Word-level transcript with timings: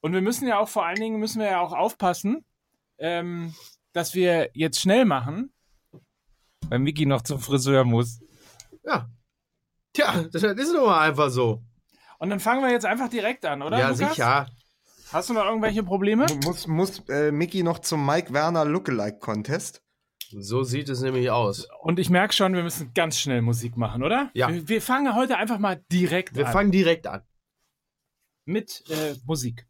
Und 0.00 0.12
wir 0.12 0.22
müssen 0.22 0.46
ja 0.46 0.58
auch 0.58 0.68
vor 0.68 0.84
allen 0.86 1.00
Dingen 1.00 1.18
müssen 1.18 1.40
wir 1.40 1.48
ja 1.48 1.60
auch 1.60 1.72
aufpassen, 1.72 2.44
ähm, 2.98 3.54
dass 3.92 4.14
wir 4.14 4.50
jetzt 4.54 4.80
schnell 4.80 5.04
machen, 5.04 5.52
weil 6.68 6.78
Miki 6.78 7.06
noch 7.06 7.22
zum 7.22 7.40
Friseur 7.40 7.84
muss. 7.84 8.20
Ja. 8.84 9.08
Tja, 9.92 10.24
das 10.30 10.42
ist 10.42 10.72
nun 10.72 10.84
mal 10.86 11.00
einfach 11.00 11.30
so. 11.30 11.62
Und 12.18 12.30
dann 12.30 12.40
fangen 12.40 12.62
wir 12.62 12.70
jetzt 12.70 12.86
einfach 12.86 13.08
direkt 13.08 13.44
an, 13.44 13.62
oder? 13.62 13.78
ja, 13.78 13.90
Lukas? 13.90 14.10
sicher. 14.10 14.46
Hast 15.12 15.30
du 15.30 15.34
noch 15.34 15.44
irgendwelche 15.44 15.82
Probleme? 15.82 16.26
Muss, 16.44 16.66
muss 16.66 17.02
äh, 17.08 17.30
Mickey 17.30 17.62
noch 17.62 17.78
zum 17.78 18.04
Mike 18.04 18.32
Werner 18.32 18.64
Lookalike 18.64 19.18
Contest? 19.18 19.82
So 20.30 20.64
sieht 20.64 20.88
es 20.88 21.00
nämlich 21.02 21.30
aus. 21.30 21.68
Und 21.82 22.00
ich 22.00 22.10
merke 22.10 22.34
schon, 22.34 22.54
wir 22.54 22.64
müssen 22.64 22.92
ganz 22.94 23.18
schnell 23.18 23.42
Musik 23.42 23.76
machen, 23.76 24.02
oder? 24.02 24.30
Ja. 24.34 24.48
Wir, 24.48 24.68
wir 24.68 24.82
fangen 24.82 25.14
heute 25.14 25.36
einfach 25.36 25.58
mal 25.58 25.82
direkt 25.92 26.34
Wir 26.34 26.48
an 26.48 26.52
fangen 26.52 26.70
direkt 26.72 27.06
an. 27.06 27.22
mit 28.44 28.82
äh, 28.90 29.14
Musik. 29.24 29.66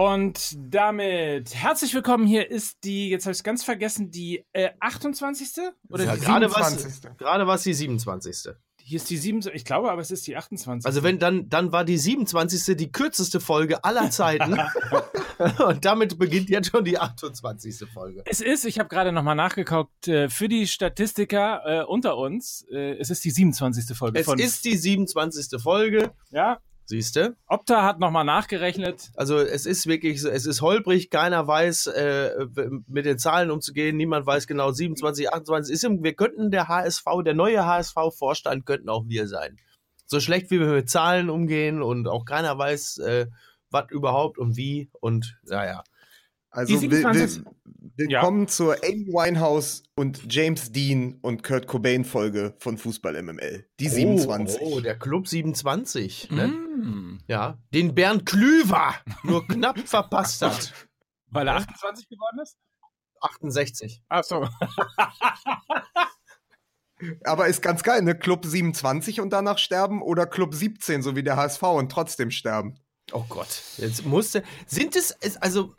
Und 0.00 0.56
damit 0.56 1.54
herzlich 1.54 1.92
willkommen. 1.92 2.26
Hier 2.26 2.50
ist 2.50 2.84
die, 2.84 3.10
jetzt 3.10 3.26
habe 3.26 3.32
ich 3.32 3.40
es 3.40 3.44
ganz 3.44 3.62
vergessen, 3.62 4.10
die 4.10 4.46
äh, 4.54 4.70
28. 4.80 5.62
Oder 5.90 6.04
Ja, 6.04 6.14
die 6.14 6.22
gerade 6.22 6.50
was, 6.50 6.86
27.. 6.86 7.18
gerade 7.18 7.46
was 7.46 7.64
die 7.64 7.74
27. 7.74 8.54
Hier 8.80 8.96
ist 8.96 9.10
die 9.10 9.18
7. 9.18 9.42
Ich 9.52 9.66
glaube, 9.66 9.90
aber 9.92 10.00
es 10.00 10.10
ist 10.10 10.26
die 10.26 10.38
28. 10.38 10.86
Also 10.86 11.02
wenn 11.02 11.18
dann, 11.18 11.50
dann 11.50 11.70
war 11.72 11.84
die 11.84 11.98
27. 11.98 12.78
die 12.78 12.90
kürzeste 12.90 13.40
Folge 13.40 13.84
aller 13.84 14.10
Zeiten. 14.10 14.58
Und 15.66 15.84
damit 15.84 16.18
beginnt 16.18 16.48
jetzt 16.48 16.70
schon 16.70 16.82
die 16.82 16.98
28. 16.98 17.86
Folge. 17.92 18.22
Es 18.24 18.40
ist, 18.40 18.64
ich 18.64 18.78
habe 18.78 18.88
gerade 18.88 19.12
nochmal 19.12 19.36
nachgeguckt, 19.36 20.08
äh, 20.08 20.30
für 20.30 20.48
die 20.48 20.66
Statistiker 20.66 21.60
äh, 21.66 21.84
unter 21.84 22.16
uns, 22.16 22.66
äh, 22.72 22.96
es 22.98 23.10
ist 23.10 23.22
die 23.22 23.30
27. 23.32 23.94
Folge 23.94 24.18
Es 24.18 24.28
ist 24.28 24.64
die 24.64 24.78
27. 24.78 25.60
Folge. 25.60 26.12
ja, 26.30 26.58
Siehste? 26.90 27.36
Opta 27.46 27.84
hat 27.84 28.00
nochmal 28.00 28.24
nachgerechnet. 28.24 29.10
Also 29.14 29.38
es 29.38 29.64
ist 29.64 29.86
wirklich, 29.86 30.20
so, 30.20 30.28
es 30.28 30.44
ist 30.44 30.60
holprig, 30.60 31.08
keiner 31.08 31.46
weiß 31.46 31.86
äh, 31.86 32.30
mit 32.88 33.06
den 33.06 33.16
Zahlen 33.16 33.52
umzugehen, 33.52 33.96
niemand 33.96 34.26
weiß 34.26 34.48
genau 34.48 34.72
27, 34.72 35.32
28. 35.32 35.72
Ist, 35.72 35.84
im- 35.84 36.02
wir 36.02 36.14
könnten 36.14 36.50
der 36.50 36.66
HSV, 36.66 37.04
der 37.24 37.34
neue 37.34 37.64
HSV-Vorstand 37.64 38.66
könnten 38.66 38.88
auch 38.88 39.04
wir 39.06 39.28
sein. 39.28 39.56
So 40.06 40.18
schlecht 40.18 40.50
wie 40.50 40.58
wir 40.58 40.66
mit 40.66 40.90
Zahlen 40.90 41.30
umgehen 41.30 41.80
und 41.80 42.08
auch 42.08 42.24
keiner 42.24 42.58
weiß, 42.58 42.98
äh, 42.98 43.26
was 43.70 43.84
überhaupt 43.90 44.36
und 44.38 44.56
wie 44.56 44.90
und 45.00 45.38
naja. 45.44 45.84
Also 46.52 46.82
will, 46.82 46.90
27. 46.90 47.44
will, 47.44 47.52
willkommen 47.96 48.48
zur 48.48 48.74
Amy 48.82 49.06
Winehouse 49.06 49.84
und 49.94 50.32
James 50.32 50.72
Dean 50.72 51.16
und 51.22 51.44
Kurt 51.44 51.68
Cobain 51.68 52.04
Folge 52.04 52.56
von 52.58 52.76
Fußball 52.76 53.22
MML. 53.22 53.68
Die 53.78 53.88
27. 53.88 54.60
Oh, 54.60 54.76
oh, 54.76 54.80
der 54.80 54.98
Club 54.98 55.28
27. 55.28 56.32
Ne? 56.32 56.48
Mm. 56.48 57.20
Ja, 57.28 57.56
den 57.72 57.94
Bernd 57.94 58.26
Klüver 58.26 58.96
nur 59.22 59.46
knapp 59.46 59.78
verpasst 59.86 60.42
hat. 60.42 60.74
Weil 61.28 61.46
er 61.46 61.54
28 61.54 62.08
geworden 62.08 62.40
ist? 62.42 62.56
68. 63.20 64.02
Ach 64.08 64.24
so. 64.24 64.48
Aber 67.24 67.46
ist 67.46 67.62
ganz 67.62 67.84
geil, 67.84 68.02
ne? 68.02 68.16
Club 68.16 68.44
27 68.44 69.20
und 69.20 69.32
danach 69.32 69.58
sterben 69.58 70.02
oder 70.02 70.26
Club 70.26 70.52
17, 70.52 71.02
so 71.02 71.14
wie 71.14 71.22
der 71.22 71.36
HSV 71.36 71.62
und 71.62 71.92
trotzdem 71.92 72.32
sterben. 72.32 72.74
Oh 73.12 73.24
Gott, 73.28 73.62
jetzt 73.78 74.04
musste. 74.04 74.42
Sind 74.66 74.94
es, 74.96 75.16
also, 75.40 75.74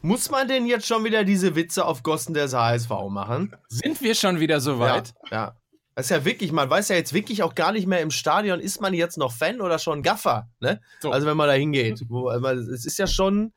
muss 0.00 0.30
man 0.30 0.48
denn 0.48 0.66
jetzt 0.66 0.86
schon 0.86 1.04
wieder 1.04 1.24
diese 1.24 1.54
Witze 1.54 1.84
auf 1.84 2.02
Kosten 2.02 2.34
des 2.34 2.54
HSV 2.54 2.90
machen? 3.10 3.54
Sind 3.68 4.00
wir 4.00 4.14
schon 4.14 4.40
wieder 4.40 4.60
so 4.60 4.78
weit? 4.78 5.14
Ja, 5.30 5.36
ja. 5.36 5.56
Das 5.94 6.06
ist 6.06 6.10
ja 6.10 6.24
wirklich, 6.24 6.52
man 6.52 6.70
weiß 6.70 6.88
ja 6.88 6.96
jetzt 6.96 7.12
wirklich 7.12 7.42
auch 7.42 7.54
gar 7.54 7.72
nicht 7.72 7.86
mehr 7.86 8.00
im 8.00 8.10
Stadion, 8.10 8.60
ist 8.60 8.80
man 8.80 8.94
jetzt 8.94 9.18
noch 9.18 9.30
Fan 9.30 9.60
oder 9.60 9.78
schon 9.78 10.02
Gaffer, 10.02 10.48
ne? 10.60 10.80
So. 11.00 11.10
Also, 11.10 11.26
wenn 11.26 11.36
man 11.36 11.48
da 11.48 11.54
hingeht. 11.54 12.02
Also, 12.10 12.72
es 12.72 12.86
ist 12.86 12.98
ja 12.98 13.06
schon, 13.06 13.52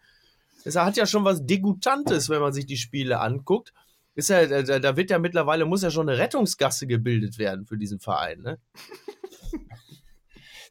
es 0.65 0.75
hat 0.75 0.97
ja 0.97 1.05
schon 1.05 1.23
was 1.23 1.45
Degutantes, 1.45 2.27
wenn 2.27 2.41
man 2.41 2.51
sich 2.51 2.65
die 2.65 2.77
Spiele 2.77 3.21
anguckt. 3.21 3.71
Ist 4.15 4.29
ja, 4.29 4.45
da, 4.63 4.79
da 4.79 4.97
wird 4.97 5.09
ja 5.09 5.19
mittlerweile, 5.19 5.65
muss 5.65 5.81
ja 5.81 5.91
schon 5.91 6.09
eine 6.09 6.17
Rettungsgasse 6.17 6.87
gebildet 6.87 7.37
werden 7.37 7.65
für 7.65 7.77
diesen 7.77 7.99
Verein, 7.99 8.41
ne? 8.41 8.59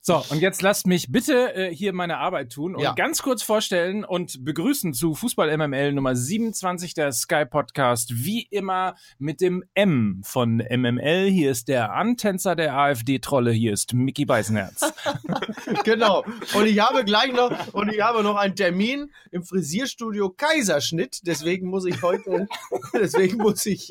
So, 0.06 0.22
und 0.28 0.42
jetzt 0.42 0.60
lasst 0.60 0.86
mich 0.86 1.10
bitte 1.10 1.54
äh, 1.54 1.74
hier 1.74 1.94
meine 1.94 2.18
Arbeit 2.18 2.52
tun 2.52 2.74
und 2.76 2.82
Ja. 2.82 2.92
ganz 2.92 3.22
kurz 3.22 3.42
vorstellen 3.42 4.04
und 4.04 4.44
begrüßen 4.44 4.92
zu 4.92 5.14
Fußball 5.14 5.56
MML 5.56 5.94
Nummer 5.94 6.14
27 6.14 6.92
der 6.92 7.10
Sky 7.10 7.46
Podcast. 7.46 8.10
Wie 8.14 8.42
immer 8.50 8.96
mit 9.18 9.40
dem 9.40 9.64
M 9.72 10.20
von 10.22 10.56
MML. 10.58 11.30
Hier 11.30 11.50
ist 11.50 11.68
der 11.68 11.94
Antänzer 11.94 12.54
der 12.54 12.76
AfD-Trolle. 12.76 13.50
Hier 13.52 13.72
ist 13.72 13.94
Mickey 13.94 14.26
Beisenherz. 14.26 14.92
genau. 15.84 16.22
Und 16.54 16.66
ich 16.66 16.80
habe 16.80 17.02
gleich 17.06 17.32
noch, 17.32 17.72
und 17.72 17.90
ich 17.90 18.02
habe 18.02 18.22
noch 18.22 18.36
einen 18.36 18.56
Termin 18.56 19.10
im 19.30 19.42
Frisierstudio 19.42 20.28
Kaiserschnitt. 20.28 21.20
Deswegen 21.22 21.68
muss 21.70 21.86
ich 21.86 22.02
heute, 22.02 22.46
deswegen 22.92 23.38
muss 23.38 23.64
ich, 23.64 23.90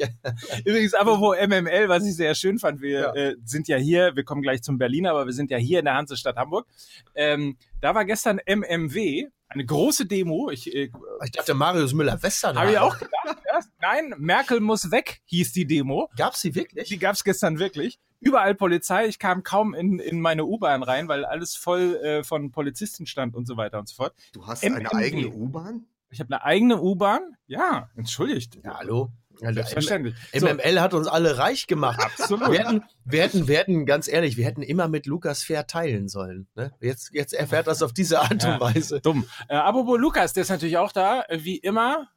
Übrigens, 0.64 0.94
aber 0.94 1.20
wo 1.20 1.34
MML, 1.34 1.90
was 1.90 2.06
ich 2.06 2.16
sehr 2.16 2.36
schön 2.36 2.60
fand, 2.60 2.82
wir 2.82 3.00
Ja. 3.00 3.14
äh, 3.16 3.36
sind 3.46 3.68
ja 3.68 3.78
hier, 3.78 4.16
wir 4.16 4.24
kommen 4.24 4.44
gleich 4.44 4.62
zum 4.62 4.78
Berliner, 4.78 5.10
aber 5.10 5.26
wir 5.26 5.34
sind 5.34 5.50
ja 5.50 5.58
hier 5.58 5.80
in 5.80 5.86
der 5.86 6.03
Hansestadt 6.04 6.36
Hamburg. 6.36 6.68
Ähm, 7.16 7.58
da 7.82 7.96
war 7.96 8.06
gestern 8.06 8.40
MMW, 8.46 9.28
eine 9.50 9.66
große 9.66 10.06
Demo. 10.06 10.50
Ich 10.50 10.74
äh, 10.74 10.92
ich 11.24 11.32
dachte 11.32 11.54
Marius 11.54 11.94
Müller-Western. 11.94 12.58
habe 12.58 12.72
ich 12.72 12.78
auch 12.78 12.98
gedacht. 12.98 13.38
Erst, 13.52 13.72
nein, 13.82 14.14
Merkel 14.18 14.60
muss 14.60 14.92
weg, 14.92 15.22
hieß 15.26 15.54
die 15.54 15.66
Demo. 15.66 16.10
Gab's 16.18 16.42
die 16.42 16.56
wirklich? 16.56 16.90
Die 16.90 17.00
gab's 17.00 17.24
gestern 17.24 17.60
wirklich. 17.60 18.00
Überall 18.20 18.56
Polizei. 18.56 19.08
Ich 19.08 19.20
kam 19.20 19.44
kaum 19.44 19.74
in, 19.74 20.00
in 20.00 20.22
meine 20.22 20.46
U-Bahn 20.46 20.82
rein, 20.82 21.08
weil 21.08 21.26
alles 21.26 21.56
voll 21.56 21.96
äh, 21.98 22.24
von 22.24 22.52
Polizisten 22.52 23.06
stand 23.06 23.36
und 23.36 23.46
so 23.46 23.58
weiter 23.58 23.80
und 23.80 23.88
so 23.90 23.96
fort. 23.96 24.14
Du 24.32 24.48
hast 24.48 24.64
MMW. 24.64 24.80
eine 24.80 24.94
eigene 24.94 25.28
U-Bahn? 25.28 25.86
Ich 26.10 26.20
habe 26.20 26.34
eine 26.34 26.44
eigene 26.44 26.82
U-Bahn. 26.82 27.36
Ja, 27.48 27.90
entschuldigt. 27.96 28.60
Ja, 28.64 28.78
hallo. 28.78 29.12
Also, 29.42 29.54
Selbstverständlich. 29.56 30.16
So, 30.34 30.48
MML 30.48 30.80
hat 30.82 30.94
uns 30.94 31.08
alle 31.08 31.38
reich 31.38 31.68
gemacht. 31.68 32.00
absolut. 32.04 32.52
Wir 32.52 32.60
hätten, 32.60 32.84
wir 33.06 33.22
hätten, 33.24 33.48
wir 33.48 33.58
hätten, 33.58 33.86
ganz 33.86 34.08
ehrlich, 34.08 34.38
wir 34.38 34.46
hätten 34.46 34.62
immer 34.62 34.88
mit 34.88 35.06
Lukas 35.06 35.44
Fair 35.44 35.68
teilen 35.68 36.08
sollen. 36.08 36.48
Ne? 36.56 36.74
Jetzt, 36.80 37.10
jetzt 37.14 37.34
erfährt 37.34 37.68
das 37.68 37.82
auf 37.82 37.94
diese 37.94 38.20
Art 38.22 38.44
Ja. 38.44 38.54
und 38.56 38.62
Weise. 38.62 39.02
Dumm. 39.02 39.26
Äh, 39.50 39.56
apropos 39.56 40.00
Lukas, 40.00 40.34
der 40.34 40.42
ist 40.44 40.50
natürlich 40.50 40.78
auch 40.78 40.92
da, 40.92 41.24
äh, 41.28 41.40
wie 41.44 41.58
immer 41.58 42.10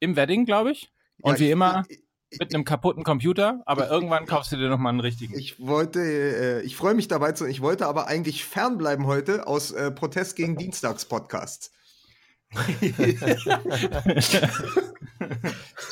im 0.00 0.16
Wedding, 0.16 0.44
glaube 0.44 0.72
ich. 0.72 0.90
Und 1.22 1.34
Ja, 1.34 1.38
wie 1.40 1.44
ich- 1.46 1.50
immer 1.50 1.84
Ich, 1.88 2.38
mit 2.40 2.52
einem 2.54 2.64
kaputten 2.64 3.04
Computer, 3.04 3.62
aber 3.64 3.88
irgendwann 3.88 4.26
kaufst 4.26 4.50
du 4.52 4.56
dir 4.56 4.68
nochmal 4.68 4.90
einen 4.90 5.00
richtigen. 5.00 5.38
ich 5.38 5.60
wollte, 5.64 6.00
äh, 6.00 6.60
ich 6.62 6.76
freue 6.76 6.94
mich 6.94 7.06
dabei 7.08 7.32
zu, 7.32 7.46
ich 7.46 7.60
wollte 7.60 7.86
aber 7.86 8.08
eigentlich 8.08 8.44
fernbleiben 8.44 9.06
heute 9.06 9.46
aus 9.46 9.70
äh, 9.70 9.90
Protest 9.92 10.34
gegen 10.36 10.56
Dienstagspodcasts. 10.56 11.70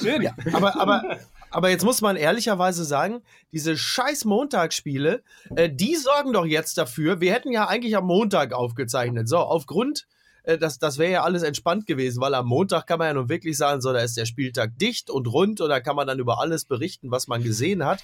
Schön. 0.00 0.28
Aber, 0.52 0.80
aber, 0.80 1.18
aber 1.50 1.70
jetzt 1.70 1.84
muss 1.84 2.00
man 2.00 2.16
ehrlicherweise 2.16 2.84
sagen, 2.84 3.22
diese 3.52 3.76
scheiß 3.76 4.24
Montagsspiele, 4.24 5.22
äh, 5.54 5.70
die 5.70 5.96
sorgen 5.96 6.32
doch 6.32 6.46
jetzt 6.46 6.78
dafür, 6.78 7.20
wir 7.20 7.32
hätten 7.32 7.52
ja 7.52 7.68
eigentlich 7.68 7.96
am 7.96 8.06
Montag 8.06 8.52
aufgezeichnet. 8.52 9.28
So, 9.28 9.38
aufgrund, 9.38 10.06
äh, 10.44 10.58
das, 10.58 10.78
das 10.78 10.98
wäre 10.98 11.12
ja 11.12 11.22
alles 11.22 11.42
entspannt 11.42 11.86
gewesen, 11.86 12.20
weil 12.20 12.34
am 12.34 12.46
Montag 12.46 12.86
kann 12.86 12.98
man 12.98 13.08
ja 13.08 13.14
nun 13.14 13.28
wirklich 13.28 13.56
sagen, 13.56 13.80
so, 13.80 13.92
da 13.92 14.00
ist 14.00 14.16
der 14.16 14.26
Spieltag 14.26 14.78
dicht 14.78 15.10
und 15.10 15.26
rund 15.26 15.60
und 15.60 15.68
da 15.68 15.80
kann 15.80 15.96
man 15.96 16.06
dann 16.06 16.18
über 16.18 16.40
alles 16.40 16.64
berichten, 16.64 17.10
was 17.10 17.28
man 17.28 17.42
gesehen 17.42 17.84
hat. 17.84 18.02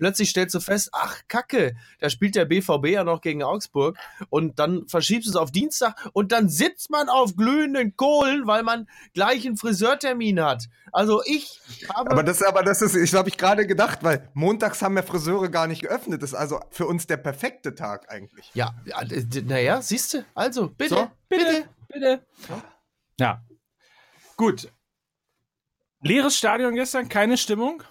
Plötzlich 0.00 0.30
stellst 0.30 0.54
du 0.54 0.60
fest, 0.60 0.88
ach 0.92 1.20
Kacke, 1.28 1.76
da 2.00 2.08
spielt 2.08 2.34
der 2.34 2.46
BVB 2.46 2.86
ja 2.86 3.04
noch 3.04 3.20
gegen 3.20 3.42
Augsburg 3.42 3.98
und 4.30 4.58
dann 4.58 4.88
verschiebst 4.88 5.26
du 5.26 5.30
es 5.30 5.36
auf 5.36 5.52
Dienstag 5.52 6.08
und 6.14 6.32
dann 6.32 6.48
sitzt 6.48 6.88
man 6.88 7.10
auf 7.10 7.36
glühenden 7.36 7.96
Kohlen, 7.96 8.46
weil 8.46 8.62
man 8.62 8.88
gleich 9.12 9.46
einen 9.46 9.58
Friseurtermin 9.58 10.42
hat. 10.42 10.68
Also 10.90 11.22
ich 11.26 11.60
habe 11.94 12.10
Aber 12.10 12.22
das, 12.22 12.42
aber 12.42 12.62
das 12.62 12.80
ist, 12.80 12.94
ich 12.96 13.12
habe 13.14 13.28
ich 13.28 13.36
gerade 13.36 13.66
gedacht, 13.66 13.98
weil 14.02 14.30
montags 14.32 14.80
haben 14.80 14.96
ja 14.96 15.02
Friseure 15.02 15.50
gar 15.50 15.66
nicht 15.66 15.82
geöffnet. 15.82 16.22
Das 16.22 16.30
ist 16.30 16.34
also 16.34 16.60
für 16.70 16.86
uns 16.86 17.06
der 17.06 17.18
perfekte 17.18 17.74
Tag 17.74 18.10
eigentlich. 18.10 18.50
Ja, 18.54 18.74
naja, 19.44 19.82
siehst 19.82 20.14
du, 20.14 20.24
also 20.34 20.70
bitte, 20.70 20.94
So, 20.94 21.10
bitte, 21.28 21.68
bitte. 21.88 22.26
Ja. 23.18 23.44
Gut. 24.36 24.72
Leeres 26.02 26.38
Stadion 26.38 26.74
gestern, 26.74 27.10
keine 27.10 27.36
Stimmung. 27.36 27.82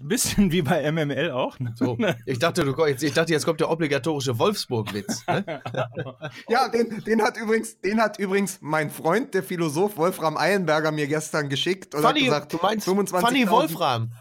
Bisschen 0.00 0.50
wie 0.52 0.62
bei 0.62 0.90
MML 0.90 1.30
auch. 1.30 1.58
Ne? 1.58 1.74
So, 1.76 1.98
ich 2.26 2.38
dachte, 2.38 2.64
du, 2.64 2.86
jetzt, 2.86 3.02
ich 3.02 3.12
dachte, 3.12 3.32
jetzt 3.32 3.44
kommt 3.44 3.60
der 3.60 3.70
obligatorische 3.70 4.38
Wolfsburg-Witz. 4.38 5.26
Ne? 5.26 5.62
Ja, 6.48 6.68
den, 6.68 7.02
den 7.04 7.22
hat 7.22 7.36
übrigens, 7.36 7.80
den 7.80 8.00
hat 8.00 8.18
übrigens 8.18 8.58
mein 8.60 8.90
Freund, 8.90 9.34
der 9.34 9.42
Philosoph 9.42 9.96
Wolfram 9.96 10.36
Eilenberger, 10.36 10.92
mir 10.92 11.06
gestern 11.06 11.48
geschickt 11.48 11.94
und 11.94 12.02
Fanny, 12.02 12.20
hat 12.20 12.48
gesagt, 12.48 12.52
du 12.52 12.58
meinst 12.62 12.88
25.000 12.88 13.20
Fanny 13.20 13.50
Wolfram. 13.50 14.12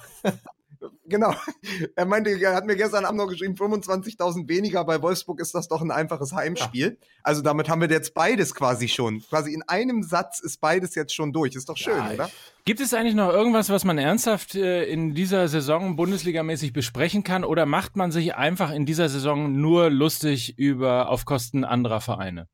Genau. 1.11 1.35
Er 1.95 2.05
meinte, 2.05 2.31
er 2.31 2.55
hat 2.55 2.65
mir 2.65 2.75
gestern 2.75 3.05
Abend 3.05 3.19
noch 3.19 3.27
geschrieben, 3.27 3.55
25.000 3.55 4.47
weniger. 4.47 4.83
Bei 4.85 5.01
Wolfsburg 5.01 5.39
ist 5.39 5.53
das 5.53 5.67
doch 5.67 5.81
ein 5.81 5.91
einfaches 5.91 6.33
Heimspiel. 6.33 6.97
Ja. 6.99 7.07
Also 7.23 7.41
damit 7.41 7.69
haben 7.69 7.81
wir 7.81 7.89
jetzt 7.89 8.13
beides 8.13 8.55
quasi 8.55 8.87
schon. 8.87 9.21
Quasi 9.21 9.53
in 9.53 9.61
einem 9.63 10.03
Satz 10.03 10.39
ist 10.39 10.59
beides 10.59 10.95
jetzt 10.95 11.13
schon 11.13 11.33
durch. 11.33 11.55
Ist 11.55 11.69
doch 11.69 11.77
schön, 11.77 11.97
ja, 11.97 12.13
oder? 12.13 12.31
Gibt 12.65 12.79
es 12.79 12.93
eigentlich 12.93 13.15
noch 13.15 13.31
irgendwas, 13.31 13.69
was 13.69 13.83
man 13.83 13.97
ernsthaft 13.97 14.55
äh, 14.55 14.85
in 14.85 15.13
dieser 15.13 15.47
Saison 15.47 15.95
Bundesligamäßig 15.95 16.73
besprechen 16.73 17.23
kann? 17.23 17.43
Oder 17.43 17.65
macht 17.65 17.95
man 17.95 18.11
sich 18.11 18.35
einfach 18.35 18.71
in 18.71 18.85
dieser 18.85 19.09
Saison 19.09 19.59
nur 19.59 19.89
lustig 19.89 20.57
über 20.57 21.09
auf 21.09 21.25
Kosten 21.25 21.63
anderer 21.63 22.01
Vereine? 22.01 22.47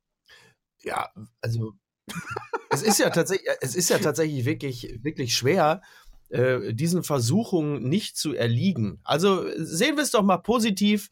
Ja, 0.84 1.10
also 1.42 1.74
es 2.70 2.82
ist 2.82 3.00
ja 3.00 3.10
tatsächlich, 3.10 3.50
es 3.62 3.76
ist 3.76 3.90
ja 3.90 3.98
tatsächlich 4.00 4.46
wirklich, 4.46 5.00
wirklich 5.02 5.36
schwer, 5.36 5.82
äh, 6.30 6.74
diesen 6.74 7.04
Versuchungen 7.04 7.88
nicht 7.88 8.18
zu 8.18 8.34
erliegen. 8.34 9.00
Also 9.04 9.46
sehen 9.58 9.96
wir 9.96 10.04
es 10.04 10.12
doch 10.12 10.24
mal 10.24 10.38
positiv. 10.38 11.10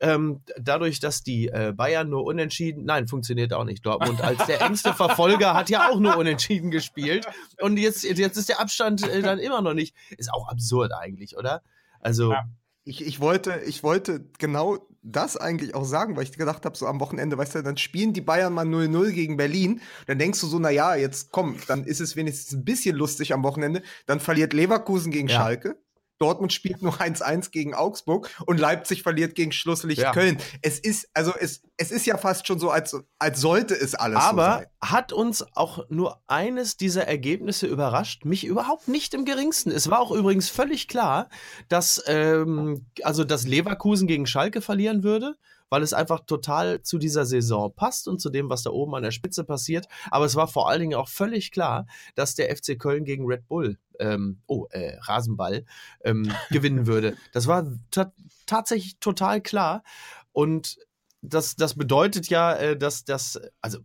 Ähm, 0.00 0.42
dadurch, 0.58 0.98
dass 0.98 1.22
die 1.22 1.46
äh, 1.46 1.72
Bayern 1.76 2.10
nur 2.10 2.24
unentschieden, 2.24 2.84
nein, 2.84 3.06
funktioniert 3.06 3.52
auch 3.52 3.62
nicht. 3.62 3.86
Dortmund 3.86 4.20
als 4.20 4.44
der 4.46 4.60
engste 4.60 4.92
Verfolger 4.94 5.54
hat 5.54 5.70
ja 5.70 5.88
auch 5.88 6.00
nur 6.00 6.16
unentschieden 6.16 6.72
gespielt. 6.72 7.24
Und 7.60 7.76
jetzt, 7.76 8.02
jetzt 8.02 8.36
ist 8.36 8.48
der 8.48 8.58
Abstand 8.58 9.08
äh, 9.08 9.22
dann 9.22 9.38
immer 9.38 9.62
noch 9.62 9.74
nicht. 9.74 9.94
Ist 10.18 10.32
auch 10.32 10.48
absurd 10.48 10.92
eigentlich, 10.92 11.36
oder? 11.36 11.62
Also. 12.00 12.32
Ja. 12.32 12.44
Ich, 12.84 13.06
ich, 13.06 13.20
wollte, 13.20 13.60
ich 13.64 13.84
wollte 13.84 14.28
genau 14.38 14.88
das 15.02 15.36
eigentlich 15.36 15.74
auch 15.74 15.84
sagen, 15.84 16.16
weil 16.16 16.22
ich 16.22 16.32
gedacht 16.32 16.64
habe, 16.64 16.76
so 16.76 16.86
am 16.86 17.00
Wochenende, 17.00 17.36
weißt 17.36 17.56
du, 17.56 17.62
dann 17.62 17.76
spielen 17.76 18.12
die 18.12 18.20
Bayern 18.20 18.52
mal 18.52 18.66
0-0 18.66 19.10
gegen 19.10 19.36
Berlin. 19.36 19.80
Dann 20.06 20.18
denkst 20.18 20.40
du 20.40 20.46
so, 20.46 20.58
na 20.58 20.70
ja, 20.70 20.94
jetzt 20.94 21.32
komm, 21.32 21.56
dann 21.66 21.84
ist 21.84 22.00
es 22.00 22.14
wenigstens 22.14 22.56
ein 22.56 22.64
bisschen 22.64 22.96
lustig 22.96 23.32
am 23.32 23.42
Wochenende. 23.42 23.82
Dann 24.06 24.20
verliert 24.20 24.52
Leverkusen 24.52 25.10
gegen 25.10 25.28
ja. 25.28 25.36
Schalke. 25.36 25.76
Dortmund 26.18 26.52
spielt 26.52 26.82
nur 26.82 26.94
1-1 26.94 27.50
gegen 27.50 27.74
Augsburg 27.74 28.30
und 28.46 28.60
Leipzig 28.60 29.02
verliert 29.02 29.34
gegen 29.34 29.52
Schlusslicht 29.52 30.02
ja. 30.02 30.12
Köln. 30.12 30.38
Es 30.62 30.78
ist, 30.78 31.08
also 31.14 31.32
es, 31.38 31.62
es 31.76 31.90
ist 31.90 32.06
ja 32.06 32.16
fast 32.16 32.46
schon 32.46 32.58
so, 32.58 32.70
als, 32.70 32.96
als 33.18 33.40
sollte 33.40 33.74
es 33.74 33.94
alles 33.94 34.18
Aber 34.18 34.44
so 34.44 34.58
sein. 34.58 34.66
hat 34.82 35.12
uns 35.12 35.44
auch 35.54 35.88
nur 35.88 36.22
eines 36.26 36.76
dieser 36.76 37.08
Ergebnisse 37.08 37.66
überrascht? 37.66 38.24
Mich 38.24 38.44
überhaupt 38.44 38.88
nicht 38.88 39.14
im 39.14 39.24
geringsten. 39.24 39.70
Es 39.70 39.90
war 39.90 40.00
auch 40.00 40.12
übrigens 40.12 40.48
völlig 40.48 40.88
klar, 40.88 41.28
dass, 41.68 42.02
ähm, 42.06 42.86
also, 43.02 43.24
dass 43.24 43.46
Leverkusen 43.46 44.06
gegen 44.06 44.26
Schalke 44.26 44.60
verlieren 44.60 45.02
würde 45.02 45.36
weil 45.72 45.82
es 45.82 45.94
einfach 45.94 46.20
total 46.26 46.82
zu 46.82 46.98
dieser 46.98 47.24
Saison 47.24 47.74
passt 47.74 48.06
und 48.06 48.20
zu 48.20 48.28
dem, 48.28 48.50
was 48.50 48.62
da 48.62 48.68
oben 48.68 48.94
an 48.94 49.04
der 49.04 49.10
Spitze 49.10 49.42
passiert. 49.42 49.86
Aber 50.10 50.26
es 50.26 50.36
war 50.36 50.46
vor 50.46 50.68
allen 50.68 50.80
Dingen 50.80 50.94
auch 50.94 51.08
völlig 51.08 51.50
klar, 51.50 51.86
dass 52.14 52.34
der 52.34 52.54
FC 52.54 52.78
Köln 52.78 53.06
gegen 53.06 53.24
Red 53.24 53.48
Bull, 53.48 53.78
ähm, 54.02 54.42
oh, 54.46 54.66
äh, 54.70 54.96
Rasenball, 55.00 55.64
ähm, 56.04 56.30
gewinnen 56.50 56.86
würde. 56.86 57.16
Das 57.32 57.46
war 57.46 57.66
tatsächlich 58.46 58.98
total 58.98 59.40
klar. 59.40 59.82
Und 60.32 60.78
das, 61.22 61.56
das 61.56 61.74
bedeutet 61.74 62.28
ja, 62.28 62.54
äh, 62.54 62.76
dass 62.76 63.04
das, 63.04 63.40
also 63.60 63.78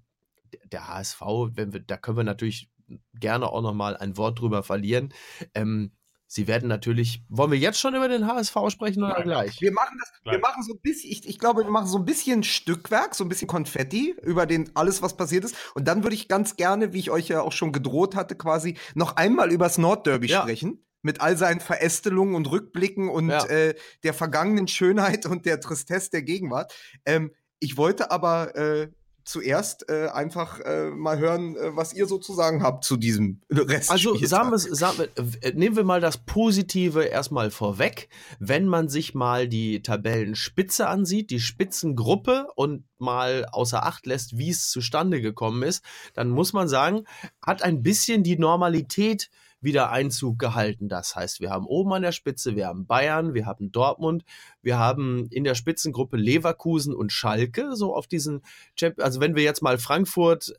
der 0.72 0.88
HSV, 0.88 1.22
wenn 1.52 1.74
wir, 1.74 1.82
da 1.82 1.98
können 1.98 2.18
wir 2.18 2.24
natürlich 2.24 2.70
gerne 3.14 3.48
auch 3.48 3.62
noch 3.62 3.74
mal 3.74 3.96
ein 3.96 4.18
Wort 4.18 4.40
drüber 4.40 4.64
verlieren. 4.64 5.14
Ähm, 5.54 5.92
Sie 6.30 6.46
werden 6.46 6.68
natürlich, 6.68 7.24
wollen 7.30 7.52
wir 7.52 7.58
jetzt 7.58 7.80
schon 7.80 7.96
über 7.96 8.10
den 8.10 8.28
HSV 8.28 8.56
sprechen 8.70 9.02
oder 9.04 9.14
Nein, 9.14 9.24
gleich? 9.24 9.62
Wir 9.62 9.72
machen 9.72 9.98
das, 9.98 10.12
gleich. 10.22 10.36
wir 10.36 10.40
machen 10.42 10.62
so 10.62 10.74
ein 10.74 10.80
bisschen, 10.82 11.10
ich, 11.10 11.28
ich 11.28 11.40
glaube, 11.40 11.64
wir 11.64 11.72
machen 11.72 11.88
so 11.88 11.98
ein 11.98 12.06
bisschen 12.06 12.44
Stückwerk, 12.44 13.16
so 13.16 13.24
ein 13.24 13.30
bisschen 13.30 13.48
Konfetti 13.48 14.14
über 14.24 14.46
den, 14.46 14.70
alles, 14.76 15.02
was 15.02 15.16
passiert 15.16 15.46
ist. 15.46 15.56
Und 15.74 15.88
dann 15.88 16.04
würde 16.04 16.16
ich 16.16 16.28
ganz 16.28 16.58
gerne, 16.58 16.92
wie 16.92 17.00
ich 17.00 17.12
euch 17.12 17.30
ja 17.30 17.42
auch 17.42 17.54
schon 17.54 17.72
gedroht 17.72 18.16
hatte, 18.16 18.36
quasi 18.36 18.78
noch 18.94 19.16
einmal 19.16 19.52
übers 19.54 19.78
Nordderby 19.78 20.28
ja. 20.28 20.42
sprechen. 20.42 20.84
Mit 21.02 21.22
all 21.22 21.38
seinen 21.38 21.62
Verästelungen 21.62 22.36
und 22.36 22.52
Rückblicken 22.52 23.08
und 23.08 23.30
ja. 23.30 23.46
äh, 23.46 23.76
der 24.04 24.14
vergangenen 24.14 24.68
Schönheit 24.68 25.26
und 25.26 25.46
der 25.46 25.62
Tristesse 25.62 26.10
der 26.10 26.24
Gegenwart. 26.24 26.74
Ähm, 27.06 27.32
ich 27.60 27.78
wollte 27.78 28.12
aber 28.12 28.56
äh, 28.56 28.90
zuerst 29.28 29.90
äh, 29.90 30.08
einfach 30.08 30.62
äh, 30.62 30.90
mal 30.90 31.20
hören, 31.20 31.58
äh, 31.58 31.76
was 31.76 31.94
ihr 31.94 32.08
sozusagen 32.08 32.64
habt 32.64 32.86
zu 32.86 32.96
diesem 32.96 33.42
Rest. 33.52 33.92
Also 33.92 34.16
sagen 34.16 34.52
wir, 34.52 34.58
sagen 34.58 35.00
wir, 35.00 35.10
äh, 35.44 35.54
nehmen 35.54 35.76
wir 35.76 35.84
mal 35.84 36.00
das 36.00 36.18
Positive 36.18 37.04
erstmal 37.04 37.52
vorweg. 37.52 38.08
Wenn 38.40 38.68
man 38.68 38.88
sich 38.88 39.14
mal 39.14 39.50
die 39.50 39.82
Tabellenspitze 39.82 40.88
ansieht, 40.88 41.30
die 41.30 41.42
Spitzengruppe 41.42 42.48
und 42.56 42.86
mal 43.00 43.46
außer 43.52 43.86
Acht 43.86 44.06
lässt, 44.06 44.38
wie 44.38 44.50
es 44.50 44.70
zustande 44.70 45.22
gekommen 45.22 45.62
ist, 45.62 45.84
dann 46.14 46.30
muss 46.30 46.54
man 46.54 46.70
sagen, 46.70 47.04
hat 47.46 47.64
ein 47.64 47.84
bisschen 47.84 48.24
die 48.24 48.38
Normalität 48.38 49.30
wieder 49.60 49.90
Einzug 49.90 50.40
gehalten. 50.40 50.88
Das 50.88 51.16
heißt, 51.16 51.40
wir 51.40 51.50
haben 51.50 51.66
oben 51.66 51.94
an 51.94 52.02
der 52.02 52.12
Spitze, 52.12 52.56
wir 52.56 52.68
haben 52.68 52.86
Bayern, 52.86 53.34
wir 53.34 53.46
haben 53.46 53.72
Dortmund, 53.72 54.24
wir 54.62 54.78
haben 54.78 55.28
in 55.32 55.44
der 55.44 55.56
Spitzengruppe 55.56 56.18
Leverkusen 56.18 56.94
und 56.94 57.12
Schalke, 57.12 57.76
so 57.76 57.96
auf 57.96 58.08
diesen, 58.08 58.42
Champ 58.76 59.02
also 59.02 59.20
wenn 59.20 59.36
wir 59.36 59.44
jetzt 59.44 59.62
mal 59.62 59.78
Frankfurt 59.78 60.54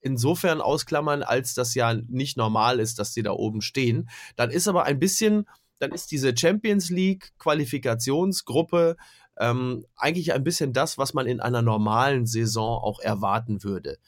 insofern 0.00 0.60
ausklammern, 0.60 1.22
als 1.22 1.54
das 1.54 1.74
ja 1.74 1.94
nicht 1.94 2.36
normal 2.36 2.78
ist, 2.78 2.98
dass 2.98 3.14
sie 3.14 3.22
da 3.22 3.32
oben 3.32 3.60
stehen, 3.60 4.08
dann 4.36 4.50
ist 4.50 4.68
aber 4.68 4.84
ein 4.84 5.00
bisschen, 5.00 5.46
dann 5.80 5.90
ist 5.92 6.12
diese 6.12 6.36
Champions 6.36 6.90
League 6.90 7.32
Qualifikationsgruppe 7.38 8.96
ähm, 9.38 9.84
eigentlich 9.96 10.32
ein 10.32 10.44
bisschen 10.44 10.72
das, 10.72 10.98
was 10.98 11.14
man 11.14 11.26
in 11.26 11.40
einer 11.40 11.62
normalen 11.62 12.26
Saison 12.26 12.78
auch 12.80 13.00
erwarten 13.00 13.62
würde. 13.64 13.98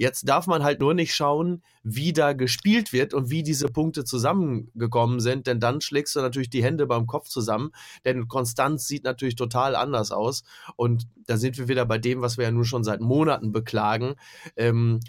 Jetzt 0.00 0.28
darf 0.28 0.46
man 0.46 0.62
halt 0.62 0.78
nur 0.78 0.94
nicht 0.94 1.12
schauen, 1.12 1.64
wie 1.82 2.12
da 2.12 2.32
gespielt 2.32 2.92
wird 2.92 3.14
und 3.14 3.30
wie 3.30 3.42
diese 3.42 3.66
Punkte 3.66 4.04
zusammengekommen 4.04 5.18
sind, 5.18 5.48
denn 5.48 5.58
dann 5.58 5.80
schlägst 5.80 6.14
du 6.14 6.20
natürlich 6.20 6.50
die 6.50 6.62
Hände 6.62 6.86
beim 6.86 7.08
Kopf 7.08 7.28
zusammen, 7.28 7.72
denn 8.04 8.28
Konstanz 8.28 8.86
sieht 8.86 9.02
natürlich 9.02 9.34
total 9.34 9.74
anders 9.74 10.12
aus. 10.12 10.44
Und 10.76 11.08
da 11.26 11.36
sind 11.36 11.58
wir 11.58 11.66
wieder 11.66 11.84
bei 11.84 11.98
dem, 11.98 12.20
was 12.20 12.38
wir 12.38 12.44
ja 12.44 12.52
nun 12.52 12.64
schon 12.64 12.84
seit 12.84 13.00
Monaten 13.00 13.50
beklagen, 13.50 14.14
ähm, 14.54 15.00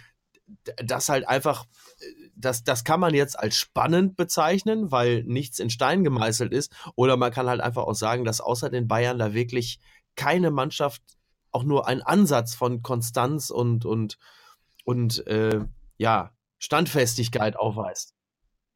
das 0.83 1.07
halt 1.07 1.27
einfach, 1.27 1.65
das, 2.35 2.63
das 2.63 2.83
kann 2.83 2.99
man 2.99 3.13
jetzt 3.13 3.37
als 3.37 3.57
spannend 3.57 4.15
bezeichnen, 4.15 4.91
weil 4.91 5.23
nichts 5.23 5.59
in 5.59 5.69
Stein 5.69 6.03
gemeißelt 6.03 6.51
ist, 6.51 6.73
oder 6.95 7.15
man 7.15 7.31
kann 7.31 7.47
halt 7.47 7.61
einfach 7.61 7.83
auch 7.83 7.93
sagen, 7.93 8.25
dass 8.25 8.41
außer 8.41 8.71
den 8.71 8.87
Bayern 8.87 9.19
da 9.19 9.35
wirklich 9.35 9.79
keine 10.15 10.49
Mannschaft 10.49 11.03
auch 11.51 11.63
nur 11.63 11.87
einen 11.87 12.01
Ansatz 12.01 12.55
von 12.55 12.81
Konstanz 12.81 13.51
und, 13.51 13.85
und 13.85 14.17
und 14.89 15.27
äh, 15.27 15.59
ja, 15.97 16.35
Standfestigkeit 16.57 17.55
aufweist. 17.55 18.15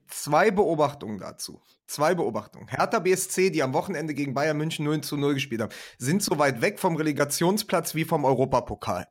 Zwei 0.07 0.51
Beobachtungen 0.51 1.17
dazu. 1.17 1.59
Zwei 1.87 2.13
Beobachtungen. 2.13 2.67
Hertha 2.67 2.99
BSC, 2.99 3.49
die 3.49 3.63
am 3.63 3.73
Wochenende 3.73 4.13
gegen 4.13 4.35
Bayern 4.35 4.57
München 4.57 4.85
0 4.85 5.01
zu 5.01 5.17
0 5.17 5.33
gespielt 5.33 5.61
haben, 5.61 5.73
sind 5.97 6.21
so 6.21 6.37
weit 6.37 6.61
weg 6.61 6.77
vom 6.77 6.95
Relegationsplatz 6.97 7.95
wie 7.95 8.03
vom 8.03 8.25
Europapokal. 8.25 9.07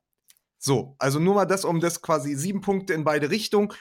So, 0.58 0.94
also 1.00 1.18
nur 1.18 1.34
mal 1.34 1.44
das, 1.44 1.64
um 1.64 1.80
das 1.80 2.02
quasi 2.02 2.36
sieben 2.36 2.60
Punkte 2.60 2.94
in 2.94 3.02
beide 3.02 3.30
Richtungen 3.30 3.72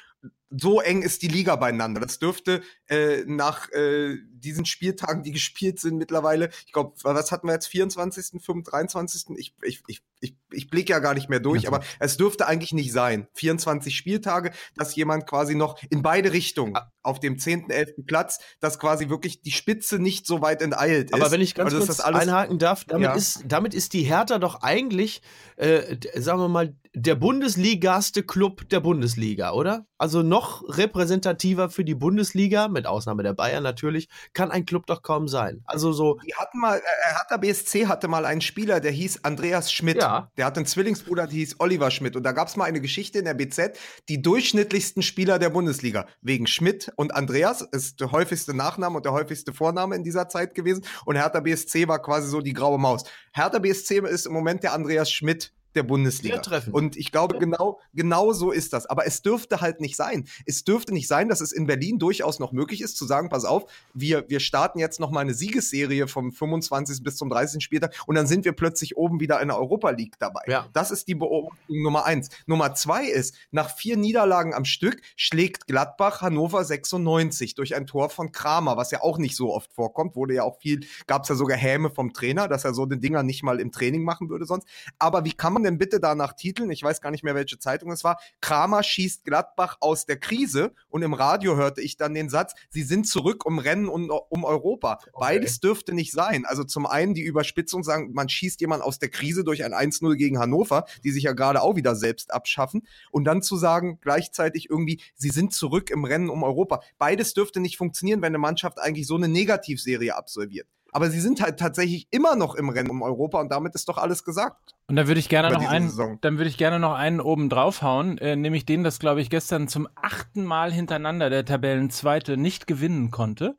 so 0.51 0.81
eng 0.81 1.01
ist 1.01 1.21
die 1.21 1.27
Liga 1.27 1.55
beieinander. 1.55 2.01
Das 2.01 2.19
dürfte 2.19 2.61
äh, 2.87 3.23
nach 3.25 3.69
äh, 3.71 4.17
diesen 4.31 4.65
Spieltagen, 4.65 5.23
die 5.23 5.31
gespielt 5.31 5.79
sind 5.79 5.97
mittlerweile, 5.97 6.49
ich 6.65 6.73
glaube, 6.73 6.93
was 7.03 7.31
hatten 7.31 7.47
wir 7.47 7.53
jetzt, 7.53 7.67
24., 7.67 8.41
25., 8.43 8.71
23., 8.71 9.25
ich, 9.37 9.55
ich, 9.63 9.81
ich, 9.87 10.01
ich, 10.19 10.37
ich 10.51 10.69
blicke 10.69 10.91
ja 10.91 10.99
gar 10.99 11.13
nicht 11.13 11.29
mehr 11.29 11.39
durch, 11.39 11.67
aber 11.67 11.81
es 11.99 12.17
dürfte 12.17 12.47
eigentlich 12.47 12.73
nicht 12.73 12.91
sein. 12.91 13.27
24 13.33 13.95
Spieltage, 13.95 14.51
dass 14.75 14.95
jemand 14.95 15.27
quasi 15.27 15.55
noch 15.55 15.81
in 15.89 16.01
beide 16.01 16.33
Richtungen 16.33 16.75
ah. 16.75 16.91
auf 17.01 17.19
dem 17.19 17.39
10., 17.39 17.69
11. 17.69 18.05
Platz, 18.05 18.39
dass 18.59 18.79
quasi 18.79 19.09
wirklich 19.09 19.41
die 19.41 19.51
Spitze 19.51 19.99
nicht 19.99 20.25
so 20.25 20.41
weit 20.41 20.61
enteilt 20.61 21.11
ist. 21.11 21.13
Aber 21.13 21.31
wenn 21.31 21.41
ich 21.41 21.55
ganz 21.55 21.73
also, 21.73 21.85
kurz 21.85 21.99
einhaken 21.99 22.59
darf, 22.59 22.83
damit, 22.85 23.05
ja. 23.09 23.15
ist, 23.15 23.43
damit 23.45 23.73
ist 23.73 23.93
die 23.93 24.03
Hertha 24.03 24.37
doch 24.39 24.61
eigentlich, 24.61 25.21
äh, 25.55 25.97
sagen 26.19 26.39
wir 26.39 26.49
mal, 26.49 26.75
der 26.93 27.15
Bundesligaste 27.15 28.23
Club 28.23 28.67
der 28.69 28.81
Bundesliga, 28.81 29.51
oder? 29.51 29.85
Also 29.97 30.23
noch 30.23 30.40
repräsentativer 30.67 31.69
für 31.69 31.83
die 31.83 31.95
Bundesliga, 31.95 32.67
mit 32.67 32.87
Ausnahme 32.87 33.23
der 33.23 33.33
Bayern 33.33 33.63
natürlich, 33.63 34.09
kann 34.33 34.51
ein 34.51 34.65
Club 34.65 34.85
doch 34.87 35.01
kaum 35.01 35.27
sein. 35.27 35.61
Also 35.65 35.91
so. 35.91 36.19
Die 36.25 36.35
hatten 36.35 36.59
mal, 36.59 36.77
äh, 36.77 37.13
Hertha 37.15 37.37
BSC 37.37 37.87
hatte 37.87 38.07
mal 38.07 38.25
einen 38.25 38.41
Spieler, 38.41 38.79
der 38.79 38.91
hieß 38.91 39.23
Andreas 39.23 39.71
Schmidt. 39.71 39.97
Ja. 39.97 40.31
Der 40.37 40.45
hat 40.45 40.57
einen 40.57 40.65
Zwillingsbruder, 40.65 41.27
der 41.27 41.35
hieß 41.35 41.55
Oliver 41.59 41.91
Schmidt. 41.91 42.15
Und 42.15 42.23
da 42.23 42.31
gab 42.31 42.47
es 42.47 42.55
mal 42.55 42.65
eine 42.65 42.81
Geschichte 42.81 43.19
in 43.19 43.25
der 43.25 43.33
BZ, 43.33 43.77
die 44.09 44.21
durchschnittlichsten 44.21 45.03
Spieler 45.03 45.39
der 45.39 45.49
Bundesliga. 45.49 46.07
Wegen 46.21 46.47
Schmidt 46.47 46.91
und 46.95 47.15
Andreas 47.15 47.61
ist 47.61 47.99
der 47.99 48.11
häufigste 48.11 48.53
Nachname 48.53 48.97
und 48.97 49.05
der 49.05 49.13
häufigste 49.13 49.53
Vorname 49.53 49.95
in 49.95 50.03
dieser 50.03 50.29
Zeit 50.29 50.55
gewesen. 50.55 50.83
Und 51.05 51.15
Hertha 51.15 51.39
BSC 51.39 51.87
war 51.87 52.01
quasi 52.01 52.29
so 52.29 52.41
die 52.41 52.53
graue 52.53 52.79
Maus. 52.79 53.03
Hertha 53.33 53.59
BSC 53.59 53.99
ist 53.99 54.25
im 54.25 54.33
Moment 54.33 54.63
der 54.63 54.73
Andreas 54.73 55.11
Schmidt 55.11 55.53
der 55.75 55.83
Bundesliga. 55.83 56.35
Und 56.71 56.97
ich 56.97 57.11
glaube, 57.11 57.37
genau, 57.39 57.79
genau 57.93 58.33
so 58.33 58.51
ist 58.51 58.73
das. 58.73 58.85
Aber 58.85 59.05
es 59.05 59.21
dürfte 59.21 59.61
halt 59.61 59.81
nicht 59.81 59.95
sein. 59.95 60.27
Es 60.45 60.63
dürfte 60.63 60.93
nicht 60.93 61.07
sein, 61.07 61.29
dass 61.29 61.41
es 61.41 61.51
in 61.51 61.67
Berlin 61.67 61.99
durchaus 61.99 62.39
noch 62.39 62.51
möglich 62.51 62.81
ist, 62.81 62.97
zu 62.97 63.05
sagen, 63.05 63.29
pass 63.29 63.45
auf, 63.45 63.65
wir, 63.93 64.25
wir 64.29 64.39
starten 64.39 64.79
jetzt 64.79 64.99
noch 64.99 65.11
mal 65.11 65.21
eine 65.21 65.33
Siegesserie 65.33 66.07
vom 66.07 66.31
25. 66.31 67.03
bis 67.03 67.15
zum 67.15 67.29
30. 67.29 67.63
Spieltag 67.63 67.95
und 68.05 68.15
dann 68.15 68.27
sind 68.27 68.45
wir 68.45 68.53
plötzlich 68.53 68.97
oben 68.97 69.19
wieder 69.19 69.41
in 69.41 69.47
der 69.47 69.57
Europa 69.57 69.89
League 69.91 70.15
dabei. 70.19 70.41
Ja. 70.47 70.67
Das 70.73 70.91
ist 70.91 71.07
die 71.07 71.15
Beobachtung 71.15 71.81
Nummer 71.81 72.05
eins. 72.05 72.29
Nummer 72.45 72.73
zwei 72.75 73.05
ist, 73.05 73.35
nach 73.51 73.75
vier 73.75 73.97
Niederlagen 73.97 74.53
am 74.53 74.65
Stück 74.65 75.01
schlägt 75.15 75.67
Gladbach 75.67 76.21
Hannover 76.21 76.63
96 76.63 77.55
durch 77.55 77.75
ein 77.75 77.87
Tor 77.87 78.09
von 78.09 78.31
Kramer, 78.31 78.77
was 78.77 78.91
ja 78.91 79.01
auch 79.01 79.17
nicht 79.17 79.35
so 79.35 79.53
oft 79.53 79.71
vorkommt. 79.73 80.15
Wurde 80.15 80.35
ja 80.35 80.43
auch 80.43 80.59
viel, 80.59 80.85
gab 81.07 81.23
es 81.23 81.29
ja 81.29 81.35
sogar 81.35 81.57
Häme 81.57 81.89
vom 81.89 82.13
Trainer, 82.13 82.47
dass 82.47 82.65
er 82.65 82.73
so 82.73 82.85
den 82.85 82.99
Dinger 82.99 83.23
nicht 83.23 83.43
mal 83.43 83.59
im 83.59 83.71
Training 83.71 84.03
machen 84.03 84.29
würde 84.29 84.45
sonst. 84.45 84.67
Aber 84.99 85.25
wie 85.25 85.33
kann 85.33 85.53
man 85.53 85.60
denn 85.63 85.77
bitte 85.77 85.99
danach 85.99 86.33
titeln? 86.33 86.71
Ich 86.71 86.83
weiß 86.83 87.01
gar 87.01 87.11
nicht 87.11 87.23
mehr, 87.23 87.35
welche 87.35 87.59
Zeitung 87.59 87.91
es 87.91 88.03
war. 88.03 88.19
Kramer 88.41 88.83
schießt 88.83 89.25
Gladbach 89.25 89.77
aus 89.79 90.05
der 90.05 90.17
Krise 90.17 90.73
und 90.89 91.01
im 91.01 91.13
Radio 91.13 91.55
hörte 91.55 91.81
ich 91.81 91.97
dann 91.97 92.13
den 92.13 92.29
Satz, 92.29 92.53
sie 92.69 92.83
sind 92.83 93.07
zurück 93.07 93.45
um 93.45 93.59
Rennen 93.59 93.87
und 93.87 94.09
um 94.09 94.43
Europa. 94.43 94.99
Beides 95.17 95.59
dürfte 95.59 95.93
nicht 95.93 96.11
sein. 96.11 96.45
Also 96.45 96.63
zum 96.63 96.85
einen 96.85 97.13
die 97.13 97.23
Überspitzung 97.23 97.83
sagen, 97.83 98.11
man 98.13 98.29
schießt 98.29 98.61
jemand 98.61 98.83
aus 98.83 98.99
der 98.99 99.09
Krise 99.09 99.43
durch 99.43 99.63
ein 99.63 99.73
1-0 99.73 100.15
gegen 100.15 100.39
Hannover, 100.39 100.85
die 101.03 101.11
sich 101.11 101.23
ja 101.23 101.33
gerade 101.33 101.61
auch 101.61 101.75
wieder 101.75 101.95
selbst 101.95 102.33
abschaffen. 102.33 102.87
Und 103.11 103.25
dann 103.25 103.41
zu 103.41 103.57
sagen, 103.57 103.99
gleichzeitig 104.01 104.69
irgendwie, 104.69 105.01
sie 105.15 105.29
sind 105.29 105.53
zurück 105.53 105.89
im 105.89 106.05
Rennen 106.05 106.29
um 106.29 106.43
Europa. 106.43 106.81
Beides 106.97 107.33
dürfte 107.33 107.59
nicht 107.59 107.77
funktionieren, 107.77 108.21
wenn 108.21 108.31
eine 108.31 108.37
Mannschaft 108.37 108.79
eigentlich 108.79 109.07
so 109.07 109.15
eine 109.15 109.27
Negativserie 109.27 110.15
absolviert. 110.15 110.67
Aber 110.91 111.09
sie 111.09 111.21
sind 111.21 111.41
halt 111.41 111.57
tatsächlich 111.57 112.07
immer 112.11 112.35
noch 112.35 112.55
im 112.55 112.69
Rennen 112.69 112.89
um 112.89 113.01
Europa 113.01 113.39
und 113.39 113.49
damit 113.49 113.75
ist 113.75 113.87
doch 113.87 113.97
alles 113.97 114.23
gesagt. 114.23 114.75
Und 114.87 114.97
da 114.97 115.07
würde 115.07 115.19
ich 115.19 115.29
gerne 115.29 115.49
noch 115.49 115.67
einen, 115.67 115.89
Saison. 115.89 116.17
dann 116.21 116.37
würde 116.37 116.49
ich 116.49 116.57
gerne 116.57 116.79
noch 116.79 116.93
einen 116.93 117.21
oben 117.21 117.49
draufhauen, 117.49 118.17
äh, 118.17 118.35
nämlich 118.35 118.65
den, 118.65 118.83
das 118.83 118.99
glaube 118.99 119.21
ich 119.21 119.29
gestern 119.29 119.69
zum 119.69 119.87
achten 119.95 120.43
Mal 120.43 120.71
hintereinander 120.71 121.29
der 121.29 121.45
Tabellenzweite 121.45 122.35
nicht 122.35 122.67
gewinnen 122.67 123.09
konnte. 123.09 123.55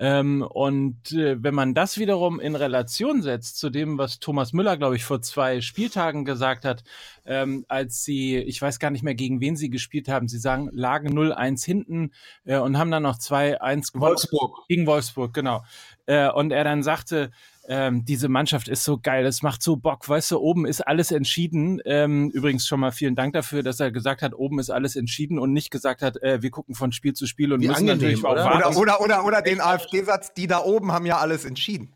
Ähm, 0.00 0.42
und 0.48 1.10
äh, 1.10 1.42
wenn 1.42 1.54
man 1.54 1.74
das 1.74 1.98
wiederum 1.98 2.38
in 2.38 2.54
Relation 2.54 3.20
setzt 3.20 3.58
zu 3.58 3.68
dem, 3.68 3.98
was 3.98 4.20
Thomas 4.20 4.52
Müller, 4.52 4.76
glaube 4.76 4.94
ich, 4.94 5.04
vor 5.04 5.20
zwei 5.22 5.60
Spieltagen 5.60 6.24
gesagt 6.24 6.64
hat, 6.64 6.84
ähm, 7.26 7.64
als 7.66 8.04
sie, 8.04 8.36
ich 8.36 8.62
weiß 8.62 8.78
gar 8.78 8.90
nicht 8.90 9.02
mehr, 9.02 9.16
gegen 9.16 9.40
wen 9.40 9.56
sie 9.56 9.70
gespielt 9.70 10.08
haben, 10.08 10.28
sie 10.28 10.38
sagen, 10.38 10.68
lagen 10.72 11.18
0-1 11.18 11.64
hinten 11.64 12.12
äh, 12.44 12.58
und 12.58 12.78
haben 12.78 12.92
dann 12.92 13.02
noch 13.02 13.18
2-1 13.18 13.92
gewonnen. 13.92 14.10
Wolfsburg. 14.10 14.68
Gegen 14.68 14.86
Wolfsburg, 14.86 15.34
genau. 15.34 15.64
Äh, 16.08 16.30
und 16.30 16.52
er 16.52 16.64
dann 16.64 16.82
sagte, 16.82 17.30
ähm, 17.68 18.06
diese 18.06 18.30
Mannschaft 18.30 18.66
ist 18.68 18.82
so 18.82 18.98
geil, 18.98 19.26
es 19.26 19.42
macht 19.42 19.62
so 19.62 19.76
Bock, 19.76 20.08
weißt 20.08 20.30
du, 20.30 20.38
oben 20.38 20.64
ist 20.64 20.80
alles 20.80 21.12
entschieden. 21.12 21.82
Ähm, 21.84 22.30
übrigens 22.30 22.66
schon 22.66 22.80
mal 22.80 22.92
vielen 22.92 23.14
Dank 23.14 23.34
dafür, 23.34 23.62
dass 23.62 23.78
er 23.78 23.92
gesagt 23.92 24.22
hat, 24.22 24.32
oben 24.32 24.58
ist 24.58 24.70
alles 24.70 24.96
entschieden 24.96 25.38
und 25.38 25.52
nicht 25.52 25.70
gesagt 25.70 26.00
hat, 26.00 26.22
äh, 26.22 26.40
wir 26.40 26.50
gucken 26.50 26.74
von 26.74 26.92
Spiel 26.92 27.12
zu 27.12 27.26
Spiel 27.26 27.52
und 27.52 27.60
Wie 27.60 27.68
müssen 27.68 27.90
angenehm, 27.90 27.98
natürlich 27.98 28.24
auch 28.24 28.32
oder? 28.32 28.44
warten. 28.44 28.76
Oder, 28.78 29.00
oder, 29.00 29.00
oder, 29.02 29.24
oder 29.26 29.42
den 29.42 29.60
AfD-Satz, 29.60 30.32
die 30.32 30.46
da 30.46 30.60
oben 30.60 30.92
haben 30.92 31.04
ja 31.04 31.18
alles 31.18 31.44
entschieden. 31.44 31.94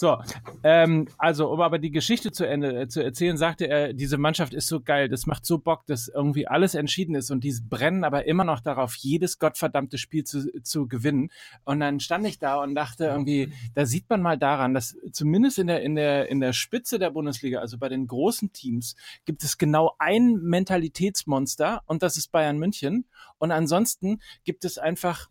So, 0.00 0.16
ähm, 0.62 1.08
also 1.18 1.52
um 1.52 1.60
aber 1.60 1.78
die 1.78 1.90
Geschichte 1.90 2.32
zu 2.32 2.46
Ende 2.46 2.74
äh, 2.74 2.88
zu 2.88 3.04
erzählen, 3.04 3.36
sagte 3.36 3.66
er, 3.66 3.92
diese 3.92 4.16
Mannschaft 4.16 4.54
ist 4.54 4.66
so 4.66 4.80
geil, 4.80 5.10
das 5.10 5.26
macht 5.26 5.44
so 5.44 5.58
Bock, 5.58 5.84
dass 5.84 6.08
irgendwie 6.08 6.46
alles 6.46 6.74
entschieden 6.74 7.14
ist 7.14 7.30
und 7.30 7.44
die 7.44 7.54
brennen 7.68 8.02
aber 8.02 8.24
immer 8.24 8.44
noch 8.44 8.60
darauf, 8.60 8.94
jedes 8.94 9.38
gottverdammte 9.38 9.98
Spiel 9.98 10.24
zu, 10.24 10.62
zu 10.62 10.88
gewinnen. 10.88 11.28
Und 11.64 11.80
dann 11.80 12.00
stand 12.00 12.26
ich 12.26 12.38
da 12.38 12.62
und 12.62 12.74
dachte 12.74 13.04
irgendwie, 13.04 13.52
da 13.74 13.84
sieht 13.84 14.08
man 14.08 14.22
mal 14.22 14.38
daran, 14.38 14.72
dass 14.72 14.96
zumindest 15.12 15.58
in 15.58 15.66
der 15.66 15.82
in 15.82 15.96
der 15.96 16.30
in 16.30 16.40
der 16.40 16.54
Spitze 16.54 16.98
der 16.98 17.10
Bundesliga, 17.10 17.58
also 17.58 17.76
bei 17.76 17.90
den 17.90 18.06
großen 18.06 18.54
Teams, 18.54 18.96
gibt 19.26 19.44
es 19.44 19.58
genau 19.58 19.96
ein 19.98 20.36
Mentalitätsmonster 20.36 21.82
und 21.84 22.02
das 22.02 22.16
ist 22.16 22.32
Bayern 22.32 22.56
München. 22.56 23.04
Und 23.36 23.50
ansonsten 23.50 24.22
gibt 24.44 24.64
es 24.64 24.78
einfach 24.78 25.28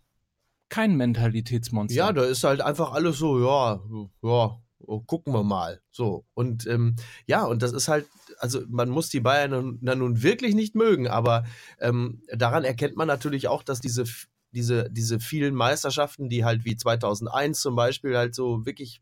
kein 0.70 0.96
Mentalitätsmonster. 0.96 1.96
Ja, 1.96 2.12
da 2.14 2.24
ist 2.24 2.44
halt 2.44 2.62
einfach 2.62 2.94
alles 2.94 3.18
so, 3.18 3.40
ja, 3.40 3.82
ja, 4.22 4.60
gucken 5.06 5.34
wir 5.34 5.44
mal. 5.44 5.82
So. 5.92 6.26
Und 6.34 6.68
ähm, 6.68 6.96
ja, 7.26 7.44
und 7.44 7.62
das 7.62 7.74
ist 7.74 7.88
halt, 7.88 8.08
also 8.38 8.62
man 8.68 8.90
muss 8.90 9.10
die 9.10 9.20
Bayern 9.20 9.78
na 9.82 9.96
nun 9.96 10.24
wirklich 10.24 10.56
nicht 10.56 10.76
mögen, 10.76 11.08
aber 11.08 11.46
ähm, 11.80 12.22
daran 12.34 12.64
erkennt 12.64 12.96
man 12.96 13.08
natürlich 13.08 13.48
auch, 13.48 13.64
dass 13.64 13.82
diese, 13.82 14.06
diese, 14.52 14.90
diese 14.90 15.20
vielen 15.20 15.56
Meisterschaften, 15.56 16.30
die 16.30 16.46
halt 16.46 16.66
wie 16.66 16.76
2001 16.76 17.60
zum 17.60 17.76
Beispiel 17.76 18.18
halt 18.18 18.36
so 18.36 18.66
wirklich 18.66 19.02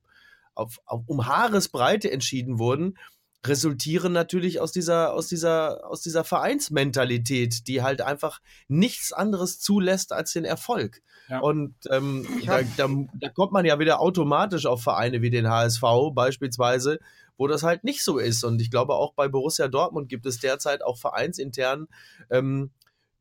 auf, 0.55 0.79
auf, 0.85 1.03
um 1.05 1.27
Haaresbreite 1.27 2.11
entschieden 2.11 2.59
wurden, 2.59 2.97
resultieren 3.45 4.13
natürlich 4.13 4.59
aus 4.59 4.71
dieser, 4.71 5.13
aus 5.13 5.27
dieser, 5.27 5.89
aus 5.89 6.01
dieser 6.01 6.23
Vereinsmentalität, 6.23 7.67
die 7.67 7.81
halt 7.81 8.01
einfach 8.01 8.39
nichts 8.67 9.13
anderes 9.13 9.59
zulässt 9.59 10.11
als 10.11 10.33
den 10.33 10.45
Erfolg. 10.45 11.01
Ja. 11.29 11.39
Und 11.39 11.75
ähm, 11.89 12.27
da, 12.45 12.61
da, 12.77 12.89
da 13.13 13.29
kommt 13.29 13.51
man 13.51 13.65
ja 13.65 13.79
wieder 13.79 13.99
automatisch 13.99 14.65
auf 14.65 14.81
Vereine 14.81 15.21
wie 15.21 15.29
den 15.29 15.47
HSV 15.47 15.83
beispielsweise, 16.13 16.99
wo 17.37 17.47
das 17.47 17.63
halt 17.63 17.83
nicht 17.83 18.03
so 18.03 18.17
ist. 18.17 18.43
Und 18.43 18.61
ich 18.61 18.71
glaube, 18.71 18.95
auch 18.95 19.13
bei 19.13 19.27
Borussia 19.27 19.67
Dortmund 19.67 20.09
gibt 20.09 20.25
es 20.25 20.39
derzeit 20.39 20.83
auch 20.83 20.97
vereinsintern 20.97 21.87
ähm, 22.29 22.71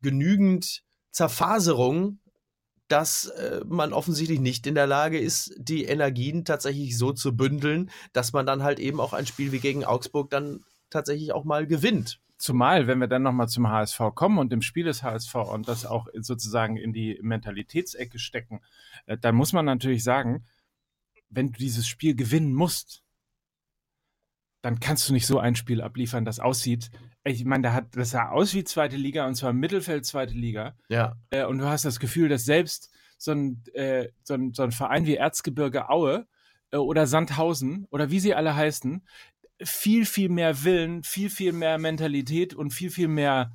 genügend 0.01 0.83
Zerfaserung, 1.11 2.19
dass 2.87 3.25
äh, 3.25 3.61
man 3.65 3.93
offensichtlich 3.93 4.39
nicht 4.39 4.65
in 4.67 4.75
der 4.75 4.87
Lage 4.87 5.19
ist, 5.19 5.53
die 5.57 5.85
Energien 5.85 6.45
tatsächlich 6.45 6.97
so 6.97 7.11
zu 7.11 7.35
bündeln, 7.35 7.89
dass 8.13 8.33
man 8.33 8.45
dann 8.45 8.63
halt 8.63 8.79
eben 8.79 8.99
auch 8.99 9.13
ein 9.13 9.25
Spiel 9.25 9.51
wie 9.51 9.59
gegen 9.59 9.83
Augsburg 9.83 10.29
dann 10.29 10.63
tatsächlich 10.89 11.33
auch 11.33 11.43
mal 11.43 11.67
gewinnt. 11.67 12.19
Zumal, 12.37 12.87
wenn 12.87 12.99
wir 12.99 13.07
dann 13.07 13.23
nochmal 13.23 13.49
zum 13.49 13.67
HSV 13.67 13.99
kommen 14.13 14.37
und 14.37 14.51
dem 14.51 14.61
Spiel 14.61 14.85
des 14.85 15.03
HSV 15.03 15.35
und 15.35 15.67
das 15.67 15.85
auch 15.85 16.07
sozusagen 16.13 16.77
in 16.77 16.93
die 16.93 17.19
Mentalitätsecke 17.21 18.19
stecken, 18.19 18.61
äh, 19.05 19.17
dann 19.17 19.35
muss 19.35 19.53
man 19.53 19.65
natürlich 19.65 20.03
sagen, 20.03 20.45
wenn 21.29 21.51
du 21.51 21.59
dieses 21.59 21.87
Spiel 21.87 22.15
gewinnen 22.15 22.53
musst, 22.53 23.03
dann 24.61 24.79
kannst 24.79 25.09
du 25.09 25.13
nicht 25.13 25.27
so 25.27 25.39
ein 25.39 25.55
Spiel 25.55 25.81
abliefern, 25.81 26.25
das 26.25 26.39
aussieht. 26.39 26.89
Ich 27.27 27.45
meine, 27.45 27.63
da 27.63 27.73
hat, 27.73 27.95
das 27.95 28.11
sah 28.11 28.29
aus 28.29 28.53
wie 28.53 28.63
zweite 28.63 28.95
Liga 28.95 29.27
und 29.27 29.35
zwar 29.35 29.53
Mittelfeld 29.53 30.05
zweite 30.05 30.33
Liga. 30.33 30.75
Ja. 30.89 31.15
Äh, 31.29 31.45
und 31.45 31.57
du 31.59 31.65
hast 31.65 31.85
das 31.85 31.99
Gefühl, 31.99 32.29
dass 32.29 32.45
selbst 32.45 32.89
so 33.17 33.31
ein, 33.31 33.63
äh, 33.73 34.09
so 34.23 34.33
ein, 34.35 34.53
so 34.53 34.63
ein 34.63 34.71
Verein 34.71 35.05
wie 35.05 35.15
Erzgebirge 35.15 35.89
Aue 35.89 36.27
äh, 36.71 36.77
oder 36.77 37.05
Sandhausen 37.07 37.85
oder 37.91 38.09
wie 38.11 38.19
sie 38.19 38.33
alle 38.33 38.55
heißen, 38.55 39.05
viel, 39.63 40.05
viel 40.05 40.29
mehr 40.29 40.63
Willen, 40.63 41.03
viel, 41.03 41.29
viel 41.29 41.51
mehr 41.51 41.77
Mentalität 41.79 42.53
und 42.53 42.71
viel, 42.71 42.91
viel 42.91 43.07
mehr 43.07 43.51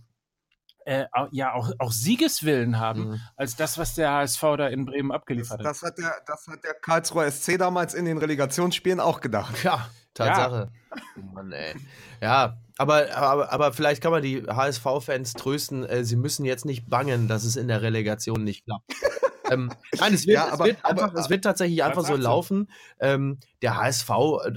äh, 0.84 1.04
ja 1.30 1.54
auch, 1.54 1.70
auch 1.78 1.92
Siegeswillen 1.92 2.78
haben, 2.80 3.10
Mhm. 3.10 3.20
als 3.36 3.54
das, 3.54 3.78
was 3.78 3.94
der 3.94 4.10
HSV 4.10 4.40
da 4.58 4.66
in 4.66 4.84
Bremen 4.84 5.10
Das, 5.10 5.16
abgeliefert 5.16 5.60
hat. 5.60 5.64
das, 5.66 5.82
hat 5.82 5.96
der, 5.96 6.12
das 6.26 6.46
hat 6.48 6.64
der 6.64 6.74
Karlsruher 6.74 7.30
SC 7.30 7.56
damals 7.56 7.94
in 7.94 8.04
den 8.04 8.18
Relegationsspielen 8.18 8.98
auch 8.98 9.20
gedacht. 9.20 9.62
Ja, 9.62 9.88
Tatsache. 10.12 10.72
Mann, 11.32 11.52
ey. 11.52 11.74
Ja, 12.20 12.58
aber, 12.78 13.14
aber, 13.16 13.52
aber 13.52 13.72
vielleicht 13.72 14.02
kann 14.02 14.12
man 14.12 14.22
die 14.22 14.42
HSV-Fans 14.42 15.34
trösten, 15.34 15.84
äh, 15.84 16.04
sie 16.04 16.16
müssen 16.16 16.44
jetzt 16.44 16.64
nicht 16.64 16.88
bangen, 16.88 17.28
dass 17.28 17.44
es 17.44 17.56
in 17.56 17.68
der 17.68 17.82
Relegation 17.82 18.44
nicht 18.44 18.64
klappt. 18.64 18.92
ähm, 19.52 19.70
nein, 19.98 20.14
es 20.14 20.26
wird, 20.26 20.36
Ja, 20.36 20.52
aber- 20.52 20.64
es, 20.64 20.68
wird 20.70 20.78
aber- 20.84 21.04
einfach, 21.04 21.14
es 21.20 21.30
wird 21.30 21.44
tatsächlich 21.44 21.82
einfach 21.84 22.04
so 22.04 22.16
laufen. 22.16 22.68
Ähm, 23.00 23.38
der 23.62 23.76
HSV, 23.76 24.10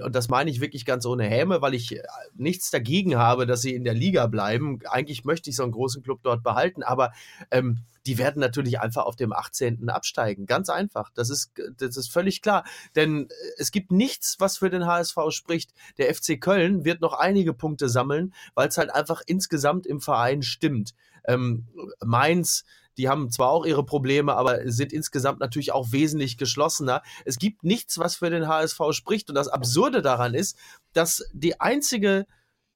und 0.04 0.16
das 0.16 0.30
meine 0.30 0.50
ich 0.50 0.62
wirklich 0.62 0.86
ganz 0.86 1.06
ohne 1.06 1.26
Häme, 1.26 1.62
weil 1.62 1.74
ich 1.74 1.96
äh, 1.96 2.02
nichts 2.36 2.72
dagegen 2.72 3.18
habe, 3.18 3.46
dass 3.46 3.62
sie 3.62 3.74
in 3.76 3.84
der 3.84 3.94
Liga 3.94 4.28
bleiben. 4.28 4.80
Eigentlich 4.90 5.26
möchte 5.26 5.50
ich 5.50 5.56
so 5.56 5.64
einen 5.64 5.72
großen 5.72 6.02
Club 6.04 6.20
dort 6.24 6.42
behalten, 6.44 6.82
aber 6.84 7.12
ähm, 7.52 7.80
die 8.08 8.18
werden 8.20 8.40
natürlich 8.40 8.80
einfach 8.80 9.06
auf 9.06 9.16
dem 9.16 9.34
18. 9.34 9.90
absteigen. 9.90 10.46
Ganz 10.46 10.70
einfach. 10.70 11.10
Das 11.16 11.30
ist, 11.32 11.54
das 11.78 11.98
ist 11.98 12.12
völlig 12.12 12.42
klar. 12.44 12.64
Denn 12.96 13.26
äh, 13.30 13.34
es 13.58 13.72
gibt 13.72 13.92
nichts, 13.92 14.36
was 14.40 14.58
für 14.58 14.70
den 14.70 14.86
HSV 14.86 15.18
spricht. 15.30 15.74
Der 15.98 16.14
FC 16.14 16.40
Köln 16.40 16.86
wird 16.86 17.02
noch 17.02 17.14
einige 17.14 17.54
Punkte 17.54 17.90
sammeln, 17.90 18.34
weil 18.54 18.68
es 18.68 18.78
halt 18.78 18.94
einfach 18.94 19.22
insgesamt 19.26 19.86
im 19.88 20.02
Verein 20.02 20.42
stimmt. 20.44 20.94
Ähm, 21.28 21.68
Mainz, 22.04 22.64
die 22.98 23.10
haben 23.10 23.30
zwar 23.30 23.50
auch 23.50 23.66
ihre 23.66 23.86
Probleme, 23.86 24.36
aber 24.36 24.60
sind 24.72 24.94
insgesamt 24.94 25.40
natürlich 25.40 25.72
auch 25.72 25.92
wesentlich 25.92 26.38
geschlossener. 26.38 27.02
Es 27.26 27.38
gibt 27.38 27.64
nichts, 27.64 27.98
was 27.98 28.16
für 28.16 28.30
den 28.30 28.48
HSV 28.48 28.80
spricht. 28.92 29.30
Und 29.30 29.36
das 29.36 29.48
Absurde 29.48 30.02
daran 30.02 30.34
ist, 30.34 30.58
dass 30.94 31.24
die 31.34 31.60
einzige, 31.60 32.26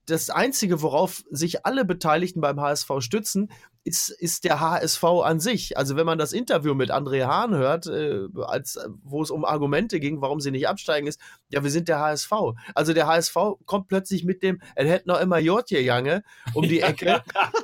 das 0.10 0.30
einzige, 0.30 0.82
worauf 0.82 1.24
sich 1.30 1.66
alle 1.66 1.86
Beteiligten 1.86 2.42
beim 2.42 2.60
HSV 2.60 2.92
stützen, 3.00 3.50
ist, 3.84 4.10
ist 4.10 4.44
der 4.44 4.60
HSV 4.60 5.04
an 5.04 5.40
sich. 5.40 5.78
Also 5.78 5.96
wenn 5.96 6.06
man 6.06 6.20
das 6.20 6.34
Interview 6.34 6.76
mit 6.76 6.92
André 6.92 7.26
Hahn 7.26 7.56
hört, 7.56 7.88
äh, 7.88 8.28
als, 8.46 8.80
wo 9.04 9.22
es 9.24 9.32
um 9.32 9.46
Argumente 9.46 10.00
ging, 10.00 10.22
warum 10.22 10.40
sie 10.42 10.52
nicht 10.52 10.68
absteigen, 10.68 11.08
ist, 11.08 11.20
ja, 11.50 11.64
wir 11.64 11.72
sind 11.72 11.88
der 11.88 12.00
HSV. 12.00 12.32
Also 12.76 12.94
der 12.94 13.08
HSV 13.08 13.36
kommt 13.66 13.88
plötzlich 13.88 14.24
mit 14.24 14.44
dem, 14.44 14.62
er 14.76 14.88
hätte 14.88 15.08
noch 15.08 15.20
immer 15.20 15.40
Jotje 15.40 15.82
Jange 15.82 16.24
um 16.54 16.68
die 16.68 16.82
Ecke 16.90 17.24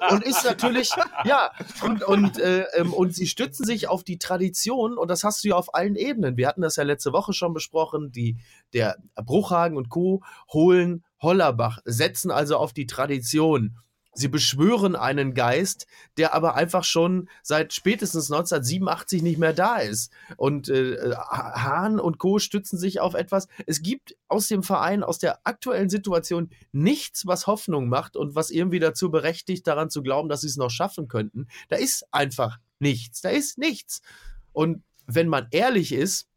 und 0.10 0.24
ist 0.24 0.44
natürlich, 0.44 0.90
ja, 1.26 1.52
und, 1.84 2.04
und, 2.04 2.40
äh, 2.40 2.66
ähm, 2.76 2.94
und 2.94 3.14
sie 3.14 3.28
stützen 3.28 3.66
sich 3.66 3.88
auf 3.88 4.04
die 4.04 4.18
Tradition 4.18 4.98
und 4.98 5.10
das 5.10 5.24
hast 5.24 5.44
du 5.44 5.50
ja 5.50 5.56
auf 5.56 5.76
allen 5.76 5.96
Ebenen. 5.96 6.38
Wir 6.38 6.48
hatten 6.48 6.62
das 6.62 6.78
ja 6.78 6.84
letzte 6.84 7.14
Woche 7.14 7.34
schon 7.34 7.54
besprochen, 7.54 8.12
die, 8.12 8.38
der 8.74 8.98
Bruchhagen 9.16 9.78
und 9.78 9.90
Co. 9.90 10.24
holen 10.52 11.04
Hollerbach 11.22 11.80
setzen 11.86 12.32
also 12.32 12.58
auf 12.58 12.74
die 12.74 12.88
Tradition. 12.88 13.78
Sie 14.18 14.30
beschwören 14.30 14.96
einen 14.96 15.34
Geist, 15.34 15.88
der 16.16 16.34
aber 16.34 16.56
einfach 16.56 16.86
schon 16.86 17.30
seit 17.44 17.74
spätestens 17.74 18.32
1987 18.32 19.22
nicht 19.22 19.38
mehr 19.38 19.52
da 19.52 19.76
ist. 19.76 20.10
Und 20.38 20.70
äh, 20.70 21.14
Hahn 21.14 22.00
und 22.00 22.18
Co. 22.18 22.40
stützen 22.40 22.80
sich 22.80 23.02
auf 23.02 23.14
etwas. 23.14 23.50
Es 23.68 23.82
gibt 23.82 24.16
aus 24.30 24.48
dem 24.48 24.64
Verein, 24.64 25.04
aus 25.04 25.20
der 25.20 25.46
aktuellen 25.46 25.90
Situation 25.90 26.50
nichts, 26.72 27.28
was 27.28 27.46
Hoffnung 27.46 27.90
macht 27.90 28.16
und 28.16 28.36
was 28.36 28.52
irgendwie 28.52 28.80
dazu 28.80 29.12
berechtigt, 29.12 29.68
daran 29.68 29.90
zu 29.90 30.02
glauben, 30.02 30.30
dass 30.30 30.42
sie 30.42 30.48
es 30.48 30.56
noch 30.56 30.72
schaffen 30.72 31.10
könnten. 31.10 31.48
Da 31.68 31.76
ist 31.76 32.08
einfach 32.12 32.58
nichts. 32.80 33.20
Da 33.20 33.30
ist 33.30 33.58
nichts. 33.58 34.02
Und 34.54 34.82
wenn 35.08 35.28
man 35.28 35.48
ehrlich 35.52 35.92
ist, 35.92 36.30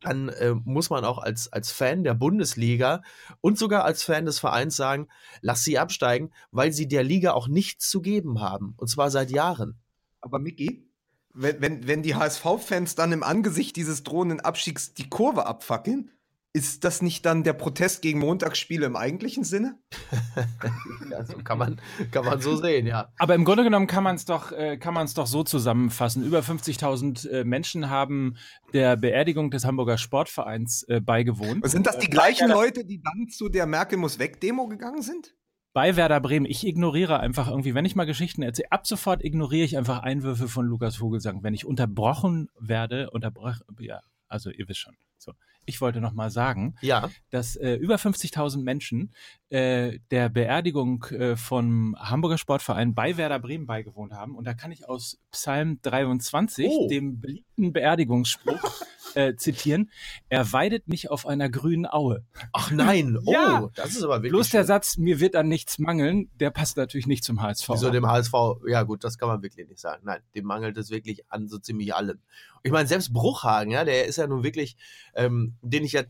dann 0.00 0.28
äh, 0.28 0.54
muss 0.64 0.90
man 0.90 1.04
auch 1.04 1.18
als, 1.18 1.52
als 1.52 1.70
Fan 1.70 2.04
der 2.04 2.14
Bundesliga 2.14 3.02
und 3.40 3.58
sogar 3.58 3.84
als 3.84 4.02
Fan 4.02 4.26
des 4.26 4.38
Vereins 4.38 4.76
sagen, 4.76 5.08
lass 5.40 5.64
sie 5.64 5.78
absteigen, 5.78 6.30
weil 6.50 6.72
sie 6.72 6.88
der 6.88 7.04
Liga 7.04 7.32
auch 7.32 7.48
nichts 7.48 7.88
zu 7.88 8.00
geben 8.00 8.40
haben. 8.40 8.74
Und 8.76 8.88
zwar 8.88 9.10
seit 9.10 9.30
Jahren. 9.30 9.78
Aber 10.20 10.38
Micky, 10.38 10.88
wenn, 11.32 11.60
wenn, 11.60 11.86
wenn 11.86 12.02
die 12.02 12.14
HSV-Fans 12.14 12.94
dann 12.94 13.12
im 13.12 13.22
Angesicht 13.22 13.76
dieses 13.76 14.02
drohenden 14.02 14.40
Abstiegs 14.40 14.94
die 14.94 15.08
Kurve 15.08 15.46
abfackeln, 15.46 16.10
ist 16.56 16.84
das 16.84 17.02
nicht 17.02 17.26
dann 17.26 17.42
der 17.42 17.52
Protest 17.52 18.00
gegen 18.00 18.20
Montagsspiele 18.20 18.86
im 18.86 18.94
eigentlichen 18.94 19.42
Sinne? 19.42 19.76
ja, 21.10 21.24
so 21.24 21.38
kann 21.38 21.58
man, 21.58 21.80
kann 22.12 22.24
man 22.24 22.40
so 22.40 22.54
sehen, 22.54 22.86
ja. 22.86 23.08
Aber 23.18 23.34
im 23.34 23.44
Grunde 23.44 23.64
genommen 23.64 23.88
kann 23.88 24.04
man 24.04 24.14
es 24.14 24.24
doch, 24.24 24.52
äh, 24.52 24.78
doch 24.78 25.26
so 25.26 25.42
zusammenfassen. 25.42 26.24
Über 26.24 26.40
50.000 26.40 27.28
äh, 27.28 27.44
Menschen 27.44 27.90
haben 27.90 28.36
der 28.72 28.96
Beerdigung 28.96 29.50
des 29.50 29.64
Hamburger 29.64 29.98
Sportvereins 29.98 30.84
äh, 30.84 31.00
beigewohnt. 31.00 31.64
Und 31.64 31.68
sind 31.68 31.88
das 31.88 31.98
die 31.98 32.08
gleichen 32.08 32.48
Leute, 32.48 32.84
die 32.84 33.02
dann 33.02 33.28
zu 33.28 33.48
der 33.48 33.66
Merkel 33.66 33.98
muss 33.98 34.20
weg 34.20 34.40
Demo 34.40 34.68
gegangen 34.68 35.02
sind? 35.02 35.34
bei 35.72 35.96
Werder 35.96 36.20
Bremen, 36.20 36.46
ich 36.46 36.64
ignoriere 36.64 37.18
einfach 37.18 37.48
irgendwie, 37.48 37.74
wenn 37.74 37.84
ich 37.84 37.96
mal 37.96 38.04
Geschichten 38.04 38.42
erzähle, 38.42 38.70
ab 38.70 38.86
sofort 38.86 39.24
ignoriere 39.24 39.64
ich 39.64 39.76
einfach 39.76 40.04
Einwürfe 40.04 40.46
von 40.46 40.66
Lukas 40.66 40.94
Vogelsang. 40.94 41.42
Wenn 41.42 41.52
ich 41.52 41.66
unterbrochen 41.66 42.48
werde, 42.56 43.10
unterbrochen, 43.10 43.60
ja, 43.80 44.00
also 44.28 44.50
ihr 44.50 44.68
wisst 44.68 44.78
schon. 44.78 44.94
So 45.18 45.32
ich 45.66 45.80
wollte 45.80 46.00
noch 46.00 46.12
mal 46.12 46.30
sagen, 46.30 46.76
ja. 46.80 47.10
dass 47.30 47.56
äh, 47.56 47.74
über 47.74 47.96
50.000 47.96 48.62
Menschen 48.62 49.12
äh, 49.50 49.98
der 50.10 50.28
Beerdigung 50.28 51.04
äh, 51.04 51.36
vom 51.36 51.96
Hamburger 51.98 52.38
Sportverein 52.38 52.94
bei 52.94 53.16
Werder 53.16 53.38
Bremen 53.38 53.66
beigewohnt 53.66 54.12
haben. 54.12 54.34
Und 54.34 54.44
da 54.44 54.54
kann 54.54 54.72
ich 54.72 54.88
aus 54.88 55.18
Psalm 55.30 55.78
23, 55.82 56.68
oh. 56.68 56.88
dem 56.88 57.20
beliebten 57.20 57.72
Beerdigungsspruch, 57.72 58.84
äh, 59.14 59.36
zitieren. 59.36 59.90
Er 60.28 60.52
weidet 60.52 60.88
mich 60.88 61.10
auf 61.10 61.26
einer 61.26 61.48
grünen 61.48 61.86
Aue. 61.86 62.24
Ach 62.52 62.70
nein, 62.70 63.18
oh, 63.24 63.32
ja. 63.32 63.68
das 63.74 63.90
ist 63.90 64.02
aber 64.02 64.16
wirklich. 64.16 64.32
Bloß 64.32 64.50
der 64.50 64.64
Satz, 64.64 64.96
mir 64.96 65.20
wird 65.20 65.36
an 65.36 65.48
nichts 65.48 65.78
mangeln, 65.78 66.30
der 66.34 66.50
passt 66.50 66.76
natürlich 66.76 67.06
nicht 67.06 67.24
zum 67.24 67.40
HSV. 67.42 67.68
Wieso 67.70 67.90
dem 67.90 68.06
HSV? 68.06 68.32
Ja, 68.66 68.82
gut, 68.82 69.04
das 69.04 69.18
kann 69.18 69.28
man 69.28 69.42
wirklich 69.42 69.68
nicht 69.68 69.80
sagen. 69.80 70.02
Nein, 70.04 70.20
dem 70.34 70.44
mangelt 70.44 70.76
es 70.78 70.90
wirklich 70.90 71.30
an 71.30 71.48
so 71.48 71.58
ziemlich 71.58 71.94
allem. 71.94 72.18
Ich 72.62 72.72
meine, 72.72 72.88
selbst 72.88 73.12
Bruchhagen, 73.12 73.70
ja, 73.70 73.84
der 73.84 74.06
ist 74.06 74.16
ja 74.16 74.26
nun 74.26 74.42
wirklich, 74.42 74.76
ähm, 75.14 75.53
den 75.62 75.84
ich 75.84 75.92
ja 75.92 76.02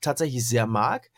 tatsächlich 0.00 0.46
sehr 0.46 0.66
mag 0.66 1.10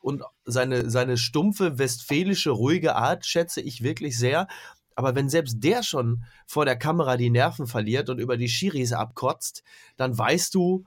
und 0.00 0.22
seine, 0.44 0.90
seine 0.90 1.16
stumpfe 1.16 1.78
westfälische 1.78 2.50
ruhige 2.50 2.96
Art 2.96 3.24
schätze 3.24 3.60
ich 3.60 3.82
wirklich 3.82 4.18
sehr. 4.18 4.48
Aber 4.94 5.14
wenn 5.14 5.28
selbst 5.28 5.62
der 5.62 5.82
schon 5.82 6.24
vor 6.46 6.64
der 6.64 6.76
Kamera 6.76 7.16
die 7.16 7.30
Nerven 7.30 7.66
verliert 7.66 8.10
und 8.10 8.18
über 8.18 8.36
die 8.36 8.48
Schiris 8.48 8.92
abkotzt, 8.92 9.62
dann 9.96 10.16
weißt 10.16 10.54
du, 10.54 10.84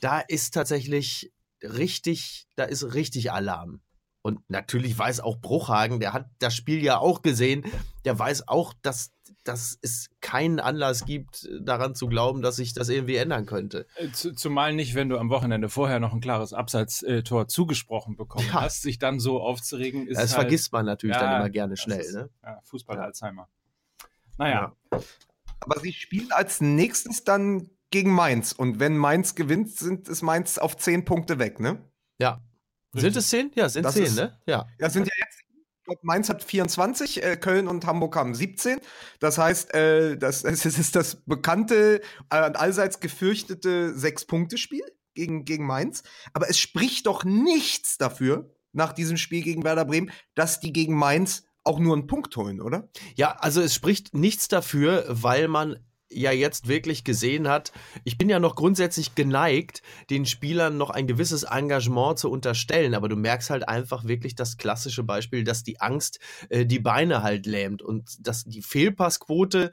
da 0.00 0.20
ist 0.20 0.54
tatsächlich 0.54 1.32
richtig, 1.62 2.46
da 2.56 2.64
ist 2.64 2.94
richtig 2.94 3.32
Alarm. 3.32 3.80
Und 4.28 4.40
natürlich 4.50 4.98
weiß 4.98 5.20
auch 5.20 5.38
Bruchhagen, 5.38 6.00
der 6.00 6.12
hat 6.12 6.28
das 6.38 6.54
Spiel 6.54 6.84
ja 6.84 6.98
auch 6.98 7.22
gesehen, 7.22 7.64
der 8.04 8.18
weiß 8.18 8.46
auch, 8.46 8.74
dass, 8.82 9.10
dass 9.42 9.78
es 9.80 10.10
keinen 10.20 10.60
Anlass 10.60 11.06
gibt, 11.06 11.48
daran 11.62 11.94
zu 11.94 12.08
glauben, 12.08 12.42
dass 12.42 12.56
sich 12.56 12.74
das 12.74 12.90
irgendwie 12.90 13.16
ändern 13.16 13.46
könnte. 13.46 13.86
Äh, 13.96 14.10
zumal 14.12 14.74
nicht, 14.74 14.94
wenn 14.94 15.08
du 15.08 15.16
am 15.16 15.30
Wochenende 15.30 15.70
vorher 15.70 15.98
noch 15.98 16.12
ein 16.12 16.20
klares 16.20 16.52
Abseitstor 16.52 17.48
zugesprochen 17.48 18.16
bekommen 18.16 18.48
ja. 18.48 18.60
hast, 18.60 18.82
sich 18.82 18.98
dann 18.98 19.18
so 19.18 19.40
aufzuregen. 19.40 20.06
Ist 20.06 20.20
das 20.20 20.32
halt, 20.32 20.42
vergisst 20.42 20.74
man 20.74 20.84
natürlich 20.84 21.16
ja, 21.16 21.22
dann 21.22 21.40
immer 21.40 21.48
gerne 21.48 21.78
schnell. 21.78 22.00
Ist, 22.00 22.12
ne? 22.12 22.28
Ja, 22.42 22.60
Fußball-Alzheimer. 22.64 23.48
Naja. 24.36 24.76
Aber 25.60 25.80
sie 25.80 25.94
spielen 25.94 26.32
als 26.32 26.60
nächstes 26.60 27.24
dann 27.24 27.70
gegen 27.88 28.12
Mainz. 28.12 28.52
Und 28.52 28.78
wenn 28.78 28.98
Mainz 28.98 29.34
gewinnt, 29.34 29.70
sind 29.70 30.06
es 30.06 30.20
Mainz 30.20 30.58
auf 30.58 30.76
zehn 30.76 31.06
Punkte 31.06 31.38
weg, 31.38 31.60
ne? 31.60 31.82
Ja. 32.18 32.42
Sind 32.94 33.16
es 33.16 33.28
zehn? 33.28 33.50
Ja, 33.54 33.68
sind 33.68 33.84
das 33.84 33.94
zehn, 33.94 34.04
ist, 34.04 34.16
ne? 34.16 34.38
Ja. 34.46 34.66
Ja, 34.78 34.90
sind 34.90 35.06
ja 35.06 35.12
jetzt 35.18 35.38
glaube, 35.88 36.00
Mainz 36.02 36.28
hat 36.28 36.44
24, 36.44 37.22
äh, 37.22 37.36
Köln 37.36 37.66
und 37.66 37.86
Hamburg 37.86 38.14
haben 38.14 38.34
17. 38.34 38.78
Das 39.18 39.38
heißt, 39.38 39.74
äh, 39.74 40.16
das, 40.16 40.44
es 40.44 40.64
ist 40.64 40.94
das 40.94 41.16
bekannte, 41.26 42.00
äh, 42.30 42.36
allseits 42.36 43.00
gefürchtete 43.00 43.98
Sechs-Punkte-Spiel 43.98 44.84
gegen, 45.14 45.44
gegen 45.44 45.66
Mainz. 45.66 46.02
Aber 46.32 46.48
es 46.48 46.58
spricht 46.58 47.06
doch 47.06 47.24
nichts 47.24 47.98
dafür, 47.98 48.54
nach 48.72 48.92
diesem 48.92 49.16
Spiel 49.16 49.42
gegen 49.42 49.64
Werder 49.64 49.86
Bremen, 49.86 50.10
dass 50.34 50.60
die 50.60 50.72
gegen 50.72 50.94
Mainz 50.94 51.44
auch 51.64 51.78
nur 51.78 51.94
einen 51.96 52.06
Punkt 52.06 52.36
holen, 52.36 52.60
oder? 52.60 52.88
Ja, 53.16 53.32
also 53.32 53.60
es 53.60 53.74
spricht 53.74 54.14
nichts 54.14 54.48
dafür, 54.48 55.04
weil 55.08 55.48
man 55.48 55.78
ja 56.10 56.32
jetzt 56.32 56.68
wirklich 56.68 57.04
gesehen 57.04 57.48
hat, 57.48 57.72
ich 58.04 58.18
bin 58.18 58.28
ja 58.28 58.38
noch 58.38 58.54
grundsätzlich 58.54 59.14
geneigt, 59.14 59.82
den 60.10 60.26
Spielern 60.26 60.76
noch 60.76 60.90
ein 60.90 61.06
gewisses 61.06 61.42
Engagement 61.42 62.18
zu 62.18 62.30
unterstellen, 62.30 62.94
aber 62.94 63.08
du 63.08 63.16
merkst 63.16 63.50
halt 63.50 63.68
einfach 63.68 64.04
wirklich 64.04 64.34
das 64.34 64.56
klassische 64.56 65.02
Beispiel, 65.02 65.44
dass 65.44 65.62
die 65.62 65.80
Angst 65.80 66.18
äh, 66.48 66.64
die 66.64 66.80
Beine 66.80 67.22
halt 67.22 67.46
lähmt. 67.46 67.82
Und 67.82 68.26
dass 68.26 68.44
die 68.44 68.62
Fehlpassquote 68.62 69.70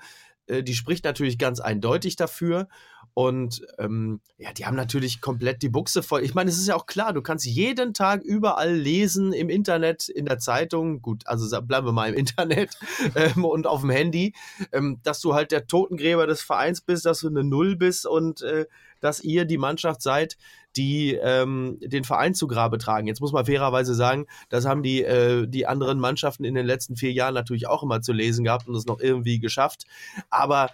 äh, 0.48 0.64
die 0.64 0.76
spricht 0.76 1.06
natürlich 1.06 1.38
ganz 1.38 1.60
eindeutig 1.60 2.16
dafür. 2.16 2.68
Und 3.16 3.66
ähm, 3.78 4.20
ja, 4.38 4.52
die 4.52 4.66
haben 4.66 4.76
natürlich 4.76 5.22
komplett 5.22 5.62
die 5.62 5.70
Buchse 5.70 6.04
voll. 6.04 6.22
Ich 6.24 6.36
meine, 6.36 6.50
es 6.50 6.58
ist 6.58 6.68
ja 6.68 6.76
auch 6.76 6.86
klar, 6.86 7.14
du 7.14 7.22
kannst 7.22 7.46
jeden 7.46 7.94
Tag 7.94 8.22
überall 8.22 8.76
lesen, 8.76 9.32
im 9.32 9.50
Internet, 9.50 10.10
in 10.10 10.26
der 10.26 10.38
Zeitung, 10.38 11.02
gut, 11.02 11.26
also 11.26 11.62
bleiben 11.62 11.88
wir 11.88 11.94
mal 11.94 12.10
im 12.10 12.16
Internet 12.20 12.78
ähm, 13.16 13.46
und 13.46 13.68
auf 13.68 13.80
dem 13.80 13.90
Handy, 13.90 14.34
ähm, 14.74 15.00
dass 15.04 15.22
du 15.22 15.34
halt 15.34 15.54
der 15.54 15.66
Totengräber 15.66 16.28
des 16.28 16.42
Vereins 16.42 16.82
bist, 16.82 17.06
dass 17.06 17.22
du 17.22 17.30
eine 17.30 17.46
Null 17.46 17.78
bist 17.78 18.06
und 18.06 18.42
äh, 18.42 18.66
dass 19.00 19.22
ihr 19.22 19.46
die 19.46 19.58
Mannschaft 19.58 20.02
seid, 20.02 20.36
die 20.76 21.14
ähm, 21.14 21.78
den 21.80 22.04
Verein 22.04 22.34
zu 22.34 22.48
Grabe 22.48 22.78
tragen. 22.78 23.08
Jetzt 23.08 23.22
muss 23.22 23.32
man 23.32 23.46
fairerweise 23.46 23.96
sagen, 23.96 24.26
das 24.50 24.66
haben 24.66 24.84
die, 24.84 25.04
äh, 25.04 25.48
die 25.48 25.68
anderen 25.68 26.00
Mannschaften 26.00 26.44
in 26.44 26.54
den 26.54 26.66
letzten 26.66 26.98
vier 26.98 27.14
Jahren 27.14 27.34
natürlich 27.34 27.68
auch 27.68 27.82
immer 27.82 28.02
zu 28.02 28.12
lesen 28.12 28.44
gehabt 28.44 28.68
und 28.68 28.76
es 28.76 28.86
noch 28.86 29.00
irgendwie 29.00 29.40
geschafft. 29.40 29.86
Aber 30.30 30.70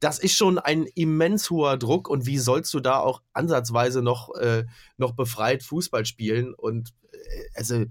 das 0.00 0.18
ist 0.18 0.36
schon 0.36 0.58
ein 0.58 0.86
immens 0.94 1.50
hoher 1.50 1.78
Druck 1.78 2.08
und 2.08 2.26
wie 2.26 2.38
sollst 2.38 2.72
du 2.74 2.80
da 2.80 2.98
auch 2.98 3.22
ansatzweise 3.32 4.02
noch, 4.02 4.34
äh, 4.34 4.64
noch 4.96 5.12
befreit 5.12 5.62
Fußball 5.62 6.04
spielen? 6.04 6.54
Und 6.54 6.92
äh, 7.12 7.44
also. 7.54 7.86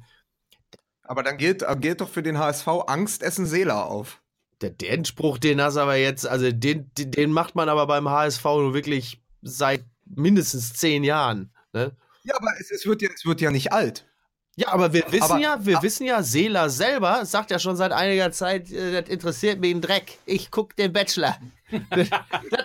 Aber 1.03 1.23
dann 1.23 1.37
gilt, 1.37 1.63
äh, 1.63 1.75
gilt 1.79 2.01
doch 2.01 2.09
für 2.09 2.23
den 2.23 2.37
HSV 2.37 2.67
Angst 2.87 3.23
essen 3.23 3.45
Seele 3.45 3.75
auf. 3.75 4.21
Der, 4.61 4.69
den 4.69 5.05
Spruch, 5.05 5.37
den 5.37 5.61
hast 5.61 5.75
du 5.75 5.81
aber 5.81 5.95
jetzt, 5.95 6.25
also 6.27 6.51
den, 6.51 6.91
den 6.95 7.31
macht 7.31 7.55
man 7.55 7.69
aber 7.69 7.87
beim 7.87 8.09
HSV 8.09 8.43
nur 8.43 8.73
wirklich 8.73 9.21
seit 9.41 9.85
mindestens 10.05 10.73
zehn 10.73 11.03
Jahren. 11.03 11.53
Ne? 11.73 11.95
Ja, 12.23 12.35
aber 12.35 12.51
es, 12.59 12.71
es, 12.71 12.85
wird 12.85 13.01
ja, 13.01 13.09
es 13.13 13.25
wird 13.25 13.41
ja 13.41 13.51
nicht 13.51 13.73
alt. 13.73 14.07
Ja, 14.57 14.69
aber 14.69 14.93
wir 14.93 15.03
wissen 15.11 15.31
aber, 15.31 15.39
ja, 15.39 15.65
wir 15.65 15.81
wissen 15.81 16.05
ja, 16.07 16.23
Seela 16.23 16.69
selber 16.69 17.25
sagt 17.25 17.51
ja 17.51 17.59
schon 17.59 17.75
seit 17.75 17.91
einiger 17.91 18.31
Zeit, 18.31 18.71
äh, 18.71 19.01
das 19.01 19.09
interessiert 19.09 19.59
mich 19.59 19.75
ein 19.75 19.81
Dreck. 19.81 20.17
Ich 20.25 20.49
guck 20.49 20.75
den 20.77 20.93
Bachelor. 20.93 21.35
das, 21.89 22.07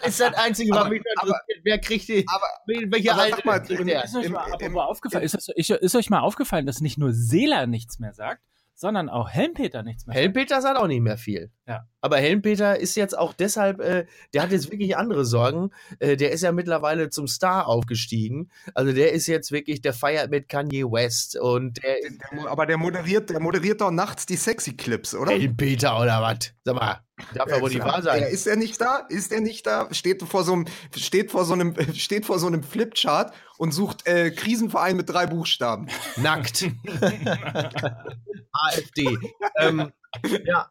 ist 0.06 0.20
das 0.20 0.34
Einzige, 0.34 0.72
was 0.72 0.88
mich 0.88 1.02
interessiert. 1.04 1.60
Wer 1.64 1.78
kriegt 1.80 2.08
die, 2.08 2.24
aber, 2.28 2.46
welche 2.66 3.12
aber 3.12 3.22
Alte 3.22 3.42
mal, 3.44 3.58
Ist 3.60 4.14
euch, 4.14 4.28
mal, 4.28 4.46
im, 4.60 4.78
aufgefallen, 4.78 5.24
ist, 5.24 5.50
ist 5.68 5.96
euch 5.96 6.10
mal 6.10 6.20
aufgefallen, 6.20 6.66
dass 6.66 6.80
nicht 6.80 6.96
nur 6.96 7.12
Seela 7.12 7.66
nichts 7.66 7.98
mehr 7.98 8.12
sagt, 8.12 8.42
sondern 8.74 9.08
auch 9.08 9.28
Helmpeter 9.28 9.82
nichts 9.82 10.06
mehr. 10.06 10.14
Helmpeter 10.14 10.60
sagt 10.62 10.78
auch 10.78 10.86
nicht 10.86 11.02
mehr 11.02 11.18
viel. 11.18 11.50
Ja. 11.70 11.86
Aber 12.00 12.16
Helmpeter 12.16 12.80
ist 12.80 12.96
jetzt 12.96 13.16
auch 13.16 13.32
deshalb, 13.32 13.78
äh, 13.78 14.04
der 14.34 14.42
hat 14.42 14.50
jetzt 14.50 14.72
wirklich 14.72 14.96
andere 14.96 15.24
Sorgen. 15.24 15.70
Äh, 16.00 16.16
der 16.16 16.32
ist 16.32 16.42
ja 16.42 16.50
mittlerweile 16.50 17.10
zum 17.10 17.28
Star 17.28 17.68
aufgestiegen. 17.68 18.50
Also 18.74 18.92
der 18.92 19.12
ist 19.12 19.28
jetzt 19.28 19.52
wirklich, 19.52 19.80
der 19.80 19.92
feiert 19.92 20.32
mit 20.32 20.48
Kanye 20.48 20.82
West 20.82 21.38
und 21.38 21.80
der, 21.80 21.94
der 22.00 22.50
Aber 22.50 22.66
der 22.66 22.76
moderiert, 22.76 23.30
der 23.30 23.38
moderiert 23.38 23.82
doch 23.82 23.92
nachts 23.92 24.26
die 24.26 24.34
sexy 24.34 24.76
Clips, 24.76 25.14
oder? 25.14 25.30
Helmpeter 25.30 26.00
oder 26.00 26.20
was? 26.20 26.52
Sag 26.64 26.74
mal, 26.74 27.02
darf 27.34 27.48
ja 27.48 27.60
wohl 27.60 27.70
nicht 27.70 27.84
wahr 27.84 28.02
sein. 28.02 28.24
Ist 28.24 28.48
er 28.48 28.56
nicht 28.56 28.80
da? 28.80 29.06
Ist 29.08 29.30
er 29.30 29.40
nicht 29.40 29.64
da? 29.64 29.86
Steht 29.92 30.24
vor 30.24 30.42
so 30.42 30.54
einem, 30.54 30.64
steht 30.96 31.30
vor 31.30 31.44
so 31.44 31.52
einem, 31.52 31.76
steht 31.94 32.26
vor 32.26 32.40
so 32.40 32.48
einem 32.48 32.64
Flipchart 32.64 33.32
und 33.58 33.70
sucht 33.70 34.08
äh, 34.08 34.32
Krisenverein 34.32 34.96
mit 34.96 35.08
drei 35.08 35.26
Buchstaben. 35.26 35.86
Nackt. 36.16 36.64
AfD. 38.52 39.18
ähm, 39.60 39.92
ja. 40.44 40.70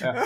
ja. 0.00 0.24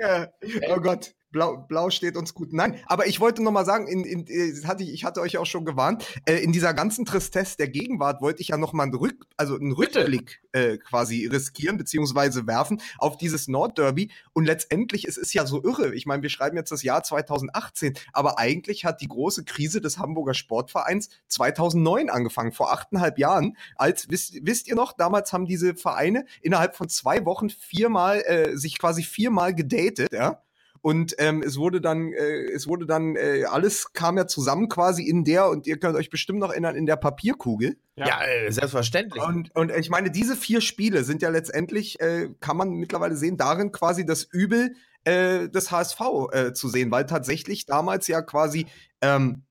ja. 0.00 0.28
Oh 0.68 0.80
Gott. 0.80 1.14
Blau, 1.30 1.58
Blau 1.58 1.90
steht 1.90 2.16
uns 2.16 2.34
gut. 2.34 2.52
Nein, 2.52 2.80
aber 2.86 3.06
ich 3.06 3.20
wollte 3.20 3.42
noch 3.42 3.52
mal 3.52 3.64
sagen, 3.64 3.86
in, 3.86 4.04
in, 4.04 4.26
äh, 4.26 4.52
hatte 4.64 4.82
ich, 4.82 4.92
ich 4.92 5.04
hatte 5.04 5.20
euch 5.20 5.38
auch 5.38 5.46
schon 5.46 5.64
gewarnt, 5.64 6.04
äh, 6.26 6.36
in 6.36 6.52
dieser 6.52 6.74
ganzen 6.74 7.04
Tristesse 7.04 7.56
der 7.56 7.68
Gegenwart 7.68 8.20
wollte 8.20 8.40
ich 8.40 8.48
ja 8.48 8.56
noch 8.56 8.72
mal 8.72 8.84
einen, 8.84 8.94
Rück, 8.94 9.26
also 9.36 9.54
einen 9.54 9.72
Rückblick 9.72 10.42
äh, 10.52 10.78
quasi 10.78 11.26
riskieren 11.26 11.76
beziehungsweise 11.76 12.46
werfen 12.46 12.82
auf 12.98 13.16
dieses 13.16 13.48
Nordderby. 13.48 14.10
Und 14.32 14.44
letztendlich 14.44 15.06
es 15.06 15.16
ist 15.16 15.32
ja 15.32 15.46
so 15.46 15.62
irre. 15.62 15.94
Ich 15.94 16.06
meine, 16.06 16.22
wir 16.22 16.30
schreiben 16.30 16.56
jetzt 16.56 16.72
das 16.72 16.82
Jahr 16.82 17.02
2018, 17.02 17.94
aber 18.12 18.38
eigentlich 18.38 18.84
hat 18.84 19.00
die 19.00 19.08
große 19.08 19.44
Krise 19.44 19.80
des 19.80 19.98
Hamburger 19.98 20.34
Sportvereins 20.34 21.10
2009 21.28 22.10
angefangen, 22.10 22.52
vor 22.52 22.72
achteinhalb 22.72 23.18
Jahren. 23.18 23.56
Als 23.76 24.10
wisst, 24.10 24.34
wisst 24.42 24.68
ihr 24.68 24.74
noch, 24.74 24.92
damals 24.92 25.32
haben 25.32 25.46
diese 25.46 25.74
Vereine 25.74 26.26
innerhalb 26.42 26.76
von 26.76 26.88
zwei 26.88 27.24
Wochen 27.24 27.50
viermal 27.50 28.22
äh, 28.22 28.56
sich 28.56 28.78
quasi 28.78 29.02
viermal 29.02 29.54
gedatet, 29.54 30.12
ja. 30.12 30.42
Und 30.82 31.14
ähm, 31.18 31.42
es 31.42 31.58
wurde 31.58 31.80
dann, 31.80 32.12
äh, 32.12 32.50
es 32.52 32.66
wurde 32.66 32.86
dann, 32.86 33.16
äh, 33.16 33.44
alles 33.44 33.92
kam 33.92 34.16
ja 34.16 34.26
zusammen 34.26 34.68
quasi 34.68 35.02
in 35.02 35.24
der, 35.24 35.48
und 35.48 35.66
ihr 35.66 35.78
könnt 35.78 35.96
euch 35.96 36.08
bestimmt 36.08 36.38
noch 36.38 36.50
erinnern, 36.50 36.74
in 36.74 36.86
der 36.86 36.96
Papierkugel. 36.96 37.76
Ja, 37.96 38.06
ja 38.06 38.24
äh, 38.24 38.50
selbstverständlich. 38.50 39.22
Und, 39.22 39.54
und 39.54 39.70
ich 39.72 39.90
meine, 39.90 40.10
diese 40.10 40.36
vier 40.36 40.60
Spiele 40.60 41.04
sind 41.04 41.20
ja 41.20 41.28
letztendlich, 41.28 42.00
äh, 42.00 42.30
kann 42.40 42.56
man 42.56 42.70
mittlerweile 42.70 43.16
sehen, 43.16 43.36
darin 43.36 43.72
quasi 43.72 44.06
das 44.06 44.24
Übel 44.24 44.74
äh, 45.04 45.48
des 45.48 45.70
HSV 45.70 46.00
äh, 46.32 46.52
zu 46.52 46.68
sehen, 46.68 46.90
weil 46.90 47.04
tatsächlich 47.06 47.66
damals 47.66 48.06
ja 48.08 48.22
quasi 48.22 48.66
ähm, 49.02 49.44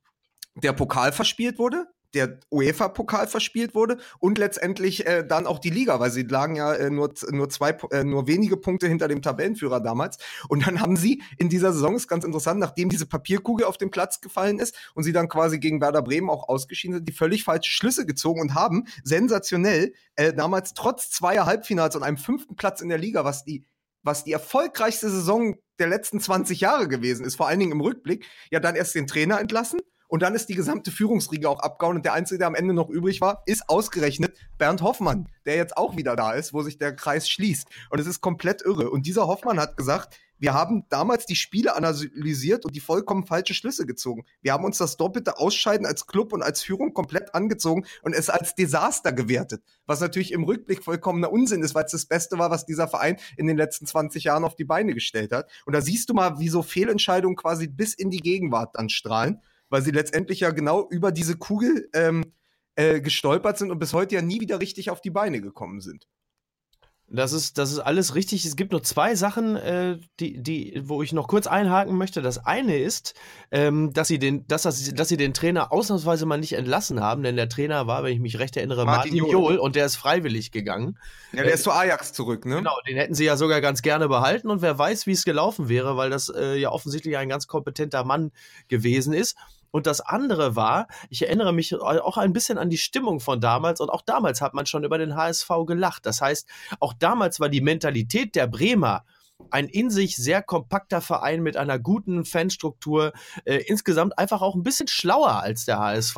der 0.55 0.73
Pokal 0.73 1.11
verspielt 1.11 1.59
wurde, 1.59 1.85
der 2.13 2.39
UEFA-Pokal 2.51 3.27
verspielt 3.27 3.75
wurde 3.75 3.97
und 4.19 4.37
letztendlich 4.37 5.05
äh, 5.05 5.25
dann 5.25 5.47
auch 5.47 5.59
die 5.59 5.69
Liga, 5.69 5.99
weil 5.99 6.11
sie 6.11 6.23
lagen 6.23 6.55
ja 6.55 6.73
äh, 6.73 6.89
nur, 6.89 7.13
nur 7.31 7.49
zwei, 7.49 7.71
äh, 7.91 8.03
nur 8.03 8.27
wenige 8.27 8.57
Punkte 8.57 8.87
hinter 8.87 9.07
dem 9.07 9.21
Tabellenführer 9.21 9.79
damals. 9.79 10.17
Und 10.47 10.65
dann 10.65 10.81
haben 10.81 10.95
sie 10.95 11.21
in 11.37 11.49
dieser 11.49 11.73
Saison, 11.73 11.95
ist 11.95 12.07
ganz 12.07 12.23
interessant, 12.23 12.59
nachdem 12.59 12.89
diese 12.89 13.05
Papierkugel 13.05 13.65
auf 13.65 13.77
den 13.77 13.91
Platz 13.91 14.21
gefallen 14.21 14.59
ist 14.59 14.75
und 14.95 15.03
sie 15.03 15.13
dann 15.13 15.29
quasi 15.29 15.59
gegen 15.59 15.81
Werder 15.81 16.01
Bremen 16.01 16.29
auch 16.29 16.49
ausgeschieden 16.49 16.95
sind, 16.97 17.07
die 17.07 17.13
völlig 17.13 17.43
falsche 17.43 17.71
Schlüsse 17.71 18.05
gezogen 18.05 18.41
und 18.41 18.55
haben 18.55 18.85
sensationell 19.03 19.93
äh, 20.15 20.33
damals 20.33 20.73
trotz 20.73 21.11
zweier 21.11 21.45
Halbfinals 21.45 21.95
und 21.95 22.03
einem 22.03 22.17
fünften 22.17 22.55
Platz 22.55 22.81
in 22.81 22.89
der 22.89 22.97
Liga, 22.97 23.23
was 23.23 23.43
die 23.43 23.65
was 24.01 24.23
die 24.23 24.31
erfolgreichste 24.31 25.09
Saison 25.09 25.55
der 25.77 25.87
letzten 25.87 26.21
20 26.21 26.61
Jahre 26.61 26.87
gewesen 26.87 27.25
ist, 27.25 27.35
vor 27.35 27.49
allen 27.49 27.59
Dingen 27.59 27.73
im 27.73 27.81
Rückblick, 27.81 28.25
ja 28.49 28.61
dann 28.61 28.77
erst 28.77 28.95
den 28.95 29.07
Trainer 29.07 29.41
entlassen 29.41 29.81
und 30.09 30.23
dann 30.23 30.33
ist 30.33 30.49
die 30.49 30.55
gesamte 30.55 30.89
Führungsriege 30.89 31.47
auch 31.47 31.59
abgehauen 31.59 31.95
und 31.95 32.03
der 32.03 32.13
Einzige, 32.13 32.39
der 32.39 32.47
am 32.47 32.55
Ende 32.55 32.73
noch 32.73 32.89
übrig 32.89 33.21
war, 33.21 33.43
ist 33.45 33.69
ausgerechnet 33.69 34.35
Bernd 34.57 34.81
Hoffmann, 34.81 35.29
der 35.45 35.55
jetzt 35.55 35.77
auch 35.77 35.97
wieder 35.97 36.15
da 36.15 36.33
ist, 36.33 36.51
wo 36.51 36.63
sich 36.63 36.79
der 36.79 36.95
Kreis 36.95 37.29
schließt. 37.29 37.67
Und 37.91 37.99
es 37.99 38.07
ist 38.07 38.19
komplett 38.19 38.63
irre. 38.63 38.89
Und 38.89 39.05
dieser 39.05 39.27
Hoffmann 39.27 39.59
hat 39.59 39.77
gesagt, 39.77 40.17
wir 40.39 40.53
haben 40.53 40.85
damals 40.89 41.27
die 41.27 41.35
Spiele 41.35 41.75
analysiert 41.75 42.65
und 42.65 42.75
die 42.75 42.79
vollkommen 42.79 43.27
falsche 43.27 43.53
Schlüsse 43.53 43.85
gezogen. 43.85 44.23
Wir 44.41 44.53
haben 44.53 44.63
uns 44.63 44.79
das 44.79 44.97
doppelte 44.97 45.37
Ausscheiden 45.37 45.85
als 45.85 46.07
Club 46.07 46.33
und 46.33 46.41
als 46.41 46.63
Führung 46.63 46.93
komplett 46.93 47.35
angezogen 47.35 47.85
und 48.01 48.15
es 48.15 48.29
als 48.29 48.55
Desaster 48.55 49.11
gewertet. 49.11 49.61
Was 49.85 49.99
natürlich 49.99 50.31
im 50.31 50.43
Rückblick 50.43 50.83
vollkommener 50.83 51.31
Unsinn 51.31 51.61
ist, 51.61 51.75
weil 51.75 51.85
es 51.85 51.91
das 51.91 52.05
Beste 52.05 52.39
war, 52.39 52.49
was 52.49 52.65
dieser 52.65 52.87
Verein 52.87 53.17
in 53.37 53.45
den 53.45 53.57
letzten 53.57 53.85
20 53.85 54.23
Jahren 54.23 54.45
auf 54.45 54.55
die 54.55 54.65
Beine 54.65 54.93
gestellt 54.93 55.33
hat. 55.33 55.51
Und 55.65 55.73
da 55.73 55.81
siehst 55.81 56.09
du 56.09 56.15
mal, 56.15 56.39
wie 56.39 56.49
so 56.49 56.63
Fehlentscheidungen 56.63 57.35
quasi 57.35 57.67
bis 57.67 57.93
in 57.93 58.09
die 58.09 58.21
Gegenwart 58.21 58.75
dann 58.75 58.89
strahlen 58.89 59.41
weil 59.69 59.81
sie 59.81 59.91
letztendlich 59.91 60.41
ja 60.41 60.51
genau 60.51 60.87
über 60.89 61.11
diese 61.11 61.37
Kugel 61.37 61.89
ähm, 61.93 62.33
äh, 62.75 63.01
gestolpert 63.01 63.57
sind 63.57 63.71
und 63.71 63.79
bis 63.79 63.93
heute 63.93 64.15
ja 64.15 64.21
nie 64.21 64.39
wieder 64.39 64.59
richtig 64.59 64.89
auf 64.89 65.01
die 65.01 65.11
Beine 65.11 65.41
gekommen 65.41 65.81
sind. 65.81 66.07
Das 67.11 67.33
ist, 67.33 67.57
das 67.57 67.71
ist 67.71 67.79
alles 67.79 68.13
richtig. 68.13 68.45
Es 68.45 68.55
gibt 68.55 68.71
nur 68.71 68.83
zwei 68.83 69.15
Sachen, 69.15 69.55
äh, 69.55 69.97
die, 70.19 70.41
die, 70.41 70.81
wo 70.85 71.01
ich 71.01 71.11
noch 71.11 71.27
kurz 71.27 71.47
einhaken 71.47 71.97
möchte. 71.97 72.21
Das 72.21 72.45
eine 72.45 72.77
ist, 72.77 73.15
ähm, 73.51 73.93
dass, 73.93 74.07
sie 74.07 74.19
den, 74.19 74.45
dass, 74.47 74.61
das, 74.63 74.93
dass 74.93 75.07
sie 75.07 75.17
den 75.17 75.33
Trainer 75.33 75.71
ausnahmsweise 75.71 76.27
mal 76.27 76.37
nicht 76.37 76.53
entlassen 76.53 77.01
haben, 77.01 77.23
denn 77.23 77.35
der 77.35 77.49
Trainer 77.49 77.87
war, 77.87 78.03
wenn 78.03 78.13
ich 78.13 78.19
mich 78.19 78.37
recht 78.37 78.55
erinnere, 78.57 78.85
Martin, 78.85 79.17
Martin 79.17 79.31
Johl. 79.31 79.57
und 79.57 79.75
der 79.75 79.87
ist 79.87 79.95
freiwillig 79.95 80.51
gegangen. 80.51 80.99
Ja, 81.31 81.41
der 81.43 81.51
äh, 81.51 81.55
ist 81.55 81.63
zu 81.63 81.71
Ajax 81.71 82.13
zurück, 82.13 82.45
ne? 82.45 82.57
Genau, 82.57 82.77
den 82.87 82.97
hätten 82.97 83.15
sie 83.15 83.25
ja 83.25 83.37
sogar 83.37 83.59
ganz 83.59 83.81
gerne 83.81 84.07
behalten 84.07 84.49
und 84.49 84.61
wer 84.61 84.77
weiß, 84.77 85.07
wie 85.07 85.13
es 85.13 85.25
gelaufen 85.25 85.67
wäre, 85.67 85.97
weil 85.97 86.11
das 86.11 86.29
äh, 86.29 86.57
ja 86.57 86.69
offensichtlich 86.69 87.17
ein 87.17 87.29
ganz 87.29 87.47
kompetenter 87.47 88.03
Mann 88.03 88.31
gewesen 88.67 89.13
ist. 89.13 89.35
Und 89.71 89.87
das 89.87 90.01
andere 90.01 90.55
war, 90.55 90.87
ich 91.09 91.23
erinnere 91.25 91.53
mich 91.53 91.75
auch 91.75 92.17
ein 92.17 92.33
bisschen 92.33 92.57
an 92.57 92.69
die 92.69 92.77
Stimmung 92.77 93.19
von 93.19 93.39
damals 93.41 93.81
und 93.81 93.89
auch 93.89 94.01
damals 94.01 94.41
hat 94.41 94.53
man 94.53 94.65
schon 94.65 94.83
über 94.83 94.97
den 94.97 95.15
HSV 95.15 95.49
gelacht. 95.65 96.05
Das 96.05 96.21
heißt, 96.21 96.47
auch 96.79 96.93
damals 96.93 97.39
war 97.39 97.49
die 97.49 97.61
Mentalität 97.61 98.35
der 98.35 98.47
Bremer 98.47 99.03
ein 99.51 99.67
in 99.67 99.89
sich 99.89 100.15
sehr 100.15 100.41
kompakter 100.41 101.01
Verein 101.01 101.41
mit 101.41 101.57
einer 101.57 101.79
guten 101.79 102.25
Fanstruktur, 102.25 103.13
äh, 103.45 103.57
insgesamt 103.67 104.17
einfach 104.17 104.41
auch 104.41 104.55
ein 104.55 104.63
bisschen 104.63 104.87
schlauer 104.87 105.41
als 105.41 105.65
der 105.65 105.79
HSV, 105.79 106.17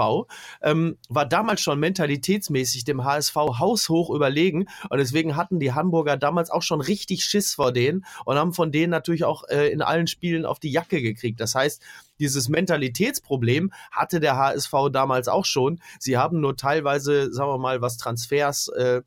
ähm, 0.62 0.98
war 1.10 1.26
damals 1.26 1.62
schon 1.62 1.80
mentalitätsmäßig 1.80 2.84
dem 2.84 3.04
HSV 3.04 3.36
haushoch 3.36 4.10
überlegen 4.10 4.68
und 4.90 4.98
deswegen 4.98 5.36
hatten 5.36 5.60
die 5.60 5.74
Hamburger 5.74 6.18
damals 6.18 6.50
auch 6.50 6.62
schon 6.64 6.82
richtig 6.82 7.24
Schiss 7.24 7.54
vor 7.54 7.72
denen 7.72 8.06
und 8.26 8.38
haben 8.38 8.54
von 8.54 8.72
denen 8.72 8.92
natürlich 8.92 9.24
auch 9.24 9.44
äh, 9.50 9.70
in 9.70 9.82
allen 9.82 10.08
Spielen 10.08 10.46
auf 10.46 10.60
die 10.60 10.72
Jacke 10.72 11.02
gekriegt. 11.02 11.40
Das 11.40 11.56
heißt, 11.56 11.82
dieses 12.20 12.50
Mentalitätsproblem 12.50 13.72
hatte 13.92 14.20
der 14.20 14.38
HSV 14.38 14.74
damals 14.92 15.28
auch 15.28 15.46
schon. 15.46 15.80
Sie 16.00 16.18
haben 16.18 16.40
nur 16.40 16.56
teilweise, 16.56 17.32
sagen 17.34 17.50
wir 17.50 17.58
mal, 17.58 17.82
was 17.82 17.98
Transfers 17.98 18.68
äh, 18.70 19.02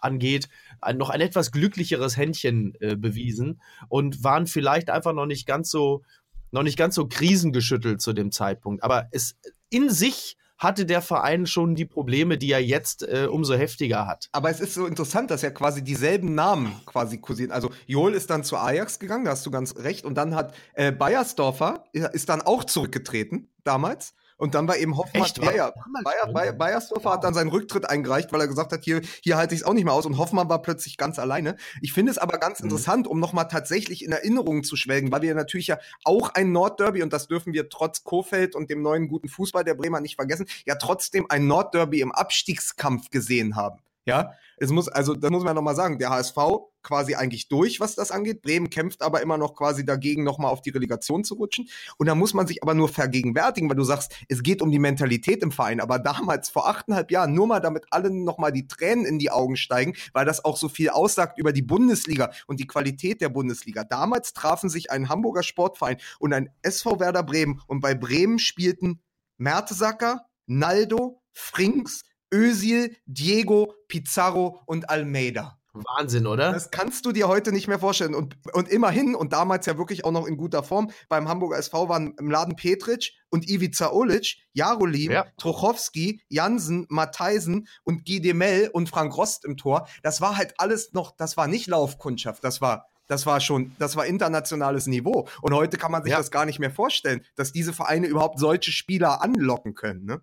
angeht, 0.00 0.48
ein, 0.80 0.96
noch 0.96 1.10
ein 1.10 1.20
etwas 1.20 1.52
glücklicheres 1.52 2.16
Händchen 2.16 2.74
äh, 2.80 2.96
bewiesen 2.96 3.60
und 3.88 4.22
waren 4.24 4.46
vielleicht 4.46 4.90
einfach 4.90 5.12
noch 5.12 5.26
nicht 5.26 5.46
ganz 5.46 5.70
so, 5.70 6.02
noch 6.50 6.62
nicht 6.62 6.76
ganz 6.76 6.94
so 6.94 7.06
krisengeschüttelt 7.06 8.00
zu 8.00 8.12
dem 8.12 8.32
Zeitpunkt. 8.32 8.82
Aber 8.82 9.08
es 9.12 9.36
in 9.70 9.90
sich 9.90 10.36
hatte 10.60 10.84
der 10.84 11.00
Verein 11.00 11.46
schon 11.46 11.74
die 11.74 11.86
Probleme, 11.86 12.36
die 12.36 12.52
er 12.52 12.62
jetzt 12.62 13.02
äh, 13.02 13.26
umso 13.30 13.54
heftiger 13.54 14.06
hat. 14.06 14.28
Aber 14.32 14.50
es 14.50 14.60
ist 14.60 14.74
so 14.74 14.86
interessant, 14.86 15.30
dass 15.30 15.40
ja 15.40 15.50
quasi 15.50 15.82
dieselben 15.82 16.34
Namen 16.34 16.72
quasi 16.84 17.18
kursieren. 17.18 17.50
Also 17.50 17.70
Joel 17.86 18.12
ist 18.12 18.28
dann 18.28 18.44
zu 18.44 18.58
Ajax 18.58 18.98
gegangen, 18.98 19.24
da 19.24 19.30
hast 19.30 19.46
du 19.46 19.50
ganz 19.50 19.74
recht. 19.76 20.04
Und 20.04 20.16
dann 20.16 20.34
hat 20.34 20.54
äh, 20.74 20.92
Bayersdorfer 20.92 21.84
ist 21.92 22.28
dann 22.28 22.42
auch 22.42 22.64
zurückgetreten 22.64 23.48
damals. 23.64 24.14
Und 24.40 24.54
dann 24.54 24.66
war 24.66 24.78
eben 24.78 24.96
Hoffmann, 24.96 25.24
Echt, 25.24 25.36
ja, 25.38 25.52
ja, 25.52 25.72
Bayer, 26.02 26.32
Bayer, 26.32 26.52
Bayersdorfer 26.54 27.10
hat 27.12 27.24
dann 27.24 27.34
seinen 27.34 27.50
Rücktritt 27.50 27.88
eingereicht, 27.88 28.32
weil 28.32 28.40
er 28.40 28.48
gesagt 28.48 28.72
hat, 28.72 28.82
hier, 28.82 29.02
hier 29.22 29.36
halte 29.36 29.54
ich 29.54 29.60
es 29.60 29.66
auch 29.66 29.74
nicht 29.74 29.84
mehr 29.84 29.92
aus. 29.92 30.06
Und 30.06 30.16
Hoffmann 30.16 30.48
war 30.48 30.62
plötzlich 30.62 30.96
ganz 30.96 31.18
alleine. 31.18 31.56
Ich 31.82 31.92
finde 31.92 32.10
es 32.10 32.16
aber 32.16 32.38
ganz 32.38 32.60
mhm. 32.60 32.66
interessant, 32.66 33.06
um 33.06 33.20
nochmal 33.20 33.48
tatsächlich 33.48 34.02
in 34.02 34.12
Erinnerungen 34.12 34.64
zu 34.64 34.76
schwelgen, 34.76 35.12
weil 35.12 35.20
wir 35.20 35.34
natürlich 35.34 35.66
ja 35.66 35.78
auch 36.04 36.30
ein 36.30 36.52
Nordderby, 36.52 37.02
und 37.02 37.12
das 37.12 37.28
dürfen 37.28 37.52
wir 37.52 37.68
trotz 37.68 38.02
Kofeld 38.02 38.54
und 38.54 38.70
dem 38.70 38.80
neuen 38.80 39.08
guten 39.08 39.28
Fußball 39.28 39.62
der 39.62 39.74
Bremer 39.74 40.00
nicht 40.00 40.16
vergessen, 40.16 40.46
ja 40.64 40.76
trotzdem 40.76 41.26
ein 41.28 41.46
Nordderby 41.46 42.00
im 42.00 42.10
Abstiegskampf 42.10 43.10
gesehen 43.10 43.56
haben. 43.56 43.80
Ja, 44.10 44.32
es 44.56 44.70
muss, 44.70 44.88
also, 44.88 45.14
das 45.14 45.30
muss 45.30 45.42
man 45.42 45.54
nochmal 45.54 45.74
sagen, 45.74 45.98
der 45.98 46.10
HSV 46.10 46.36
quasi 46.82 47.14
eigentlich 47.14 47.48
durch, 47.48 47.80
was 47.80 47.94
das 47.94 48.10
angeht. 48.10 48.42
Bremen 48.42 48.68
kämpft 48.68 49.02
aber 49.02 49.22
immer 49.22 49.38
noch 49.38 49.54
quasi 49.54 49.84
dagegen, 49.84 50.22
nochmal 50.24 50.50
auf 50.50 50.62
die 50.62 50.70
Relegation 50.70 51.24
zu 51.24 51.34
rutschen. 51.34 51.68
Und 51.96 52.06
da 52.06 52.14
muss 52.14 52.34
man 52.34 52.46
sich 52.46 52.62
aber 52.62 52.74
nur 52.74 52.88
vergegenwärtigen, 52.88 53.68
weil 53.68 53.76
du 53.76 53.84
sagst, 53.84 54.12
es 54.28 54.42
geht 54.42 54.62
um 54.62 54.70
die 54.70 54.78
Mentalität 54.78 55.42
im 55.42 55.52
Verein. 55.52 55.80
Aber 55.80 55.98
damals, 55.98 56.50
vor 56.50 56.68
achteinhalb 56.68 57.10
Jahren, 57.10 57.34
nur 57.34 57.46
mal 57.46 57.60
damit 57.60 57.86
allen 57.90 58.24
nochmal 58.24 58.52
die 58.52 58.66
Tränen 58.66 59.06
in 59.06 59.18
die 59.18 59.30
Augen 59.30 59.56
steigen, 59.56 59.94
weil 60.12 60.26
das 60.26 60.44
auch 60.44 60.56
so 60.56 60.68
viel 60.68 60.90
aussagt 60.90 61.38
über 61.38 61.52
die 61.52 61.62
Bundesliga 61.62 62.30
und 62.46 62.60
die 62.60 62.66
Qualität 62.66 63.20
der 63.20 63.28
Bundesliga. 63.28 63.84
Damals 63.84 64.32
trafen 64.32 64.68
sich 64.68 64.90
ein 64.90 65.08
Hamburger 65.08 65.42
Sportverein 65.42 65.98
und 66.18 66.32
ein 66.32 66.50
SV 66.62 67.00
Werder 67.00 67.22
Bremen 67.22 67.60
und 67.66 67.80
bei 67.80 67.94
Bremen 67.94 68.38
spielten 68.38 69.00
Mertesacker, 69.38 70.26
Naldo, 70.46 71.22
Frings, 71.32 72.02
Özil, 72.32 72.96
Diego, 73.06 73.74
Pizarro 73.88 74.60
und 74.66 74.90
Almeida. 74.90 75.60
Wahnsinn, 75.72 76.26
oder? 76.26 76.52
Das 76.52 76.70
kannst 76.70 77.06
du 77.06 77.12
dir 77.12 77.28
heute 77.28 77.52
nicht 77.52 77.68
mehr 77.68 77.78
vorstellen. 77.78 78.14
Und, 78.14 78.36
und 78.52 78.68
immerhin, 78.68 79.14
und 79.14 79.32
damals 79.32 79.66
ja 79.66 79.78
wirklich 79.78 80.04
auch 80.04 80.10
noch 80.10 80.26
in 80.26 80.36
guter 80.36 80.62
Form, 80.62 80.90
beim 81.08 81.28
Hamburger 81.28 81.58
SV 81.58 81.88
waren 81.88 82.14
im 82.18 82.30
Laden 82.30 82.56
Petric 82.56 83.12
und 83.30 83.48
Ivica 83.48 83.92
Olic, 83.92 84.38
Jarolim, 84.52 85.12
ja. 85.12 85.26
Trochowski, 85.36 86.22
Jansen, 86.28 86.86
Matheisen 86.88 87.68
und 87.84 88.04
Guy 88.04 88.20
Demel 88.20 88.70
und 88.72 88.88
Frank 88.88 89.16
Rost 89.16 89.44
im 89.44 89.56
Tor. 89.56 89.86
Das 90.02 90.20
war 90.20 90.36
halt 90.36 90.54
alles 90.58 90.92
noch, 90.92 91.16
das 91.16 91.36
war 91.36 91.46
nicht 91.46 91.68
Laufkundschaft, 91.68 92.42
das 92.42 92.60
war 92.60 92.86
das 93.06 93.26
war 93.26 93.40
schon, 93.40 93.72
das 93.80 93.96
war 93.96 94.06
internationales 94.06 94.86
Niveau. 94.86 95.26
Und 95.42 95.52
heute 95.52 95.78
kann 95.78 95.90
man 95.90 96.04
sich 96.04 96.12
ja. 96.12 96.18
das 96.18 96.30
gar 96.30 96.46
nicht 96.46 96.60
mehr 96.60 96.70
vorstellen, 96.70 97.24
dass 97.34 97.50
diese 97.50 97.72
Vereine 97.72 98.06
überhaupt 98.06 98.38
solche 98.38 98.70
Spieler 98.70 99.20
anlocken 99.20 99.74
können. 99.74 100.04
Ne? 100.04 100.22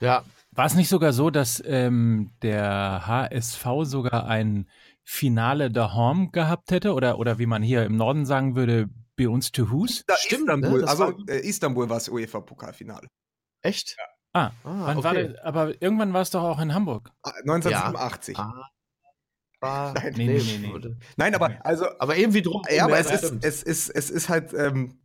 Ja, 0.00 0.24
war 0.52 0.66
es 0.66 0.74
nicht 0.74 0.88
sogar 0.88 1.12
so, 1.12 1.30
dass 1.30 1.62
ähm, 1.64 2.32
der 2.42 3.06
HSV 3.06 3.64
sogar 3.82 4.26
ein 4.26 4.68
Finale 5.04 5.70
der 5.70 5.94
Home 5.94 6.30
gehabt 6.30 6.72
hätte? 6.72 6.92
Oder, 6.94 7.18
oder 7.18 7.38
wie 7.38 7.46
man 7.46 7.62
hier 7.62 7.84
im 7.84 7.96
Norden 7.96 8.26
sagen 8.26 8.56
würde, 8.56 8.88
bei 9.16 9.28
uns 9.28 9.52
to 9.52 9.70
Hus? 9.70 10.04
Da 10.06 10.16
Stimmt, 10.16 10.42
Istanbul. 10.42 10.82
Ne? 10.82 10.88
Also 10.88 11.04
war, 11.04 11.28
äh, 11.28 11.40
Istanbul 11.40 11.88
war 11.88 11.96
das 11.96 12.08
UEFA-Pokalfinale. 12.08 13.06
Echt? 13.62 13.96
Ja. 13.96 14.04
Ah, 14.32 14.46
ah 14.64 14.86
wann 14.86 14.98
okay. 14.98 15.04
war 15.04 15.14
das, 15.14 15.38
aber 15.38 15.82
irgendwann 15.82 16.12
war 16.12 16.22
es 16.22 16.30
doch 16.30 16.42
auch 16.42 16.60
in 16.60 16.74
Hamburg. 16.74 17.10
1987. 17.22 18.36
Ja. 18.36 18.44
Ah. 18.44 18.70
war. 19.60 19.94
Nein, 20.02 20.14
nee, 20.16 20.26
nee, 20.26 20.58
nee, 20.58 20.78
nee. 20.78 20.96
Nein, 21.16 21.34
aber 21.34 21.64
also 21.64 21.86
Aber 21.98 22.16
irgendwie 22.16 22.42
drum. 22.42 22.62
Ja, 22.68 22.84
aber 22.84 22.98
es 22.98 23.10
ist, 23.10 23.44
es 23.44 23.62
ist, 23.62 23.88
es 23.90 24.10
ist 24.10 24.28
halt, 24.28 24.52
ähm, 24.54 25.00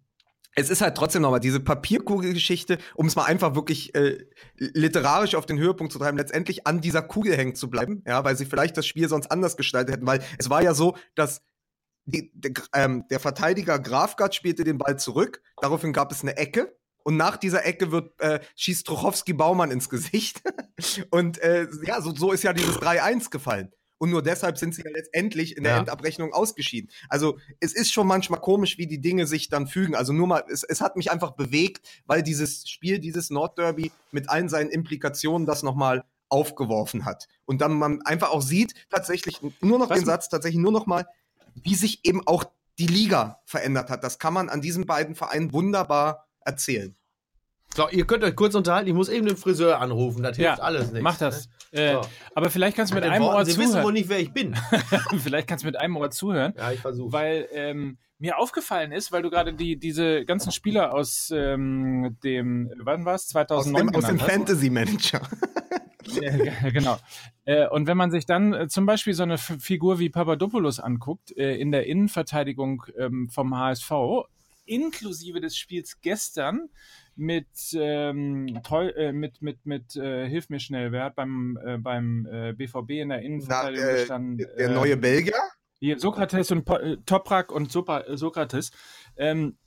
es 0.56 0.70
ist 0.70 0.82
halt 0.82 0.96
trotzdem 0.96 1.22
nochmal 1.22 1.41
diese 1.41 1.60
Papierkugelgeschichte, 1.60 2.78
um 2.96 3.08
es 3.08 3.15
mal 3.15 3.26
einfach 3.26 3.56
wirklich 3.56 3.94
äh, 3.94 4.26
literarisch 4.58 5.36
auf 5.36 5.46
den 5.46 5.60
Höhepunkt 5.60 5.91
zu 5.91 6.00
treiben, 6.00 6.18
letztendlich 6.18 6.65
an 6.65 6.80
dieser 6.80 7.02
Kugel 7.02 7.36
hängen 7.36 7.56
zu 7.56 7.70
bleiben, 7.70 8.04
ja, 8.08 8.24
weil 8.24 8.38
sie 8.38 8.46
vielleicht 8.46 8.78
das 8.78 8.88
Spiel 8.88 9.10
sonst 9.10 9.28
anders 9.28 9.58
gestaltet 9.58 9.96
hätten, 9.96 10.08
weil 10.08 10.24
es 10.39 10.50
war 10.50 10.63
ja 10.63 10.74
so, 10.74 10.96
dass 11.13 11.41
die, 12.06 12.32
der, 12.34 12.54
ähm, 12.74 13.06
der 13.10 13.20
Verteidiger 13.20 13.80
Grafgard 13.80 14.34
spielte 14.34 14.63
den 14.63 14.78
Ball 14.78 14.98
zurück, 14.98 15.41
daraufhin 15.62 15.91
gab 15.91 16.12
es 16.12 16.22
eine 16.22 16.38
Ecke 16.38 16.78
und 17.04 17.18
nach 17.18 17.36
dieser 17.36 17.65
Ecke 17.65 17.91
wird 17.91 18.20
äh, 18.22 18.39
schießt 18.56 18.88
Trochowski 18.88 19.34
Baumann 19.34 19.72
ins 19.72 19.89
Gesicht 19.89 20.41
und 21.12 21.38
äh, 21.39 21.68
ja, 21.84 22.02
so, 22.02 22.15
so 22.15 22.32
ist 22.32 22.44
ja 22.44 22.54
dieses 22.54 22.78
3-1 22.78 23.30
gefallen. 23.30 23.74
Und 23.97 24.10
nur 24.10 24.21
deshalb 24.21 24.58
sind 24.58 24.75
sie 24.75 24.84
ja 24.84 24.91
letztendlich 24.91 25.55
in 25.55 25.63
der 25.63 25.73
Ja. 25.73 25.79
Endabrechnung 25.79 26.34
ausgeschieden. 26.34 26.89
Also 27.10 27.38
es 27.60 27.73
ist 27.73 27.91
schon 27.91 28.08
manchmal 28.08 28.41
komisch, 28.41 28.77
wie 28.77 28.88
die 28.88 28.99
Dinge 28.99 29.25
sich 29.25 29.49
dann 29.49 29.67
fügen. 29.67 29.95
Also 29.95 30.12
nur 30.13 30.27
mal, 30.27 30.43
es, 30.51 30.63
es 30.63 30.81
hat 30.81 30.97
mich 30.97 31.12
einfach 31.12 31.31
bewegt, 31.31 31.88
weil 32.05 32.21
dieses 32.21 32.69
Spiel, 32.69 32.99
dieses 32.99 33.29
Nordderby 33.29 33.91
mit 34.12 34.29
allen 34.29 34.49
seinen 34.49 34.69
Implikationen 34.69 35.45
das 35.45 35.63
nochmal 35.63 36.03
aufgeworfen 36.29 37.05
hat. 37.05 37.27
Und 37.45 37.62
dann 37.62 37.73
man 37.73 38.01
einfach 38.01 38.31
auch 38.31 38.41
sieht, 38.41 38.73
tatsächlich 38.89 39.39
nur 39.62 39.79
noch 39.79 39.89
Was 39.89 39.99
den 39.99 40.05
Satz, 40.05 40.27
tatsächlich 40.29 40.62
nur 40.62 40.71
noch 40.71 40.86
mal, 40.86 41.05
wie 41.53 41.75
sich 41.75 42.03
eben 42.03 42.25
auch 42.27 42.43
die 42.77 42.88
Liga 42.88 43.39
verändert 43.45 43.89
hat. 43.89 44.03
Das 44.03 44.19
kann 44.19 44.34
man 44.34 44.49
an 44.49 44.62
diesen 44.62 44.86
beiden 44.86 45.15
Vereinen 45.15 45.53
wunderbar 45.53 46.27
erzählen. 46.41 46.95
So, 47.76 47.90
ihr 47.90 48.08
könnt 48.08 48.24
euch 48.24 48.36
kurz 48.38 48.56
unterhalten. 48.56 48.88
Ich 48.88 48.94
muss 48.94 49.10
eben 49.10 49.26
den 49.28 49.36
Friseur 49.36 49.82
anrufen. 49.82 50.24
Das 50.24 50.38
hilft 50.38 50.60
Ja, 50.60 50.64
alles 50.64 50.94
nicht. 50.94 51.02
Mach 51.02 51.18
das. 51.18 51.50
Ne? 51.74 51.82
Äh, 51.82 51.94
So. 51.96 52.02
Aber 52.34 52.50
vielleicht 52.50 52.78
kannst 52.78 52.92
du 52.92 52.96
mit 52.96 53.04
Den 53.04 53.12
einem 53.12 53.26
Worten, 53.26 53.36
Ohr 53.38 53.46
Sie 53.46 53.58
wissen 53.58 53.74
wohl 53.74 53.82
zuhören. 53.82 53.94
nicht, 53.96 54.08
wer 54.10 54.20
ich 54.20 54.32
bin. 54.32 54.56
vielleicht 55.22 55.48
kannst 55.50 55.66
du 55.66 55.68
mit 55.68 55.76
einem 55.78 55.98
Ohr 55.98 56.10
zuhören. 56.10 56.54
Ja, 56.58 56.72
ich 56.72 56.80
versuche. 56.80 57.12
Weil 57.12 57.50
ähm, 57.52 57.98
mir 58.18 58.38
aufgefallen 58.38 58.94
ist, 58.94 59.12
weil 59.12 59.24
du 59.24 59.30
gerade 59.30 59.54
die, 59.54 59.78
diese 59.78 60.24
ganzen 60.24 60.54
Spieler 60.54 60.94
aus 60.94 61.34
ähm, 61.36 62.16
dem, 62.24 62.72
wann 62.82 63.04
war 63.04 63.16
es? 63.16 63.24
Aus 63.24 63.30
2009 63.66 63.88
dem, 63.88 63.96
aus 63.96 64.06
dem 64.06 64.22
hast. 64.22 64.32
Fantasy 64.32 64.70
Manager. 64.70 65.22
Ja, 66.22 66.70
genau. 66.70 66.98
Äh, 67.46 67.68
und 67.68 67.88
wenn 67.88 67.98
man 67.98 68.12
sich 68.12 68.28
dann 68.28 68.54
äh, 68.54 68.68
zum 68.68 68.86
Beispiel 68.86 69.14
so 69.16 69.24
eine 69.24 69.34
F 69.34 69.58
Figur 69.60 69.98
wie 69.98 70.10
Papadopoulos 70.12 70.80
anguckt, 70.80 71.36
äh, 71.36 71.56
in 71.56 71.72
der 71.72 71.88
Innenverteidigung 71.88 72.84
ähm, 72.96 73.28
vom 73.30 73.58
HSV, 73.58 73.92
inklusive 74.66 75.42
des 75.42 75.58
Spiels 75.58 76.00
gestern 76.02 76.70
mit, 77.15 77.47
ähm, 77.73 78.60
Treu, 78.63 78.88
äh, 78.89 79.12
mit, 79.12 79.41
mit, 79.41 79.65
mit 79.65 79.95
äh, 79.95 80.28
Hilf 80.28 80.49
mir 80.49 80.60
schnell, 80.60 80.91
wer 80.91 81.06
hat 81.06 81.15
beim, 81.15 81.58
äh, 81.65 81.78
beim 81.78 82.28
äh, 82.32 82.54
BVB 82.54 82.91
in 82.91 83.10
der 83.10 83.21
Innenverteidigung 83.21 83.89
äh, 83.89 83.93
gestanden? 83.93 84.38
der 84.38 84.58
äh, 84.69 84.73
neue 84.73 84.97
Belgier? 84.97 85.34
hier, 85.80 85.99
Sokrates 85.99 86.51
und 86.51 86.65
Po- 86.65 86.78
äh, 86.78 86.97
Toprak 87.06 87.51
und 87.51 87.71
Sopa, 87.71 88.01
äh, 88.01 88.17
Sokrates, 88.17 88.71
ähm, 89.17 89.58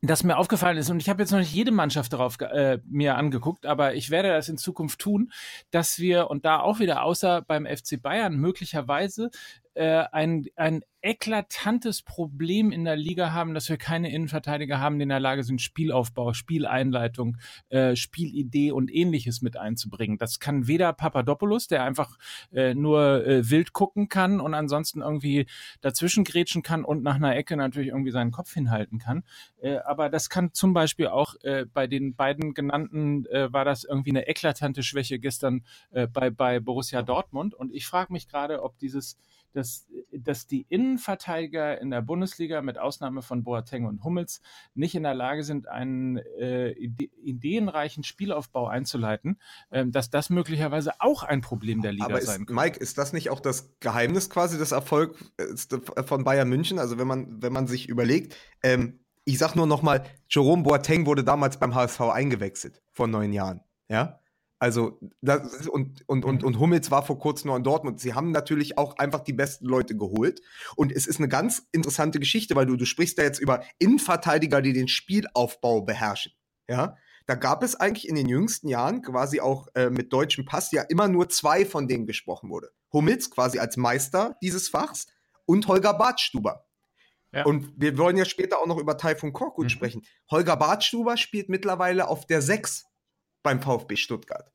das 0.00 0.22
mir 0.22 0.36
aufgefallen 0.36 0.76
ist, 0.76 0.90
und 0.90 1.00
ich 1.00 1.08
habe 1.08 1.22
jetzt 1.22 1.32
noch 1.32 1.40
nicht 1.40 1.52
jede 1.52 1.72
Mannschaft 1.72 2.12
darauf 2.12 2.40
äh, 2.40 2.78
mir 2.88 3.16
angeguckt, 3.16 3.66
aber 3.66 3.94
ich 3.94 4.10
werde 4.10 4.28
das 4.28 4.48
in 4.48 4.56
Zukunft 4.56 5.00
tun, 5.00 5.32
dass 5.72 5.98
wir, 5.98 6.30
und 6.30 6.44
da 6.44 6.60
auch 6.60 6.78
wieder 6.78 7.02
außer 7.02 7.42
beim 7.42 7.66
FC 7.66 8.00
Bayern, 8.00 8.36
möglicherweise 8.36 9.30
äh, 9.78 10.04
ein, 10.10 10.46
ein 10.56 10.82
eklatantes 11.00 12.02
Problem 12.02 12.72
in 12.72 12.84
der 12.84 12.96
Liga 12.96 13.32
haben, 13.32 13.54
dass 13.54 13.68
wir 13.68 13.76
keine 13.76 14.10
Innenverteidiger 14.10 14.80
haben, 14.80 14.98
die 14.98 15.04
in 15.04 15.08
der 15.08 15.20
Lage 15.20 15.44
sind, 15.44 15.60
Spielaufbau, 15.62 16.32
Spieleinleitung, 16.32 17.36
äh, 17.68 17.94
Spielidee 17.94 18.72
und 18.72 18.92
ähnliches 18.92 19.40
mit 19.40 19.56
einzubringen. 19.56 20.18
Das 20.18 20.40
kann 20.40 20.66
weder 20.66 20.92
Papadopoulos, 20.92 21.68
der 21.68 21.84
einfach 21.84 22.18
äh, 22.52 22.74
nur 22.74 23.24
äh, 23.24 23.48
wild 23.48 23.72
gucken 23.72 24.08
kann 24.08 24.40
und 24.40 24.54
ansonsten 24.54 25.00
irgendwie 25.00 25.46
dazwischen 25.80 26.24
grätschen 26.24 26.64
kann 26.64 26.84
und 26.84 27.04
nach 27.04 27.16
einer 27.16 27.36
Ecke 27.36 27.56
natürlich 27.56 27.88
irgendwie 27.88 28.10
seinen 28.10 28.32
Kopf 28.32 28.52
hinhalten 28.52 28.98
kann. 28.98 29.22
Äh, 29.60 29.76
aber 29.78 30.08
das 30.08 30.28
kann 30.28 30.52
zum 30.52 30.72
Beispiel 30.72 31.06
auch 31.06 31.36
äh, 31.42 31.64
bei 31.72 31.86
den 31.86 32.16
beiden 32.16 32.54
genannten 32.54 33.24
äh, 33.26 33.52
war 33.52 33.64
das 33.64 33.84
irgendwie 33.84 34.10
eine 34.10 34.26
eklatante 34.26 34.82
Schwäche 34.82 35.20
gestern 35.20 35.64
äh, 35.92 36.08
bei, 36.08 36.30
bei 36.30 36.58
Borussia 36.58 37.02
Dortmund. 37.02 37.54
Und 37.54 37.72
ich 37.72 37.86
frage 37.86 38.12
mich 38.12 38.26
gerade, 38.26 38.64
ob 38.64 38.76
dieses 38.80 39.16
dass, 39.58 39.86
dass 40.12 40.46
die 40.46 40.64
Innenverteidiger 40.68 41.80
in 41.80 41.90
der 41.90 42.00
Bundesliga 42.00 42.62
mit 42.62 42.78
Ausnahme 42.78 43.22
von 43.22 43.42
Boateng 43.42 43.84
und 43.86 44.04
Hummels 44.04 44.40
nicht 44.74 44.94
in 44.94 45.02
der 45.02 45.14
Lage 45.14 45.42
sind, 45.42 45.68
einen 45.68 46.16
äh, 46.16 46.70
ide 46.70 47.08
ideenreichen 47.22 48.04
Spielaufbau 48.04 48.68
einzuleiten, 48.68 49.40
ähm, 49.70 49.90
dass 49.92 50.10
das 50.10 50.30
möglicherweise 50.30 51.00
auch 51.00 51.24
ein 51.24 51.40
Problem 51.40 51.82
der 51.82 51.92
Liga 51.92 52.06
Aber 52.06 52.20
sein 52.20 52.42
ist, 52.42 52.46
könnte. 52.46 52.54
Mike, 52.54 52.78
ist 52.78 52.96
das 52.96 53.12
nicht 53.12 53.30
auch 53.30 53.40
das 53.40 53.74
Geheimnis 53.80 54.30
quasi 54.30 54.56
des 54.56 54.72
Erfolgs 54.72 55.18
äh, 55.36 56.02
von 56.04 56.24
Bayern 56.24 56.48
München? 56.48 56.78
Also 56.78 56.98
wenn 56.98 57.08
man, 57.08 57.42
wenn 57.42 57.52
man 57.52 57.66
sich 57.66 57.88
überlegt, 57.88 58.36
ähm, 58.62 59.00
ich 59.24 59.38
sag 59.38 59.56
nur 59.56 59.66
noch 59.66 59.82
mal, 59.82 60.04
Jerome 60.28 60.62
Boateng 60.62 61.04
wurde 61.04 61.24
damals 61.24 61.58
beim 61.58 61.74
HSV 61.74 62.00
eingewechselt 62.00 62.80
vor 62.92 63.08
neun 63.08 63.32
Jahren, 63.32 63.60
ja? 63.88 64.20
Also 64.60 64.98
das 65.20 65.68
und, 65.68 66.02
und, 66.08 66.24
und, 66.24 66.42
und 66.42 66.58
Hummels 66.58 66.90
war 66.90 67.04
vor 67.04 67.18
kurzem 67.18 67.48
noch 67.48 67.56
in 67.56 67.62
Dortmund. 67.62 68.00
Sie 68.00 68.14
haben 68.14 68.32
natürlich 68.32 68.76
auch 68.76 68.96
einfach 68.98 69.20
die 69.20 69.32
besten 69.32 69.66
Leute 69.66 69.96
geholt. 69.96 70.40
Und 70.74 70.90
es 70.90 71.06
ist 71.06 71.18
eine 71.18 71.28
ganz 71.28 71.68
interessante 71.70 72.18
Geschichte, 72.18 72.56
weil 72.56 72.66
du, 72.66 72.76
du 72.76 72.84
sprichst 72.84 73.18
da 73.18 73.22
jetzt 73.22 73.38
über 73.38 73.62
Innenverteidiger, 73.78 74.60
die 74.60 74.72
den 74.72 74.88
Spielaufbau 74.88 75.82
beherrschen. 75.82 76.32
Ja, 76.68 76.96
da 77.26 77.34
gab 77.34 77.62
es 77.62 77.76
eigentlich 77.76 78.08
in 78.08 78.16
den 78.16 78.28
jüngsten 78.28 78.68
Jahren 78.68 79.02
quasi 79.02 79.40
auch 79.40 79.68
äh, 79.74 79.90
mit 79.90 80.12
deutschem 80.12 80.44
Pass 80.44 80.72
ja 80.72 80.82
immer 80.82 81.08
nur 81.08 81.28
zwei, 81.28 81.64
von 81.64 81.86
denen 81.86 82.06
gesprochen 82.06 82.50
wurde. 82.50 82.70
Hummels 82.92 83.30
quasi 83.30 83.58
als 83.58 83.76
Meister 83.76 84.36
dieses 84.42 84.68
Fachs 84.68 85.06
und 85.44 85.68
Holger 85.68 85.94
Bartstuber. 85.94 86.64
Ja. 87.32 87.44
Und 87.44 87.70
wir 87.76 87.96
wollen 87.98 88.16
ja 88.16 88.24
später 88.24 88.58
auch 88.58 88.66
noch 88.66 88.78
über 88.78 88.96
Taifun 88.96 89.32
Korkut 89.34 89.66
Mhm. 89.66 89.68
sprechen. 89.68 90.02
Holger 90.30 90.56
Bartstuber 90.56 91.16
spielt 91.16 91.48
mittlerweile 91.48 92.08
auf 92.08 92.26
der 92.26 92.40
6 92.40 92.86
beim 93.42 93.60
VfB 93.62 93.96
Stuttgart. 93.96 94.52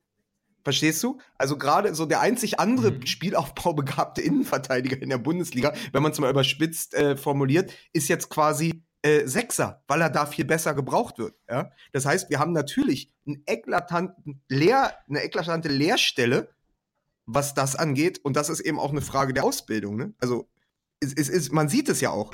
Verstehst 0.63 1.03
du? 1.03 1.19
Also 1.37 1.57
gerade 1.57 1.93
so 1.93 2.05
der 2.05 2.21
einzig 2.21 2.59
andere 2.59 2.91
Mhm. 2.91 3.05
Spielaufbaubegabte 3.05 4.21
Innenverteidiger 4.21 5.01
in 5.01 5.09
der 5.09 5.17
Bundesliga, 5.17 5.73
wenn 5.91 6.03
man 6.03 6.13
es 6.13 6.19
mal 6.19 6.29
überspitzt 6.29 6.93
äh, 6.93 7.17
formuliert, 7.17 7.73
ist 7.91 8.07
jetzt 8.07 8.29
quasi 8.29 8.83
äh, 9.01 9.27
Sechser, 9.27 9.83
weil 9.87 9.99
er 9.99 10.09
da 10.09 10.25
viel 10.25 10.45
besser 10.45 10.73
gebraucht 10.73 11.17
wird. 11.17 11.35
Ja? 11.49 11.71
Das 11.91 12.05
heißt, 12.05 12.29
wir 12.29 12.39
haben 12.39 12.53
natürlich 12.53 13.11
einen 13.27 13.43
eklatanten 13.45 14.41
Leer, 14.47 14.97
eine 15.09 15.21
eklatante 15.23 15.67
Leerstelle, 15.67 16.49
was 17.25 17.53
das 17.53 17.75
angeht. 17.75 18.19
Und 18.23 18.37
das 18.37 18.49
ist 18.49 18.61
eben 18.61 18.79
auch 18.79 18.91
eine 18.91 19.01
Frage 19.01 19.33
der 19.33 19.43
Ausbildung. 19.43 19.97
Ne? 19.97 20.13
Also 20.19 20.49
es, 21.01 21.13
es 21.13 21.27
ist, 21.27 21.51
man 21.51 21.67
sieht 21.67 21.89
es 21.89 21.99
ja 21.99 22.11
auch. 22.11 22.33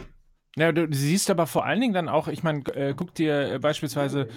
Ja, 0.55 0.71
du, 0.71 0.87
siehst 0.91 1.29
aber 1.29 1.45
vor 1.45 1.65
allen 1.65 1.79
Dingen 1.79 1.93
dann 1.93 2.09
auch, 2.09 2.27
ich 2.27 2.41
meine, 2.41 2.65
äh, 2.73 2.95
guck 2.95 3.13
dir 3.13 3.53
äh, 3.53 3.59
beispielsweise 3.59 4.27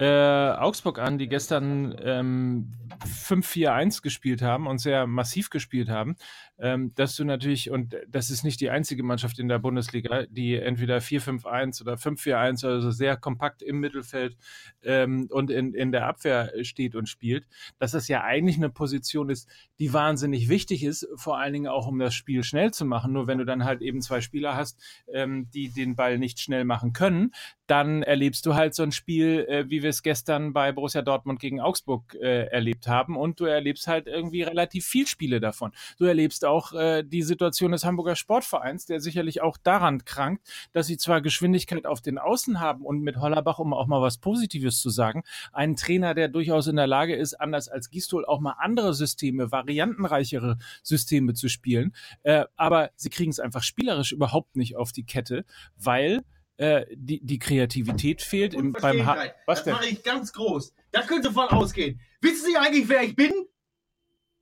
äh, 0.00 0.04
Augsburg 0.04 0.98
an, 0.98 1.16
die 1.16 1.28
gestern 1.28 1.94
ähm, 2.02 2.72
5-4-1 3.06 4.02
gespielt 4.02 4.42
haben 4.42 4.66
und 4.66 4.78
sehr 4.78 5.06
massiv 5.06 5.48
gespielt 5.48 5.88
haben, 5.88 6.16
ähm, 6.58 6.92
dass 6.96 7.14
du 7.14 7.24
natürlich, 7.24 7.70
und 7.70 7.96
das 8.08 8.30
ist 8.30 8.42
nicht 8.42 8.60
die 8.60 8.68
einzige 8.68 9.04
Mannschaft 9.04 9.38
in 9.38 9.48
der 9.48 9.60
Bundesliga, 9.60 10.24
die 10.28 10.56
entweder 10.56 10.98
4-5-1 10.98 11.82
oder 11.82 11.94
5-4-1, 11.94 12.66
also 12.66 12.90
sehr 12.90 13.16
kompakt 13.16 13.62
im 13.62 13.78
Mittelfeld 13.78 14.36
ähm, 14.82 15.28
und 15.30 15.50
in, 15.50 15.72
in 15.72 15.92
der 15.92 16.06
Abwehr 16.06 16.52
steht 16.62 16.96
und 16.96 17.08
spielt, 17.08 17.46
dass 17.78 17.92
das 17.92 18.08
ja 18.08 18.22
eigentlich 18.22 18.56
eine 18.56 18.70
Position 18.70 19.30
ist, 19.30 19.48
die 19.78 19.92
wahnsinnig 19.92 20.48
wichtig 20.48 20.82
ist, 20.82 21.08
vor 21.14 21.38
allen 21.38 21.52
Dingen 21.52 21.68
auch 21.68 21.86
um 21.86 21.98
das 21.98 22.14
Spiel 22.14 22.42
schnell 22.42 22.72
zu 22.72 22.84
machen. 22.84 23.12
Nur 23.12 23.28
wenn 23.28 23.38
du 23.38 23.44
dann 23.44 23.64
halt 23.64 23.80
eben 23.80 24.02
zwei 24.02 24.20
Spieler 24.20 24.56
hast, 24.56 24.78
ähm, 25.12 25.48
die 25.54 25.59
den 25.68 25.96
Ball 25.96 26.18
nicht 26.18 26.40
schnell 26.40 26.64
machen 26.64 26.92
können, 26.92 27.32
dann 27.70 28.02
erlebst 28.02 28.46
du 28.46 28.54
halt 28.56 28.74
so 28.74 28.82
ein 28.82 28.90
Spiel, 28.90 29.46
äh, 29.48 29.70
wie 29.70 29.82
wir 29.82 29.90
es 29.90 30.02
gestern 30.02 30.52
bei 30.52 30.72
Borussia 30.72 31.02
Dortmund 31.02 31.38
gegen 31.38 31.60
Augsburg 31.60 32.16
äh, 32.20 32.46
erlebt 32.46 32.88
haben. 32.88 33.16
Und 33.16 33.38
du 33.38 33.44
erlebst 33.44 33.86
halt 33.86 34.08
irgendwie 34.08 34.42
relativ 34.42 34.84
viel 34.84 35.06
Spiele 35.06 35.38
davon. 35.38 35.70
Du 35.96 36.04
erlebst 36.04 36.44
auch 36.44 36.72
äh, 36.72 37.04
die 37.04 37.22
Situation 37.22 37.70
des 37.70 37.84
Hamburger 37.84 38.16
Sportvereins, 38.16 38.86
der 38.86 38.98
sicherlich 39.00 39.40
auch 39.40 39.56
daran 39.56 40.04
krankt, 40.04 40.48
dass 40.72 40.88
sie 40.88 40.96
zwar 40.96 41.20
Geschwindigkeit 41.20 41.86
auf 41.86 42.00
den 42.00 42.18
Außen 42.18 42.58
haben 42.58 42.84
und 42.84 43.02
mit 43.02 43.18
Hollerbach, 43.18 43.60
um 43.60 43.72
auch 43.72 43.86
mal 43.86 44.02
was 44.02 44.18
Positives 44.18 44.80
zu 44.80 44.90
sagen, 44.90 45.22
einen 45.52 45.76
Trainer, 45.76 46.14
der 46.14 46.26
durchaus 46.26 46.66
in 46.66 46.74
der 46.74 46.88
Lage 46.88 47.14
ist, 47.14 47.34
anders 47.34 47.68
als 47.68 47.90
Gistol 47.90 48.24
auch 48.24 48.40
mal 48.40 48.56
andere 48.58 48.94
Systeme, 48.94 49.52
variantenreichere 49.52 50.58
Systeme 50.82 51.34
zu 51.34 51.48
spielen. 51.48 51.94
Äh, 52.24 52.46
aber 52.56 52.90
sie 52.96 53.10
kriegen 53.10 53.30
es 53.30 53.38
einfach 53.38 53.62
spielerisch 53.62 54.10
überhaupt 54.10 54.56
nicht 54.56 54.74
auf 54.74 54.90
die 54.90 55.04
Kette, 55.04 55.44
weil 55.76 56.24
äh, 56.60 56.84
die, 56.94 57.24
die 57.24 57.38
Kreativität 57.38 58.20
fehlt 58.20 58.52
im, 58.52 58.72
beim 58.72 59.06
ha. 59.06 59.24
Was 59.46 59.60
das 59.60 59.64
denn? 59.64 59.72
mache 59.72 59.88
ich 59.88 60.02
ganz 60.02 60.30
groß. 60.32 60.74
Da 60.92 61.02
können 61.02 61.22
Sie 61.22 61.32
von 61.32 61.48
ausgehen. 61.48 61.98
Wissen 62.20 62.50
Sie 62.50 62.56
eigentlich, 62.56 62.86
wer 62.88 63.02
ich 63.02 63.16
bin? 63.16 63.32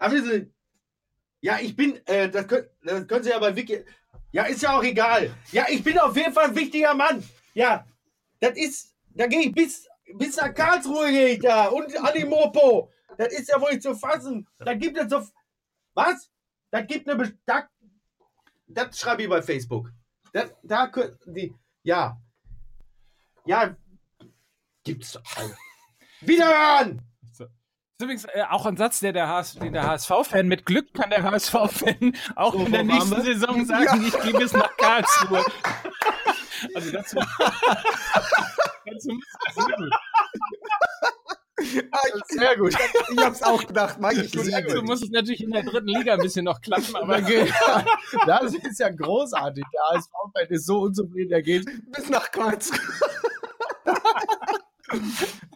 Wissen 0.00 0.24
Sie, 0.28 0.52
ja, 1.40 1.58
ich 1.60 1.76
bin, 1.76 2.04
äh, 2.06 2.28
das, 2.28 2.48
können, 2.48 2.66
das 2.82 3.06
können 3.06 3.22
Sie 3.22 3.30
ja 3.30 3.38
bei 3.38 3.54
Wiki. 3.54 3.84
Ja, 4.32 4.44
ist 4.44 4.62
ja 4.62 4.76
auch 4.76 4.82
egal. 4.82 5.32
Ja, 5.52 5.66
ich 5.68 5.84
bin 5.84 5.96
auf 5.98 6.16
jeden 6.16 6.32
Fall 6.32 6.46
ein 6.46 6.56
wichtiger 6.56 6.92
Mann. 6.94 7.22
Ja, 7.54 7.86
das 8.40 8.56
ist, 8.56 8.94
da 9.10 9.28
gehe 9.28 9.42
ich 9.42 9.52
bis, 9.52 9.86
bis 10.14 10.36
nach 10.36 10.52
Karlsruhe 10.52 11.10
gehe 11.10 11.28
ich 11.28 11.38
da 11.38 11.66
und 11.68 11.96
an 11.96 12.12
die 12.16 12.24
Mopo. 12.24 12.90
Das 13.16 13.32
ist 13.32 13.48
ja 13.48 13.60
wohl 13.60 13.70
nicht 13.70 13.82
zu 13.82 13.94
fassen. 13.94 14.46
Da 14.58 14.74
gibt 14.74 14.98
es 14.98 15.08
so, 15.08 15.22
was? 15.94 16.30
Da 16.70 16.80
gibt 16.80 17.08
eine, 17.08 17.38
da, 17.46 17.68
das 18.66 18.98
schreibe 18.98 19.22
ich 19.22 19.28
bei 19.28 19.40
Facebook. 19.40 19.92
Das, 20.32 20.52
da 20.62 20.84
kö- 20.86 21.16
die, 21.24 21.54
ja. 21.88 22.20
Ja. 23.46 23.74
Gibt's 24.84 25.12
doch. 25.12 25.22
Also. 25.36 25.54
Wiederhören! 26.20 27.02
Das 27.30 27.40
ist 27.40 28.04
übrigens 28.04 28.24
äh, 28.26 28.44
auch 28.50 28.66
ein 28.66 28.76
Satz, 28.76 29.00
der 29.00 29.12
der, 29.12 29.28
HS, 29.28 29.54
den 29.54 29.72
der 29.72 29.86
HSV-Fan 29.86 30.46
mit 30.46 30.66
Glück 30.66 30.92
kann 30.92 31.10
der 31.10 31.22
HSV-Fan 31.22 32.14
auch 32.36 32.52
So, 32.52 32.66
in 32.66 32.72
der 32.72 32.84
nächsten? 32.84 33.22
Saison 33.22 33.64
sagen, 33.64 34.04
ich 34.06 34.20
gehe 34.20 34.34
bis 34.34 34.52
nach 34.52 34.76
Karlsruhe. 34.76 35.44
also 36.74 36.92
das 36.92 37.14
war, 37.16 37.26
das. 38.84 39.08
Ah, 41.90 41.98
Sehr 42.28 42.56
gut. 42.56 42.74
ich, 43.10 43.18
hab's 43.18 43.42
auch 43.42 43.66
gedacht, 43.66 44.00
Mike. 44.00 44.22
Ich 44.22 44.32
Gut, 44.32 44.46
dazu 44.52 44.82
muss 44.82 45.02
es 45.02 45.10
natürlich 45.10 45.42
in 45.42 45.50
der 45.50 45.64
dritten 45.64 45.88
Liga 45.88 46.14
ein 46.14 46.20
bisschen 46.20 46.44
noch 46.44 46.60
klappen, 46.60 46.94
aber 46.94 47.20
geht, 47.20 47.52
das 48.26 48.54
ist 48.54 48.78
ja 48.78 48.90
großartig. 48.90 49.64
Der 49.72 49.98
HSV-Fan 49.98 50.46
ist 50.50 50.66
so 50.66 50.80
unzufrieden, 50.80 51.30
der 51.30 51.42
geht. 51.42 51.66
bis 51.90 52.08
nach 52.08 52.30
Karlsruhe. 52.30 52.78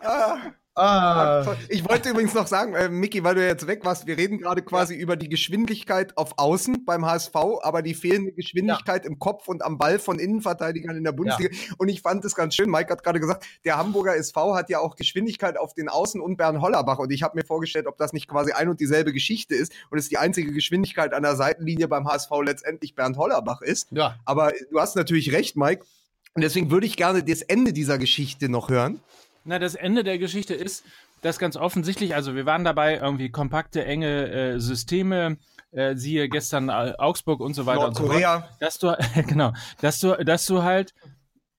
ah. 0.00 0.38
Ah. 0.74 1.54
Ich 1.68 1.86
wollte 1.86 2.08
übrigens 2.08 2.32
noch 2.32 2.46
sagen, 2.46 2.74
äh, 2.74 2.88
Micky, 2.88 3.22
weil 3.22 3.34
du 3.34 3.46
jetzt 3.46 3.66
weg 3.66 3.84
warst, 3.84 4.06
wir 4.06 4.16
reden 4.16 4.38
gerade 4.38 4.62
quasi 4.62 4.94
über 4.94 5.16
die 5.16 5.28
Geschwindigkeit 5.28 6.16
auf 6.16 6.38
Außen 6.38 6.86
beim 6.86 7.04
HSV, 7.04 7.34
aber 7.62 7.82
die 7.82 7.92
fehlende 7.92 8.32
Geschwindigkeit 8.32 9.04
im 9.04 9.18
Kopf 9.18 9.48
und 9.48 9.62
am 9.62 9.76
Ball 9.76 9.98
von 9.98 10.18
Innenverteidigern 10.18 10.96
in 10.96 11.04
der 11.04 11.12
Bundesliga. 11.12 11.54
Und 11.76 11.88
ich 11.88 12.00
fand 12.00 12.24
es 12.24 12.34
ganz 12.34 12.54
schön, 12.54 12.70
Mike 12.70 12.90
hat 12.90 13.02
gerade 13.02 13.20
gesagt, 13.20 13.44
der 13.66 13.76
Hamburger 13.76 14.16
SV 14.16 14.54
hat 14.54 14.70
ja 14.70 14.78
auch 14.78 14.96
Geschwindigkeit 14.96 15.58
auf 15.58 15.74
den 15.74 15.90
Außen 15.90 16.22
und 16.22 16.36
Bernd 16.38 16.62
Hollerbach. 16.62 16.98
Und 16.98 17.12
ich 17.12 17.22
habe 17.22 17.36
mir 17.36 17.44
vorgestellt, 17.44 17.86
ob 17.86 17.98
das 17.98 18.14
nicht 18.14 18.26
quasi 18.26 18.52
ein 18.52 18.70
und 18.70 18.80
dieselbe 18.80 19.12
Geschichte 19.12 19.54
ist 19.54 19.72
und 19.90 19.98
es 19.98 20.08
die 20.08 20.16
einzige 20.16 20.52
Geschwindigkeit 20.52 21.12
an 21.12 21.22
der 21.22 21.36
Seitenlinie 21.36 21.86
beim 21.86 22.08
HSV 22.08 22.30
letztendlich 22.44 22.94
Bernd 22.94 23.18
Hollerbach 23.18 23.60
ist. 23.60 23.88
ja. 23.90 24.16
Aber 24.24 24.52
du 24.70 24.80
hast 24.80 24.96
natürlich 24.96 25.32
recht, 25.32 25.56
Mike. 25.56 25.84
Und 26.34 26.42
deswegen 26.42 26.70
würde 26.70 26.86
ich 26.86 26.96
gerne 26.96 27.22
das 27.22 27.42
Ende 27.42 27.72
dieser 27.72 27.98
Geschichte 27.98 28.48
noch 28.48 28.70
hören. 28.70 29.00
Na, 29.44 29.58
das 29.58 29.74
Ende 29.74 30.04
der 30.04 30.18
Geschichte 30.18 30.54
ist, 30.54 30.84
dass 31.20 31.38
ganz 31.38 31.56
offensichtlich, 31.56 32.14
also 32.14 32.34
wir 32.34 32.46
waren 32.46 32.64
dabei, 32.64 32.96
irgendwie 32.96 33.30
kompakte, 33.30 33.84
enge 33.84 34.30
äh, 34.30 34.60
Systeme, 34.60 35.38
äh, 35.70 35.96
siehe 35.96 36.28
gestern 36.28 36.68
äh, 36.68 36.94
Augsburg 36.98 37.40
und 37.40 37.54
so 37.54 37.66
weiter 37.66 37.88
und 37.88 37.96
so 37.96 38.06
fort. 38.06 38.20
Nordkorea. 38.20 38.48
Dass 38.60 38.78
du, 38.78 38.96
genau, 39.26 39.52
dass 39.80 40.00
du, 40.00 40.12
dass 40.24 40.46
du 40.46 40.62
halt, 40.62 40.94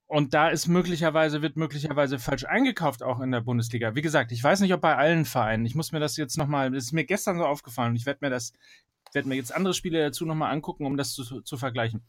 und 0.07 0.33
da 0.33 0.49
ist 0.49 0.67
möglicherweise, 0.67 1.41
wird 1.41 1.57
möglicherweise 1.57 2.19
falsch 2.19 2.45
eingekauft 2.45 3.03
auch 3.03 3.19
in 3.19 3.31
der 3.31 3.41
Bundesliga. 3.41 3.95
Wie 3.95 4.01
gesagt, 4.01 4.31
ich 4.31 4.43
weiß 4.43 4.59
nicht, 4.59 4.73
ob 4.73 4.81
bei 4.81 4.95
allen 4.95 5.25
Vereinen. 5.25 5.65
Ich 5.65 5.75
muss 5.75 5.91
mir 5.91 5.99
das 5.99 6.17
jetzt 6.17 6.37
nochmal, 6.37 6.71
das 6.71 6.85
ist 6.85 6.93
mir 6.93 7.05
gestern 7.05 7.37
so 7.37 7.45
aufgefallen 7.45 7.91
und 7.91 7.95
ich 7.95 8.05
werde 8.05 8.19
mir 8.21 8.29
das, 8.29 8.53
werde 9.13 9.27
mir 9.27 9.35
jetzt 9.35 9.55
andere 9.55 9.73
Spiele 9.73 10.01
dazu 10.01 10.25
nochmal 10.25 10.51
angucken, 10.51 10.85
um 10.85 10.97
das 10.97 11.13
zu, 11.13 11.41
zu 11.41 11.57
vergleichen. 11.57 12.03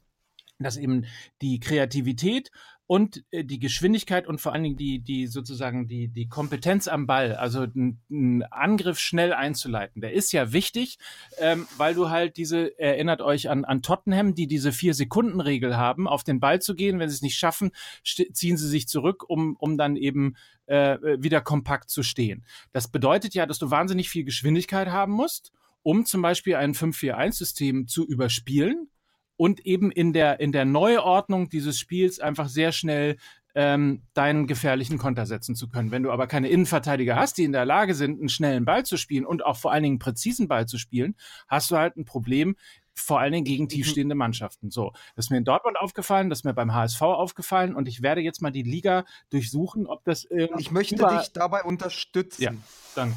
Dass 0.58 0.76
eben 0.76 1.06
die 1.42 1.58
Kreativität 1.58 2.50
und 2.86 3.24
äh, 3.30 3.44
die 3.44 3.58
Geschwindigkeit 3.58 4.26
und 4.26 4.40
vor 4.40 4.52
allen 4.52 4.62
Dingen 4.62 4.76
die, 4.76 5.00
die 5.00 5.26
sozusagen 5.26 5.88
die, 5.88 6.08
die 6.08 6.28
Kompetenz 6.28 6.86
am 6.86 7.06
Ball, 7.06 7.34
also 7.34 7.62
einen 7.62 8.42
Angriff 8.50 8.98
schnell 8.98 9.32
einzuleiten, 9.32 10.02
der 10.02 10.12
ist 10.12 10.32
ja 10.32 10.52
wichtig, 10.52 10.98
ähm, 11.38 11.66
weil 11.76 11.94
du 11.94 12.10
halt 12.10 12.36
diese, 12.36 12.78
erinnert 12.78 13.22
euch 13.22 13.48
an, 13.48 13.64
an 13.64 13.82
Tottenham, 13.82 14.34
die 14.34 14.46
diese 14.46 14.72
Vier-Sekunden-Regel 14.72 15.76
haben, 15.76 16.06
auf 16.06 16.24
den 16.24 16.40
Ball 16.40 16.60
zu 16.60 16.74
gehen. 16.74 16.98
Wenn 16.98 17.08
sie 17.08 17.16
es 17.16 17.22
nicht 17.22 17.38
schaffen, 17.38 17.70
ziehen 18.04 18.56
sie 18.56 18.68
sich 18.68 18.86
zurück, 18.86 19.28
um, 19.28 19.56
um 19.56 19.78
dann 19.78 19.96
eben 19.96 20.36
äh, 20.66 20.98
wieder 21.18 21.40
kompakt 21.40 21.90
zu 21.90 22.02
stehen. 22.02 22.44
Das 22.72 22.88
bedeutet 22.88 23.34
ja, 23.34 23.46
dass 23.46 23.58
du 23.58 23.70
wahnsinnig 23.70 24.10
viel 24.10 24.24
Geschwindigkeit 24.24 24.88
haben 24.88 25.12
musst, 25.12 25.52
um 25.82 26.04
zum 26.04 26.22
Beispiel 26.22 26.56
ein 26.56 26.74
5-4-1-System 26.74 27.86
zu 27.88 28.06
überspielen 28.06 28.88
und 29.36 29.64
eben 29.66 29.90
in 29.90 30.12
der, 30.12 30.40
in 30.40 30.52
der 30.52 30.64
Neuordnung 30.64 31.48
dieses 31.48 31.78
Spiels 31.78 32.20
einfach 32.20 32.48
sehr 32.48 32.72
schnell 32.72 33.16
ähm, 33.54 34.02
deinen 34.14 34.46
gefährlichen 34.46 34.98
Konter 34.98 35.26
setzen 35.26 35.54
zu 35.54 35.68
können. 35.68 35.90
Wenn 35.90 36.02
du 36.02 36.10
aber 36.10 36.26
keine 36.26 36.48
Innenverteidiger 36.48 37.16
hast, 37.16 37.38
die 37.38 37.44
in 37.44 37.52
der 37.52 37.64
Lage 37.64 37.94
sind, 37.94 38.18
einen 38.18 38.28
schnellen 38.28 38.64
Ball 38.64 38.84
zu 38.84 38.96
spielen 38.96 39.24
und 39.24 39.44
auch 39.44 39.56
vor 39.56 39.72
allen 39.72 39.84
Dingen 39.84 39.94
einen 39.94 39.98
präzisen 40.00 40.48
Ball 40.48 40.66
zu 40.66 40.76
spielen, 40.76 41.14
hast 41.46 41.70
du 41.70 41.76
halt 41.76 41.96
ein 41.96 42.04
Problem, 42.04 42.56
vor 42.94 43.20
allen 43.20 43.32
Dingen 43.32 43.44
gegen 43.44 43.68
tiefstehende 43.68 44.14
Mannschaften. 44.14 44.70
So, 44.70 44.92
das 45.14 45.26
ist 45.26 45.30
mir 45.30 45.38
in 45.38 45.44
Dortmund 45.44 45.78
aufgefallen, 45.78 46.30
das 46.30 46.40
ist 46.40 46.44
mir 46.44 46.54
beim 46.54 46.74
HSV 46.74 47.02
aufgefallen 47.02 47.74
und 47.74 47.88
ich 47.88 48.02
werde 48.02 48.20
jetzt 48.20 48.40
mal 48.40 48.50
die 48.50 48.62
Liga 48.62 49.04
durchsuchen, 49.30 49.86
ob 49.86 50.04
das 50.04 50.24
äh, 50.26 50.48
Ich 50.58 50.70
möchte 50.70 50.96
dich 50.96 51.32
dabei 51.32 51.62
unterstützen. 51.62 52.42
Ja, 52.42 52.52
dann. 52.94 53.14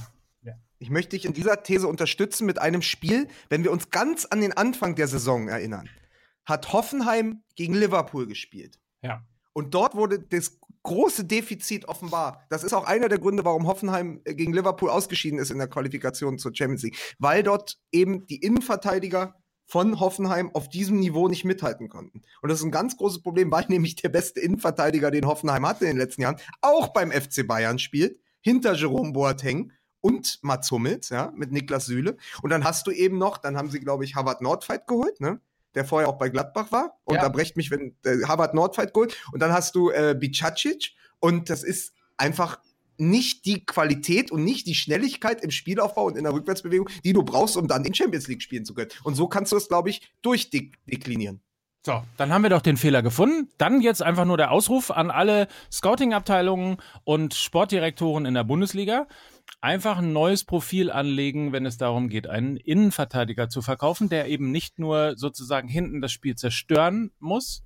Ich 0.80 0.92
möchte 0.92 1.16
dich 1.16 1.26
in 1.26 1.34
dieser 1.34 1.64
These 1.64 1.88
unterstützen 1.88 2.46
mit 2.46 2.60
einem 2.60 2.84
Spiel, 2.84 3.28
wenn 3.50 3.64
wir 3.64 3.72
uns 3.72 3.90
ganz 3.90 4.26
an 4.26 4.42
den 4.42 4.54
Anfang 4.54 4.94
der 4.94 5.08
Saison 5.08 5.48
erinnern, 5.48 5.90
hat 6.48 6.74
Hoffenheim 6.74 7.44
gegen 7.56 7.76
Liverpool 7.76 8.26
gespielt. 8.26 8.80
Ja. 9.04 9.24
Und 9.54 9.74
dort 9.74 9.96
wurde 9.96 10.20
das 10.20 10.60
große 10.84 11.26
Defizit 11.26 11.88
offenbar. 11.88 12.46
Das 12.50 12.64
ist 12.64 12.74
auch 12.74 12.86
einer 12.86 13.10
der 13.10 13.20
Gründe, 13.20 13.44
warum 13.44 13.68
Hoffenheim 13.68 14.22
äh, 14.24 14.34
gegen 14.34 14.54
Liverpool 14.54 14.90
ausgeschieden 14.90 15.38
ist 15.38 15.52
in 15.52 15.58
der 15.58 15.68
Qualifikation 15.68 16.40
zur 16.40 16.56
Champions 16.56 16.84
League. 16.84 17.16
Weil 17.20 17.44
dort 17.44 17.78
eben 17.92 18.26
die 18.28 18.38
Innenverteidiger 18.38 19.36
von 19.66 20.00
Hoffenheim 20.00 20.50
auf 20.54 20.70
diesem 20.70 21.00
Niveau 21.00 21.28
nicht 21.28 21.44
mithalten 21.44 21.90
konnten. 21.90 22.22
Und 22.42 22.50
das 22.50 22.60
ist 22.60 22.66
ein 22.66 22.72
ganz 22.72 22.96
großes 22.96 23.22
Problem, 23.22 23.52
weil 23.52 23.66
nämlich 23.70 23.96
der 23.96 24.10
beste 24.10 24.40
Innenverteidiger, 24.40 25.12
den 25.12 25.28
Hoffenheim 25.28 25.68
hatte 25.68 25.86
in 25.86 25.92
den 25.92 25.98
letzten 25.98 26.22
Jahren, 26.22 26.40
auch 26.62 26.90
beim 26.94 27.12
FC 27.12 27.46
Bayern 27.46 27.80
spielt, 27.80 28.20
hinter 28.40 28.74
Jerome 28.74 29.12
Boateng 29.12 29.74
und 30.00 30.40
Mats 30.42 30.72
Hummels, 30.72 31.10
ja, 31.10 31.34
mit 31.36 31.52
Niklas 31.52 31.88
Süle. 31.88 32.16
Und 32.42 32.52
dann 32.52 32.64
hast 32.64 32.88
du 32.88 32.92
eben 32.92 33.18
noch, 33.18 33.38
dann 33.38 33.58
haben 33.58 33.70
sie, 33.70 33.82
glaube 33.82 34.06
ich, 34.06 34.16
Harvard 34.16 34.42
Nordfight 34.42 34.88
geholt, 34.88 35.20
ne? 35.20 35.42
Der 35.78 35.86
vorher 35.86 36.10
auch 36.10 36.18
bei 36.18 36.30
Gladbach 36.30 36.72
war. 36.72 36.98
Ja. 37.08 37.16
Unterbrecht 37.16 37.56
mich, 37.56 37.70
wenn 37.70 37.96
äh, 38.04 38.24
Harvard 38.26 38.56
Nordfight 38.56 38.96
geholt. 38.96 39.16
Und 39.32 39.42
dann 39.42 39.54
hast 39.54 39.76
du 39.76 39.92
äh, 39.92 40.16
Bicacic. 40.20 40.94
Und 41.20 41.52
das 41.52 41.63
ist 41.63 41.94
einfach 42.18 42.60
nicht 42.98 43.46
die 43.46 43.63
Qualität 43.63 44.32
und 44.32 44.44
nicht 44.44 44.66
die 44.66 44.74
Schnelligkeit 44.74 45.44
im 45.44 45.52
Spielaufbau 45.52 46.06
und 46.06 46.18
in 46.18 46.24
der 46.24 46.34
Rückwärtsbewegung, 46.34 46.90
die 47.04 47.13
du 47.13 47.22
brauchst, 47.22 47.56
um 47.56 47.68
dann 47.68 47.86
in 47.86 47.94
Champions 47.94 48.28
League 48.28 48.42
spielen 48.42 48.66
zu 48.66 48.74
können. 48.74 48.90
Und 49.04 49.13
so 49.13 49.28
kannst 49.28 49.52
du 49.52 49.58
es, 49.58 49.68
glaube 49.68 49.92
ich, 49.92 50.12
durchdeklinieren. 50.24 51.42
So, 51.88 52.04
dann 52.17 52.34
haben 52.34 52.43
wir 52.43 52.50
doch 52.50 52.62
den 52.62 52.76
Fehler 52.76 53.02
gefunden. 53.02 53.50
Dann 53.58 53.80
jetzt 53.80 54.04
einfach 54.04 54.26
nur 54.26 54.36
der 54.36 54.52
Ausruf 54.52 54.91
an 54.91 55.10
alle 55.10 55.47
Scouting-Abteilungen 55.71 56.80
und 57.06 57.34
Sportdirektoren 57.34 58.26
in 58.26 58.34
der 58.34 58.43
Bundesliga. 58.43 59.08
Einfach 59.62 60.00
ein 60.00 60.12
neues 60.12 60.43
Profil 60.43 60.91
anlegen, 60.91 61.54
wenn 61.54 61.65
es 61.65 61.78
darum 61.78 62.10
geht, 62.10 62.28
einen 62.28 62.58
Innenverteidiger 62.58 63.47
zu 63.47 63.62
verkaufen, 63.62 64.10
der 64.10 64.28
eben 64.28 64.52
nicht 64.52 64.80
nur 64.80 65.13
sozusagen 65.15 65.69
hinten 65.69 66.02
das 66.02 66.12
Spiel 66.12 66.36
zerstören 66.36 67.12
muss 67.19 67.63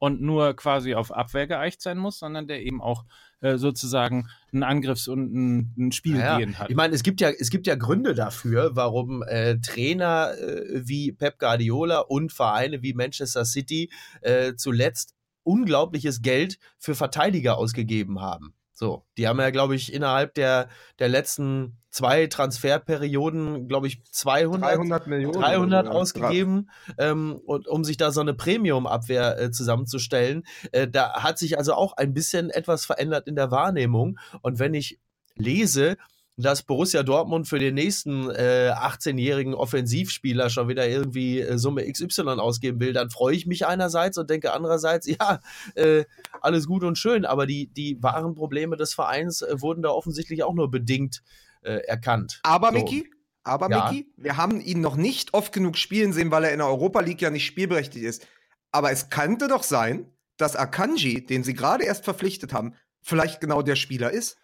und 0.00 0.20
nur 0.20 0.56
quasi 0.56 0.96
auf 0.96 1.12
Abwehr 1.12 1.46
geeicht 1.46 1.80
sein 1.80 1.96
muss, 1.96 2.18
sondern 2.18 2.48
der 2.48 2.62
eben 2.64 2.82
auch 2.82 3.04
äh, 3.40 3.56
sozusagen 3.56 4.28
ein 4.52 4.62
Angriffs- 4.62 5.08
und 5.08 5.32
ein, 5.32 5.74
ein 5.78 5.92
Spielgehen 5.92 6.52
Ja, 6.52 6.58
hat. 6.58 6.70
ich 6.70 6.76
meine, 6.76 6.94
es 6.94 7.02
gibt 7.02 7.20
ja, 7.20 7.30
es 7.30 7.50
gibt 7.50 7.66
ja 7.66 7.74
Gründe 7.74 8.14
dafür, 8.14 8.74
warum 8.74 9.22
äh, 9.22 9.58
Trainer 9.60 10.32
äh, 10.38 10.86
wie 10.86 11.12
Pep 11.12 11.38
Guardiola 11.38 12.00
und 12.00 12.32
Vereine 12.32 12.82
wie 12.82 12.92
Manchester 12.94 13.44
City 13.44 13.90
äh, 14.20 14.54
zuletzt 14.54 15.14
unglaubliches 15.42 16.22
Geld 16.22 16.58
für 16.78 16.94
Verteidiger 16.94 17.56
ausgegeben 17.56 18.20
haben. 18.20 18.54
So, 18.72 19.04
die 19.18 19.28
haben 19.28 19.38
ja, 19.38 19.50
glaube 19.50 19.74
ich, 19.74 19.92
innerhalb 19.92 20.34
der, 20.34 20.68
der 20.98 21.08
letzten 21.08 21.79
zwei 21.90 22.26
Transferperioden, 22.26 23.68
glaube 23.68 23.88
ich, 23.88 24.02
200, 24.10 25.06
Millionen. 25.06 25.40
300 25.40 25.86
oder 25.86 25.92
so, 25.92 25.94
ja. 25.94 26.00
ausgegeben, 26.00 26.70
ähm, 26.98 27.40
und, 27.44 27.68
um 27.68 27.84
sich 27.84 27.96
da 27.96 28.12
so 28.12 28.20
eine 28.20 28.34
Premium-Abwehr 28.34 29.38
äh, 29.38 29.50
zusammenzustellen. 29.50 30.44
Äh, 30.72 30.88
da 30.88 31.22
hat 31.22 31.38
sich 31.38 31.58
also 31.58 31.74
auch 31.74 31.96
ein 31.96 32.14
bisschen 32.14 32.50
etwas 32.50 32.86
verändert 32.86 33.26
in 33.26 33.34
der 33.34 33.50
Wahrnehmung. 33.50 34.18
Und 34.42 34.58
wenn 34.58 34.74
ich 34.74 35.00
lese, 35.34 35.96
dass 36.36 36.62
Borussia 36.62 37.02
Dortmund 37.02 37.48
für 37.48 37.58
den 37.58 37.74
nächsten 37.74 38.30
äh, 38.30 38.72
18-jährigen 38.74 39.54
Offensivspieler 39.54 40.48
schon 40.48 40.68
wieder 40.68 40.88
irgendwie 40.88 41.40
äh, 41.40 41.58
Summe 41.58 41.90
XY 41.90 42.22
ausgeben 42.38 42.80
will, 42.80 42.92
dann 42.92 43.10
freue 43.10 43.34
ich 43.34 43.46
mich 43.46 43.66
einerseits 43.66 44.16
und 44.16 44.30
denke 44.30 44.52
andererseits, 44.52 45.06
ja, 45.20 45.40
äh, 45.74 46.04
alles 46.40 46.66
gut 46.66 46.84
und 46.84 46.98
schön, 46.98 47.24
aber 47.24 47.46
die, 47.46 47.66
die 47.66 48.02
wahren 48.02 48.34
Probleme 48.34 48.76
des 48.76 48.94
Vereins 48.94 49.42
äh, 49.42 49.60
wurden 49.60 49.82
da 49.82 49.90
offensichtlich 49.90 50.42
auch 50.42 50.54
nur 50.54 50.70
bedingt 50.70 51.22
äh, 51.62 51.78
erkannt. 51.86 52.40
Aber 52.42 52.68
So. 52.68 52.78
Micky, 52.78 53.10
aber 53.42 53.70
Ja. 53.70 53.90
Micky, 53.90 54.12
wir 54.16 54.36
haben 54.36 54.60
ihn 54.60 54.80
noch 54.80 54.96
nicht 54.96 55.34
oft 55.34 55.52
genug 55.52 55.76
spielen 55.76 56.12
sehen, 56.12 56.30
weil 56.30 56.44
er 56.44 56.52
in 56.52 56.58
der 56.58 56.66
Europa 56.68 57.00
League 57.00 57.22
ja 57.22 57.30
nicht 57.30 57.46
spielberechtigt 57.46 58.04
ist. 58.04 58.26
Aber 58.70 58.90
es 58.92 59.10
könnte 59.10 59.48
doch 59.48 59.62
sein, 59.62 60.06
dass 60.36 60.56
Akanji, 60.56 61.24
den 61.24 61.44
sie 61.44 61.54
gerade 61.54 61.84
erst 61.84 62.04
verpflichtet 62.04 62.52
haben, 62.52 62.74
vielleicht 63.02 63.40
genau 63.40 63.62
der 63.62 63.76
Spieler 63.76 64.10
ist. 64.10 64.36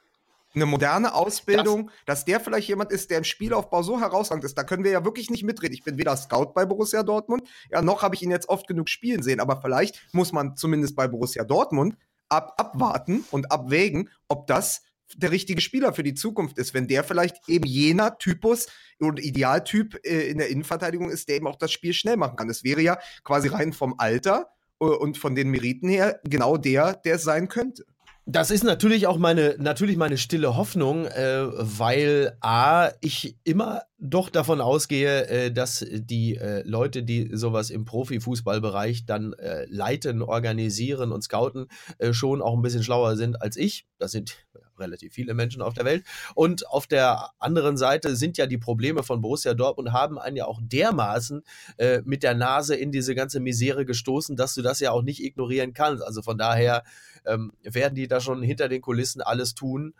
Eine 0.55 0.66
moderne 0.66 1.14
Ausbildung, 1.14 1.90
dass 2.07 2.24
der 2.24 2.40
vielleicht 2.40 2.68
jemand 2.68 2.90
ist, 2.90 3.11
der 3.11 3.18
im 3.18 3.24
Spielaufbau 3.24 3.83
so 3.83 4.00
herausragend 4.00 4.44
ist. 4.44 4.57
Da 4.57 4.64
können 4.64 4.85
wir 4.85 4.90
ja 4.90 5.05
wirklich 5.05 5.29
nicht 5.29 5.44
mitreden. 5.44 5.74
Ich 5.74 5.85
bin 5.85 5.98
weder 5.98 6.16
Scout 6.16 6.52
bei 6.55 6.64
Borussia 6.64 7.02
Dortmund, 7.02 7.46
ja, 7.70 7.83
noch 7.83 8.02
habe 8.02 8.14
ich 8.14 8.22
ihn 8.22 8.31
jetzt 8.31 8.48
oft 8.48 8.66
genug 8.66 8.88
spielen 8.88 9.22
sehen. 9.22 9.40
Aber 9.40 9.61
vielleicht 9.61 10.02
muss 10.12 10.33
man 10.33 10.57
zumindest 10.57 10.96
bei 10.96 11.09
Borussia 11.09 11.44
Dortmund 11.44 11.96
ab, 12.31 12.55
abwarten 12.57 13.24
und 13.31 13.52
abwägen, 13.52 14.09
ob 14.29 14.46
das 14.46 14.83
der 15.14 15.31
richtige 15.31 15.61
Spieler 15.61 15.92
für 15.92 16.03
die 16.03 16.14
Zukunft 16.14 16.59
ist, 16.59 16.75
wenn 16.75 16.88
der 16.88 17.05
vielleicht 17.05 17.49
eben 17.49 17.66
jener 17.66 18.19
Typus 18.19 18.66
oder 19.01 19.23
Idealtyp 19.23 20.01
äh, 20.05 20.29
in 20.29 20.38
der 20.38 20.49
Innenverteidigung 20.49 21.11
ist, 21.11 21.29
der 21.29 21.37
eben 21.37 21.47
auch 21.47 21.57
das 21.57 21.73
Spiel 21.73 21.92
schnell 21.92 22.17
machen 22.17 22.37
kann. 22.37 22.48
Das 22.48 22.65
wäre 22.65 22.81
ja 22.81 22.98
quasi 23.25 23.48
rein 23.48 23.73
vom 23.73 23.94
Alter 23.98 24.50
äh, 24.81 24.85
und 24.85 25.19
von 25.19 25.35
den 25.35 25.50
Meriten 25.50 25.88
her 25.88 26.21
genau 26.25 26.57
der, 26.57 26.94
der 26.94 27.17
es 27.17 27.23
sein 27.23 27.48
könnte. 27.48 27.85
Das 28.29 28.50
ist 28.50 28.65
natürlich 28.65 29.07
auch 29.07 29.19
meine, 29.19 29.54
natürlich 29.61 29.96
meine 29.96 30.19
stille 30.19 30.57
Hoffnung, 30.57 31.07
äh, 31.07 31.46
weil 31.46 32.37
A, 32.40 32.90
ich 33.00 33.37
immer 33.44 33.83
doch 34.00 34.31
davon 34.31 34.61
ausgehe, 34.61 35.29
äh, 35.29 35.52
dass 35.52 35.87
die 35.88 36.35
äh, 36.35 36.63
Leute, 36.65 37.04
die 37.04 37.31
sowas 37.33 37.71
im 37.71 37.85
Profifußballbereich 37.85 39.07
dann 39.07 39.33
äh, 39.35 39.67
leiten, 39.67 40.23
organisieren 40.23 41.13
und 41.13 41.23
scouten, 41.23 41.69
äh, 41.98 42.13
schon 42.13 42.42
auch 42.42 42.57
ein 42.57 42.63
bisschen 42.63 42.83
schlauer 42.83 43.15
sind 43.15 43.40
als 43.40 43.57
ich. 43.57 43.87
Das 43.98 44.11
sind 44.11 44.44
relativ 44.79 45.14
viele 45.14 45.35
Menschen 45.35 45.62
auf 45.62 45.74
der 45.74 45.85
Welt. 45.85 46.04
Und 46.35 46.68
auf 46.68 46.87
der 46.87 47.31
anderen 47.38 47.77
Seite 47.77 48.16
sind 48.16 48.37
ja 48.38 48.46
die 48.46 48.58
Probleme 48.58 49.02
von 49.02 49.20
Borussia 49.20 49.54
Dortmund 49.54 49.92
haben 49.92 50.18
einen 50.18 50.37
ja 50.37 50.46
auch 50.46 50.60
dermaßen 50.62 51.42
äh, 51.79 52.02
mit 52.04 52.22
der 52.22 52.35
Nase 52.35 52.74
in 52.74 52.92
diese 52.92 53.14
ganze 53.14 53.40
Misere 53.40 53.85
gestoßen, 53.85 54.37
dass 54.37 54.54
du 54.54 54.62
das 54.62 54.81
ja 54.81 54.90
auch 54.90 55.02
nicht 55.02 55.22
ignorieren 55.22 55.72
kannst. 55.72 56.02
Also 56.02 56.22
von 56.22 56.38
daher 56.38 56.85
ähm, 57.24 57.52
werden 57.62 57.94
die 57.94 58.08
da 58.08 58.20
schon 58.20 58.42
hinter 58.42 58.68
den 58.68 58.81
Kulissen 58.81 59.20
alles 59.20 59.54
tun, 59.54 59.94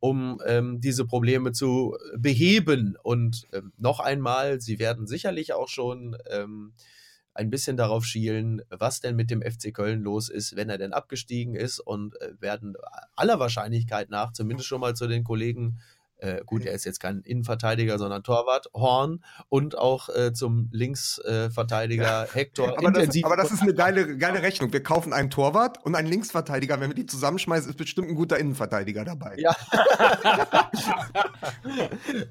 um 0.00 0.40
ähm, 0.46 0.80
diese 0.80 1.04
Probleme 1.04 1.52
zu 1.52 1.96
beheben. 2.16 2.96
Und 3.02 3.48
ähm, 3.52 3.72
noch 3.78 4.00
einmal, 4.00 4.60
sie 4.60 4.78
werden 4.78 5.06
sicherlich 5.06 5.52
auch 5.52 5.68
schon 5.68 6.16
ähm, 6.30 6.72
ein 7.34 7.50
bisschen 7.50 7.76
darauf 7.76 8.04
schielen, 8.04 8.62
was 8.68 9.00
denn 9.00 9.16
mit 9.16 9.30
dem 9.30 9.42
FC 9.42 9.72
Köln 9.72 10.02
los 10.02 10.28
ist, 10.28 10.56
wenn 10.56 10.68
er 10.68 10.78
denn 10.78 10.92
abgestiegen 10.92 11.54
ist 11.54 11.80
und 11.80 12.20
äh, 12.20 12.32
werden 12.40 12.74
aller 13.16 13.38
Wahrscheinlichkeit 13.38 14.10
nach 14.10 14.32
zumindest 14.32 14.68
schon 14.68 14.80
mal 14.80 14.94
zu 14.94 15.06
den 15.06 15.24
Kollegen 15.24 15.78
äh, 16.22 16.42
gut, 16.46 16.64
er 16.64 16.72
ist 16.72 16.84
jetzt 16.84 17.00
kein 17.00 17.20
Innenverteidiger, 17.22 17.98
sondern 17.98 18.22
Torwart, 18.22 18.68
Horn 18.74 19.24
und 19.48 19.76
auch 19.76 20.08
äh, 20.08 20.32
zum 20.32 20.68
Linksverteidiger 20.70 22.26
ja. 22.26 22.26
Hector. 22.32 22.78
Aber 22.78 22.92
das, 22.92 23.24
aber 23.24 23.36
das, 23.36 23.50
ist 23.50 23.62
eine 23.62 23.74
geile, 23.74 24.16
geile 24.16 24.40
Rechnung. 24.42 24.72
Wir 24.72 24.82
kaufen 24.82 25.12
einen 25.12 25.30
Torwart 25.30 25.84
und 25.84 25.96
einen 25.96 26.06
Linksverteidiger. 26.06 26.80
Wenn 26.80 26.90
wir 26.90 26.94
die 26.94 27.06
zusammenschmeißen, 27.06 27.70
ist 27.70 27.76
bestimmt 27.76 28.08
ein 28.08 28.14
guter 28.14 28.38
Innenverteidiger 28.38 29.04
dabei. 29.04 29.34
Ja, 29.36 29.56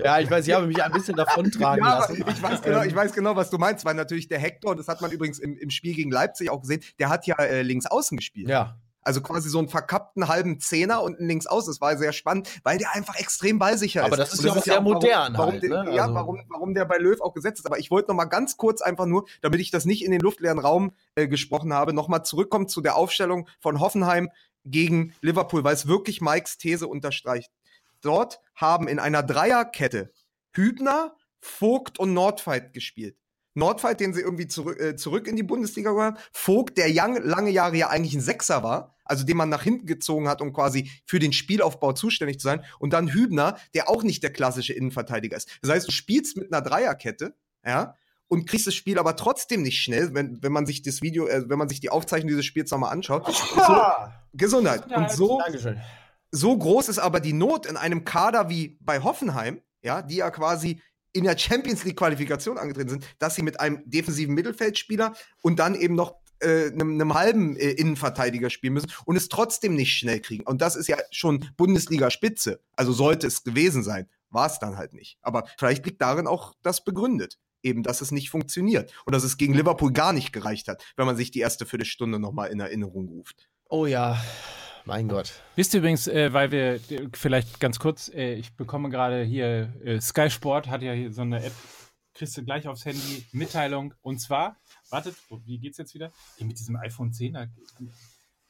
ja 0.04 0.20
ich 0.20 0.32
weiß, 0.32 0.48
ich 0.48 0.54
habe 0.54 0.68
mich 0.68 0.82
ein 0.82 0.92
bisschen 0.94 1.18
davontragen 1.18 1.84
ja, 1.84 2.00
lassen. 2.00 2.24
Ich 2.26 2.42
weiß, 2.42 2.62
genau, 2.62 2.84
ich 2.84 2.96
weiß 2.96 3.12
genau, 3.14 3.36
was 3.36 3.50
du 3.50 3.58
meinst, 3.58 3.84
weil 3.84 3.96
natürlich 3.96 4.30
der 4.30 4.39
Hector, 4.39 4.76
das 4.76 4.88
hat 4.88 5.02
man 5.02 5.12
übrigens 5.12 5.38
im, 5.38 5.58
im 5.58 5.70
Spiel 5.70 5.96
gegen 5.96 6.12
Leipzig 6.12 6.50
auch 6.50 6.62
gesehen, 6.62 6.82
der 6.98 7.10
hat 7.10 7.28
ja 7.28 7.36
äh, 7.36 7.62
links 7.62 7.86
außen 7.88 8.16
gespielt. 8.16 8.48
Ja. 8.48 8.78
Also 9.04 9.22
quasi 9.22 9.49
so 9.49 9.58
einen 9.58 9.68
verkappten 9.68 10.28
halben 10.28 10.60
Zehner 10.60 11.02
und 11.02 11.20
links 11.20 11.47
aus. 11.47 11.66
Das 11.66 11.82
war 11.82 11.97
sehr 11.97 12.14
spannend, 12.14 12.49
weil 12.64 12.78
der 12.78 12.93
einfach 12.93 13.16
extrem 13.16 13.58
ballsicher 13.58 14.02
ist. 14.02 14.06
Aber 14.06 14.18
das 14.18 14.34
ist 14.34 14.43
ja 14.43 14.52
auch 14.52 14.64
sehr 14.64 14.82
modern. 14.82 15.34
Warum, 15.36 15.52
halt, 15.54 15.64
ne? 15.64 15.91
Ja, 15.93 16.04
also 16.04 16.16
warum, 16.16 16.43
warum 16.49 16.74
der 16.74 16.86
bei 16.86 16.97
Löw 16.97 17.20
auch 17.22 17.34
gesetzt 17.34 17.60
ist. 17.60 17.66
Aber 17.66 17.80
ich 17.80 17.89
wollte 17.89 18.10
noch 18.10 18.16
mal 18.16 18.26
ganz 18.26 18.58
kurz 18.58 18.82
einfach 18.82 19.06
nur, 19.06 19.26
damit 19.41 19.60
ich 19.60 19.72
das 19.72 19.86
nicht 19.86 20.06
in 20.06 20.12
den 20.12 20.22
luftleeren 20.22 20.60
Raum 20.60 20.93
äh, 21.16 21.28
gesprochen 21.28 21.74
habe, 21.74 21.93
noch 21.93 22.08
mal 22.08 22.24
zurückkommen 22.24 22.68
zu 22.68 22.82
der 22.82 22.95
Aufstellung 22.95 23.47
von 23.60 23.80
Hoffenheim 23.80 24.30
gegen 24.66 25.14
Liverpool, 25.22 25.64
weil 25.64 25.74
es 25.74 25.88
wirklich 25.88 26.22
Mikes 26.22 26.58
These 26.58 26.88
unterstreicht. 26.88 27.52
Dort 28.02 28.39
haben 28.56 28.88
in 28.88 28.99
einer 28.99 29.24
Dreierkette 29.24 30.12
Hübner, 30.54 31.16
Vogt 31.39 31.97
und 31.97 32.14
Nordfight 32.14 32.74
gespielt. 32.74 33.16
Nordfight, 33.54 33.99
den 33.99 34.14
sie 34.14 34.22
irgendwie 34.22 34.47
zurück, 34.47 34.80
äh, 34.80 34.95
zurück 34.95 35.28
in 35.28 35.36
die 35.36 35.43
Bundesliga 35.43 35.91
geholt 35.91 36.16
haben. 36.16 36.18
Vogt, 36.32 36.78
der 36.78 36.88
young, 36.89 37.22
lange 37.22 37.49
Jahre 37.49 37.76
ja 37.76 37.89
eigentlich 37.89 38.14
ein 38.14 38.22
Sechser 38.22 38.64
war, 38.64 38.95
also 39.06 39.26
den 39.26 39.38
man 39.38 39.49
nach 39.49 39.64
hinten 39.64 39.86
gezogen 39.86 40.28
hat, 40.30 40.41
um 40.41 40.54
quasi 40.54 40.89
für 41.06 41.20
den 41.20 41.34
Spielaufbau 41.34 41.93
zuständig 41.93 42.39
zu 42.39 42.47
sein. 42.47 42.64
Und 42.80 42.93
dann 42.93 43.12
Hübner, 43.12 43.58
der 43.74 43.89
auch 43.89 44.04
nicht 44.04 44.24
der 44.24 44.32
klassische 44.32 44.74
Innenverteidiger 44.74 45.38
ist. 45.38 45.49
Das 45.62 45.72
heißt, 45.72 45.88
du 45.88 45.91
spielst 45.91 46.38
mit 46.38 46.54
einer 46.54 46.62
Dreierkette, 46.62 47.36
ja, 47.66 47.95
und 48.32 48.47
kriegst 48.47 48.66
das 48.66 48.76
Spiel 48.76 48.97
aber 48.97 49.18
trotzdem 49.18 49.62
nicht 49.62 49.82
schnell, 49.84 50.14
wenn, 50.14 50.41
wenn 50.41 50.54
man 50.54 50.66
sich 50.66 50.82
das 50.82 51.02
Video, 51.02 51.28
äh, 51.28 51.49
wenn 51.49 51.58
man 51.58 51.68
sich 51.68 51.82
die 51.82 51.89
Aufzeichnung 51.89 52.30
dieses 52.30 52.45
Spiels 52.45 52.72
nochmal 52.72 52.93
anschaut. 52.93 53.28
So, 53.28 53.82
Gesundheit. 54.34 54.89
Und 54.95 55.12
so, 55.12 55.41
so 56.32 56.58
groß 56.58 56.88
ist 56.88 56.99
aber 56.99 57.20
die 57.20 57.34
Not 57.34 57.66
in 57.66 57.76
einem 57.76 58.06
Kader 58.06 58.47
wie 58.47 58.78
bei 58.80 59.04
Hoffenheim, 59.04 59.62
ja, 59.82 60.02
die 60.02 60.16
ja 60.16 60.32
quasi 60.32 60.82
in 61.14 61.24
der 61.24 61.38
Champions 61.38 61.84
League 61.84 61.97
Qualifikation 61.97 62.57
angetreten 62.57 62.89
sind, 62.89 63.05
dass 63.20 63.36
sie 63.36 63.43
mit 63.43 63.59
einem 63.59 63.82
defensiven 63.86 64.34
Mittelfeldspieler 64.34 65.14
und 65.41 65.59
dann 65.59 65.76
eben 65.76 65.95
noch 65.95 66.16
äh, 66.41 66.72
einem, 66.72 66.95
einem 66.95 67.14
halben 67.14 67.55
äh, 67.57 67.72
Innenverteidiger 67.72 68.49
spielen 68.49 68.74
müssen 68.74 68.91
und 69.05 69.16
es 69.16 69.30
trotzdem 69.30 69.76
nicht 69.76 69.93
schnell 69.93 70.20
kriegen. 70.20 70.43
Und 70.45 70.62
das 70.62 70.76
ist 70.76 70.88
ja 70.88 70.97
schon 71.12 71.45
Bundesliga-Spitze. 71.57 72.59
Also 72.76 72.93
sollte 72.93 73.28
es 73.28 73.43
gewesen 73.43 73.84
sein. 73.84 74.07
War 74.30 74.47
es 74.47 74.59
dann 74.59 74.78
halt 74.78 74.93
nicht. 74.93 75.18
Aber 75.22 75.45
vielleicht 75.57 75.86
liegt 75.86 76.01
darin 76.01 76.28
auch 76.28 76.53
das 76.64 76.84
begründet. 76.84 77.38
Eben, 77.64 77.84
dass 77.84 78.01
es 78.01 78.12
nicht 78.12 78.32
funktioniert. 78.32 78.91
Und 79.05 79.14
dass 79.14 79.24
es 79.24 79.38
gegen 79.38 79.53
Liverpool 79.53 79.91
gar 79.91 80.14
nicht 80.14 80.34
gereicht 80.34 80.68
hat, 80.68 80.84
wenn 80.95 81.05
man 81.05 81.16
sich 81.18 81.30
die 81.30 81.41
erste 81.41 81.66
Viertelstunde 81.66 82.18
nochmal 82.18 82.49
in 82.49 82.59
Erinnerung 82.59 83.07
ruft. 83.07 83.49
Oh 83.70 83.86
ja, 83.86 84.20
mein 84.86 85.08
Gott. 85.08 85.34
Wisst 85.56 85.74
ihr 85.74 85.80
übrigens, 85.80 86.08
äh, 86.08 86.34
weil 86.34 86.52
wir 86.52 86.80
vielleicht 87.14 87.60
ganz 87.60 87.80
kurz, 87.80 88.10
äh, 88.10 88.34
ich 88.36 88.56
bekomme 88.56 88.90
gerade 88.90 89.24
hier, 89.24 89.74
äh, 89.84 90.00
Sky 90.02 90.30
Sport 90.30 90.68
hat 90.68 90.82
ja 90.82 90.94
hier 90.94 91.12
so 91.12 91.22
eine 91.22 91.44
App, 91.44 91.54
kriegst 92.14 92.38
du 92.38 92.44
gleich 92.44 92.68
aufs 92.68 92.86
Handy, 92.86 93.26
Mitteilung. 93.32 93.94
Und 94.02 94.20
zwar, 94.20 94.58
wartet, 94.90 95.16
wie 95.46 95.60
geht's 95.60 95.78
jetzt 95.78 95.94
wieder? 95.94 96.12
Hier 96.38 96.48
mit 96.48 96.60
diesem 96.60 96.76
iPhone 96.76 97.14
10, 97.14 97.34
da 97.34 97.46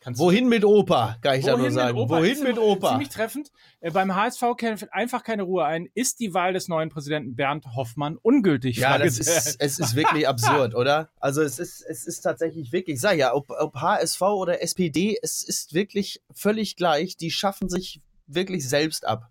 Kannst 0.03 0.19
Wohin 0.19 0.49
mit 0.49 0.65
Opa, 0.65 1.17
kann 1.21 1.37
ich 1.37 1.45
da 1.45 1.55
nur 1.55 1.69
sagen. 1.69 1.95
Mit 1.95 2.09
Wohin 2.09 2.41
mit 2.41 2.57
Opa? 2.57 2.89
Ziemlich 2.89 3.09
treffend. 3.09 3.51
Äh, 3.81 3.91
beim 3.91 4.15
HSV 4.15 4.43
kennt 4.57 4.91
einfach 4.91 5.23
keine 5.23 5.43
Ruhe 5.43 5.63
ein. 5.63 5.89
Ist 5.93 6.19
die 6.19 6.33
Wahl 6.33 6.53
des 6.53 6.67
neuen 6.67 6.89
Präsidenten 6.89 7.35
Bernd 7.35 7.67
Hoffmann 7.75 8.17
ungültig? 8.17 8.77
Ja, 8.77 8.97
das 8.97 9.19
ist, 9.19 9.57
es 9.59 9.77
ist 9.77 9.95
wirklich 9.95 10.27
absurd, 10.27 10.73
oder? 10.73 11.11
Also 11.19 11.43
es 11.43 11.59
ist, 11.59 11.85
es 11.87 12.07
ist 12.07 12.21
tatsächlich 12.21 12.71
wirklich, 12.71 12.95
ich 12.95 13.01
sag 13.01 13.15
ja, 13.15 13.35
ob, 13.35 13.51
ob 13.51 13.75
HSV 13.75 14.21
oder 14.21 14.63
SPD, 14.63 15.19
es 15.21 15.43
ist 15.43 15.75
wirklich 15.75 16.23
völlig 16.33 16.75
gleich. 16.77 17.15
Die 17.15 17.29
schaffen 17.29 17.69
sich 17.69 18.01
wirklich 18.35 18.67
selbst 18.67 19.05
ab. 19.05 19.29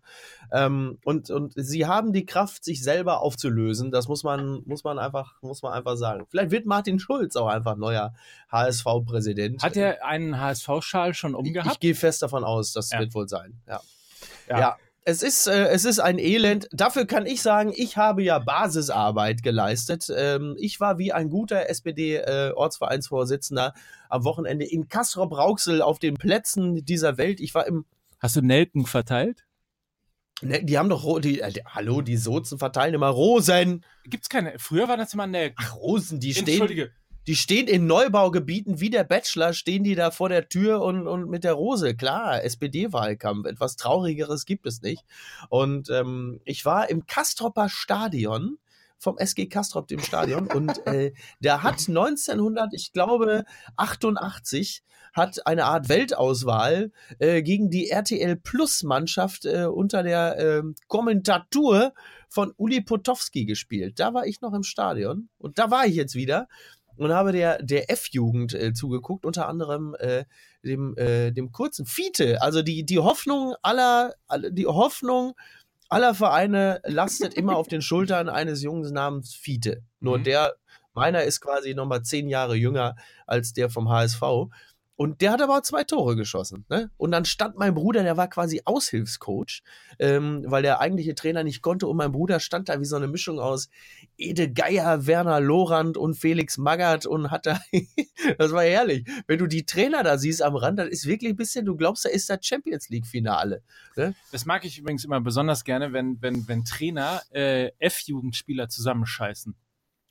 Ähm, 0.53 0.99
und, 1.05 1.31
und 1.31 1.53
sie 1.57 1.87
haben 1.87 2.13
die 2.13 2.27
Kraft, 2.27 2.65
sich 2.65 2.83
selber 2.83 3.21
aufzulösen. 3.21 3.91
Das 3.91 4.09
muss 4.09 4.25
man, 4.25 4.63
muss 4.67 4.83
man 4.85 4.99
einfach, 4.99 5.41
muss 5.43 5.63
man 5.63 5.73
einfach 5.73 5.97
sagen. 5.97 6.27
Vielleicht 6.29 6.51
wird 6.51 6.67
Martin 6.67 6.99
Schulz 6.99 7.37
auch 7.37 7.47
einfach 7.47 7.77
neuer 7.77 8.15
HSV-Präsident. 8.51 9.63
Hat 9.63 9.77
er 9.77 10.05
einen 10.05 10.41
HSV-Schal 10.41 11.15
schon 11.15 11.35
umgehabt? 11.35 11.67
Ich, 11.67 11.75
ich 11.75 11.81
gehe 11.81 11.95
fest 11.95 12.23
davon 12.23 12.45
aus, 12.45 12.73
das 12.73 12.91
ja. 12.91 12.99
wird 12.99 13.15
wohl 13.15 13.29
sein. 13.29 13.61
Ja. 13.69 13.81
ja. 14.49 14.61
ja. 14.61 14.77
Es 15.03 15.23
ist, 15.23 15.47
äh, 15.47 15.69
es 15.69 15.87
ist 15.87 15.99
ein 15.99 16.19
Elend. 16.19 16.69
Dafür 16.73 17.07
kann 17.07 17.25
ich 17.25 17.41
sagen, 17.41 17.73
ich 17.75 17.97
habe 17.97 18.23
ja 18.23 18.39
Basisarbeit 18.39 19.43
geleistet. 19.43 20.13
Ähm, 20.15 20.57
ich 20.59 20.79
war 20.79 20.99
wie 20.99 21.13
ein 21.13 21.31
guter 21.31 21.71
SPD-Ortsvereinsvorsitzender 21.71 23.69
äh, 23.75 23.81
am 24.11 24.25
Wochenende 24.25 24.67
in 24.67 24.89
Kastrop-Rauxel 24.89 25.81
auf 25.81 25.99
den 26.01 26.17
Plätzen 26.17 26.85
dieser 26.85 27.17
Welt. 27.17 27.41
Ich 27.41 27.55
war 27.55 27.67
im 27.67 27.87
Hast 28.21 28.37
du 28.37 28.43
Nelken 28.43 28.87
verteilt? 28.87 29.47
Ne, 30.43 30.65
die 30.65 30.79
haben 30.79 30.89
doch, 30.89 31.21
die, 31.21 31.41
äh, 31.41 31.53
die, 31.53 31.65
hallo, 31.65 32.01
die 32.01 32.17
Sozen 32.17 32.59
verteilen 32.59 32.95
immer 32.95 33.09
Rosen. 33.09 33.85
Gibt's 34.05 34.29
keine, 34.29 34.59
früher 34.59 34.89
waren 34.89 34.99
das 34.99 35.13
immer 35.13 35.27
Nelken. 35.27 35.57
Ach, 35.59 35.77
Rosen, 35.77 36.21
die 36.21 36.33
stehen, 36.33 36.49
Entschuldige. 36.49 36.93
die 37.27 37.37
stehen 37.37 37.67
in 37.67 37.87
Neubaugebieten 37.87 38.81
wie 38.81 38.91
der 38.91 39.05
Bachelor, 39.05 39.53
stehen 39.53 39.85
die 39.85 39.95
da 39.95 40.11
vor 40.11 40.29
der 40.29 40.49
Tür 40.49 40.83
und, 40.83 41.07
und 41.07 41.29
mit 41.29 41.45
der 41.45 41.55
Rose. 41.55 41.95
Klar, 41.95 42.43
SPD-Wahlkampf, 42.45 43.47
etwas 43.47 43.77
Traurigeres 43.77 44.47
gibt 44.47 44.67
es 44.67 44.81
nicht. 44.81 45.05
Und 45.49 45.91
ähm, 45.91 46.41
ich 46.45 46.65
war 46.65 46.89
im 46.89 47.07
Kastropper 47.07 47.69
Stadion 47.69 48.59
vom 49.01 49.19
SG 49.19 49.47
Kastrop, 49.47 49.89
dem 49.89 49.99
Stadion. 50.01 50.47
Und 50.47 50.87
äh, 50.87 51.13
der 51.41 51.63
hat 51.65 51.89
1900, 51.89 52.73
ich 52.75 52.93
glaube, 52.93 53.45
88 53.77 54.85
hat 55.13 55.45
eine 55.47 55.65
Art 55.65 55.89
Weltauswahl 55.89 56.93
äh, 57.19 57.43
gegen 57.43 57.71
die 57.71 57.89
RTL 57.89 58.37
Plus 58.37 58.85
Mannschaft 58.85 59.45
äh, 59.47 59.65
unter 59.65 60.05
der 60.05 60.39
äh, 60.39 60.63
Kommentatur 60.87 61.93
von 62.29 62.53
Uli 62.57 62.81
Potowski 62.81 63.45
gespielt. 63.45 63.99
Da 63.99 64.15
war 64.15 64.27
ich 64.27 64.41
noch 64.41 64.53
im 64.53 64.63
Stadion 64.63 65.29
und 65.39 65.59
da 65.59 65.71
war 65.71 65.87
ich 65.87 65.95
jetzt 65.97 66.15
wieder 66.15 66.47
und 66.97 67.13
habe 67.13 67.33
der, 67.33 67.63
der 67.63 67.91
F-Jugend 67.91 68.53
äh, 68.55 68.75
zugeguckt, 68.75 69.25
unter 69.25 69.49
anderem 69.49 69.97
äh, 69.99 70.27
dem, 70.63 70.97
äh, 70.99 71.33
dem 71.33 71.51
kurzen 71.51 71.87
Fiete. 71.87 72.43
Also 72.43 72.63
die, 72.63 72.85
die 72.85 72.99
Hoffnung 72.99 73.55
aller, 73.63 74.15
die 74.51 74.67
Hoffnung 74.67 75.33
aller 75.91 76.15
Vereine 76.15 76.81
lastet 76.85 77.35
immer 77.35 77.57
auf 77.57 77.69
den 77.69 77.83
Schultern 77.83 78.29
eines 78.29 78.63
Jungen 78.63 78.91
namens 78.93 79.35
Fiete. 79.35 79.83
Nur 79.99 80.19
mhm. 80.19 80.25
der, 80.25 80.55
meiner 80.95 81.23
ist 81.25 81.41
quasi 81.41 81.75
nochmal 81.75 82.03
zehn 82.03 82.29
Jahre 82.29 82.57
jünger 82.57 82.97
als 83.27 83.53
der 83.53 83.69
vom 83.69 83.91
HSV. 83.91 84.23
Und 85.01 85.23
der 85.23 85.33
hat 85.33 85.41
aber 85.41 85.57
auch 85.57 85.63
zwei 85.63 85.83
Tore 85.83 86.15
geschossen. 86.15 86.67
Ne? 86.69 86.91
Und 86.99 87.13
dann 87.13 87.25
stand 87.25 87.57
mein 87.57 87.73
Bruder, 87.73 88.03
der 88.03 88.19
war 88.19 88.29
quasi 88.29 88.61
Aushilfscoach, 88.67 89.63
ähm, 89.99 90.45
weil 90.47 90.61
der 90.63 90.81
eigentliche 90.81 91.15
Trainer 91.15 91.43
nicht 91.43 91.63
konnte. 91.63 91.87
Und 91.87 91.97
mein 91.97 92.13
Bruder 92.13 92.39
stand 92.39 92.69
da 92.69 92.79
wie 92.81 92.85
so 92.85 92.97
eine 92.97 93.09
Mischung 93.09 93.41
aus 93.41 93.71
Ede 94.19 94.53
Geier, 94.53 95.07
Werner 95.07 95.41
Lorand 95.41 95.97
und 95.97 96.19
Felix 96.19 96.59
Magath 96.59 97.07
und 97.07 97.31
hat 97.31 97.47
da, 97.47 97.59
das 98.39 98.53
war 98.53 98.63
herrlich. 98.63 99.07
Wenn 99.27 99.39
du 99.39 99.47
die 99.47 99.65
Trainer 99.65 100.03
da 100.03 100.19
siehst 100.19 100.43
am 100.43 100.55
Rand, 100.55 100.79
das 100.79 100.89
ist 100.89 101.07
wirklich 101.07 101.33
ein 101.33 101.37
bisschen, 101.37 101.65
du 101.65 101.77
glaubst, 101.77 102.05
da 102.05 102.11
ist 102.11 102.29
das 102.29 102.41
Champions 102.43 102.91
League-Finale. 102.91 103.63
Ne? 103.97 104.15
Das 104.33 104.45
mag 104.45 104.67
ich 104.67 104.81
übrigens 104.81 105.07
immer 105.07 105.23
besonders 105.23 105.65
gerne, 105.65 105.95
wenn, 105.95 106.21
wenn, 106.21 106.47
wenn 106.47 106.67
Trainer 106.67 107.23
äh, 107.31 107.71
F-Jugendspieler 107.79 108.69
zusammenscheißen. 108.69 109.55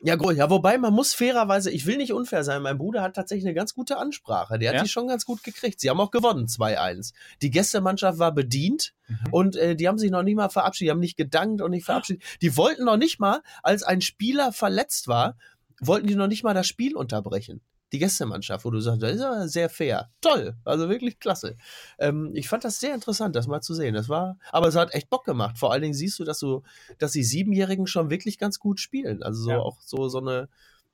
Ja, 0.02 0.16
ja, 0.32 0.50
wobei 0.50 0.78
man 0.78 0.94
muss 0.94 1.14
fairerweise, 1.14 1.72
ich 1.72 1.86
will 1.86 1.98
nicht 1.98 2.14
unfair 2.14 2.46
sein, 2.46 2.62
mein 2.62 2.78
Bruder 2.78 3.02
hat 3.02 3.16
tatsächlich 3.16 3.46
eine 3.46 3.54
ganz 3.54 3.74
gute 3.74 3.98
Ansprache. 3.98 4.58
Der 4.58 4.70
hat 4.70 4.76
Ja? 4.78 4.84
die 4.84 4.88
schon 4.90 5.08
ganz 5.10 5.26
gut 5.26 5.44
gekriegt. 5.44 5.82
Sie 5.82 5.90
haben 5.90 6.00
auch 6.00 6.12
gewonnen, 6.12 6.48
2-1. 6.48 7.12
Die 7.42 7.52
Gästemannschaft 7.52 8.18
war 8.18 8.32
bedient 8.34 8.94
Mhm. 9.10 9.18
und 9.32 9.56
äh, 9.58 9.76
die 9.76 9.88
haben 9.90 9.98
sich 9.98 10.10
noch 10.12 10.24
nie 10.24 10.36
mal 10.36 10.50
verabschiedet, 10.50 10.88
die 10.88 10.92
haben 10.92 11.00
nicht 11.00 11.18
gedankt 11.18 11.62
und 11.62 11.72
nicht 11.72 11.84
verabschiedet. 11.86 12.24
Die 12.42 12.56
wollten 12.56 12.86
noch 12.86 12.96
nicht 12.98 13.20
mal, 13.20 13.42
als 13.62 13.84
ein 13.84 14.00
Spieler 14.02 14.54
verletzt 14.54 15.08
war, 15.10 15.36
wollten 15.82 16.08
die 16.08 16.16
noch 16.16 16.28
nicht 16.28 16.44
mal 16.44 16.54
das 16.54 16.68
Spiel 16.68 16.96
unterbrechen. 16.96 17.60
Die 17.92 18.00
Gästemannschaft, 18.00 18.66
wo 18.66 18.70
du 18.70 18.80
sagst, 18.80 19.02
das 19.02 19.16
ist 19.16 19.22
aber 19.22 19.48
sehr 19.48 19.70
fair. 19.70 20.12
Toll, 20.22 20.56
also 20.64 20.90
wirklich 20.90 21.20
klasse. 21.20 21.58
Ähm, 21.98 22.32
ich 22.36 22.48
fand 22.48 22.64
das 22.64 22.80
sehr 22.80 22.94
interessant, 22.94 23.36
das 23.36 23.48
mal 23.48 23.62
zu 23.62 23.74
sehen. 23.74 23.96
Das 23.96 24.10
war, 24.10 24.38
aber 24.52 24.68
es 24.68 24.76
hat 24.76 24.94
echt 24.94 25.10
Bock 25.10 25.26
gemacht. 25.26 25.58
Vor 25.58 25.72
allen 25.72 25.82
Dingen 25.82 25.94
siehst 25.96 26.20
du, 26.20 26.24
dass 26.24 26.40
du, 26.40 26.62
dass 27.00 27.12
die 27.14 27.24
Siebenjährigen 27.24 27.88
schon 27.88 28.10
wirklich 28.10 28.38
ganz 28.38 28.60
gut 28.60 28.80
spielen. 28.80 29.24
Also 29.24 29.42
so 29.42 29.50
Ja. 29.52 29.60
auch 29.60 29.82
so 29.82 30.08
so 30.08 30.20
eine. 30.20 30.50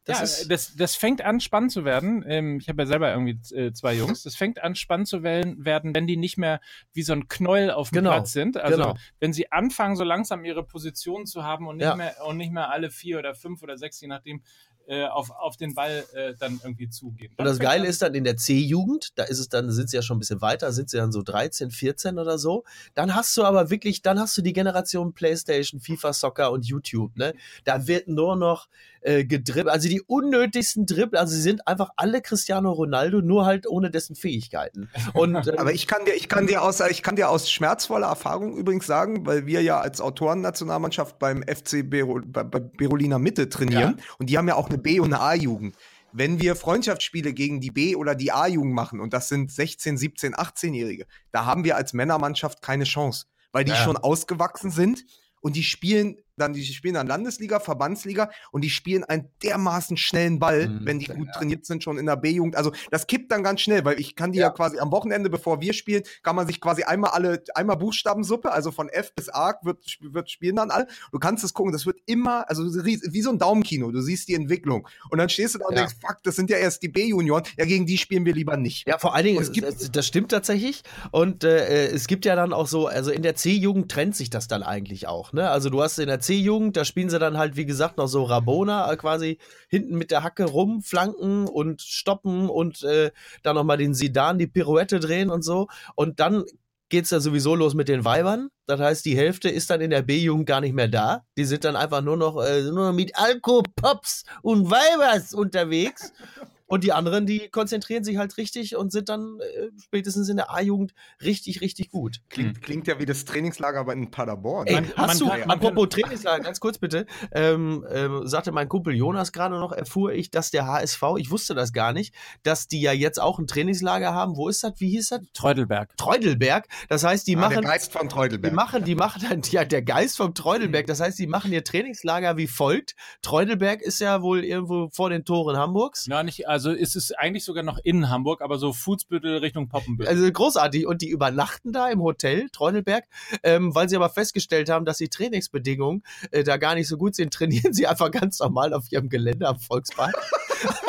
Das 0.08 0.20
ja, 0.20 0.24
ist, 0.24 0.52
das, 0.52 0.76
das 0.76 0.96
fängt 0.96 1.24
an 1.24 1.40
spannend 1.40 1.72
zu 1.72 1.84
werden. 1.84 2.24
Ähm, 2.28 2.60
ich 2.62 2.70
habe 2.70 2.84
ja 2.84 2.86
selber 2.86 3.12
irgendwie 3.12 3.40
äh, 3.56 3.74
zwei 3.74 3.96
Jungs. 3.96 4.22
Das 4.22 4.36
fängt 4.36 4.62
an 4.62 4.76
spannend 4.76 5.08
zu 5.08 5.24
werden, 5.24 5.66
werden, 5.66 5.96
wenn 5.96 6.06
die 6.06 6.16
nicht 6.16 6.38
mehr 6.38 6.62
wie 6.94 7.02
so 7.02 7.14
ein 7.14 7.28
Knäuel 7.28 7.72
auf 7.72 7.90
dem 7.90 7.96
Genau, 8.04 8.12
Platz 8.12 8.32
sind. 8.32 8.56
Also 8.56 8.78
genau. 8.78 8.96
wenn 9.20 9.34
sie 9.34 9.52
anfangen, 9.52 9.96
so 9.96 10.04
langsam 10.04 10.46
ihre 10.46 10.64
Position 10.64 11.26
zu 11.26 11.44
haben 11.44 11.66
und 11.66 11.78
nicht 11.78 11.86
Ja. 11.88 11.96
mehr 11.96 12.24
und 12.24 12.38
nicht 12.38 12.52
mehr 12.52 12.70
alle 12.70 12.92
vier 12.92 13.18
oder 13.18 13.34
fünf 13.34 13.64
oder 13.64 13.80
sechs, 13.80 14.00
je 14.00 14.08
nachdem, 14.08 14.44
äh, 14.88 15.06
auf, 15.06 15.32
auf 15.32 15.58
den 15.58 15.74
Ball 15.74 16.04
äh, 16.14 16.34
dann 16.40 16.60
irgendwie 16.64 16.90
zugehen. 16.90 17.32
Und 17.38 17.46
das 17.46 17.60
Geile 17.60 17.88
ist 17.88 18.02
dann 18.02 18.14
in 18.14 18.24
der 18.24 18.38
C-Jugend, 18.38 19.18
da 19.18 19.24
ist 19.24 19.40
es 19.40 19.50
dann, 19.50 19.72
sind 19.72 19.90
sie 19.90 19.98
ja 19.98 20.02
schon 20.02 20.18
ein 20.18 20.20
bisschen 20.20 20.42
weiter, 20.42 20.72
sind 20.72 20.90
sie 20.90 20.98
dann 20.98 21.12
so 21.12 21.22
13, 21.22 21.72
14 21.72 22.20
oder 22.20 22.38
so. 22.38 22.64
Dann 22.94 23.16
hast 23.16 23.36
du 23.38 23.44
aber 23.44 23.70
wirklich, 23.70 24.02
dann 24.02 24.20
hast 24.20 24.38
du 24.38 24.42
die 24.42 24.54
Generation 24.54 25.14
PlayStation, 25.14 25.80
FIFA, 25.80 26.14
Soccer 26.14 26.52
und 26.52 26.66
YouTube, 26.66 27.16
ne? 27.18 27.34
Da 27.64 27.88
wird 27.88 28.08
nur 28.08 28.36
noch 28.36 28.68
äh, 29.06 29.24
gedribbelt, 29.24 29.72
also 29.72 29.88
die 29.88 30.02
unnötigsten 30.02 30.88
Dribbel, 30.88 31.20
also 31.20 31.36
sie 31.36 31.42
sind 31.42 31.68
einfach 31.68 31.92
alle 31.96 32.24
Cristiano 32.24 32.72
Ronaldo, 32.72 33.22
nur 33.22 33.46
halt 33.46 33.68
ohne 33.68 33.92
dessen 33.92 34.16
Fähigkeiten. 34.16 34.90
Und 35.14 35.36
ähm, 35.48 35.60
Aber 35.60 35.74
ich 35.74 35.86
kann 35.86 36.06
dir, 36.06 36.16
ich 36.16 36.28
kann 36.28 36.48
dir 36.48 36.64
aus, 36.64 36.80
ich 36.80 37.04
kann 37.04 37.16
dir 37.16 37.30
aus 37.30 37.52
schmerzvoller 37.52 38.08
Erfahrung 38.08 38.58
übrigens 38.58 38.88
sagen, 38.88 39.26
weil 39.28 39.46
wir 39.46 39.62
ja 39.62 39.80
als 39.80 40.02
Autorennationalmannschaft 40.02 41.20
beim 41.20 41.44
FC 41.44 41.88
Bero, 41.88 42.20
bei, 42.26 42.44
bei 42.44 42.60
Berolina 42.60 43.20
Mitte 43.20 43.48
trainieren 43.48 44.02
und 44.18 44.30
die 44.32 44.40
haben 44.40 44.48
ja 44.48 44.56
auch 44.56 44.70
eine 44.70 44.75
B- 44.78 45.00
und 45.00 45.14
eine 45.14 45.22
A-Jugend. 45.22 45.76
Wenn 46.12 46.40
wir 46.40 46.56
Freundschaftsspiele 46.56 47.34
gegen 47.34 47.60
die 47.60 47.72
B- 47.72 47.96
oder 47.96 48.16
die 48.16 48.32
A-Jugend 48.32 48.74
machen 48.74 49.00
und 49.02 49.14
das 49.14 49.28
sind 49.28 49.52
16, 49.52 49.98
17, 49.98 50.34
18-Jährige, 50.36 51.06
da 51.32 51.46
haben 51.46 51.64
wir 51.64 51.76
als 51.76 51.94
Männermannschaft 51.94 52.62
keine 52.62 52.86
Chance, 52.86 53.26
weil 53.52 53.66
die 53.66 53.72
Ja. 53.72 53.84
schon 53.84 53.98
ausgewachsen 53.98 54.72
sind 54.72 55.04
und 55.42 55.56
die 55.56 55.64
spielen 55.64 56.18
dann, 56.38 56.54
die 56.54 56.64
spielen 56.66 56.96
dann 56.96 57.08
Landesliga, 57.08 57.60
Verbandsliga 57.60 58.30
und 58.52 58.64
die 58.64 58.70
spielen 58.70 59.04
einen 59.04 59.30
dermaßen 59.44 59.98
schnellen 59.98 60.40
Ball, 60.40 60.68
Mhm. 60.68 60.80
wenn 60.86 61.00
die 61.00 61.06
gut 61.08 61.30
trainiert 61.34 61.66
sind, 61.66 61.84
schon 61.84 61.98
in 61.98 62.06
der 62.06 62.16
B-Jugend. 62.18 62.56
Also 62.56 62.72
das 62.92 63.08
kippt 63.08 63.32
dann 63.32 63.44
ganz 63.44 63.62
schnell, 63.62 63.86
weil 63.86 64.00
ich 64.00 64.16
kann 64.16 64.32
die 64.32 64.40
ja. 64.40 64.46
Ja. 64.48 64.50
quasi 64.52 64.78
am 64.80 64.92
Wochenende, 64.92 65.30
bevor 65.30 65.62
wir 65.62 65.74
spielen, 65.74 66.04
kann 66.24 66.36
man 66.36 66.46
sich 66.48 66.62
quasi 66.62 66.84
einmal 66.84 67.12
alle, 67.12 67.42
einmal 67.56 67.78
Buchstabensuppe, 67.78 68.52
also 68.52 68.72
von 68.72 68.90
F 68.90 69.14
bis 69.16 69.30
A 69.30 69.56
wird, 69.64 69.84
wird 70.02 70.30
spielen 70.30 70.56
dann 70.58 70.72
alle. 70.72 70.88
Du 71.12 71.20
kannst 71.20 71.44
es 71.44 71.54
gucken, 71.54 71.72
das 71.72 71.86
wird 71.86 72.00
immer, 72.06 72.48
also 72.50 72.64
wie 72.64 73.22
so 73.22 73.30
ein 73.32 73.40
Daumenkino, 73.40 73.92
du 73.92 74.02
siehst 74.02 74.28
die 74.28 74.34
Entwicklung. 74.36 74.88
Und 75.10 75.18
dann 75.18 75.30
stehst 75.30 75.56
du 75.56 75.60
da 75.60 75.66
und 75.66 75.74
Ja. 75.76 75.80
denkst, 75.82 75.96
fuck, 76.06 76.22
das 76.24 76.36
sind 76.36 76.50
ja 76.50 76.58
erst 76.58 76.84
die 76.84 76.90
B-Junioren, 76.90 77.44
ja, 77.58 77.66
gegen 77.66 77.86
die 77.86 77.98
spielen 77.98 78.26
wir 78.26 78.34
lieber 78.34 78.58
nicht. 78.58 78.88
Ja, 78.88 78.98
vor 78.98 79.16
allen 79.16 79.26
Dingen, 79.26 79.42
es 79.42 79.52
gibt, 79.52 79.68
gibt- 79.68 79.82
das, 79.82 79.92
das 79.92 80.06
stimmt 80.08 80.32
tatsächlich. 80.32 80.84
Und 81.12 81.44
äh, 81.44 81.88
es 81.88 82.08
gibt 82.08 82.26
ja 82.26 82.36
dann 82.36 82.54
auch 82.54 82.68
so, 82.68 82.88
also 82.88 83.10
in 83.12 83.22
der 83.24 83.36
C-Jugend 83.36 83.90
trennt 83.90 84.16
sich 84.16 84.30
das 84.30 84.48
dann 84.48 84.64
eigentlich 84.64 85.08
auch. 85.08 85.34
Ne? 85.34 85.50
Also 85.50 85.70
du 85.70 85.82
hast 85.82 85.98
in 85.98 86.08
der 86.08 86.20
C-Jugend, 86.26 86.78
da 86.78 86.86
spielen 86.86 87.10
sie 87.10 87.20
dann 87.20 87.38
halt, 87.38 87.56
wie 87.56 87.66
gesagt, 87.66 87.98
noch 87.98 88.08
so 88.08 88.24
Rabona 88.24 88.92
äh, 88.92 88.98
quasi 88.98 89.38
hinten 89.70 89.98
mit 89.98 90.12
der 90.12 90.24
Hacke 90.24 90.46
rum, 90.46 90.82
flanken 90.82 91.48
und 91.48 91.82
stoppen 91.82 92.50
und 92.50 92.84
äh, 92.84 93.12
dann 93.44 93.56
nochmal 93.56 93.78
den 93.78 93.94
Sidan, 93.94 94.38
die 94.38 94.48
Pirouette 94.48 95.00
drehen 95.00 95.30
und 95.30 95.44
so. 95.44 95.68
Und 95.96 96.20
dann 96.20 96.44
geht's 96.90 97.10
ja 97.10 97.20
sowieso 97.20 97.56
los 97.56 97.74
mit 97.74 97.88
den 97.88 98.06
Weibern. 98.06 98.50
Das 98.68 98.80
heißt, 98.80 99.06
die 99.06 99.18
Hälfte 99.18 99.50
ist 99.50 99.70
dann 99.70 99.82
in 99.82 99.90
der 99.90 100.02
B-Jugend 100.02 100.46
gar 100.46 100.62
nicht 100.62 100.74
mehr 100.74 100.88
da. 100.88 101.26
Die 101.38 101.46
sind 101.46 101.64
dann 101.64 101.76
einfach 101.76 102.02
nur 102.02 102.18
noch, 102.18 102.42
äh, 102.42 102.62
nur 102.62 102.88
noch 102.88 102.94
mit 102.94 103.18
Alko, 103.18 103.64
Pops 103.76 104.24
und 104.42 104.70
Weibers 104.70 105.34
unterwegs. 105.34 106.14
Und 106.68 106.84
die 106.84 106.92
anderen, 106.94 107.26
die 107.26 107.50
konzentrieren 107.50 108.04
sich 108.04 108.18
halt 108.18 108.38
richtig 108.38 108.76
und 108.76 108.92
sind 108.92 109.10
dann 109.10 109.38
äh, 109.40 109.70
spätestens 109.84 110.30
in 110.30 110.38
der 110.38 110.52
A-Jugend 110.52 110.94
richtig, 111.24 111.62
richtig 111.62 111.90
gut. 111.92 112.22
Klingt, 112.30 112.62
klingt 112.62 112.88
ja 112.88 113.00
wie 113.00 113.06
das 113.06 113.24
Trainingslager 113.26 113.80
aber 113.80 113.94
in 113.94 114.10
Paderborn. 114.10 114.66
Ey, 114.68 114.74
Man- 114.76 114.92
hast 114.96 115.08
man 115.08 115.18
du, 115.20 115.28
kann- 115.28 115.40
man 115.48 115.52
apropos 115.52 115.90
Trainingslager, 115.90 116.44
ganz 116.44 116.60
kurz 116.60 116.78
bitte, 116.80 117.06
ähm, 117.32 117.86
ähm, 117.92 118.28
sagte 118.28 118.52
mein 118.52 118.68
Kumpel 118.68 118.96
Jonas 118.96 119.32
gerade 119.32 119.56
noch, 119.60 119.72
erfuhr 119.72 120.14
ich, 120.14 120.32
dass 120.32 120.50
der 120.52 120.66
HSV, 120.66 121.04
ich 121.18 121.30
wusste 121.32 121.54
das 121.54 121.72
gar 121.72 121.94
nicht, 121.94 122.16
dass 122.44 122.68
die 122.68 122.82
ja 122.82 122.92
jetzt 122.94 123.22
auch 123.22 123.38
ein 123.38 123.48
Trainingslager 123.48 124.14
haben. 124.14 124.36
Wo 124.36 124.50
ist 124.50 124.64
das? 124.64 124.74
Wie 124.78 124.90
hieß 124.90 125.10
das? 125.10 125.22
Treudelberg. 125.34 125.96
Treudelberg. 125.98 126.68
Das 126.90 127.04
heißt, 127.04 127.28
die 127.28 127.36
Ah, 127.38 127.42
der 127.42 127.50
machen, 127.50 127.64
Geist 127.64 127.92
von 127.92 128.08
die 128.08 128.14
Treudelberg. 128.14 128.54
machen, 128.54 128.84
die 128.84 128.96
machen 128.96 129.22
dann, 129.30 129.42
ja, 129.52 129.66
der 129.66 129.82
Geist 129.84 130.18
vom 130.18 130.34
Treudelberg. 130.34 130.88
Das 130.88 131.00
heißt, 131.00 131.20
die 131.20 131.28
machen 131.28 131.52
ihr 131.54 131.64
Trainingslager 131.64 132.38
wie 132.38 132.48
folgt. 132.48 132.96
Treudelberg 133.22 133.82
ist 133.82 134.00
ja 134.00 134.22
wohl 134.22 134.44
irgendwo 134.44 134.90
vor 134.92 135.10
den 135.12 135.26
Toren 135.26 135.58
Hamburgs. 135.58 136.08
Ja, 136.08 136.24
nicht, 136.24 136.48
also 136.56 136.72
ist 136.72 136.96
es 136.96 137.12
eigentlich 137.12 137.44
sogar 137.44 137.64
noch 137.64 137.80
in 137.84 138.10
Hamburg, 138.10 138.42
aber 138.42 138.58
so 138.58 138.72
Fußbüttel 138.72 139.40
Richtung 139.40 139.68
Poppenbüttel. 139.68 140.08
Also 140.08 140.32
großartig. 140.32 140.88
Und 140.88 141.02
die 141.02 141.10
übernachten 141.10 141.74
da 141.74 141.90
im 141.90 142.02
Hotel 142.02 142.48
Treudelberg, 142.50 143.04
ähm, 143.44 143.76
weil 143.76 143.90
sie 143.90 143.98
aber 143.98 144.10
festgestellt 144.10 144.70
haben, 144.70 144.86
dass 144.86 144.98
die 144.98 145.10
Trainingsbedingungen 145.10 146.02
äh, 146.32 146.46
da 146.46 146.56
gar 146.56 146.76
nicht 146.76 146.88
so 146.88 146.96
gut 146.96 147.14
sind, 147.14 147.34
trainieren 147.34 147.74
sie 147.74 147.88
einfach 147.88 148.10
ganz 148.10 148.40
normal 148.40 148.74
auf 148.74 148.90
ihrem 148.90 149.10
Gelände 149.10 149.50
am 149.50 149.60
Volkspark. 149.60 150.16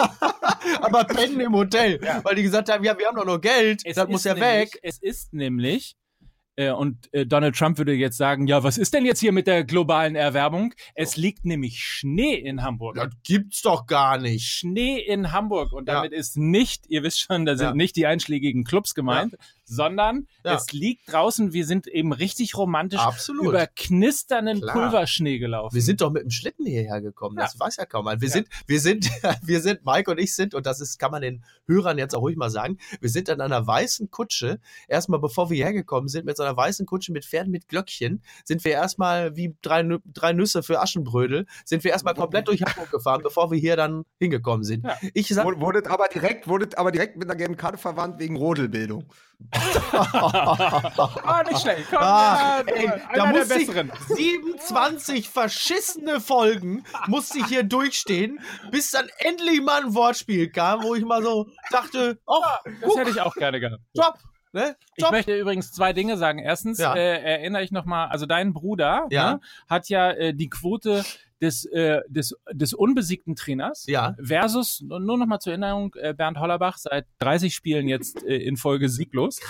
aber 0.82 1.02
pennen 1.02 1.40
im 1.40 1.52
Hotel, 1.52 2.00
weil 2.22 2.36
die 2.36 2.44
gesagt 2.44 2.70
haben, 2.70 2.84
ja, 2.84 2.96
wir 2.96 3.08
haben 3.08 3.16
doch 3.16 3.24
noch 3.24 3.40
Geld, 3.40 3.82
Es 3.84 3.96
das 3.96 4.08
muss 4.08 4.22
ja 4.22 4.34
nämlich, 4.34 4.74
weg. 4.74 4.78
Es 4.82 4.98
ist 4.98 5.34
nämlich, 5.34 5.96
äh, 6.56 6.70
und 6.70 7.12
äh, 7.14 7.26
Donald 7.26 7.54
Trump 7.56 7.78
würde 7.78 7.92
jetzt 7.92 8.16
sagen, 8.16 8.46
ja, 8.46 8.62
was 8.62 8.78
ist 8.78 8.92
denn 8.94 9.04
jetzt 9.04 9.20
hier 9.20 9.32
mit 9.32 9.46
der 9.46 9.64
globalen 9.64 10.16
Erwärmung? 10.16 10.74
Es 10.94 11.16
liegt 11.16 11.44
nämlich 11.44 11.78
Schnee 11.84 12.34
in 12.34 12.62
Hamburg. 12.62 12.96
Das 12.96 13.08
gibt's 13.22 13.62
doch 13.62 13.86
gar 13.86 14.18
nicht. 14.18 14.46
Schnee 14.46 14.98
in 14.98 15.32
Hamburg 15.32 15.72
und 15.72 15.88
Ja. 15.88 15.94
damit 15.96 16.12
ist 16.12 16.36
nicht, 16.36 16.86
ihr 16.88 17.02
wisst 17.02 17.20
schon, 17.20 17.46
da 17.46 17.56
sind 17.56 17.66
Ja. 17.68 17.74
nicht 17.74 17.96
die 17.96 18.06
einschlägigen 18.06 18.64
Clubs 18.64 18.94
gemeint, 18.94 19.36
sondern 19.66 20.26
Ja. 20.44 20.54
es 20.54 20.72
liegt 20.72 21.12
draußen, 21.12 21.52
wir 21.52 21.66
sind 21.66 21.86
eben 21.86 22.12
richtig 22.12 22.56
romantisch 22.56 23.00
Absolut. 23.00 23.46
über 23.46 23.66
knisternden 23.66 24.60
Klar. 24.60 24.74
Pulverschnee 24.74 25.38
gelaufen. 25.38 25.74
Wir 25.74 25.82
sind 25.82 26.00
doch 26.00 26.10
mit 26.10 26.22
dem 26.22 26.30
Schlitten 26.30 26.64
hierher 26.66 27.00
gekommen. 27.00 27.36
Das 27.36 27.54
Ja. 27.54 27.60
weiß 27.60 27.76
ja 27.76 27.84
kaum. 27.86 28.06
Wir 28.06 28.12
Ja. 28.20 28.28
sind, 28.28 28.48
wir 28.66 28.80
sind, 28.80 29.10
wir 29.42 29.60
sind, 29.60 29.84
Mike 29.84 30.10
und 30.10 30.18
ich 30.18 30.34
sind, 30.34 30.54
und 30.54 30.64
das 30.66 30.80
ist, 30.80 30.98
kann 30.98 31.10
man 31.10 31.22
den 31.22 31.44
Hörern 31.66 31.98
jetzt 31.98 32.14
auch 32.14 32.20
ruhig 32.22 32.36
mal 32.36 32.50
sagen, 32.50 32.78
wir 33.00 33.10
sind 33.10 33.28
in 33.28 33.40
einer 33.40 33.66
weißen 33.66 34.10
Kutsche. 34.10 34.60
Erstmal, 34.88 35.18
bevor 35.20 35.50
wir 35.50 35.56
hergekommen 35.64 36.08
sind, 36.08 36.24
mit 36.26 36.36
so 36.36 36.42
einer 36.44 36.56
weißen 36.56 36.86
Kutsche 36.86 37.12
mit 37.12 37.24
Pferden 37.24 37.50
mit 37.50 37.68
Glöckchen, 37.68 38.22
sind 38.44 38.64
wir 38.64 38.72
erstmal 38.72 39.36
wie 39.36 39.56
drei, 39.62 39.84
drei 40.06 40.32
Nüsse 40.32 40.62
für 40.62 40.80
Aschenbrödel, 40.80 41.46
sind 41.64 41.82
wir 41.84 41.90
erstmal 41.90 42.14
komplett 42.14 42.46
durch 42.48 42.62
Hamburg 42.62 42.90
gefahren, 42.92 43.20
bevor 43.22 43.50
wir 43.50 43.58
hier 43.58 43.76
dann 43.76 44.04
hingekommen 44.18 44.62
sind. 44.64 44.84
Ja. 44.84 44.96
Ich 45.14 45.28
sag, 45.28 45.44
Wurde- 45.44 45.60
Wurdet 45.60 45.86
aber 45.88 46.06
direkt, 46.08 46.46
wurdet 46.48 46.78
aber 46.78 46.92
direkt 46.92 47.16
mit 47.16 47.28
einer 47.28 47.36
gelben 47.36 47.56
Karte 47.56 47.78
verwandt 47.78 48.18
wegen 48.20 48.36
Rodelbildung. 48.36 49.04
Ah, 49.52 51.42
nicht 51.48 51.60
schlecht. 51.60 51.86
Komm, 51.90 51.98
Ah, 52.00 52.62
ja, 52.66 52.72
ey, 52.74 52.90
da 53.14 53.26
muss 53.26 53.50
ich 53.50 53.66
besseren. 53.66 53.92
27 54.08 55.28
verschissene 55.28 56.20
Folgen 56.20 56.84
musste 57.06 57.38
ich 57.38 57.46
hier 57.46 57.62
durchstehen, 57.62 58.40
bis 58.70 58.90
dann 58.90 59.08
endlich 59.18 59.60
mal 59.62 59.82
ein 59.84 59.94
Wortspiel 59.94 60.50
kam, 60.50 60.82
wo 60.82 60.94
ich 60.94 61.04
mal 61.04 61.22
so 61.22 61.48
dachte, 61.70 62.18
oh, 62.26 62.40
Das 62.80 62.96
hätte 62.96 63.10
ich 63.10 63.20
auch 63.20 63.34
gerne 63.34 63.60
gehabt. 63.60 63.82
top, 63.94 64.14
ne? 64.52 64.76
Ich 64.96 65.10
möchte 65.10 65.36
übrigens 65.38 65.72
zwei 65.72 65.92
Dinge 65.92 66.16
sagen. 66.16 66.38
Erstens 66.38 66.78
Ja. 66.78 66.94
äh, 66.94 67.20
erinnere 67.22 67.62
ich 67.62 67.70
nochmal, 67.72 68.08
also 68.08 68.26
dein 68.26 68.52
Bruder 68.52 69.06
Ja. 69.10 69.34
ne, 69.34 69.40
hat 69.68 69.88
ja 69.88 70.10
äh, 70.10 70.34
die 70.34 70.48
Quote 70.48 71.04
des, 71.42 71.64
äh, 71.66 72.00
des, 72.08 72.34
des 72.52 72.72
unbesiegten 72.72 73.36
Trainers 73.36 73.84
Ja. 73.86 74.14
versus, 74.22 74.80
nur 74.86 75.00
noch 75.18 75.26
mal 75.26 75.38
zur 75.38 75.52
Erinnerung, 75.52 75.94
äh, 76.00 76.14
Bernd 76.14 76.38
Hollerbach 76.38 76.78
seit 76.78 77.06
30 77.18 77.54
Spielen 77.54 77.88
jetzt 77.88 78.24
äh, 78.24 78.36
in 78.36 78.56
Folge 78.56 78.88
sieglos. 78.88 79.40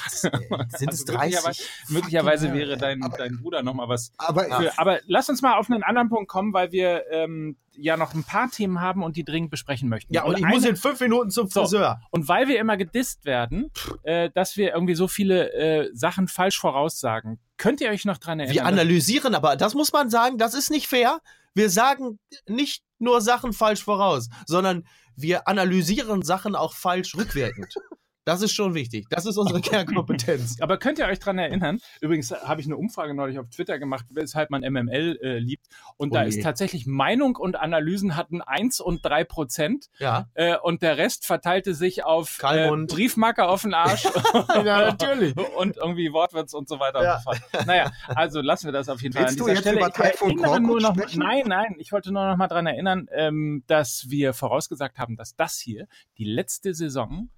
Sind 0.68 0.92
es 0.92 1.06
Also 1.08 1.12
möglicherweise, 1.12 1.42
30? 1.44 1.68
möglicherweise 1.90 2.46
Fucking 2.48 2.60
wäre 2.60 2.76
dein, 2.76 3.02
aber- 3.02 3.16
dein 3.18 3.36
Bruder 3.40 3.62
noch 3.62 3.74
mal 3.74 3.88
was 3.88 4.12
Aber 4.18 4.44
für, 4.44 4.78
aber 4.78 4.98
lass 5.06 5.28
uns 5.28 5.42
mal 5.42 5.56
auf 5.58 5.70
einen 5.70 5.82
anderen 5.82 6.08
Punkt 6.08 6.28
kommen, 6.28 6.52
weil 6.52 6.72
wir 6.72 7.04
ähm, 7.10 7.56
ja 7.78 7.96
noch 7.96 8.14
ein 8.14 8.24
paar 8.24 8.50
Themen 8.50 8.80
haben 8.80 9.02
und 9.04 9.16
die 9.16 9.24
dringend 9.24 9.50
besprechen 9.50 9.88
möchten. 9.88 10.12
Ja, 10.12 10.24
und 10.24 10.38
ich 10.38 10.44
eine- 10.44 10.54
muss 10.54 10.64
in 10.64 10.76
fünf 10.76 10.98
Minuten 11.00 11.30
zum 11.30 11.46
So. 11.48 11.60
Friseur. 11.60 12.00
und 12.10 12.26
weil 12.28 12.48
wir 12.48 12.58
immer 12.58 12.76
gedisst 12.76 13.24
werden, 13.26 13.70
äh, 14.02 14.30
dass 14.34 14.56
wir 14.56 14.72
irgendwie 14.74 14.94
so 14.94 15.06
viele 15.08 15.52
äh, 15.52 15.90
Sachen 15.92 16.26
falsch 16.26 16.58
voraussagen, 16.58 17.38
könnt 17.58 17.80
ihr 17.80 17.90
euch 17.90 18.04
noch 18.04 18.18
dran 18.18 18.40
erinnern? 18.40 18.54
Wir 18.54 18.64
analysieren, 18.66 19.34
aber 19.34 19.56
das 19.56 19.74
muss 19.74 19.92
man 19.92 20.10
sagen, 20.10 20.36
das 20.38 20.54
ist 20.54 20.70
nicht 20.70 20.88
fair. 20.88 21.20
Wir 21.56 21.70
sagen 21.70 22.18
nicht 22.46 22.84
nur 22.98 23.22
Sachen 23.22 23.54
falsch 23.54 23.82
voraus, 23.82 24.28
sondern 24.46 24.86
wir 25.16 25.48
analysieren 25.48 26.20
Sachen 26.20 26.54
auch 26.54 26.74
falsch 26.74 27.16
rückwirkend. 27.16 27.74
Das 28.26 28.42
ist 28.42 28.52
schon 28.52 28.74
wichtig. 28.74 29.06
Das 29.08 29.24
ist 29.24 29.36
unsere 29.38 29.60
Kernkompetenz. 29.62 30.60
aber 30.60 30.78
könnt 30.78 30.98
ihr 30.98 31.06
euch 31.06 31.20
dran 31.20 31.38
erinnern? 31.38 31.78
Übrigens 32.00 32.32
habe 32.32 32.60
ich 32.60 32.66
eine 32.66 32.76
Umfrage 32.76 33.14
neulich 33.14 33.38
auf 33.38 33.48
Twitter 33.50 33.78
gemacht, 33.78 34.04
weshalb 34.10 34.50
man 34.50 34.62
MML 34.62 35.18
äh, 35.22 35.38
liebt. 35.38 35.66
Und 35.96 36.12
da 36.12 36.20
Oh 36.20 36.22
je. 36.24 36.28
ist 36.30 36.42
tatsächlich 36.42 36.86
Meinung 36.86 37.36
und 37.36 37.54
Analysen 37.56 38.16
hatten 38.16 38.42
eins 38.42 38.80
und 38.80 39.04
drei 39.04 39.22
Prozent. 39.22 39.86
Ja. 40.00 40.26
Äh, 40.34 40.56
und 40.60 40.82
der 40.82 40.98
Rest 40.98 41.24
verteilte 41.24 41.72
sich 41.74 42.02
auf 42.04 42.38
äh, 42.38 42.42
Kalmund. 42.42 42.90
Briefmarke 42.90 43.46
auf 43.46 43.62
den 43.62 43.74
Arsch. 43.74 44.04
ja, 44.64 44.90
natürlich. 44.90 45.34
und 45.56 45.76
irgendwie 45.76 46.12
Wortwitz 46.12 46.52
und 46.52 46.68
so 46.68 46.80
weiter 46.80 47.04
Ja. 47.04 47.14
und 47.14 47.22
so 47.22 47.30
fort. 47.52 47.66
Naja, 47.66 47.92
also 48.08 48.40
lassen 48.40 48.64
wir 48.66 48.72
das 48.72 48.88
auf 48.88 49.00
jeden 49.02 49.12
Fall 49.14 49.22
Willst 49.22 49.34
an 49.34 49.38
du 49.38 49.44
dieser 49.44 49.54
jetzt 49.54 49.60
Stelle. 49.62 49.78
über 49.78 49.88
Ich 50.14 50.20
erinnere 50.20 50.60
nur 50.60 50.80
noch, 50.80 50.94
sprechen? 50.96 51.20
nein, 51.20 51.44
nein, 51.46 51.76
ich 51.78 51.92
wollte 51.92 52.10
nur 52.12 52.26
noch 52.28 52.36
mal 52.36 52.48
dran 52.48 52.66
erinnern, 52.66 53.06
ähm, 53.12 53.62
dass 53.68 54.06
wir 54.10 54.32
vorausgesagt 54.32 54.98
haben, 54.98 55.16
dass 55.16 55.36
das 55.36 55.58
hier 55.60 55.86
die 56.18 56.24
letzte 56.24 56.74
Saison 56.74 57.28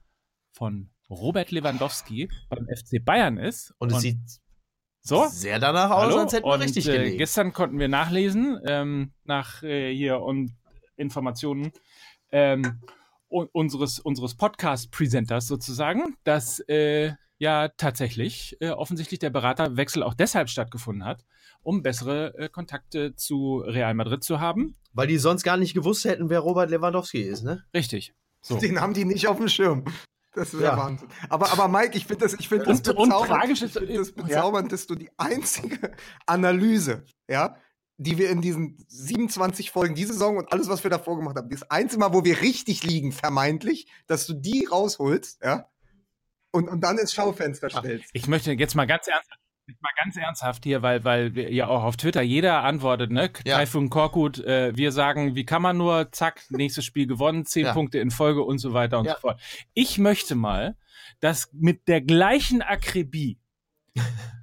von 0.58 0.90
Robert 1.08 1.52
Lewandowski 1.52 2.28
beim 2.50 2.66
FC 2.66 3.02
Bayern 3.04 3.38
ist. 3.38 3.72
Und 3.78 3.92
es 3.92 4.00
sieht 4.00 4.18
so. 5.00 5.26
sehr 5.28 5.58
danach 5.60 5.90
aus, 5.90 6.02
Hallo? 6.12 6.18
als 6.18 6.32
hätten 6.32 6.46
wir 6.46 6.52
und 6.54 6.60
richtig 6.62 6.88
äh, 6.88 6.92
gelegen. 6.92 7.18
gestern 7.18 7.52
konnten 7.52 7.78
wir 7.78 7.88
nachlesen, 7.88 8.60
ähm, 8.66 9.12
nach 9.24 9.62
äh, 9.62 9.94
hier 9.94 10.20
und 10.20 10.52
Informationen 10.96 11.70
ähm, 12.32 12.80
un- 13.30 13.48
unseres, 13.52 14.00
unseres 14.00 14.34
Podcast-Presenters 14.36 15.46
sozusagen, 15.46 16.16
dass 16.24 16.58
äh, 16.68 17.12
ja 17.38 17.68
tatsächlich 17.68 18.56
äh, 18.60 18.70
offensichtlich 18.70 19.20
der 19.20 19.30
Beraterwechsel 19.30 20.02
auch 20.02 20.14
deshalb 20.14 20.50
stattgefunden 20.50 21.04
hat, 21.04 21.24
um 21.62 21.82
bessere 21.82 22.34
äh, 22.36 22.48
Kontakte 22.48 23.14
zu 23.14 23.58
Real 23.64 23.94
Madrid 23.94 24.24
zu 24.24 24.40
haben. 24.40 24.74
Weil 24.92 25.06
die 25.06 25.18
sonst 25.18 25.44
gar 25.44 25.56
nicht 25.56 25.72
gewusst 25.74 26.04
hätten, 26.04 26.28
wer 26.30 26.40
Robert 26.40 26.68
Lewandowski 26.70 27.22
ist, 27.22 27.44
ne? 27.44 27.64
Richtig. 27.72 28.12
So. 28.40 28.58
den 28.58 28.80
haben 28.80 28.94
die 28.94 29.04
nicht 29.04 29.26
auf 29.28 29.36
dem 29.38 29.48
Schirm. 29.48 29.84
Das 30.38 30.54
ist 30.54 30.60
ja, 30.60 30.70
Ja. 30.72 30.76
Wahnsinn. 30.76 31.08
Aber, 31.28 31.50
aber 31.52 31.68
Mike, 31.68 31.96
ich 31.96 32.06
finde 32.06 32.24
das, 32.24 32.34
ich 32.34 32.48
finde 32.48 32.64
das 32.66 32.78
Und- 32.80 33.08
bezaubernd. 33.08 33.50
ich 33.50 33.58
finde 33.72 33.96
das 33.98 34.12
ja. 34.16 34.22
bezaubernd, 34.22 34.72
dass 34.72 34.86
du 34.86 34.94
die 34.94 35.10
einzige 35.16 35.92
Analyse, 36.26 37.04
ja, 37.28 37.56
die 37.96 38.16
wir 38.18 38.30
in 38.30 38.40
diesen 38.40 38.84
27 38.88 39.70
Folgen 39.72 39.94
diese 39.96 40.12
Saison 40.12 40.36
und 40.36 40.52
alles, 40.52 40.68
was 40.68 40.84
wir 40.84 40.90
davor 40.90 41.16
gemacht 41.16 41.36
haben, 41.36 41.50
das 41.50 41.68
einzige 41.70 41.98
Mal, 42.00 42.12
wo 42.12 42.24
wir 42.24 42.40
richtig 42.40 42.84
liegen, 42.84 43.10
vermeintlich, 43.12 43.88
dass 44.06 44.26
du 44.26 44.34
die 44.34 44.66
rausholst, 44.66 45.42
ja, 45.42 45.68
und, 46.52 46.68
und 46.68 46.80
dann 46.82 46.96
ins 46.98 47.12
Schaufenster 47.12 47.68
stellst. 47.68 48.10
Ich 48.12 48.26
möchte 48.28 48.52
jetzt 48.52 48.74
mal 48.76 48.86
ganz 48.86 49.06
ernsthaft, 49.08 49.40
mal 49.80 49.90
ganz 49.96 50.16
ernsthaft 50.16 50.64
hier, 50.64 50.82
weil, 50.82 51.04
weil 51.04 51.36
ja 51.38 51.68
auch 51.68 51.82
auf 51.84 51.96
Twitter 51.96 52.22
jeder 52.22 52.62
antwortet, 52.64 53.10
ne? 53.10 53.30
Ja. 53.44 53.56
Taifun 53.56 53.90
Korkut, 53.90 54.38
äh, 54.38 54.76
wir 54.76 54.92
sagen, 54.92 55.34
wie 55.34 55.44
kann 55.44 55.62
man 55.62 55.76
nur, 55.76 56.10
zack, 56.12 56.42
nächstes 56.50 56.84
Spiel 56.84 57.06
gewonnen, 57.06 57.44
zehn 57.44 57.66
Ja. 57.66 57.72
Punkte 57.72 57.98
in 57.98 58.10
Folge 58.10 58.42
und 58.42 58.58
so 58.58 58.72
weiter 58.72 58.98
und 58.98 59.06
Ja. 59.06 59.14
so 59.14 59.20
fort. 59.20 59.40
Ich 59.74 59.98
möchte 59.98 60.34
mal, 60.34 60.76
dass 61.20 61.50
mit 61.52 61.88
der 61.88 62.00
gleichen 62.00 62.62
Akribie, 62.62 63.38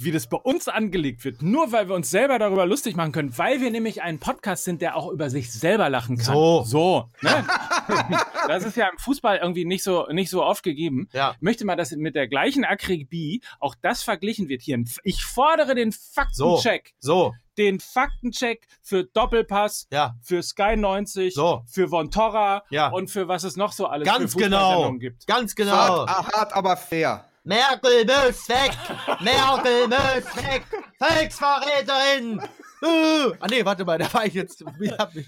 wie 0.00 0.12
das 0.12 0.26
bei 0.28 0.36
uns 0.36 0.68
angelegt 0.68 1.24
wird, 1.24 1.42
nur 1.42 1.72
weil 1.72 1.88
wir 1.88 1.94
uns 1.94 2.10
selber 2.10 2.38
darüber 2.38 2.66
lustig 2.66 2.96
machen 2.96 3.12
können, 3.12 3.36
weil 3.36 3.60
wir 3.60 3.70
nämlich 3.70 4.02
ein 4.02 4.18
Podcast 4.18 4.64
sind, 4.64 4.80
der 4.82 4.96
auch 4.96 5.10
über 5.10 5.28
sich 5.30 5.52
selber 5.52 5.88
lachen 5.90 6.16
kann. 6.16 6.34
So. 6.34 6.62
So. 6.64 7.08
Ne? 7.22 7.44
das 8.48 8.64
ist 8.64 8.76
ja 8.76 8.88
im 8.88 8.98
Fußball 8.98 9.38
irgendwie 9.38 9.64
nicht 9.64 9.82
so, 9.82 10.06
nicht 10.10 10.30
so 10.30 10.44
oft 10.44 10.62
gegeben 10.62 11.08
Ja. 11.12 11.34
möchte 11.40 11.64
mal, 11.64 11.76
dass 11.76 11.90
mit 11.92 12.14
der 12.14 12.28
gleichen 12.28 12.64
Akribie 12.64 13.42
auch 13.60 13.74
das 13.80 14.02
verglichen 14.02 14.48
wird 14.48 14.62
hier. 14.62 14.78
Ich 15.02 15.24
fordere 15.24 15.74
den 15.74 15.92
Faktencheck. 15.92 16.94
So, 17.00 17.34
Den 17.56 17.80
Faktencheck 17.80 18.66
für 18.82 19.04
Doppelpass, 19.04 19.88
ja. 19.90 20.14
für 20.22 20.42
Sky 20.42 20.76
90, 20.76 21.34
So. 21.34 21.62
für 21.66 21.88
Von 21.88 22.10
Torra 22.10 22.62
Ja. 22.70 22.88
und 22.88 23.10
für 23.10 23.26
was 23.26 23.42
es 23.44 23.56
noch 23.56 23.72
so 23.72 23.86
alles 23.86 24.06
Ganz 24.06 24.34
für 24.34 24.38
genau. 24.38 24.58
Fußballsendungen 24.58 25.00
gibt. 25.00 25.26
Ganz 25.26 25.54
genau. 25.56 25.72
Hart, 25.72 26.08
hart, 26.32 26.52
aber 26.52 26.76
fair. 26.76 27.24
Merkel 27.48 28.04
muss 28.04 28.46
weg! 28.50 28.72
Merkel 29.20 29.88
muss 29.88 30.36
weg! 30.36 30.64
Volksverräterin! 30.98 32.42
Uh. 32.82 33.32
Ah 33.40 33.46
nee, 33.48 33.64
warte 33.64 33.86
mal, 33.86 33.96
da 33.96 34.12
war 34.12 34.26
ich 34.26 34.34
jetzt. 34.34 34.62
ich 34.78 34.92
hab 34.98 35.14
mich- 35.14 35.26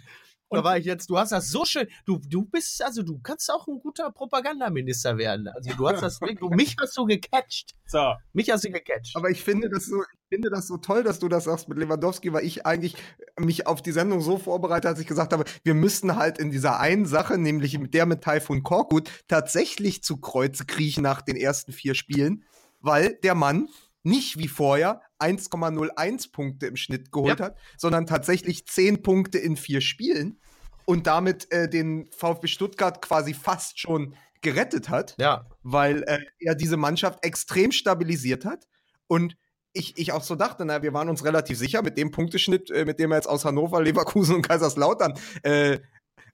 Da 0.50 0.64
war 0.64 0.76
ich 0.76 0.84
jetzt, 0.84 1.08
du 1.08 1.16
hast 1.16 1.30
das 1.30 1.48
so 1.48 1.64
schön, 1.64 1.86
du, 2.04 2.18
du 2.18 2.44
bist, 2.44 2.82
also 2.82 3.02
du 3.02 3.20
kannst 3.20 3.50
auch 3.52 3.68
ein 3.68 3.78
guter 3.78 4.10
Propagandaminister 4.10 5.16
werden. 5.16 5.46
Also 5.48 5.70
du 5.76 5.88
hast 5.88 6.02
das, 6.02 6.18
du, 6.40 6.48
mich 6.50 6.76
hast 6.80 6.96
du 6.96 7.04
gecatcht. 7.04 7.76
So. 7.86 8.14
Mich 8.32 8.50
hast 8.50 8.64
du 8.64 8.70
gecatcht. 8.70 9.16
Aber 9.16 9.30
ich 9.30 9.44
finde 9.44 9.70
das 9.70 9.86
so, 9.86 10.02
ich 10.02 10.28
finde 10.28 10.50
das 10.50 10.66
so 10.66 10.76
toll, 10.76 11.04
dass 11.04 11.20
du 11.20 11.28
das 11.28 11.44
sagst 11.44 11.68
mit 11.68 11.78
Lewandowski, 11.78 12.32
weil 12.32 12.44
ich 12.44 12.66
eigentlich 12.66 12.96
mich 13.38 13.68
auf 13.68 13.80
die 13.80 13.92
Sendung 13.92 14.20
so 14.20 14.38
vorbereitet, 14.38 14.86
als 14.86 15.00
ich 15.00 15.06
gesagt 15.06 15.32
habe, 15.32 15.44
wir 15.62 15.74
müssten 15.74 16.16
halt 16.16 16.38
in 16.38 16.50
dieser 16.50 16.80
einen 16.80 17.06
Sache, 17.06 17.38
nämlich 17.38 17.78
mit 17.78 17.94
der 17.94 18.06
mit 18.06 18.22
Taifun 18.22 18.64
Korkut, 18.64 19.08
tatsächlich 19.28 20.02
zu 20.02 20.16
Kreuze 20.16 20.66
kriechen 20.66 21.04
nach 21.04 21.22
den 21.22 21.36
ersten 21.36 21.72
vier 21.72 21.94
Spielen, 21.94 22.44
weil 22.80 23.14
der 23.22 23.36
Mann 23.36 23.68
nicht 24.02 24.38
wie 24.38 24.48
vorher 24.48 25.02
1,01 25.20 26.32
Punkte 26.32 26.66
im 26.66 26.76
Schnitt 26.76 27.12
geholt 27.12 27.38
Ja. 27.38 27.46
hat, 27.46 27.58
sondern 27.76 28.06
tatsächlich 28.06 28.66
10 28.66 29.02
Punkte 29.02 29.38
in 29.38 29.56
vier 29.56 29.80
Spielen 29.80 30.40
und 30.86 31.06
damit 31.06 31.50
äh, 31.52 31.68
den 31.68 32.08
VfB 32.12 32.46
Stuttgart 32.48 33.00
quasi 33.02 33.34
fast 33.34 33.78
schon 33.78 34.14
gerettet 34.42 34.88
hat 34.88 35.14
Ja. 35.18 35.46
weil 35.62 36.02
äh, 36.04 36.18
er 36.38 36.54
diese 36.54 36.76
Mannschaft 36.76 37.24
extrem 37.24 37.72
stabilisiert 37.72 38.44
hat 38.44 38.66
und 39.06 39.36
ich, 39.72 39.96
ich 39.98 40.10
auch 40.12 40.24
so 40.24 40.34
dachte, 40.34 40.64
na, 40.64 40.82
wir 40.82 40.92
waren 40.94 41.08
uns 41.08 41.24
relativ 41.24 41.56
sicher 41.56 41.82
mit 41.82 41.96
dem 41.96 42.10
Punkteschnitt, 42.10 42.70
äh, 42.72 42.84
mit 42.84 42.98
dem 42.98 43.12
er 43.12 43.18
jetzt 43.18 43.28
aus 43.28 43.44
Hannover, 43.44 43.80
Leverkusen 43.82 44.34
und 44.34 44.42
Kaiserslautern 44.42 45.14
äh, 45.44 45.74
äh, 45.74 45.78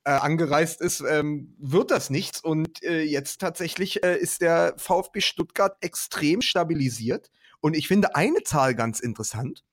angereist 0.04 0.80
ist, 0.80 1.00
ähm, 1.06 1.54
wird 1.58 1.90
das 1.90 2.08
nichts. 2.08 2.40
Und 2.40 2.82
äh, 2.82 3.02
jetzt 3.02 3.40
tatsächlich 3.40 3.96
ist 4.04 4.40
der 4.40 4.72
VfB 4.78 5.20
Stuttgart 5.20 5.76
extrem 5.80 6.40
stabilisiert. 6.40 7.28
Und 7.66 7.76
ich 7.76 7.88
finde 7.88 8.14
eine 8.14 8.44
Zahl 8.44 8.76
ganz 8.76 9.00
interessant. 9.00 9.64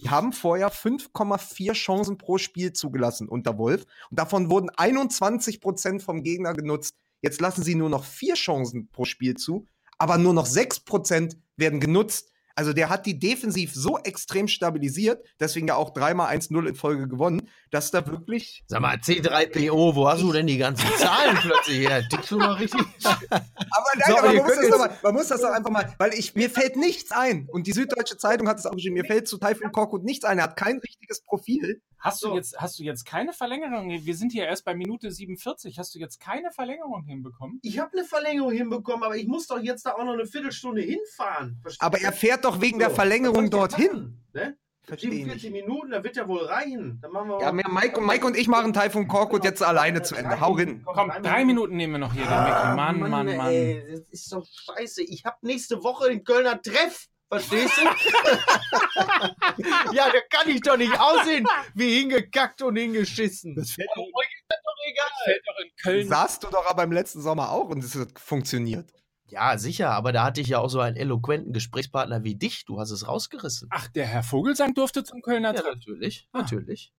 Die 0.00 0.10
haben 0.10 0.32
vorher 0.32 0.72
5,4 0.72 1.72
Chancen 1.72 2.18
pro 2.18 2.36
Spiel 2.36 2.72
zugelassen 2.72 3.28
unter 3.28 3.58
Wolf. 3.58 3.86
Und 4.10 4.18
davon 4.18 4.50
wurden 4.50 4.70
21 4.70 5.60
Prozent 5.60 6.02
vom 6.02 6.24
Gegner 6.24 6.52
genutzt. 6.52 6.96
Jetzt 7.22 7.40
lassen 7.40 7.62
sie 7.62 7.76
nur 7.76 7.90
noch 7.90 8.04
vier 8.04 8.34
Chancen 8.34 8.88
pro 8.90 9.04
Spiel 9.04 9.36
zu, 9.36 9.68
aber 9.98 10.18
nur 10.18 10.34
noch 10.34 10.46
6 10.46 10.80
Prozent 10.80 11.36
werden 11.56 11.78
genutzt. 11.78 12.32
Also 12.58 12.72
der 12.72 12.88
hat 12.88 13.06
die 13.06 13.20
defensiv 13.20 13.72
so 13.72 13.98
extrem 13.98 14.48
stabilisiert, 14.48 15.24
deswegen 15.38 15.68
ja 15.68 15.76
auch 15.76 15.90
dreimal 15.90 16.36
1-0 16.36 16.66
in 16.66 16.74
Folge 16.74 17.06
gewonnen, 17.06 17.48
dass 17.70 17.92
da 17.92 18.04
wirklich. 18.04 18.64
Sag 18.66 18.80
mal, 18.80 18.96
C3PO, 18.96 19.94
wo 19.94 20.08
hast 20.08 20.22
du 20.22 20.32
denn 20.32 20.48
die 20.48 20.58
ganzen 20.58 20.84
Zahlen 20.96 21.36
plötzlich 21.36 21.86
her? 21.86 22.02
Tickst 22.08 22.32
du 22.32 22.38
mal 22.38 22.54
richtig? 22.54 22.80
Aber 23.04 23.90
nein, 23.94 24.08
So, 24.08 24.18
aber 24.18 24.32
man, 24.32 24.36
muss 24.38 24.56
das 24.56 24.70
doch 24.70 24.78
mal, 24.78 24.98
man 25.04 25.14
muss 25.14 25.28
das 25.28 25.40
doch 25.40 25.50
einfach 25.50 25.70
mal, 25.70 25.94
weil 25.98 26.14
ich, 26.14 26.34
mir 26.34 26.50
fällt 26.50 26.74
nichts 26.74 27.12
ein. 27.12 27.48
Und 27.48 27.68
die 27.68 27.72
Süddeutsche 27.72 28.16
Zeitung 28.16 28.48
hat 28.48 28.58
es 28.58 28.66
auch 28.66 28.72
geschrieben, 28.72 28.94
mir 28.94 29.04
fällt 29.04 29.28
zu 29.28 29.38
Taifun 29.38 29.70
Korkut 29.70 30.02
nichts 30.02 30.24
ein. 30.24 30.38
Er 30.38 30.44
hat 30.44 30.56
kein 30.56 30.78
richtiges 30.78 31.20
Profil. 31.20 31.80
Hast 32.00 32.22
du 32.22 32.28
So. 32.28 32.36
jetzt, 32.36 32.56
hast 32.58 32.78
du 32.78 32.84
jetzt 32.84 33.04
keine 33.04 33.32
Verlängerung? 33.32 33.90
Wir 33.90 34.14
sind 34.14 34.30
hier 34.32 34.46
erst 34.46 34.64
bei 34.64 34.74
Minute 34.74 35.10
47. 35.10 35.78
Hast 35.78 35.94
du 35.94 35.98
jetzt 35.98 36.20
keine 36.20 36.52
Verlängerung 36.52 37.04
hinbekommen? 37.04 37.58
Ich 37.62 37.80
habe 37.80 37.92
eine 37.92 38.04
Verlängerung 38.04 38.52
hinbekommen, 38.52 39.02
aber 39.02 39.16
ich 39.16 39.26
muss 39.26 39.48
doch 39.48 39.58
jetzt 39.58 39.84
da 39.84 39.94
auch 39.94 40.04
noch 40.04 40.12
eine 40.12 40.26
Viertelstunde 40.26 40.80
hinfahren. 40.80 41.58
Verstehst 41.60 41.82
Aber 41.82 42.00
er 42.00 42.12
fährt 42.12 42.44
doch 42.44 42.47
wegen 42.60 42.78
der 42.78 42.90
So, 42.90 42.96
Verlängerung 42.96 43.44
ich 43.44 43.50
denn 43.50 43.58
dorthin. 43.58 44.20
Ne? 44.32 44.56
Verstehe 44.82 45.10
47 45.10 45.50
Minuten, 45.52 45.90
da 45.90 46.02
wird 46.02 46.16
ja 46.16 46.26
wohl 46.26 46.44
reichen. 46.46 46.98
Dann 47.02 47.12
machen 47.12 47.28
wir 47.28 47.40
Ja, 47.42 47.52
mehr 47.52 47.68
Mike, 47.68 48.00
und- 48.00 48.06
Mike 48.06 48.26
und 48.26 48.36
ich 48.36 48.48
machen 48.48 48.72
Taifun 48.72 49.06
Korkut 49.06 49.44
jetzt 49.44 49.62
alleine 49.62 50.00
zu 50.02 50.14
Ende. 50.14 50.40
Hau 50.40 50.56
hin. 50.56 50.82
Komm, 50.86 51.12
drei 51.22 51.44
Minuten 51.44 51.76
nehmen 51.76 51.94
wir 51.94 51.98
noch 51.98 52.12
hier, 52.14 52.22
Mickey. 52.22 52.34
Mann, 52.74 52.98
Mann, 52.98 53.10
Mann. 53.10 53.28
Ah, 53.40 53.50
Ey, 53.50 53.84
das 53.90 54.00
ist 54.08 54.32
doch 54.32 54.46
scheiße. 54.46 55.02
Ich 55.02 55.26
habe 55.26 55.36
nächste 55.42 55.82
Woche 55.82 56.08
den 56.08 56.24
Kölner 56.24 56.60
Treff. 56.62 57.06
Verstehst 57.30 57.76
du? 57.76 57.82
ja, 59.92 60.06
da 60.10 60.18
kann 60.30 60.48
ich 60.48 60.62
doch 60.62 60.78
nicht 60.78 60.98
aussehen 60.98 61.46
wie 61.74 61.98
hingekackt 61.98 62.62
und 62.62 62.76
hingeschissen. 62.76 63.54
Das 63.54 63.72
fällt 63.72 63.90
doch, 63.94 64.06
das 64.48 64.58
doch 64.64 64.74
egal. 64.90 65.06
fällt 65.24 65.42
doch 65.46 65.58
in 65.62 65.70
Köln. 65.82 66.08
Saßt 66.08 66.44
du 66.44 66.48
doch 66.48 66.64
aber 66.70 66.84
im 66.84 66.92
letzten 66.92 67.20
Sommer 67.20 67.50
auch 67.50 67.68
und 67.68 67.84
es 67.84 67.94
hat 67.94 68.18
funktioniert. 68.18 68.86
Ja, 69.30 69.58
sicher, 69.58 69.90
aber 69.90 70.12
da 70.12 70.24
hatte 70.24 70.40
ich 70.40 70.48
ja 70.48 70.58
auch 70.58 70.68
so 70.70 70.80
einen 70.80 70.96
eloquenten 70.96 71.52
Gesprächspartner 71.52 72.24
wie 72.24 72.34
dich. 72.34 72.64
Du 72.64 72.80
hast 72.80 72.90
es 72.90 73.06
rausgerissen. 73.06 73.68
Ach, 73.70 73.88
der 73.88 74.06
Herr 74.06 74.22
Vogelsang 74.22 74.74
durfte 74.74 75.04
zum 75.04 75.20
Kölner 75.22 75.54
Ja, 75.54 75.62
natürlich, 75.62 76.28
Ah. 76.32 76.38
natürlich. 76.40 76.92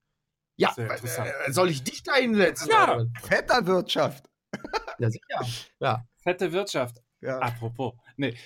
Ja, 0.57 0.73
äh, 0.77 1.51
soll 1.51 1.69
ich 1.69 1.84
dich 1.84 2.03
da 2.03 2.15
hinsetzen? 2.15 2.69
Ja. 2.69 2.95
oder? 2.95 3.07
Vetternwirtschaft. 3.21 4.25
ja 4.99 5.09
sicher. 5.09 5.45
Ja. 5.80 6.03
Fette 6.21 6.51
Wirtschaft. 6.51 6.97
Ja. 7.21 7.39
Apropos. 7.39 7.93
Nee. 8.17 8.36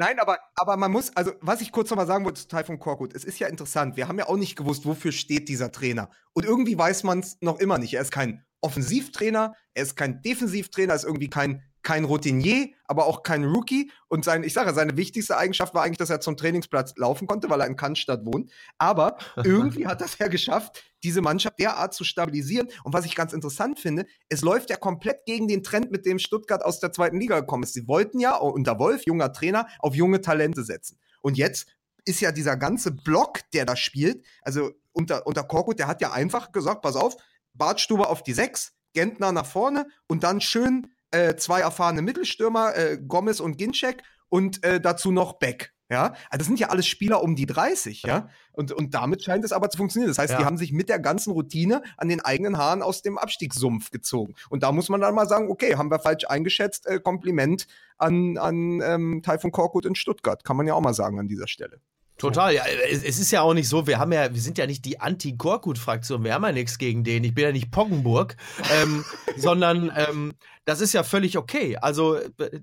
Nein, 0.00 0.18
aber, 0.18 0.38
aber 0.54 0.76
man 0.76 0.92
muss, 0.92 1.14
also 1.16 1.32
was 1.40 1.60
ich 1.60 1.72
kurz 1.72 1.90
nochmal 1.90 2.06
sagen 2.06 2.24
wollte 2.24 2.40
zu 2.42 2.48
Taifun 2.48 2.78
Korkut, 2.78 3.14
es 3.14 3.24
ist 3.24 3.38
ja 3.38 3.48
interessant, 3.48 3.96
wir 3.96 4.08
haben 4.08 4.18
ja 4.18 4.28
auch 4.28 4.36
nicht 4.36 4.56
gewusst, 4.56 4.86
wofür 4.86 5.12
steht 5.12 5.48
dieser 5.48 5.72
Trainer. 5.72 6.10
Und 6.32 6.44
irgendwie 6.44 6.76
weiß 6.76 7.02
man 7.04 7.20
es 7.20 7.38
noch 7.40 7.58
immer 7.58 7.78
nicht. 7.78 7.94
Er 7.94 8.02
ist 8.02 8.12
kein 8.12 8.44
Offensivtrainer, 8.60 9.54
er 9.74 9.82
ist 9.82 9.96
kein 9.96 10.22
Defensivtrainer, 10.22 10.92
er 10.92 10.96
ist 10.96 11.04
irgendwie 11.04 11.30
kein, 11.30 11.62
kein 11.86 12.04
Routinier, 12.04 12.70
aber 12.86 13.06
auch 13.06 13.22
kein 13.22 13.44
Rookie. 13.44 13.92
Und 14.08 14.24
sein, 14.24 14.42
ich 14.42 14.52
sage, 14.52 14.74
seine 14.74 14.96
wichtigste 14.96 15.36
Eigenschaft 15.36 15.72
war 15.72 15.84
eigentlich, 15.84 15.98
dass 15.98 16.10
er 16.10 16.20
zum 16.20 16.36
Trainingsplatz 16.36 16.94
laufen 16.96 17.28
konnte, 17.28 17.48
weil 17.48 17.60
er 17.60 17.68
in 17.68 17.76
Cannstatt 17.76 18.26
wohnt. 18.26 18.50
Aber 18.76 19.18
irgendwie 19.44 19.86
hat 19.86 20.00
das 20.00 20.18
ja 20.18 20.26
geschafft, 20.26 20.82
diese 21.04 21.20
Mannschaft 21.22 21.60
derart 21.60 21.94
zu 21.94 22.02
stabilisieren. 22.02 22.66
Und 22.82 22.92
was 22.92 23.04
ich 23.04 23.14
ganz 23.14 23.32
interessant 23.32 23.78
finde, 23.78 24.04
es 24.28 24.42
läuft 24.42 24.68
ja 24.68 24.76
komplett 24.76 25.26
gegen 25.26 25.46
den 25.46 25.62
Trend, 25.62 25.92
mit 25.92 26.06
dem 26.06 26.18
Stuttgart 26.18 26.64
aus 26.64 26.80
der 26.80 26.90
zweiten 26.90 27.20
Liga 27.20 27.38
gekommen 27.38 27.62
ist. 27.62 27.74
Sie 27.74 27.86
wollten 27.86 28.18
ja 28.18 28.34
unter 28.34 28.80
Wolf, 28.80 29.02
junger 29.06 29.32
Trainer, 29.32 29.68
auf 29.78 29.94
junge 29.94 30.20
Talente 30.20 30.64
setzen. 30.64 30.98
Und 31.22 31.38
jetzt 31.38 31.68
ist 32.04 32.20
ja 32.20 32.32
dieser 32.32 32.56
ganze 32.56 32.90
Block, 32.90 33.42
der 33.54 33.64
da 33.64 33.76
spielt, 33.76 34.26
also 34.42 34.72
unter, 34.92 35.24
unter 35.24 35.44
Korkut, 35.44 35.78
der 35.78 35.86
hat 35.86 36.00
ja 36.00 36.10
einfach 36.10 36.50
gesagt, 36.50 36.82
pass 36.82 36.96
auf, 36.96 37.16
Bartstube 37.54 38.08
auf 38.08 38.24
die 38.24 38.32
Sechs, 38.32 38.72
Gentner 38.92 39.30
nach 39.30 39.46
vorne 39.46 39.86
und 40.08 40.24
dann 40.24 40.40
schön 40.40 40.88
äh, 41.10 41.36
zwei 41.36 41.60
erfahrene 41.60 42.02
Mittelstürmer, 42.02 42.76
äh, 42.76 42.98
Gomez 42.98 43.40
und 43.40 43.58
Ginczek 43.58 44.02
und 44.28 44.62
äh, 44.64 44.80
dazu 44.80 45.12
noch 45.12 45.34
Beck. 45.34 45.72
Ja, 45.88 46.14
also 46.30 46.38
das 46.38 46.46
sind 46.48 46.58
ja 46.58 46.70
alles 46.70 46.88
Spieler 46.88 47.22
um 47.22 47.36
die 47.36 47.46
30, 47.46 48.02
ja. 48.02 48.28
Und, 48.50 48.72
und 48.72 48.92
damit 48.94 49.22
scheint 49.22 49.44
es 49.44 49.52
aber 49.52 49.70
zu 49.70 49.78
funktionieren. 49.78 50.10
Das 50.10 50.18
heißt, 50.18 50.32
Ja. 50.32 50.38
die 50.40 50.44
haben 50.44 50.58
sich 50.58 50.72
mit 50.72 50.88
der 50.88 50.98
ganzen 50.98 51.30
Routine 51.30 51.80
an 51.96 52.08
den 52.08 52.20
eigenen 52.20 52.58
Haaren 52.58 52.82
aus 52.82 53.02
dem 53.02 53.18
Abstiegssumpf 53.18 53.92
gezogen. 53.92 54.34
Und 54.50 54.64
da 54.64 54.72
muss 54.72 54.88
man 54.88 55.00
dann 55.00 55.14
mal 55.14 55.28
sagen, 55.28 55.48
okay, 55.48 55.76
haben 55.76 55.88
wir 55.88 56.00
falsch 56.00 56.24
eingeschätzt, 56.24 56.86
äh, 56.88 56.98
Kompliment 56.98 57.68
an, 57.98 58.36
an 58.36 58.80
ähm, 58.82 59.22
Taifun 59.22 59.52
Korkut 59.52 59.86
in 59.86 59.94
Stuttgart. 59.94 60.42
Kann 60.42 60.56
man 60.56 60.66
ja 60.66 60.74
auch 60.74 60.80
mal 60.80 60.92
sagen 60.92 61.20
an 61.20 61.28
dieser 61.28 61.46
Stelle. 61.46 61.80
Total, 62.18 62.54
ja. 62.54 62.64
Es, 62.90 63.02
es 63.02 63.18
ist 63.18 63.30
ja 63.30 63.42
auch 63.42 63.52
nicht 63.52 63.68
so, 63.68 63.86
wir 63.86 63.98
haben 63.98 64.12
ja, 64.12 64.32
wir 64.32 64.40
sind 64.40 64.56
ja 64.56 64.66
nicht 64.66 64.84
die 64.86 65.00
Anti-Korkut-Fraktion, 65.00 66.24
wir 66.24 66.32
haben 66.32 66.44
ja 66.44 66.52
nichts 66.52 66.78
gegen 66.78 67.04
den. 67.04 67.24
Ich 67.24 67.34
bin 67.34 67.44
ja 67.44 67.52
nicht 67.52 67.70
Poggenburg, 67.70 68.36
ähm, 68.72 69.04
sondern 69.36 69.92
ähm, 69.94 70.32
das 70.64 70.80
ist 70.80 70.94
ja 70.94 71.02
völlig 71.02 71.36
okay. 71.36 71.76
Also, 71.76 72.18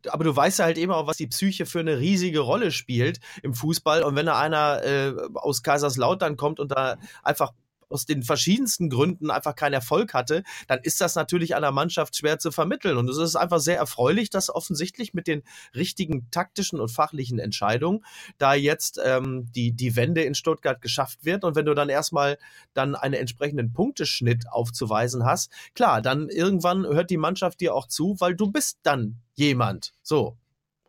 aber 0.09 0.23
du 0.23 0.35
weißt 0.35 0.59
ja 0.59 0.65
halt 0.65 0.77
eben 0.77 0.91
auch, 0.91 1.05
was 1.05 1.17
die 1.17 1.27
Psyche 1.27 1.65
für 1.65 1.79
eine 1.79 1.99
riesige 1.99 2.39
Rolle 2.39 2.71
spielt 2.71 3.19
im 3.43 3.53
Fußball. 3.53 4.03
Und 4.03 4.15
wenn 4.15 4.25
da 4.25 4.39
einer 4.39 4.83
äh, 4.83 5.13
aus 5.35 5.61
Kaiserslautern 5.61 6.35
kommt 6.35 6.59
und 6.59 6.71
da 6.71 6.97
einfach 7.21 7.51
aus 7.93 8.05
den 8.05 8.23
verschiedensten 8.23 8.89
Gründen 8.89 9.29
einfach 9.29 9.55
keinen 9.55 9.73
Erfolg 9.73 10.13
hatte, 10.13 10.43
dann 10.67 10.79
ist 10.81 10.99
das 10.99 11.15
natürlich 11.15 11.55
einer 11.55 11.71
Mannschaft 11.71 12.15
schwer 12.15 12.39
zu 12.39 12.51
vermitteln. 12.51 12.97
Und 12.97 13.09
es 13.09 13.17
ist 13.17 13.35
einfach 13.35 13.59
sehr 13.59 13.77
erfreulich, 13.77 14.29
dass 14.29 14.49
offensichtlich 14.49 15.13
mit 15.13 15.27
den 15.27 15.43
richtigen 15.75 16.29
taktischen 16.31 16.79
und 16.79 16.89
fachlichen 16.89 17.39
Entscheidungen 17.39 18.03
da 18.37 18.53
jetzt 18.53 18.99
ähm, 19.03 19.51
die, 19.51 19.71
die 19.71 19.95
Wende 19.95 20.23
in 20.23 20.35
Stuttgart 20.35 20.81
geschafft 20.81 21.23
wird. 21.23 21.43
Und 21.43 21.55
wenn 21.55 21.65
du 21.65 21.73
dann 21.73 21.89
erstmal 21.89 22.37
dann 22.73 22.95
einen 22.95 23.13
entsprechenden 23.13 23.73
Punkteschnitt 23.73 24.45
aufzuweisen 24.49 25.23
hast, 25.23 25.51
klar, 25.75 26.01
dann 26.01 26.29
irgendwann 26.29 26.85
hört 26.85 27.09
die 27.09 27.17
Mannschaft 27.17 27.61
dir 27.61 27.75
auch 27.75 27.87
zu, 27.87 28.15
weil 28.19 28.35
du 28.35 28.51
bist 28.51 28.79
dann 28.83 29.21
jemand. 29.35 29.93
So. 30.01 30.37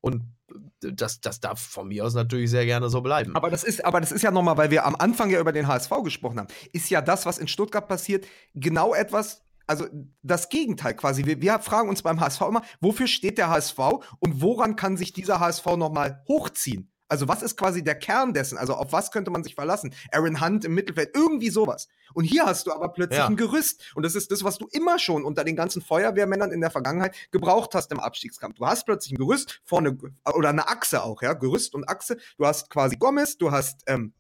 Und 0.01 0.34
das, 0.81 1.21
das 1.21 1.41
darf 1.41 1.61
von 1.61 1.89
mir 1.89 2.05
aus 2.05 2.15
natürlich 2.15 2.51
sehr 2.51 2.67
gerne 2.67 2.89
so 2.89 3.01
bleiben. 3.01 3.35
Aber 3.35 3.51
das 3.51 3.65
ist, 3.65 3.85
aber 3.85 4.01
das 4.01 4.13
ist 4.13 4.23
ja 4.23 4.31
nochmal, 4.31 4.57
weil 4.57 4.71
wir 4.71 4.87
am 4.87 4.95
Anfang 4.97 5.31
ja 5.31 5.41
über 5.41 5.53
den 5.53 5.67
HSV 5.67 5.91
gesprochen 6.03 6.39
haben, 6.39 6.49
ist 6.73 6.91
ja 6.91 7.01
das, 7.03 7.27
was 7.27 7.39
in 7.39 7.49
Stuttgart 7.49 7.89
passiert, 7.89 8.27
genau 8.55 8.95
etwas, 8.95 9.43
also 9.67 9.87
das 10.23 10.49
Gegenteil 10.49 10.95
quasi. 10.95 11.25
Wir, 11.25 11.41
wir 11.41 11.59
fragen 11.59 11.89
uns 11.89 12.03
beim 12.03 12.21
HSV 12.21 12.43
immer, 12.43 12.63
wofür 12.81 13.07
steht 13.07 13.39
der 13.39 13.49
HSV 13.51 13.79
und 14.21 14.41
woran 14.43 14.77
kann 14.77 14.97
sich 14.97 15.13
dieser 15.13 15.41
HSV 15.41 15.67
nochmal 15.77 16.23
hochziehen? 16.29 16.94
Also 17.15 17.29
was 17.29 17.45
ist 17.45 17.57
quasi 17.57 17.85
der 17.85 17.95
Kern 17.95 18.35
dessen? 18.35 18.59
Also 18.59 18.75
auf 18.75 18.91
was 18.91 19.13
könnte 19.13 19.31
man 19.31 19.45
sich 19.45 19.55
verlassen? 19.55 19.95
Aaron 20.11 20.41
Hunt 20.45 20.65
im 20.65 20.75
Mittelfeld, 20.75 21.11
irgendwie 21.15 21.49
sowas. 21.49 21.87
Und 22.13 22.25
hier 22.25 22.45
hast 22.45 22.67
du 22.67 22.73
aber 22.73 22.89
plötzlich 22.89 23.21
Ja. 23.21 23.29
ein 23.29 23.37
Gerüst. 23.37 23.93
Und 23.95 24.03
das 24.05 24.17
ist 24.17 24.33
das, 24.33 24.43
was 24.43 24.59
du 24.59 24.67
immer 24.73 24.99
schon 24.99 25.25
unter 25.25 25.45
den 25.45 25.55
ganzen 25.55 25.81
Feuerwehrmännern 25.81 26.51
in 26.51 26.61
der 26.61 26.73
Vergangenheit 26.73 27.15
gebraucht 27.31 27.77
hast 27.77 27.93
im 27.93 28.01
Abstiegskampf. 28.01 28.57
Du 28.57 28.67
hast 28.67 28.85
plötzlich 28.85 29.13
ein 29.13 29.19
Gerüst 29.19 29.61
vorne 29.63 29.97
oder 30.35 30.49
eine 30.49 30.67
Achse 30.67 31.05
auch, 31.05 31.23
ja, 31.23 31.35
Gerüst 31.35 31.77
und 31.77 31.89
Achse. 31.89 32.17
Du 32.37 32.47
hast 32.47 32.69
quasi 32.69 32.97
Gomez, 32.97 33.39
du 33.39 33.53
hast 33.53 33.85
ähm, 33.87 34.13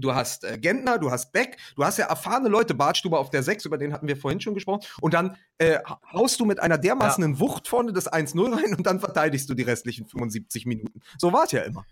Du 0.00 0.14
hast 0.14 0.44
äh, 0.44 0.58
Gentner, 0.58 0.98
du 0.98 1.10
hast 1.10 1.32
Beck, 1.32 1.56
du 1.74 1.84
hast 1.84 1.98
ja 1.98 2.06
erfahrene 2.06 2.48
Leute, 2.48 2.74
Bartstube 2.74 3.18
auf 3.18 3.30
der 3.30 3.42
6, 3.42 3.64
über 3.64 3.78
den 3.78 3.92
hatten 3.92 4.06
wir 4.06 4.16
vorhin 4.16 4.40
schon 4.40 4.54
gesprochen. 4.54 4.86
Und 5.00 5.12
dann 5.14 5.36
äh, 5.58 5.78
haust 6.12 6.38
du 6.38 6.44
mit 6.44 6.60
einer 6.60 6.78
dermaßen 6.78 7.40
Wucht 7.40 7.66
vorne 7.66 7.92
das 7.92 8.10
1-0 8.10 8.56
rein 8.56 8.74
und 8.76 8.86
dann 8.86 9.00
verteidigst 9.00 9.48
du 9.50 9.54
die 9.54 9.64
restlichen 9.64 10.06
75 10.06 10.66
Minuten. 10.66 11.00
So 11.18 11.32
war 11.32 11.44
es 11.44 11.52
ja 11.52 11.62
immer. 11.62 11.84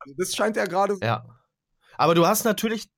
Also 0.00 0.14
das 0.16 0.34
scheint 0.34 0.56
ja 0.56 0.64
gerade 0.64 0.96
Ja. 1.02 1.24
Aber 1.96 2.14
du 2.14 2.26
hast 2.26 2.44
natürlich, 2.44 2.88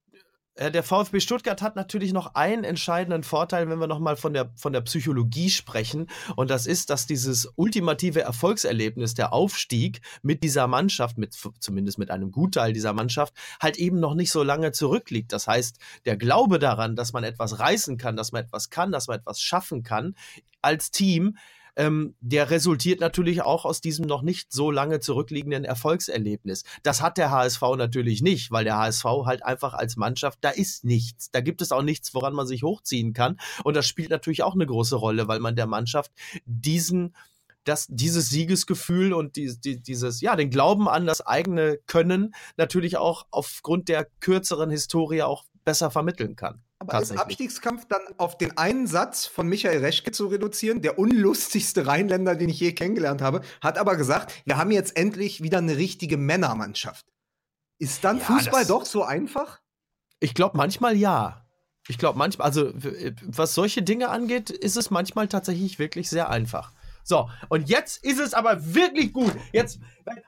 äh, 0.54 0.70
der 0.70 0.84
VfB 0.84 1.18
Stuttgart 1.18 1.60
hat 1.60 1.74
natürlich 1.74 2.12
noch 2.12 2.36
einen 2.36 2.62
entscheidenden 2.62 3.24
Vorteil, 3.24 3.68
wenn 3.68 3.80
wir 3.80 3.88
nochmal 3.88 4.16
von 4.16 4.32
der, 4.32 4.52
von 4.54 4.72
der 4.72 4.82
Psychologie 4.82 5.50
sprechen. 5.50 6.08
Und 6.36 6.50
das 6.50 6.66
ist, 6.66 6.90
dass 6.90 7.06
dieses 7.06 7.52
ultimative 7.56 8.20
Erfolgserlebnis, 8.20 9.14
der 9.14 9.32
Aufstieg 9.32 10.02
mit 10.22 10.44
dieser 10.44 10.68
Mannschaft, 10.68 11.18
mit, 11.18 11.36
zumindest 11.58 11.98
mit 11.98 12.12
einem 12.12 12.30
Gutteil 12.30 12.72
dieser 12.72 12.92
Mannschaft, 12.92 13.34
halt 13.60 13.76
eben 13.76 13.98
noch 13.98 14.14
nicht 14.14 14.30
so 14.30 14.44
lange 14.44 14.70
zurückliegt. 14.70 15.32
Das 15.32 15.48
heißt, 15.48 15.78
der 16.04 16.16
Glaube 16.16 16.60
daran, 16.60 16.94
dass 16.94 17.12
man 17.12 17.24
etwas 17.24 17.58
reißen 17.58 17.96
kann, 17.96 18.16
dass 18.16 18.30
man 18.30 18.44
etwas 18.44 18.70
kann, 18.70 18.92
dass 18.92 19.08
man 19.08 19.18
etwas 19.18 19.40
schaffen 19.40 19.82
kann 19.82 20.14
als 20.60 20.92
Team, 20.92 21.36
ähm, 21.76 22.14
der 22.20 22.50
resultiert 22.50 23.00
natürlich 23.00 23.42
auch 23.42 23.64
aus 23.64 23.80
diesem 23.80 24.06
noch 24.06 24.22
nicht 24.22 24.52
so 24.52 24.70
lange 24.70 25.00
zurückliegenden 25.00 25.64
Erfolgserlebnis. 25.64 26.64
Das 26.82 27.00
hat 27.00 27.18
der 27.18 27.30
HSV 27.30 27.62
natürlich 27.76 28.22
nicht, 28.22 28.50
weil 28.50 28.64
der 28.64 28.76
HSV 28.76 29.04
halt 29.24 29.44
einfach 29.44 29.74
als 29.74 29.96
Mannschaft, 29.96 30.38
da 30.42 30.50
ist 30.50 30.84
nichts. 30.84 31.30
Da 31.30 31.40
gibt 31.40 31.62
es 31.62 31.72
auch 31.72 31.82
nichts, 31.82 32.14
woran 32.14 32.34
man 32.34 32.46
sich 32.46 32.62
hochziehen 32.62 33.12
kann. 33.12 33.38
Und 33.64 33.74
das 33.74 33.86
spielt 33.86 34.10
natürlich 34.10 34.42
auch 34.42 34.54
eine 34.54 34.66
große 34.66 34.96
Rolle, 34.96 35.28
weil 35.28 35.40
man 35.40 35.56
der 35.56 35.66
Mannschaft 35.66 36.12
diesen 36.44 37.14
das, 37.64 37.86
dieses 37.88 38.28
Siegesgefühl 38.28 39.12
und 39.12 39.36
die, 39.36 39.54
die, 39.56 39.80
dieses, 39.80 40.20
ja, 40.20 40.34
den 40.34 40.50
Glauben 40.50 40.88
an 40.88 41.06
das 41.06 41.24
eigene 41.24 41.78
Können 41.86 42.34
natürlich 42.56 42.96
auch 42.96 43.26
aufgrund 43.30 43.88
der 43.88 44.08
kürzeren 44.20 44.70
Historie 44.70 45.22
auch 45.22 45.44
besser 45.64 45.90
vermitteln 45.90 46.36
kann. 46.36 46.62
Aber 46.78 47.00
ist 47.00 47.16
Abstiegskampf 47.16 47.86
dann 47.86 48.00
auf 48.18 48.38
den 48.38 48.58
einen 48.58 48.86
Satz 48.88 49.26
von 49.26 49.46
Michael 49.46 49.78
Reschke 49.84 50.10
zu 50.10 50.26
reduzieren, 50.26 50.82
der 50.82 50.98
unlustigste 50.98 51.86
Rheinländer, 51.86 52.34
den 52.34 52.48
ich 52.48 52.58
je 52.58 52.72
kennengelernt 52.72 53.22
habe, 53.22 53.42
hat 53.60 53.78
aber 53.78 53.96
gesagt, 53.96 54.32
wir 54.44 54.56
haben 54.56 54.72
jetzt 54.72 54.96
endlich 54.96 55.42
wieder 55.42 55.58
eine 55.58 55.76
richtige 55.76 56.16
Männermannschaft. 56.16 57.06
Ist 57.78 58.02
dann 58.02 58.18
Ja, 58.18 58.24
Fußball 58.24 58.66
doch 58.66 58.84
so 58.84 59.04
einfach? 59.04 59.60
Ich 60.18 60.34
glaube 60.34 60.56
manchmal 60.56 60.96
ja. 60.96 61.46
Ich 61.88 61.98
glaube 61.98 62.18
manchmal, 62.18 62.46
also 62.46 62.70
w- 62.74 63.12
was 63.26 63.54
solche 63.54 63.82
Dinge 63.82 64.08
angeht, 64.08 64.50
ist 64.50 64.76
es 64.76 64.90
manchmal 64.90 65.28
tatsächlich 65.28 65.78
wirklich 65.78 66.08
sehr 66.08 66.30
einfach. 66.30 66.72
So, 67.04 67.28
und 67.48 67.68
jetzt 67.68 68.04
ist 68.04 68.20
es 68.20 68.34
aber 68.34 68.74
wirklich 68.74 69.12
gut. 69.12 69.34
Jetzt, 69.52 69.80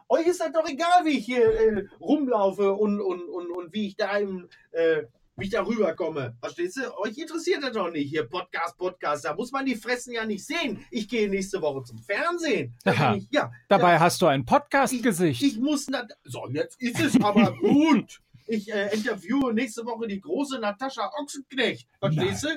euch 0.09 0.27
ist 0.27 0.41
das 0.41 0.51
doch 0.53 0.69
egal, 0.69 1.05
wie 1.05 1.19
ich 1.19 1.25
hier 1.25 1.45
äh, 1.45 1.85
rumlaufe 2.01 2.73
und, 2.75 3.01
und, 3.01 3.29
und, 3.29 3.51
und 3.53 3.73
wie 3.73 3.87
ich 3.87 3.97
da 3.97 4.17
im, 4.17 4.49
äh, 4.73 5.05
wie 5.37 5.47
ich 5.47 5.51
da 5.51 5.63
rüberkomme. 5.65 6.37
Verstehst 6.41 6.77
du? 6.77 6.97
Euch 6.99 7.19
interessiert 7.19 7.63
das 7.63 7.73
doch 7.73 7.91
nicht. 7.91 8.09
Hier 8.09 8.25
Podcast, 8.29 8.77
Podcast. 8.79 9.25
Da 9.25 9.35
muss 9.35 9.51
man 9.51 9.67
die 9.67 9.75
Fressen 9.75 10.13
ja 10.13 10.25
nicht 10.25 10.47
sehen. 10.47 10.85
Ich 10.91 11.09
gehe 11.09 11.29
nächste 11.29 11.61
Woche 11.61 11.83
zum 11.83 11.99
Fernsehen. 11.99 12.75
Da 12.85 13.17
ich, 13.17 13.27
ja, 13.31 13.51
Dabei 13.69 13.95
ja, 13.95 14.01
hast 14.01 14.23
du 14.23 14.27
ein 14.27 14.45
Podcast-Gesicht. 14.45 15.43
ich 15.43 15.59
muss. 15.59 15.89
Na, 15.89 16.07
so, 16.23 16.47
jetzt 16.51 16.81
ist 16.81 17.01
es 17.01 17.21
aber 17.23 17.53
gut. 17.61 18.21
Ich 18.47 18.73
äh, 18.73 18.95
interviewe 18.95 19.53
nächste 19.53 19.85
Woche 19.87 20.07
die 20.07 20.21
große 20.21 20.59
Natascha 20.61 21.11
Ochsenknecht. 21.21 21.89
Verstehst 21.99 22.45
du? 22.45 22.49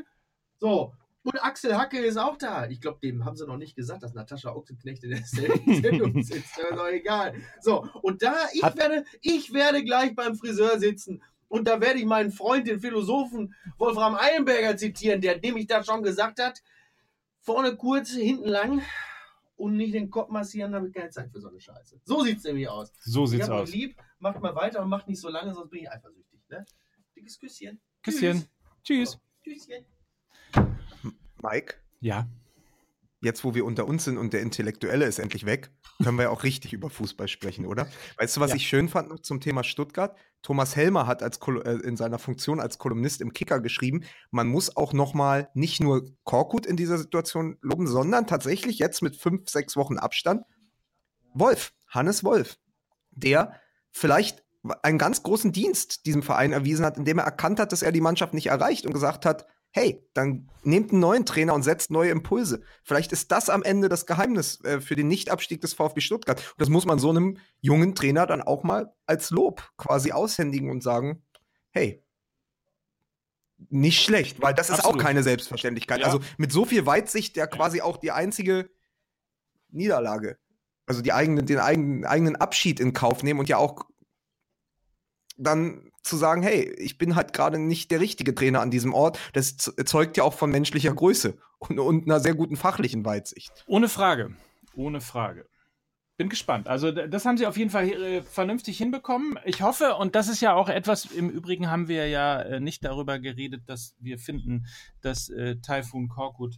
So. 0.59 0.93
Und 1.23 1.43
Axel 1.43 1.75
Hacke 1.77 1.97
ist 1.99 2.15
auch 2.17 2.37
da. 2.37 2.67
Ich 2.69 2.79
glaube, 2.79 2.99
dem 3.03 3.25
haben 3.25 3.35
sie 3.35 3.45
noch 3.45 3.57
nicht 3.57 3.75
gesagt, 3.75 4.01
dass 4.03 4.13
Natascha 4.13 4.53
Ochsenknecht 4.53 5.03
in 5.03 5.09
der 5.11 5.23
Sendung 5.25 6.21
sitzt. 6.23 6.57
ist 6.57 6.59
doch 6.71 6.87
egal. 6.87 7.33
So, 7.59 7.85
und 8.01 8.21
da, 8.21 8.35
ich 8.53 8.63
Hat- 8.63 8.77
werde, 8.77 9.03
ich 9.21 9.51
werde 9.51 9.83
gleich 9.83 10.15
beim 10.15 10.35
Friseur 10.35 10.77
sitzen. 10.79 11.21
Und 11.49 11.67
da 11.67 11.79
werde 11.79 11.99
ich 11.99 12.05
meinen 12.05 12.31
Freund, 12.31 12.67
den 12.67 12.79
Philosophen 12.79 13.55
Wolfram 13.77 14.15
Eilenberger 14.15 14.75
zitieren, 14.77 15.21
der 15.21 15.39
nämlich 15.39 15.67
da 15.67 15.83
schon 15.83 16.03
gesagt 16.03 16.41
hat, 16.41 16.61
vorne 17.41 17.75
kurz, 17.77 18.09
hinten 18.11 18.49
lang 18.49 18.81
und 19.55 19.77
nicht 19.77 19.93
den 19.93 20.09
Kopf 20.09 20.29
massieren, 20.29 20.75
habe 20.75 20.87
ich 20.87 20.93
keine 20.93 21.09
Zeit 21.09 21.31
für 21.31 21.39
so 21.39 21.47
eine 21.49 21.59
Scheiße. 21.59 22.01
So 22.03 22.21
sieht's 22.23 22.43
nämlich 22.43 22.67
aus. 22.67 22.91
So 22.99 23.23
Ich 23.23 23.29
sieht's 23.31 23.47
hab 23.47 23.55
euch 23.55 23.61
aus. 23.63 23.71
lieb, 23.71 23.97
macht 24.19 24.41
mal 24.41 24.55
weiter 24.55 24.81
und 24.81 24.89
macht 24.89 25.07
nicht 25.07 25.21
so 25.21 25.29
lange, 25.29 25.53
sonst 25.53 25.69
bin 25.69 25.81
ich 25.83 25.89
eifersüchtig. 25.91 26.41
Ne? 26.49 26.65
Dickes 27.15 27.39
Küsschen. 27.39 27.79
Küsschen. 28.03 28.45
Tschüss. 28.83 29.17
Tschüsschen. 29.43 29.85
Mike, 31.41 31.75
Ja. 32.01 32.27
Jetzt 33.19 33.43
wo 33.43 33.55
wir 33.55 33.65
unter 33.65 33.87
uns 33.87 34.03
sind 34.03 34.17
und 34.17 34.33
der 34.33 34.41
Intellektuelle 34.41 35.05
ist 35.05 35.19
endlich 35.19 35.45
weg, 35.45 35.71
können 36.03 36.17
wir 36.17 36.23
ja 36.23 36.29
auch 36.29 36.43
richtig 36.43 36.73
über 36.73 36.89
Fußball 36.89 37.27
sprechen, 37.27 37.65
oder? 37.65 37.87
Weißt 38.17 38.37
du, 38.37 38.41
was 38.41 38.51
ja. 38.51 38.57
ich 38.57 38.67
schön 38.67 38.89
fand 38.89 39.09
noch 39.09 39.19
zum 39.19 39.41
Thema 39.41 39.63
Stuttgart? 39.63 40.15
Thomas 40.43 40.75
Helmer 40.75 41.07
hat 41.07 41.23
als 41.23 41.39
äh, 41.47 41.71
in 41.83 41.97
seiner 41.97 42.19
Funktion 42.19 42.59
als 42.59 42.77
Kolumnist 42.77 43.21
im 43.21 43.33
Kicker 43.33 43.59
geschrieben, 43.59 44.03
man 44.29 44.47
muss 44.47 44.75
auch 44.77 44.93
noch 44.93 45.13
mal 45.13 45.49
nicht 45.53 45.81
nur 45.81 46.03
Korkut 46.23 46.65
in 46.65 46.77
dieser 46.77 46.97
Situation 46.97 47.57
loben, 47.61 47.87
sondern 47.87 48.27
tatsächlich 48.27 48.77
jetzt 48.77 49.01
mit 49.01 49.15
fünf, 49.15 49.49
sechs 49.49 49.75
Wochen 49.75 49.97
Abstand 49.97 50.43
Wolf, 51.33 51.73
Hannes 51.87 52.23
Wolf, 52.23 52.57
der 53.11 53.59
vielleicht 53.91 54.43
einen 54.83 54.97
ganz 54.97 55.23
großen 55.23 55.51
Dienst 55.51 56.05
diesem 56.05 56.23
Verein 56.23 56.53
erwiesen 56.53 56.85
hat, 56.85 56.97
indem 56.97 57.19
er 57.19 57.25
erkannt 57.25 57.59
hat, 57.59 57.71
dass 57.71 57.81
er 57.81 57.91
die 57.91 58.01
Mannschaft 58.01 58.33
nicht 58.33 58.47
erreicht 58.47 58.85
und 58.85 58.93
gesagt 58.93 59.25
hat, 59.25 59.47
hey, 59.71 60.03
dann 60.13 60.49
nehmt 60.63 60.91
einen 60.91 61.01
neuen 61.01 61.25
Trainer 61.25 61.53
und 61.53 61.63
setzt 61.63 61.91
neue 61.91 62.11
Impulse. 62.11 62.61
Vielleicht 62.83 63.11
ist 63.11 63.31
das 63.31 63.49
am 63.49 63.63
Ende 63.63 63.89
das 63.89 64.05
Geheimnis 64.05 64.63
äh, 64.63 64.81
für 64.81 64.95
den 64.95 65.07
Nichtabstieg 65.07 65.61
des 65.61 65.73
VfB 65.73 66.01
Stuttgart. 66.01 66.39
Und 66.39 66.61
das 66.61 66.69
muss 66.69 66.85
man 66.85 66.99
so 66.99 67.09
einem 67.09 67.37
jungen 67.61 67.95
Trainer 67.95 68.25
dann 68.25 68.41
auch 68.41 68.63
mal 68.63 68.93
als 69.05 69.29
Lob 69.29 69.69
quasi 69.77 70.11
aushändigen 70.11 70.71
und 70.71 70.81
sagen, 70.81 71.23
hey, 71.71 72.03
nicht 73.69 74.01
schlecht, 74.01 74.41
weil 74.41 74.53
das 74.53 74.69
ist 74.69 74.79
Absolut. 74.79 75.01
auch 75.01 75.03
keine 75.03 75.23
Selbstverständlichkeit. 75.23 75.99
Ja. 75.99 76.05
Also 76.05 76.19
mit 76.37 76.51
so 76.51 76.65
viel 76.65 76.85
Weitsicht 76.85 77.37
ja 77.37 77.47
quasi 77.47 77.81
auch 77.81 77.97
die 77.97 78.11
einzige 78.11 78.69
Niederlage, 79.69 80.37
also 80.85 81.01
die 81.01 81.13
eigene, 81.13 81.43
den 81.43 81.59
eigenen, 81.59 82.05
eigenen 82.05 82.35
Abschied 82.35 82.79
in 82.79 82.93
Kauf 82.93 83.23
nehmen 83.23 83.39
und 83.39 83.49
ja 83.49 83.57
auch 83.57 83.86
dann 85.37 85.91
zu 86.03 86.17
sagen, 86.17 86.41
hey, 86.41 86.73
ich 86.77 86.97
bin 86.97 87.15
halt 87.15 87.33
gerade 87.33 87.59
nicht 87.59 87.91
der 87.91 87.99
richtige 87.99 88.33
Trainer 88.33 88.61
an 88.61 88.71
diesem 88.71 88.93
Ort, 88.93 89.19
das 89.33 89.57
zeugt 89.57 90.17
ja 90.17 90.23
auch 90.23 90.33
von 90.33 90.49
menschlicher 90.49 90.93
Größe 90.93 91.37
und, 91.59 91.79
und 91.79 92.05
einer 92.05 92.19
sehr 92.19 92.35
guten 92.35 92.55
fachlichen 92.55 93.05
Weitsicht. 93.05 93.51
Ohne 93.67 93.89
Frage, 93.89 94.35
ohne 94.75 95.01
Frage. 95.01 95.47
Bin 96.17 96.29
gespannt. 96.29 96.67
Also 96.67 96.91
das 96.91 97.25
haben 97.25 97.37
sie 97.37 97.45
auf 97.45 97.57
jeden 97.57 97.69
Fall 97.69 97.89
äh, 97.89 98.21
vernünftig 98.23 98.79
hinbekommen. 98.79 99.37
Ich 99.45 99.61
hoffe, 99.61 99.95
und 99.97 100.15
das 100.15 100.27
ist 100.27 100.41
ja 100.41 100.55
auch 100.55 100.67
etwas, 100.67 101.05
im 101.05 101.29
Übrigen 101.29 101.69
haben 101.69 101.87
wir 101.87 102.07
ja 102.07 102.41
äh, 102.41 102.59
nicht 102.59 102.83
darüber 102.83 103.19
geredet, 103.19 103.61
dass 103.67 103.93
wir 103.99 104.17
finden, 104.17 104.65
dass 105.01 105.29
äh, 105.29 105.57
Typhoon 105.57 106.07
Korkut 106.07 106.55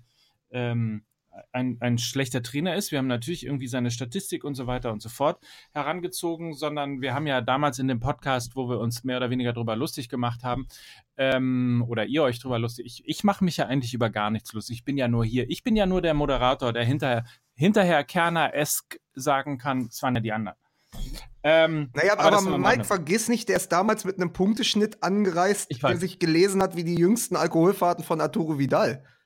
ähm, 0.51 1.03
ein, 1.51 1.77
ein 1.79 1.97
schlechter 1.97 2.41
Trainer 2.41 2.75
ist. 2.75 2.91
Wir 2.91 2.99
haben 2.99 3.07
natürlich 3.07 3.45
irgendwie 3.45 3.67
seine 3.67 3.91
Statistik 3.91 4.43
und 4.43 4.55
so 4.55 4.67
weiter 4.67 4.91
und 4.91 5.01
so 5.01 5.09
fort 5.09 5.39
herangezogen, 5.73 6.53
sondern 6.53 7.01
wir 7.01 7.13
haben 7.13 7.27
ja 7.27 7.41
damals 7.41 7.79
in 7.79 7.87
dem 7.87 7.99
Podcast, 7.99 8.55
wo 8.55 8.69
wir 8.69 8.79
uns 8.79 9.03
mehr 9.03 9.17
oder 9.17 9.29
weniger 9.29 9.53
drüber 9.53 9.75
lustig 9.75 10.09
gemacht 10.09 10.43
haben, 10.43 10.67
ähm, 11.17 11.83
oder 11.87 12.05
ihr 12.05 12.23
euch 12.23 12.39
drüber 12.39 12.59
lustig, 12.59 12.85
ich, 12.85 13.03
ich 13.05 13.23
mache 13.23 13.43
mich 13.43 13.57
ja 13.57 13.67
eigentlich 13.67 13.93
über 13.93 14.09
gar 14.09 14.31
nichts 14.31 14.53
lustig. 14.53 14.77
Ich 14.77 14.85
bin 14.85 14.97
ja 14.97 15.07
nur 15.07 15.25
hier. 15.25 15.49
Ich 15.49 15.63
bin 15.63 15.75
ja 15.75 15.85
nur 15.85 16.01
der 16.01 16.13
Moderator, 16.13 16.71
der 16.71 16.85
hinterher, 16.85 17.25
hinterher 17.55 18.03
Kerner-esk 18.03 18.99
sagen 19.13 19.57
kann, 19.57 19.87
es 19.89 20.01
waren 20.01 20.15
ja 20.15 20.21
die 20.21 20.31
anderen. 20.31 20.57
Ähm, 21.41 21.89
naja, 21.93 22.19
aber, 22.19 22.37
aber 22.37 22.57
Mike, 22.57 22.83
vergiss 22.83 23.29
nicht, 23.29 23.47
der 23.47 23.55
ist 23.55 23.69
damals 23.69 24.03
mit 24.03 24.17
einem 24.17 24.33
Punkteschnitt 24.33 25.01
angereist, 25.01 25.71
der 25.81 25.95
sich 25.95 26.19
gelesen 26.19 26.61
hat 26.61 26.75
wie 26.75 26.83
die 26.83 26.95
jüngsten 26.95 27.37
Alkoholfahrten 27.37 28.03
von 28.03 28.19
Arturo 28.19 28.59
Vidal. 28.59 29.05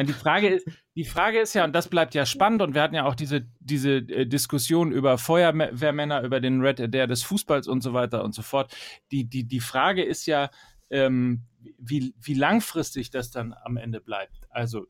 die, 0.00 0.12
Frage 0.12 0.48
ist, 0.48 0.66
die 0.94 1.04
Frage 1.04 1.40
ist 1.40 1.54
ja, 1.54 1.64
und 1.64 1.72
das 1.72 1.88
bleibt 1.88 2.14
ja 2.14 2.24
spannend, 2.24 2.62
und 2.62 2.74
wir 2.74 2.82
hatten 2.82 2.94
ja 2.94 3.04
auch 3.04 3.16
diese, 3.16 3.48
diese 3.58 3.96
äh, 3.96 4.26
Diskussion 4.26 4.92
über 4.92 5.18
Feuerwehrmänner, 5.18 6.22
über 6.22 6.40
den 6.40 6.60
Red 6.60 6.80
Adair 6.80 7.08
des 7.08 7.24
Fußballs 7.24 7.66
und 7.66 7.80
so 7.80 7.92
weiter 7.92 8.22
und 8.22 8.34
so 8.34 8.42
fort. 8.42 8.76
Die, 9.10 9.28
die, 9.28 9.48
die 9.48 9.60
Frage 9.60 10.04
ist 10.04 10.26
ja, 10.26 10.50
ähm, 10.90 11.42
wie, 11.78 12.14
wie 12.20 12.34
langfristig 12.34 13.10
das 13.10 13.32
dann 13.32 13.54
am 13.64 13.76
Ende 13.76 14.00
bleibt. 14.00 14.46
Also 14.50 14.86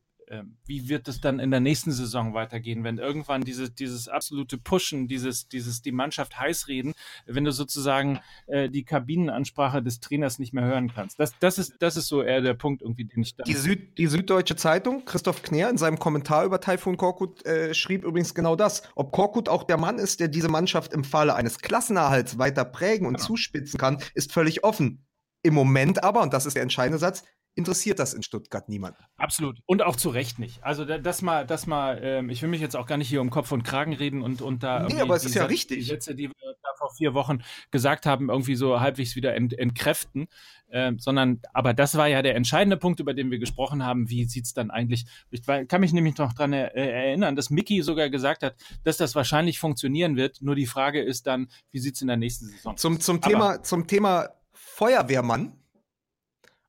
wie 0.65 0.89
wird 0.89 1.07
es 1.07 1.21
dann 1.21 1.39
in 1.39 1.51
der 1.51 1.59
nächsten 1.59 1.91
Saison 1.91 2.33
weitergehen, 2.33 2.83
wenn 2.83 2.97
irgendwann 2.97 3.41
diese, 3.41 3.69
dieses 3.69 4.07
absolute 4.07 4.57
Pushen, 4.57 5.07
dieses, 5.07 5.47
dieses 5.47 5.81
die 5.81 5.91
Mannschaft 5.91 6.39
heiß 6.39 6.67
reden, 6.67 6.93
wenn 7.25 7.43
du 7.43 7.51
sozusagen 7.51 8.19
äh, 8.47 8.69
die 8.69 8.83
Kabinenansprache 8.83 9.83
des 9.83 9.99
Trainers 9.99 10.39
nicht 10.39 10.53
mehr 10.53 10.65
hören 10.65 10.91
kannst. 10.93 11.19
Das, 11.19 11.33
das, 11.39 11.57
ist, 11.57 11.75
das 11.79 11.97
ist 11.97 12.07
so 12.07 12.23
eher 12.23 12.41
der 12.41 12.55
Punkt, 12.55 12.81
irgendwie, 12.81 13.05
den 13.05 13.21
ich 13.21 13.35
da. 13.35 13.43
Die, 13.43 13.53
Süd, 13.53 13.97
die 13.97 14.07
Süddeutsche 14.07 14.55
Zeitung, 14.55 15.05
Christoph 15.05 15.43
Kner 15.43 15.69
in 15.69 15.77
seinem 15.77 15.99
Kommentar 15.99 16.45
über 16.45 16.59
Taifun 16.59 16.97
Korkut 16.97 17.45
äh, 17.45 17.73
schrieb 17.73 18.03
übrigens 18.03 18.33
genau 18.33 18.55
das. 18.55 18.83
Ob 18.95 19.11
Korkut 19.11 19.49
auch 19.49 19.63
der 19.63 19.77
Mann 19.77 19.99
ist, 19.99 20.19
der 20.19 20.27
diese 20.27 20.49
Mannschaft 20.49 20.93
im 20.93 21.03
Falle 21.03 21.35
eines 21.35 21.59
Klassenerhalts 21.59 22.37
weiter 22.37 22.65
prägen 22.65 23.07
und 23.07 23.15
genau. 23.15 23.27
zuspitzen 23.27 23.79
kann, 23.79 23.99
ist 24.13 24.33
völlig 24.33 24.63
offen. 24.63 25.05
Im 25.43 25.53
Moment 25.53 26.03
aber, 26.03 26.23
und 26.23 26.33
das 26.33 26.47
ist 26.47 26.55
der 26.55 26.63
entscheidende 26.63 26.97
Satz, 26.97 27.23
interessiert 27.55 27.99
das 27.99 28.13
in 28.13 28.21
Stuttgart 28.21 28.67
niemand. 28.69 28.97
Absolut. 29.17 29.59
Und 29.65 29.81
auch 29.81 29.95
zu 29.95 30.09
Recht 30.09 30.39
nicht. 30.39 30.63
Also 30.63 30.85
das 30.85 31.21
mal, 31.21 31.45
das 31.45 31.67
mal, 31.67 31.99
ähm, 32.03 32.29
ich 32.29 32.41
will 32.41 32.49
mich 32.49 32.61
jetzt 32.61 32.75
auch 32.75 32.85
gar 32.85 32.97
nicht 32.97 33.07
hier 33.07 33.21
um 33.21 33.29
Kopf 33.29 33.51
und 33.51 33.63
Kragen 33.63 33.93
reden 33.93 34.21
und, 34.21 34.41
und 34.41 34.61
da. 34.61 34.83
Nee, 34.83 35.01
aber 35.01 35.15
es 35.15 35.25
ist 35.25 35.35
ja 35.35 35.45
richtig. 35.45 35.79
Die 35.79 35.83
Sätze, 35.85 36.15
die 36.15 36.27
wir 36.27 36.55
da 36.61 36.69
vor 36.77 36.93
vier 36.93 37.13
Wochen 37.13 37.39
gesagt 37.71 38.05
haben, 38.05 38.29
irgendwie 38.29 38.55
so 38.55 38.79
halbwegs 38.81 39.15
wieder 39.15 39.33
ent, 39.35 39.57
entkräften. 39.57 40.27
Ähm, 40.69 40.99
sondern, 40.99 41.41
aber 41.53 41.73
das 41.73 41.95
war 41.95 42.07
ja 42.07 42.21
der 42.21 42.35
entscheidende 42.35 42.75
Punkt, 42.75 42.99
über 42.99 43.13
den 43.13 43.31
wir 43.31 43.39
gesprochen 43.39 43.85
haben. 43.85 44.09
Wie 44.09 44.25
sieht 44.25 44.45
es 44.45 44.53
dann 44.53 44.71
eigentlich? 44.71 45.05
Ich 45.31 45.43
kann 45.45 45.79
mich 45.79 45.93
nämlich 45.93 46.17
noch 46.17 46.33
daran 46.33 46.51
er, 46.51 46.75
äh, 46.75 47.07
erinnern, 47.07 47.35
dass 47.35 47.49
Mickey 47.49 47.81
sogar 47.81 48.09
gesagt 48.09 48.43
hat, 48.43 48.55
dass 48.83 48.97
das 48.97 49.15
wahrscheinlich 49.15 49.59
funktionieren 49.59 50.17
wird. 50.17 50.41
Nur 50.41 50.55
die 50.55 50.65
Frage 50.65 51.01
ist 51.01 51.27
dann, 51.27 51.47
wie 51.71 51.79
sieht 51.79 51.95
es 51.95 52.01
in 52.01 52.07
der 52.07 52.17
nächsten 52.17 52.47
Saison? 52.47 52.75
Zum, 52.75 52.99
zum 52.99 53.21
Thema, 53.21 53.63
zum 53.63 53.87
Thema 53.87 54.29
Feuerwehrmann 54.51 55.53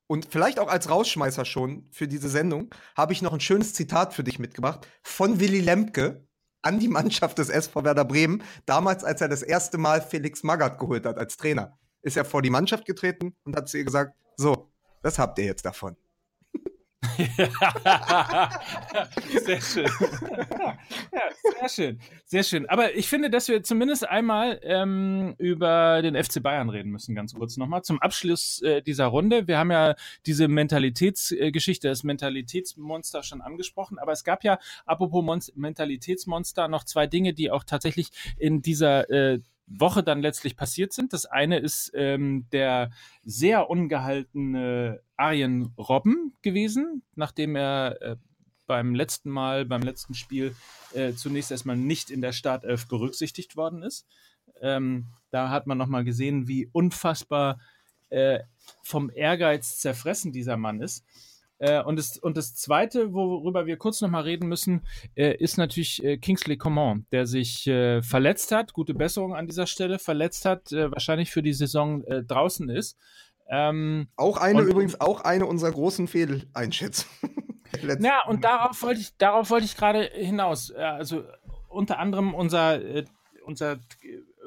und 0.07 0.25
vielleicht 0.29 0.59
auch 0.59 0.69
als 0.69 0.89
Rausschmeißer 0.89 1.45
schon 1.45 1.85
für 1.91 2.07
diese 2.07 2.29
Sendung 2.29 2.73
habe 2.95 3.13
ich 3.13 3.21
noch 3.21 3.33
ein 3.33 3.39
schönes 3.39 3.73
Zitat 3.73 4.13
für 4.13 4.23
dich 4.23 4.39
mitgebracht 4.39 4.87
von 5.03 5.39
Willy 5.39 5.59
Lemke 5.59 6.25
an 6.61 6.79
die 6.79 6.87
Mannschaft 6.87 7.37
des 7.37 7.49
SV 7.49 7.83
Werder 7.83 8.05
Bremen, 8.05 8.43
damals 8.65 9.03
als 9.03 9.21
er 9.21 9.29
das 9.29 9.43
erste 9.43 9.77
Mal 9.77 10.01
Felix 10.01 10.43
Magath 10.43 10.79
geholt 10.79 11.05
hat 11.05 11.17
als 11.17 11.37
Trainer. 11.37 11.77
Ist 12.01 12.17
er 12.17 12.25
vor 12.25 12.41
die 12.41 12.49
Mannschaft 12.49 12.85
getreten 12.85 13.35
und 13.43 13.55
hat 13.55 13.69
zu 13.69 13.77
ihr 13.77 13.85
gesagt, 13.85 14.15
so, 14.37 14.71
das 15.03 15.19
habt 15.19 15.39
ihr 15.39 15.45
jetzt 15.45 15.65
davon. 15.65 15.95
sehr 19.45 19.61
schön. 19.61 19.89
ja, 21.11 21.21
sehr 21.59 21.69
schön. 21.69 21.99
Sehr 22.25 22.43
schön. 22.43 22.69
Aber 22.69 22.95
ich 22.95 23.07
finde, 23.07 23.29
dass 23.29 23.47
wir 23.47 23.63
zumindest 23.63 24.07
einmal 24.07 24.59
ähm, 24.63 25.35
über 25.37 26.01
den 26.01 26.21
FC 26.21 26.43
Bayern 26.43 26.69
reden 26.69 26.91
müssen, 26.91 27.15
ganz 27.15 27.33
kurz 27.33 27.57
nochmal. 27.57 27.83
Zum 27.83 27.99
Abschluss 27.99 28.61
äh, 28.61 28.81
dieser 28.81 29.07
Runde. 29.07 29.47
Wir 29.47 29.57
haben 29.57 29.71
ja 29.71 29.95
diese 30.25 30.47
Mentalitätsgeschichte, 30.47 31.87
äh, 31.87 31.91
das 31.91 32.03
Mentalitätsmonster 32.03 33.23
schon 33.23 33.41
angesprochen, 33.41 33.97
aber 33.99 34.11
es 34.11 34.23
gab 34.23 34.43
ja, 34.43 34.59
apropos 34.85 35.23
Mon 35.23 35.39
Mentalitätsmonster, 35.55 36.67
noch 36.67 36.83
zwei 36.83 37.07
Dinge, 37.07 37.33
die 37.33 37.51
auch 37.51 37.63
tatsächlich 37.63 38.09
in 38.37 38.61
dieser 38.61 39.09
äh, 39.09 39.39
Woche 39.67 40.01
dann 40.01 40.21
letztlich 40.21 40.55
passiert 40.55 40.93
sind. 40.93 41.13
Das 41.13 41.25
eine 41.25 41.59
ist 41.59 41.91
ähm, 41.93 42.47
der 42.51 42.91
sehr 43.23 43.69
ungehaltene 43.69 45.01
Arjen 45.17 45.73
Robben 45.77 46.33
gewesen, 46.41 47.03
nachdem 47.15 47.55
er 47.55 48.01
äh, 48.01 48.15
beim 48.65 48.95
letzten 48.95 49.29
Mal, 49.29 49.65
beim 49.65 49.81
letzten 49.81 50.13
Spiel 50.13 50.55
äh, 50.93 51.13
zunächst 51.13 51.51
erstmal 51.51 51.77
nicht 51.77 52.09
in 52.09 52.21
der 52.21 52.33
Startelf 52.33 52.87
berücksichtigt 52.87 53.55
worden 53.55 53.83
ist. 53.83 54.05
Ähm, 54.61 55.07
da 55.31 55.49
hat 55.49 55.67
man 55.67 55.77
nochmal 55.77 56.03
gesehen, 56.03 56.47
wie 56.47 56.69
unfassbar 56.71 57.59
äh, 58.09 58.39
vom 58.83 59.09
Ehrgeiz 59.09 59.79
zerfressen 59.79 60.31
dieser 60.31 60.57
Mann 60.57 60.81
ist. 60.81 61.05
Äh, 61.59 61.81
und, 61.83 61.97
das, 61.97 62.17
und 62.17 62.37
das 62.37 62.53
Zweite, 62.53 63.13
worüber 63.13 63.65
wir 63.65 63.77
kurz 63.77 64.01
nochmal 64.01 64.23
reden 64.23 64.47
müssen, 64.47 64.85
äh, 65.15 65.35
ist 65.35 65.57
natürlich 65.57 66.03
äh, 66.03 66.17
Kingsley 66.17 66.57
Coman, 66.57 67.05
der 67.11 67.25
sich 67.25 67.67
äh, 67.67 68.01
verletzt 68.01 68.51
hat, 68.51 68.73
gute 68.73 68.93
Besserung 68.93 69.35
an 69.35 69.47
dieser 69.47 69.65
Stelle, 69.65 69.99
verletzt 69.99 70.45
hat, 70.45 70.71
äh, 70.71 70.91
wahrscheinlich 70.91 71.31
für 71.31 71.41
die 71.41 71.53
Saison 71.53 72.03
äh, 72.03 72.23
draußen 72.23 72.69
ist. 72.69 72.97
Ähm, 73.49 74.07
auch 74.17 74.37
eine, 74.37 74.61
und, 74.61 74.67
übrigens, 74.67 74.99
auch 74.99 75.21
eine 75.21 75.45
unserer 75.45 75.71
großen 75.71 76.07
Fehleinschätzungen. 76.07 77.61
ja, 78.01 78.23
und 78.27 78.43
darauf 78.43 78.81
wollte 78.83 79.01
ich, 79.01 79.15
darauf 79.17 79.49
wollte 79.49 79.65
ich 79.65 79.75
gerade 79.75 80.03
hinaus. 80.13 80.71
Also 80.71 81.23
unter 81.69 81.99
anderem 81.99 82.33
unser, 82.33 82.79
unser 83.45 83.79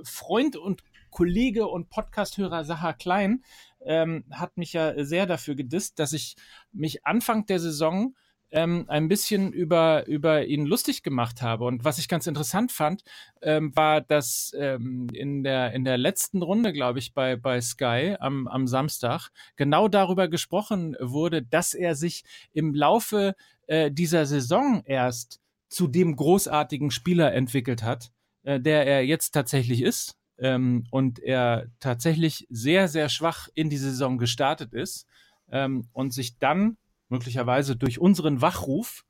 Freund 0.05 0.57
und 0.57 0.83
Kollege 1.11 1.67
und 1.67 1.91
Podcasthörer 1.91 2.65
Sacha 2.65 2.93
Klein 2.93 3.43
ähm, 3.85 4.25
hat 4.31 4.57
mich 4.57 4.73
ja 4.73 5.05
sehr 5.05 5.27
dafür 5.27 5.55
gedisst, 5.55 5.99
dass 5.99 6.13
ich 6.13 6.37
mich 6.73 7.07
Anfang 7.07 7.47
der 7.47 7.59
Saison 7.59 8.15
ähm, 8.53 8.85
ein 8.89 9.09
bisschen 9.09 9.53
über, 9.53 10.07
über 10.07 10.45
ihn 10.45 10.67
lustig 10.67 11.03
gemacht 11.03 11.43
habe. 11.43 11.65
Und 11.65 11.85
was 11.85 11.99
ich 11.99 12.09
ganz 12.09 12.27
interessant 12.27 12.73
fand, 12.73 13.03
ähm, 13.43 13.75
war, 13.77 14.01
dass 14.01 14.53
ähm, 14.59 15.09
in, 15.13 15.45
der, 15.45 15.73
in 15.73 15.85
der 15.85 15.99
letzten 15.99 16.43
Runde, 16.43 16.73
glaube 16.73 16.99
ich, 16.99 17.15
bei, 17.15 17.37
bei 17.37 17.61
Sky 17.61 18.17
am, 18.19 18.49
am 18.49 18.67
Samstag 18.67 19.29
genau 19.57 19.89
darüber 19.89 20.29
gesprochen 20.29 20.97
wurde, 21.01 21.43
dass 21.43 21.75
er 21.75 21.95
sich 21.95 22.25
im 22.53 22.75
Laufe 22.75 23.35
äh, 23.67 23.91
dieser 23.91 24.27
Saison 24.27 24.83
erst 24.85 25.41
zu 25.69 25.87
dem 25.87 26.17
großartigen 26.17 26.91
Spieler 26.91 27.33
entwickelt 27.33 27.85
hat, 27.85 28.11
äh, 28.43 28.61
der 28.61 28.87
er 28.87 29.05
jetzt 29.05 29.31
tatsächlich 29.31 29.83
ist 29.83 30.20
ähm, 30.41 30.85
und 30.91 31.19
er 31.19 31.67
tatsächlich 31.79 32.47
sehr, 32.51 32.89
sehr 32.89 33.09
schwach 33.09 33.49
in 33.55 33.71
die 33.71 33.77
Saison 33.77 34.19
gestartet 34.19 34.73
ist 34.73 35.07
ähm, 35.51 35.89
und 35.93 36.13
sich 36.13 36.39
dann 36.39 36.77
möglicherweise 37.09 37.77
durch 37.77 37.99
unseren 37.99 38.41
Wachruf 38.41 39.05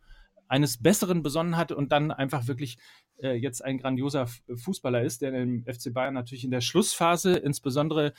eines 0.48 0.82
Besseren 0.82 1.22
besonnen 1.22 1.56
hat 1.56 1.70
und 1.70 1.92
dann 1.92 2.10
einfach 2.10 2.48
wirklich 2.48 2.78
äh, 3.22 3.34
jetzt 3.34 3.64
ein 3.64 3.78
grandioser 3.78 4.26
Fußballer 4.52 5.02
ist, 5.02 5.22
der 5.22 5.32
im 5.32 5.64
FC 5.64 5.94
Bayern 5.94 6.14
natürlich 6.14 6.42
in 6.42 6.50
der 6.50 6.60
Schlussphase, 6.60 7.36
insbesondere 7.36 8.12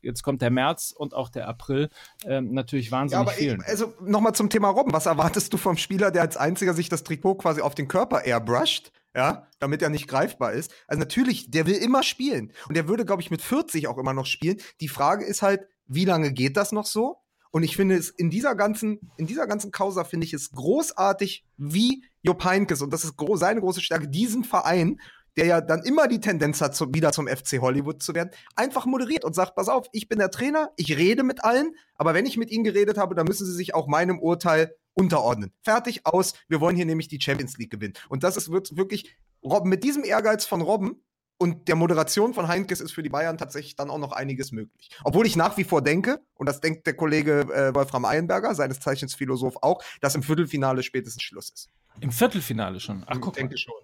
jetzt 0.00 0.22
kommt 0.22 0.40
der 0.40 0.50
März 0.50 0.94
und 0.96 1.14
auch 1.14 1.30
der 1.30 1.48
April, 1.48 1.88
äh, 2.24 2.40
natürlich 2.40 2.92
wahnsinnig 2.92 3.26
ja, 3.26 3.32
aber 3.32 3.32
fehlen. 3.32 3.62
also 3.66 3.92
nochmal 4.00 4.36
zum 4.36 4.50
Thema 4.50 4.68
Robben. 4.68 4.92
Was 4.92 5.06
erwartest 5.06 5.52
du 5.52 5.56
vom 5.56 5.76
Spieler, 5.76 6.12
der 6.12 6.22
als 6.22 6.36
einziger 6.36 6.74
sich 6.74 6.88
das 6.88 7.02
Trikot 7.02 7.36
quasi 7.36 7.60
auf 7.60 7.74
den 7.74 7.88
Körper 7.88 8.24
airbrusht? 8.24 8.92
Ja, 9.14 9.46
damit 9.58 9.82
er 9.82 9.90
nicht 9.90 10.08
greifbar 10.08 10.52
ist. 10.52 10.72
Also 10.86 10.98
natürlich, 10.98 11.50
der 11.50 11.66
will 11.66 11.76
immer 11.76 12.02
spielen 12.02 12.52
und 12.68 12.76
der 12.76 12.88
würde, 12.88 13.04
glaube 13.04 13.22
ich, 13.22 13.30
mit 13.30 13.42
40 13.42 13.86
auch 13.88 13.98
immer 13.98 14.12
noch 14.12 14.26
spielen. 14.26 14.58
Die 14.80 14.88
Frage 14.88 15.24
ist 15.24 15.42
halt, 15.42 15.62
wie 15.86 16.04
lange 16.04 16.32
geht 16.32 16.56
das 16.56 16.72
noch 16.72 16.86
so? 16.86 17.18
Und 17.50 17.62
ich 17.62 17.76
finde 17.76 17.94
es 17.94 18.10
in 18.10 18.30
dieser 18.30 18.56
ganzen, 18.56 19.12
in 19.16 19.26
dieser 19.26 19.46
ganzen 19.46 19.70
Causa 19.70 20.02
finde 20.02 20.26
ich 20.26 20.34
es 20.34 20.50
großartig, 20.50 21.46
wie 21.56 22.04
Jupp 22.22 22.44
Heynckes, 22.44 22.82
und 22.82 22.92
das 22.92 23.04
ist 23.04 23.16
gro 23.16 23.36
seine 23.36 23.60
große 23.60 23.80
Stärke, 23.80 24.08
diesen 24.08 24.42
Verein, 24.42 24.98
der 25.36 25.46
ja 25.46 25.60
dann 25.60 25.82
immer 25.82 26.08
die 26.08 26.20
Tendenz 26.20 26.60
hat, 26.60 26.74
zu, 26.74 26.92
wieder 26.94 27.12
zum 27.12 27.26
FC 27.26 27.60
Hollywood 27.60 28.02
zu 28.02 28.14
werden, 28.14 28.30
einfach 28.56 28.86
moderiert 28.86 29.24
und 29.24 29.34
sagt, 29.34 29.54
pass 29.54 29.68
auf, 29.68 29.88
ich 29.92 30.08
bin 30.08 30.18
der 30.18 30.30
Trainer, 30.30 30.70
ich 30.76 30.96
rede 30.96 31.22
mit 31.22 31.44
allen, 31.44 31.74
aber 31.96 32.14
wenn 32.14 32.26
ich 32.26 32.36
mit 32.36 32.50
ihnen 32.50 32.64
geredet 32.64 32.98
habe, 32.98 33.14
dann 33.14 33.26
müssen 33.26 33.46
sie 33.46 33.54
sich 33.54 33.74
auch 33.74 33.86
meinem 33.86 34.18
Urteil 34.18 34.74
unterordnen. 34.94 35.52
Fertig, 35.62 36.06
aus, 36.06 36.34
wir 36.48 36.60
wollen 36.60 36.76
hier 36.76 36.86
nämlich 36.86 37.08
die 37.08 37.20
Champions 37.20 37.58
League 37.58 37.70
gewinnen. 37.70 37.94
Und 38.08 38.22
das 38.22 38.36
ist 38.36 38.50
wirklich, 38.50 39.16
Robben, 39.42 39.68
mit 39.68 39.84
diesem 39.84 40.04
Ehrgeiz 40.04 40.46
von 40.46 40.60
Robben 40.60 41.02
und 41.36 41.68
der 41.68 41.74
Moderation 41.74 42.32
von 42.32 42.48
Heinkes 42.48 42.80
ist 42.80 42.92
für 42.92 43.02
die 43.02 43.08
Bayern 43.08 43.36
tatsächlich 43.36 43.74
dann 43.76 43.90
auch 43.90 43.98
noch 43.98 44.12
einiges 44.12 44.52
möglich. 44.52 44.90
Obwohl 45.02 45.26
ich 45.26 45.36
nach 45.36 45.56
wie 45.56 45.64
vor 45.64 45.82
denke, 45.82 46.20
und 46.34 46.48
das 46.48 46.60
denkt 46.60 46.86
der 46.86 46.94
Kollege 46.94 47.40
äh, 47.52 47.74
Wolfram 47.74 48.04
Eilenberger, 48.04 48.54
seines 48.54 48.80
Zeichens 48.80 49.14
Philosoph 49.14 49.56
auch, 49.60 49.82
dass 50.00 50.14
im 50.14 50.22
Viertelfinale 50.22 50.82
spätestens 50.82 51.22
Schluss 51.22 51.50
ist. 51.50 51.68
Im 52.00 52.12
Viertelfinale 52.12 52.78
schon? 52.80 53.02
Ach, 53.06 53.20
guck. 53.20 53.34
Ich 53.34 53.40
denke 53.40 53.58
schon. 53.58 53.74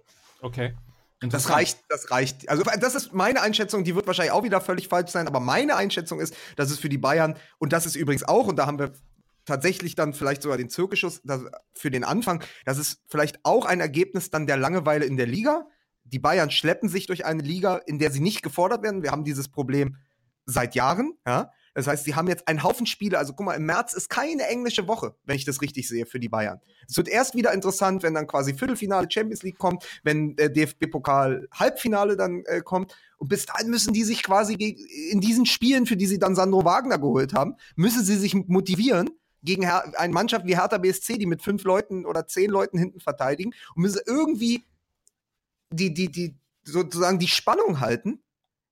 Okay. 0.41 0.73
Das 1.21 1.49
reicht, 1.49 1.79
das 1.87 2.09
reicht. 2.09 2.49
Also, 2.49 2.63
das 2.63 2.95
ist 2.95 3.13
meine 3.13 3.41
Einschätzung, 3.41 3.83
die 3.83 3.95
wird 3.95 4.07
wahrscheinlich 4.07 4.31
auch 4.31 4.43
wieder 4.43 4.59
völlig 4.59 4.87
falsch 4.87 5.11
sein, 5.11 5.27
aber 5.27 5.39
meine 5.39 5.75
Einschätzung 5.75 6.19
ist, 6.19 6.35
dass 6.55 6.71
es 6.71 6.79
für 6.79 6.89
die 6.89 6.97
Bayern, 6.97 7.37
und 7.59 7.73
das 7.73 7.85
ist 7.85 7.95
übrigens 7.95 8.23
auch, 8.23 8.47
und 8.47 8.55
da 8.57 8.65
haben 8.65 8.79
wir 8.79 8.93
tatsächlich 9.45 9.95
dann 9.95 10.13
vielleicht 10.13 10.41
sogar 10.41 10.57
den 10.57 10.69
Zirkelschuss 10.69 11.21
für 11.73 11.91
den 11.91 12.03
Anfang, 12.03 12.43
das 12.65 12.77
ist 12.79 13.01
vielleicht 13.07 13.39
auch 13.43 13.65
ein 13.65 13.79
Ergebnis 13.79 14.31
dann 14.31 14.47
der 14.47 14.57
Langeweile 14.57 15.05
in 15.05 15.15
der 15.15 15.27
Liga, 15.27 15.67
die 16.03 16.19
Bayern 16.19 16.49
schleppen 16.51 16.89
sich 16.89 17.05
durch 17.05 17.25
eine 17.25 17.43
Liga, 17.43 17.77
in 17.85 17.99
der 17.99 18.11
sie 18.11 18.19
nicht 18.19 18.41
gefordert 18.41 18.83
werden. 18.83 19.03
Wir 19.03 19.11
haben 19.11 19.23
dieses 19.23 19.47
Problem 19.47 19.97
seit 20.45 20.75
Jahren. 20.75 21.13
Ja? 21.25 21.51
Das 21.73 21.87
heißt, 21.87 22.03
sie 22.03 22.15
haben 22.15 22.27
jetzt 22.27 22.47
einen 22.47 22.63
Haufen 22.63 22.85
Spiele. 22.85 23.17
Also 23.17 23.33
guck 23.33 23.45
mal, 23.45 23.53
im 23.53 23.65
März 23.65 23.93
ist 23.93 24.09
keine 24.09 24.47
englische 24.47 24.87
Woche, 24.87 25.15
wenn 25.25 25.35
ich 25.35 25.45
das 25.45 25.61
richtig 25.61 25.87
sehe, 25.87 26.05
für 26.05 26.19
die 26.19 26.29
Bayern. 26.29 26.59
Es 26.87 26.97
wird 26.97 27.07
erst 27.07 27.35
wieder 27.35 27.53
interessant, 27.53 28.03
wenn 28.03 28.13
dann 28.13 28.27
quasi 28.27 28.53
Viertelfinale 28.53 29.07
Champions 29.09 29.43
League 29.43 29.57
kommt, 29.57 29.85
wenn 30.03 30.35
der 30.35 30.49
DFB-Pokal 30.49 31.47
Halbfinale 31.53 32.17
dann 32.17 32.43
äh, 32.45 32.61
kommt. 32.61 32.95
Und 33.17 33.29
bis 33.29 33.45
dahin 33.45 33.69
müssen 33.69 33.93
die 33.93 34.03
sich 34.03 34.23
quasi 34.23 34.53
in 35.11 35.21
diesen 35.21 35.45
Spielen, 35.45 35.85
für 35.85 35.95
die 35.95 36.07
sie 36.07 36.19
dann 36.19 36.35
Sandro 36.35 36.65
Wagner 36.65 36.97
geholt 36.97 37.33
haben, 37.33 37.55
müssen 37.75 38.03
sie 38.03 38.17
sich 38.17 38.33
motivieren 38.33 39.09
gegen 39.43 39.65
eine 39.65 40.13
Mannschaft 40.13 40.45
wie 40.45 40.55
Hertha 40.55 40.77
BSC, 40.77 41.17
die 41.17 41.25
mit 41.25 41.41
fünf 41.41 41.63
Leuten 41.63 42.05
oder 42.05 42.27
zehn 42.27 42.49
Leuten 42.49 42.77
hinten 42.77 42.99
verteidigen 42.99 43.53
und 43.75 43.81
müssen 43.81 44.01
irgendwie 44.05 44.63
die, 45.71 45.93
die, 45.93 46.11
die, 46.11 46.35
sozusagen 46.63 47.17
die 47.17 47.27
Spannung 47.27 47.79
halten, 47.79 48.21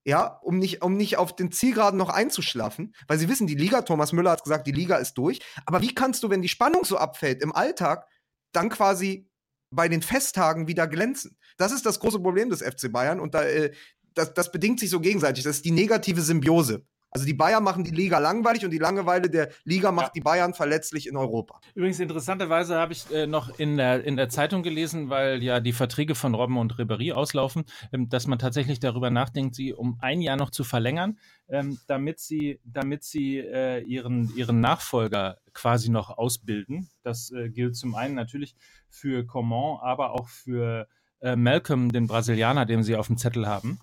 ja, 0.06 0.40
um 0.42 0.58
nicht, 0.58 0.82
um 0.82 0.96
nicht 0.96 1.18
auf 1.18 1.36
den 1.36 1.52
Zielgeraden 1.52 1.98
noch 1.98 2.10
einzuschlafen, 2.10 2.94
weil 3.08 3.20
sie 3.20 3.30
wissen, 3.30 3.48
die 3.48 3.56
Liga, 3.56 3.82
Thomas 3.82 4.14
Müller 4.14 4.32
hat 4.32 4.44
gesagt, 4.44 4.68
die 4.68 4.72
Liga 4.72 4.98
ist 4.98 5.16
durch. 5.16 5.40
Aber 5.66 5.82
wie 5.82 5.94
kannst 5.94 6.24
du, 6.24 6.30
wenn 6.30 6.42
die 6.42 6.50
Spannung 6.50 6.86
so 6.86 6.98
abfällt 6.98 7.42
im 7.42 7.54
Alltag, 7.54 8.08
dann 8.54 8.70
quasi 8.70 9.30
bei 9.72 9.88
den 9.88 10.02
Festtagen 10.02 10.68
wieder 10.68 10.88
glänzen? 10.88 11.38
Das 11.58 11.72
ist 11.72 11.86
das 11.86 12.00
große 12.00 12.20
Problem 12.20 12.50
des 12.50 12.62
FC 12.62 12.92
Bayern 12.92 13.20
und 13.20 13.36
da, 13.36 13.44
äh, 13.44 13.72
das, 14.14 14.34
das 14.34 14.52
bedingt 14.52 14.80
sich 14.80 14.90
so 14.90 15.00
gegenseitig. 15.00 15.44
Das 15.44 15.58
ist 15.58 15.66
die 15.66 15.72
negative 15.72 16.22
Symbiose. 16.22 16.86
Also 17.12 17.26
die 17.26 17.34
Bayern 17.34 17.64
machen 17.64 17.84
die 17.84 17.92
Liga 17.92 18.20
langweilig 18.20 18.64
und 18.66 18.72
die 18.72 18.78
Langeweile 18.78 19.30
der 19.30 19.50
Liga 19.64 19.92
macht 19.92 20.08
ja. 20.08 20.12
die 20.16 20.22
Bayern 20.22 20.54
verletzlich 20.54 21.08
in 21.08 21.18
Europa. 21.18 21.60
Übrigens 21.74 22.00
interessanterweise 22.00 22.76
habe 22.76 22.94
ich 22.94 23.12
äh, 23.12 23.26
noch 23.26 23.58
in 23.58 23.78
der, 23.78 24.04
in 24.04 24.16
der 24.16 24.30
Zeitung 24.30 24.64
gelesen, 24.64 25.10
weil 25.10 25.42
ja 25.42 25.60
die 25.60 25.74
Verträge 25.74 26.16
von 26.16 26.36
Robben 26.36 26.58
und 26.58 26.76
Ribéry 26.76 27.12
auslaufen, 27.14 27.64
ähm, 27.92 28.10
dass 28.10 28.28
man 28.28 28.38
tatsächlich 28.38 28.80
darüber 28.80 29.10
nachdenkt, 29.10 29.56
sie 29.56 29.74
um 29.74 29.98
ein 30.02 30.22
Jahr 30.22 30.38
noch 30.38 30.52
zu 30.52 30.64
verlängern, 30.64 31.18
ähm, 31.50 31.80
damit 31.88 32.20
sie, 32.20 32.60
damit 32.64 33.04
sie 33.04 33.38
äh, 33.38 33.82
ihren, 33.82 34.36
ihren 34.36 34.60
Nachfolger 34.62 35.40
quasi 35.54 35.90
noch 35.90 36.18
ausbilden. 36.18 36.90
Das 37.04 37.32
äh, 37.32 37.50
gilt 37.50 37.76
zum 37.76 37.96
einen 37.96 38.16
natürlich 38.16 38.56
für 38.90 39.26
Coman, 39.26 39.80
aber 39.82 40.12
auch 40.14 40.28
für 40.28 40.88
äh, 41.22 41.36
Malcolm, 41.36 41.92
den 41.92 42.08
Brasilianer, 42.08 42.66
den 42.66 42.84
sie 42.84 42.96
auf 42.96 43.08
dem 43.08 43.18
Zettel 43.18 43.48
haben. 43.48 43.80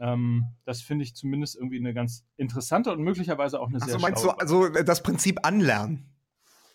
Ähm, 0.00 0.44
das 0.64 0.80
finde 0.80 1.04
ich 1.04 1.14
zumindest 1.14 1.56
irgendwie 1.56 1.78
eine 1.78 1.92
ganz 1.92 2.24
interessante 2.36 2.92
und 2.92 3.02
möglicherweise 3.02 3.60
auch 3.60 3.68
eine 3.68 3.80
sehr 3.80 3.94
Also 3.94 3.98
meinst 3.98 4.24
du 4.24 4.30
also 4.30 4.68
das 4.68 5.02
Prinzip 5.02 5.44
anlernen? 5.44 6.14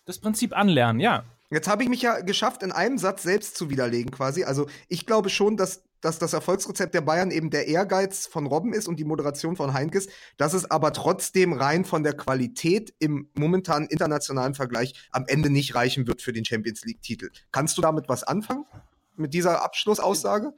Das 0.04 0.18
Prinzip 0.18 0.56
anlernen, 0.56 1.00
ja. 1.00 1.24
Jetzt 1.50 1.68
habe 1.68 1.82
ich 1.82 1.88
mich 1.88 2.02
ja 2.02 2.20
geschafft, 2.20 2.62
in 2.62 2.72
einem 2.72 2.98
Satz 2.98 3.22
selbst 3.22 3.56
zu 3.56 3.70
widerlegen 3.70 4.10
quasi. 4.10 4.44
Also 4.44 4.66
ich 4.88 5.06
glaube 5.06 5.30
schon, 5.30 5.56
dass, 5.56 5.84
dass 6.00 6.18
das 6.18 6.32
Erfolgsrezept 6.32 6.94
der 6.94 7.00
Bayern 7.00 7.30
eben 7.30 7.50
der 7.50 7.68
Ehrgeiz 7.68 8.26
von 8.26 8.46
Robben 8.46 8.72
ist 8.72 8.88
und 8.88 8.98
die 8.98 9.04
Moderation 9.04 9.56
von 9.56 9.72
Heinkes, 9.72 10.08
dass 10.36 10.52
es 10.52 10.70
aber 10.70 10.92
trotzdem 10.92 11.52
rein 11.52 11.84
von 11.84 12.02
der 12.02 12.14
Qualität 12.14 12.94
im 12.98 13.30
momentanen 13.34 13.88
internationalen 13.88 14.54
Vergleich 14.54 15.08
am 15.12 15.26
Ende 15.28 15.48
nicht 15.48 15.74
reichen 15.74 16.06
wird 16.06 16.22
für 16.22 16.32
den 16.32 16.44
Champions 16.44 16.84
League-Titel. 16.84 17.30
Kannst 17.52 17.78
du 17.78 17.82
damit 17.82 18.08
was 18.08 18.24
anfangen? 18.24 18.64
Mit 19.16 19.32
dieser 19.32 19.62
Abschlussaussage? 19.62 20.52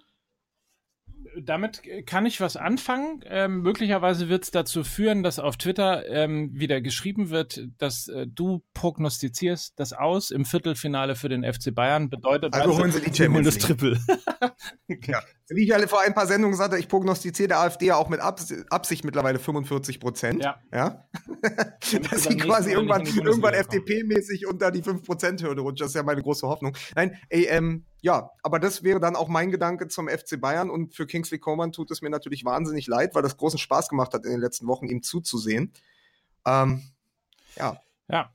Damit 1.42 1.82
kann 2.06 2.26
ich 2.26 2.40
was 2.40 2.56
anfangen. 2.56 3.20
Ähm, 3.26 3.60
möglicherweise 3.60 4.28
wird 4.28 4.44
es 4.44 4.50
dazu 4.50 4.84
führen, 4.84 5.22
dass 5.22 5.38
auf 5.38 5.56
Twitter 5.56 6.08
ähm, 6.08 6.50
wieder 6.52 6.80
geschrieben 6.80 7.30
wird, 7.30 7.68
dass 7.78 8.08
äh, 8.08 8.26
du 8.26 8.62
prognostizierst 8.74 9.78
das 9.78 9.92
aus 9.92 10.30
im 10.30 10.44
Viertelfinale 10.44 11.16
für 11.16 11.28
den 11.28 11.44
FC 11.44 11.74
Bayern. 11.74 12.10
Bedeutet 12.10 12.54
also, 12.54 12.70
also 12.70 12.82
holen 12.82 12.92
sie 12.92 13.00
die 13.00 13.14
Champions 13.14 13.46
das 13.46 13.58
Triple. 13.58 13.98
ja. 15.06 15.22
Wie 15.48 15.62
ich 15.62 15.68
ja 15.68 15.86
vor 15.86 16.00
ein 16.00 16.12
paar 16.12 16.26
Sendungen 16.26 16.56
sagte, 16.56 16.76
ich 16.76 16.88
prognostiziere 16.88 17.48
der 17.48 17.60
AfD 17.60 17.86
ja 17.86 17.96
auch 17.96 18.08
mit 18.08 18.20
Abs 18.20 18.52
Absicht 18.68 19.04
mittlerweile 19.04 19.38
45 19.38 20.00
Prozent. 20.00 20.42
Ja. 20.42 20.58
ja? 20.72 21.06
Dass 22.10 22.24
sie 22.24 22.36
quasi 22.36 22.72
irgendwann, 22.72 23.06
irgendwann 23.06 23.54
FDP-mäßig 23.54 24.46
unter 24.46 24.72
die 24.72 24.82
5-Prozent-Hürde 24.82 25.62
rutscht. 25.62 25.80
Das 25.80 25.88
ist 25.88 25.94
ja 25.94 26.02
meine 26.02 26.22
große 26.22 26.48
Hoffnung. 26.48 26.76
Nein, 26.96 27.16
ey, 27.28 27.44
ähm, 27.44 27.84
ja, 28.02 28.30
aber 28.42 28.58
das 28.58 28.82
wäre 28.82 28.98
dann 28.98 29.14
auch 29.14 29.28
mein 29.28 29.52
Gedanke 29.52 29.86
zum 29.86 30.08
FC 30.08 30.40
Bayern 30.40 30.68
und 30.68 30.94
für 30.94 31.06
Kingsley 31.06 31.38
Coman 31.38 31.70
tut 31.70 31.92
es 31.92 32.02
mir 32.02 32.10
natürlich 32.10 32.44
wahnsinnig 32.44 32.88
leid, 32.88 33.14
weil 33.14 33.22
das 33.22 33.36
großen 33.36 33.58
Spaß 33.58 33.88
gemacht 33.88 34.14
hat 34.14 34.24
in 34.24 34.32
den 34.32 34.40
letzten 34.40 34.66
Wochen, 34.66 34.86
ihm 34.86 35.02
zuzusehen. 35.02 35.72
Ähm, 36.44 36.82
ja. 37.56 37.80
Ja, 38.08 38.30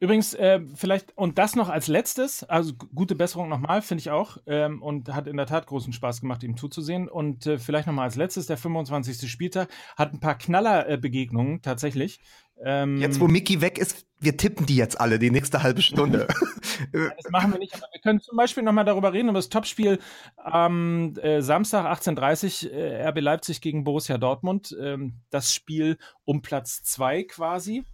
Übrigens, 0.00 0.34
äh, 0.34 0.60
vielleicht, 0.74 1.16
und 1.16 1.38
das 1.38 1.56
noch 1.56 1.68
als 1.68 1.88
letztes, 1.88 2.44
also 2.44 2.72
gute 2.94 3.14
Besserung 3.14 3.48
nochmal, 3.48 3.82
finde 3.82 4.00
ich 4.00 4.10
auch. 4.10 4.38
Ähm, 4.46 4.82
und 4.82 5.14
hat 5.14 5.26
in 5.26 5.36
der 5.36 5.46
Tat 5.46 5.66
großen 5.66 5.92
Spaß 5.92 6.20
gemacht, 6.20 6.42
ihm 6.42 6.56
zuzusehen. 6.56 7.08
Und 7.08 7.46
äh, 7.46 7.58
vielleicht 7.58 7.86
nochmal 7.86 8.04
als 8.04 8.16
letztes, 8.16 8.46
der 8.46 8.56
25. 8.56 9.30
Spieltag 9.30 9.68
hat 9.96 10.12
ein 10.12 10.20
paar 10.20 10.36
Knallerbegegnungen 10.36 11.56
äh, 11.56 11.60
tatsächlich. 11.60 12.20
Ähm, 12.60 13.00
jetzt, 13.00 13.20
wo 13.20 13.28
Mickey 13.28 13.60
weg 13.60 13.78
ist, 13.78 14.06
wir 14.20 14.36
tippen 14.36 14.66
die 14.66 14.76
jetzt 14.76 15.00
alle 15.00 15.18
die 15.18 15.30
nächste 15.30 15.62
halbe 15.62 15.80
Stunde. 15.82 16.26
das 16.92 17.30
machen 17.30 17.52
wir 17.52 17.58
nicht, 17.58 17.74
aber 17.74 17.86
wir 17.92 18.00
können 18.00 18.20
zum 18.20 18.36
Beispiel 18.36 18.64
nochmal 18.64 18.84
darüber 18.84 19.12
reden, 19.12 19.28
über 19.28 19.38
das 19.38 19.48
Topspiel 19.48 20.00
am 20.36 21.14
äh, 21.18 21.40
Samstag 21.40 21.86
18.30 21.86 22.70
äh, 22.70 23.08
RB 23.08 23.20
Leipzig 23.20 23.60
gegen 23.60 23.84
Borussia 23.84 24.18
Dortmund. 24.18 24.76
Ähm, 24.80 25.20
das 25.30 25.54
Spiel 25.54 25.98
um 26.24 26.42
Platz 26.42 26.82
zwei 26.82 27.22
quasi. 27.22 27.84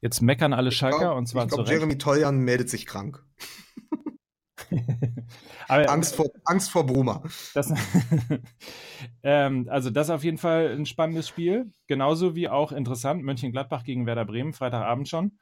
Jetzt 0.00 0.22
meckern 0.22 0.52
alle 0.52 0.72
Schalker 0.72 1.14
und 1.14 1.26
zwar 1.26 1.44
ich 1.44 1.52
glaub, 1.52 1.68
Jeremy 1.68 1.98
Toljan 1.98 2.38
meldet 2.38 2.70
sich 2.70 2.86
krank. 2.86 3.22
Angst, 5.68 6.16
vor, 6.16 6.26
Angst 6.44 6.70
vor 6.70 6.86
Bruma. 6.86 7.22
Das, 7.54 7.72
ähm, 9.22 9.68
also 9.70 9.90
das 9.90 10.08
ist 10.08 10.10
auf 10.10 10.24
jeden 10.24 10.38
Fall 10.38 10.74
ein 10.76 10.86
spannendes 10.86 11.28
Spiel. 11.28 11.70
Genauso 11.86 12.34
wie 12.34 12.48
auch 12.48 12.72
interessant, 12.72 13.22
Mönchengladbach 13.22 13.84
gegen 13.84 14.06
Werder 14.06 14.24
Bremen, 14.24 14.52
Freitagabend 14.52 15.08
schon. 15.08 15.38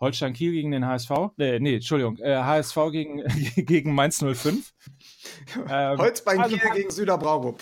Holstein 0.00 0.32
Kiel 0.32 0.52
gegen 0.52 0.70
den 0.70 0.86
HSV. 0.86 1.10
Äh, 1.38 1.58
nee, 1.58 1.74
Entschuldigung, 1.74 2.18
äh, 2.18 2.36
HSV 2.36 2.76
gegen, 2.92 3.24
gegen 3.56 3.94
Mainz 3.94 4.24
05. 4.24 4.72
Ähm, 5.68 5.98
Holzbein 5.98 6.40
also 6.40 6.56
Kiel 6.56 6.70
gegen 6.72 6.90
Süder 6.90 7.18
Braurup. 7.18 7.60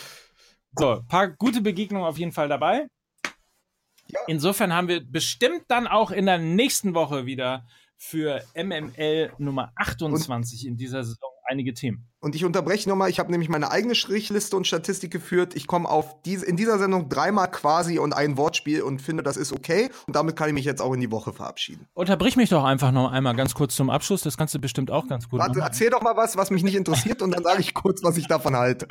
So, 0.79 0.97
ein 0.97 1.07
paar 1.07 1.29
gute 1.29 1.63
Begegnungen 1.63 2.07
auf 2.07 2.19
jeden 2.19 2.33
Fall 2.33 2.49
dabei. 2.49 2.89
Ja. 4.09 4.21
Insofern 4.27 4.73
haben 4.73 4.89
wir 4.89 5.05
bestimmt 5.05 5.65
dann 5.69 5.87
auch 5.87 6.11
in 6.11 6.27
der 6.27 6.39
nächsten 6.39 6.95
Woche 6.95 7.27
wieder 7.27 7.67
für 7.97 8.43
MML 8.55 9.33
Nummer 9.39 9.73
28 9.77 10.63
und, 10.63 10.69
in 10.69 10.77
dieser 10.77 11.03
Saison 11.03 11.31
einige 11.49 11.75
Themen. 11.75 12.09
Und 12.21 12.35
ich 12.35 12.45
unterbreche 12.45 12.89
nochmal, 12.89 13.09
ich 13.09 13.19
habe 13.19 13.31
nämlich 13.31 13.49
meine 13.49 13.71
eigene 13.71 13.95
Strichliste 13.95 14.57
und 14.57 14.67
Statistik 14.67 15.13
geführt. 15.13 15.55
Ich 15.55 15.67
komme 15.67 15.89
auf 15.89 16.21
diese, 16.23 16.45
in 16.45 16.57
dieser 16.57 16.79
Sendung 16.79 17.09
dreimal 17.09 17.51
quasi 17.51 17.99
und 17.99 18.13
ein 18.13 18.37
Wortspiel 18.37 18.83
und 18.83 19.01
finde, 19.01 19.23
das 19.23 19.37
ist 19.37 19.53
okay. 19.53 19.91
Und 20.07 20.17
damit 20.17 20.37
kann 20.37 20.49
ich 20.49 20.55
mich 20.55 20.65
jetzt 20.65 20.83
auch 20.83 20.93
in 20.93 21.01
die 21.01 21.11
Woche 21.11 21.33
verabschieden. 21.33 21.87
Unterbrich 21.95 22.37
mich 22.37 22.51
doch 22.51 22.65
einfach 22.65 22.91
noch 22.93 23.11
einmal 23.13 23.37
ganz 23.37 23.55
kurz 23.55 23.77
zum 23.77 23.91
Abschluss. 23.91 24.23
Das 24.23 24.37
kannst 24.37 24.55
du 24.55 24.59
bestimmt 24.59 24.91
auch 24.91 25.07
ganz 25.07 25.29
gut 25.29 25.41
Warte, 25.41 25.59
machen. 25.59 25.69
erzähl 25.69 25.91
doch 25.91 26.03
mal 26.03 26.17
was, 26.17 26.37
was 26.37 26.51
mich 26.51 26.63
nicht 26.63 26.75
interessiert 26.75 27.23
und 27.23 27.31
dann 27.31 27.45
sage 27.45 27.61
ich 27.61 27.75
kurz, 27.75 28.03
was 28.03 28.17
ich 28.17 28.27
davon 28.27 28.57
halte. 28.57 28.89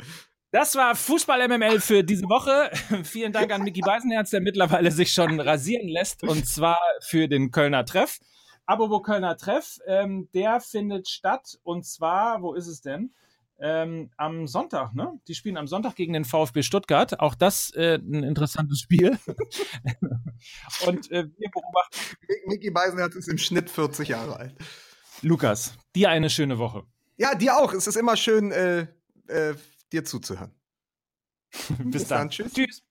Das 0.52 0.76
war 0.76 0.94
Fußball 0.94 1.48
MML 1.48 1.80
für 1.80 2.04
diese 2.04 2.24
Woche. 2.24 2.70
Vielen 3.04 3.32
Dank 3.32 3.52
an 3.52 3.62
Micky 3.62 3.80
Beisenherz, 3.80 4.30
der 4.30 4.40
mittlerweile 4.40 4.90
sich 4.92 5.12
schon 5.12 5.40
rasieren 5.40 5.88
lässt 5.88 6.22
und 6.22 6.46
zwar 6.46 6.78
für 7.00 7.28
den 7.28 7.50
Kölner 7.50 7.84
Treff. 7.84 8.20
Apropos 8.64 9.02
Kölner 9.02 9.36
Treff, 9.36 9.78
ähm, 9.86 10.28
der 10.34 10.60
findet 10.60 11.08
statt 11.08 11.58
und 11.62 11.84
zwar, 11.84 12.42
wo 12.42 12.54
ist 12.54 12.68
es 12.68 12.80
denn? 12.80 13.12
Ähm, 13.58 14.10
am 14.18 14.46
Sonntag, 14.46 14.94
ne? 14.94 15.18
Die 15.28 15.34
spielen 15.34 15.56
am 15.56 15.66
Sonntag 15.66 15.96
gegen 15.96 16.12
den 16.12 16.26
VfB 16.26 16.62
Stuttgart. 16.62 17.18
Auch 17.20 17.34
das 17.34 17.70
äh, 17.74 17.96
ein 17.96 18.22
interessantes 18.22 18.80
Spiel. 18.80 19.18
und 20.86 21.10
äh, 21.10 21.24
wir 21.38 21.50
beobachten. 21.50 22.16
Micky 22.46 22.70
Beisenherz 22.70 23.14
ist 23.14 23.28
im 23.28 23.38
Schnitt 23.38 23.70
40 23.70 24.08
Jahre 24.08 24.36
alt. 24.36 24.54
Lukas, 25.22 25.74
dir 25.94 26.10
eine 26.10 26.28
schöne 26.28 26.58
Woche. 26.58 26.82
Ja, 27.16 27.34
dir 27.34 27.56
auch. 27.56 27.72
Es 27.72 27.86
ist 27.86 27.96
immer 27.96 28.16
schön, 28.16 28.52
äh, 28.52 28.86
äh, 29.28 29.54
dir 29.92 30.04
zuzuhören. 30.04 30.54
Bis, 31.78 31.92
Bis 31.92 32.08
dann. 32.08 32.18
dann. 32.18 32.30
Tschüss. 32.30 32.52
Tschüss. 32.52 32.82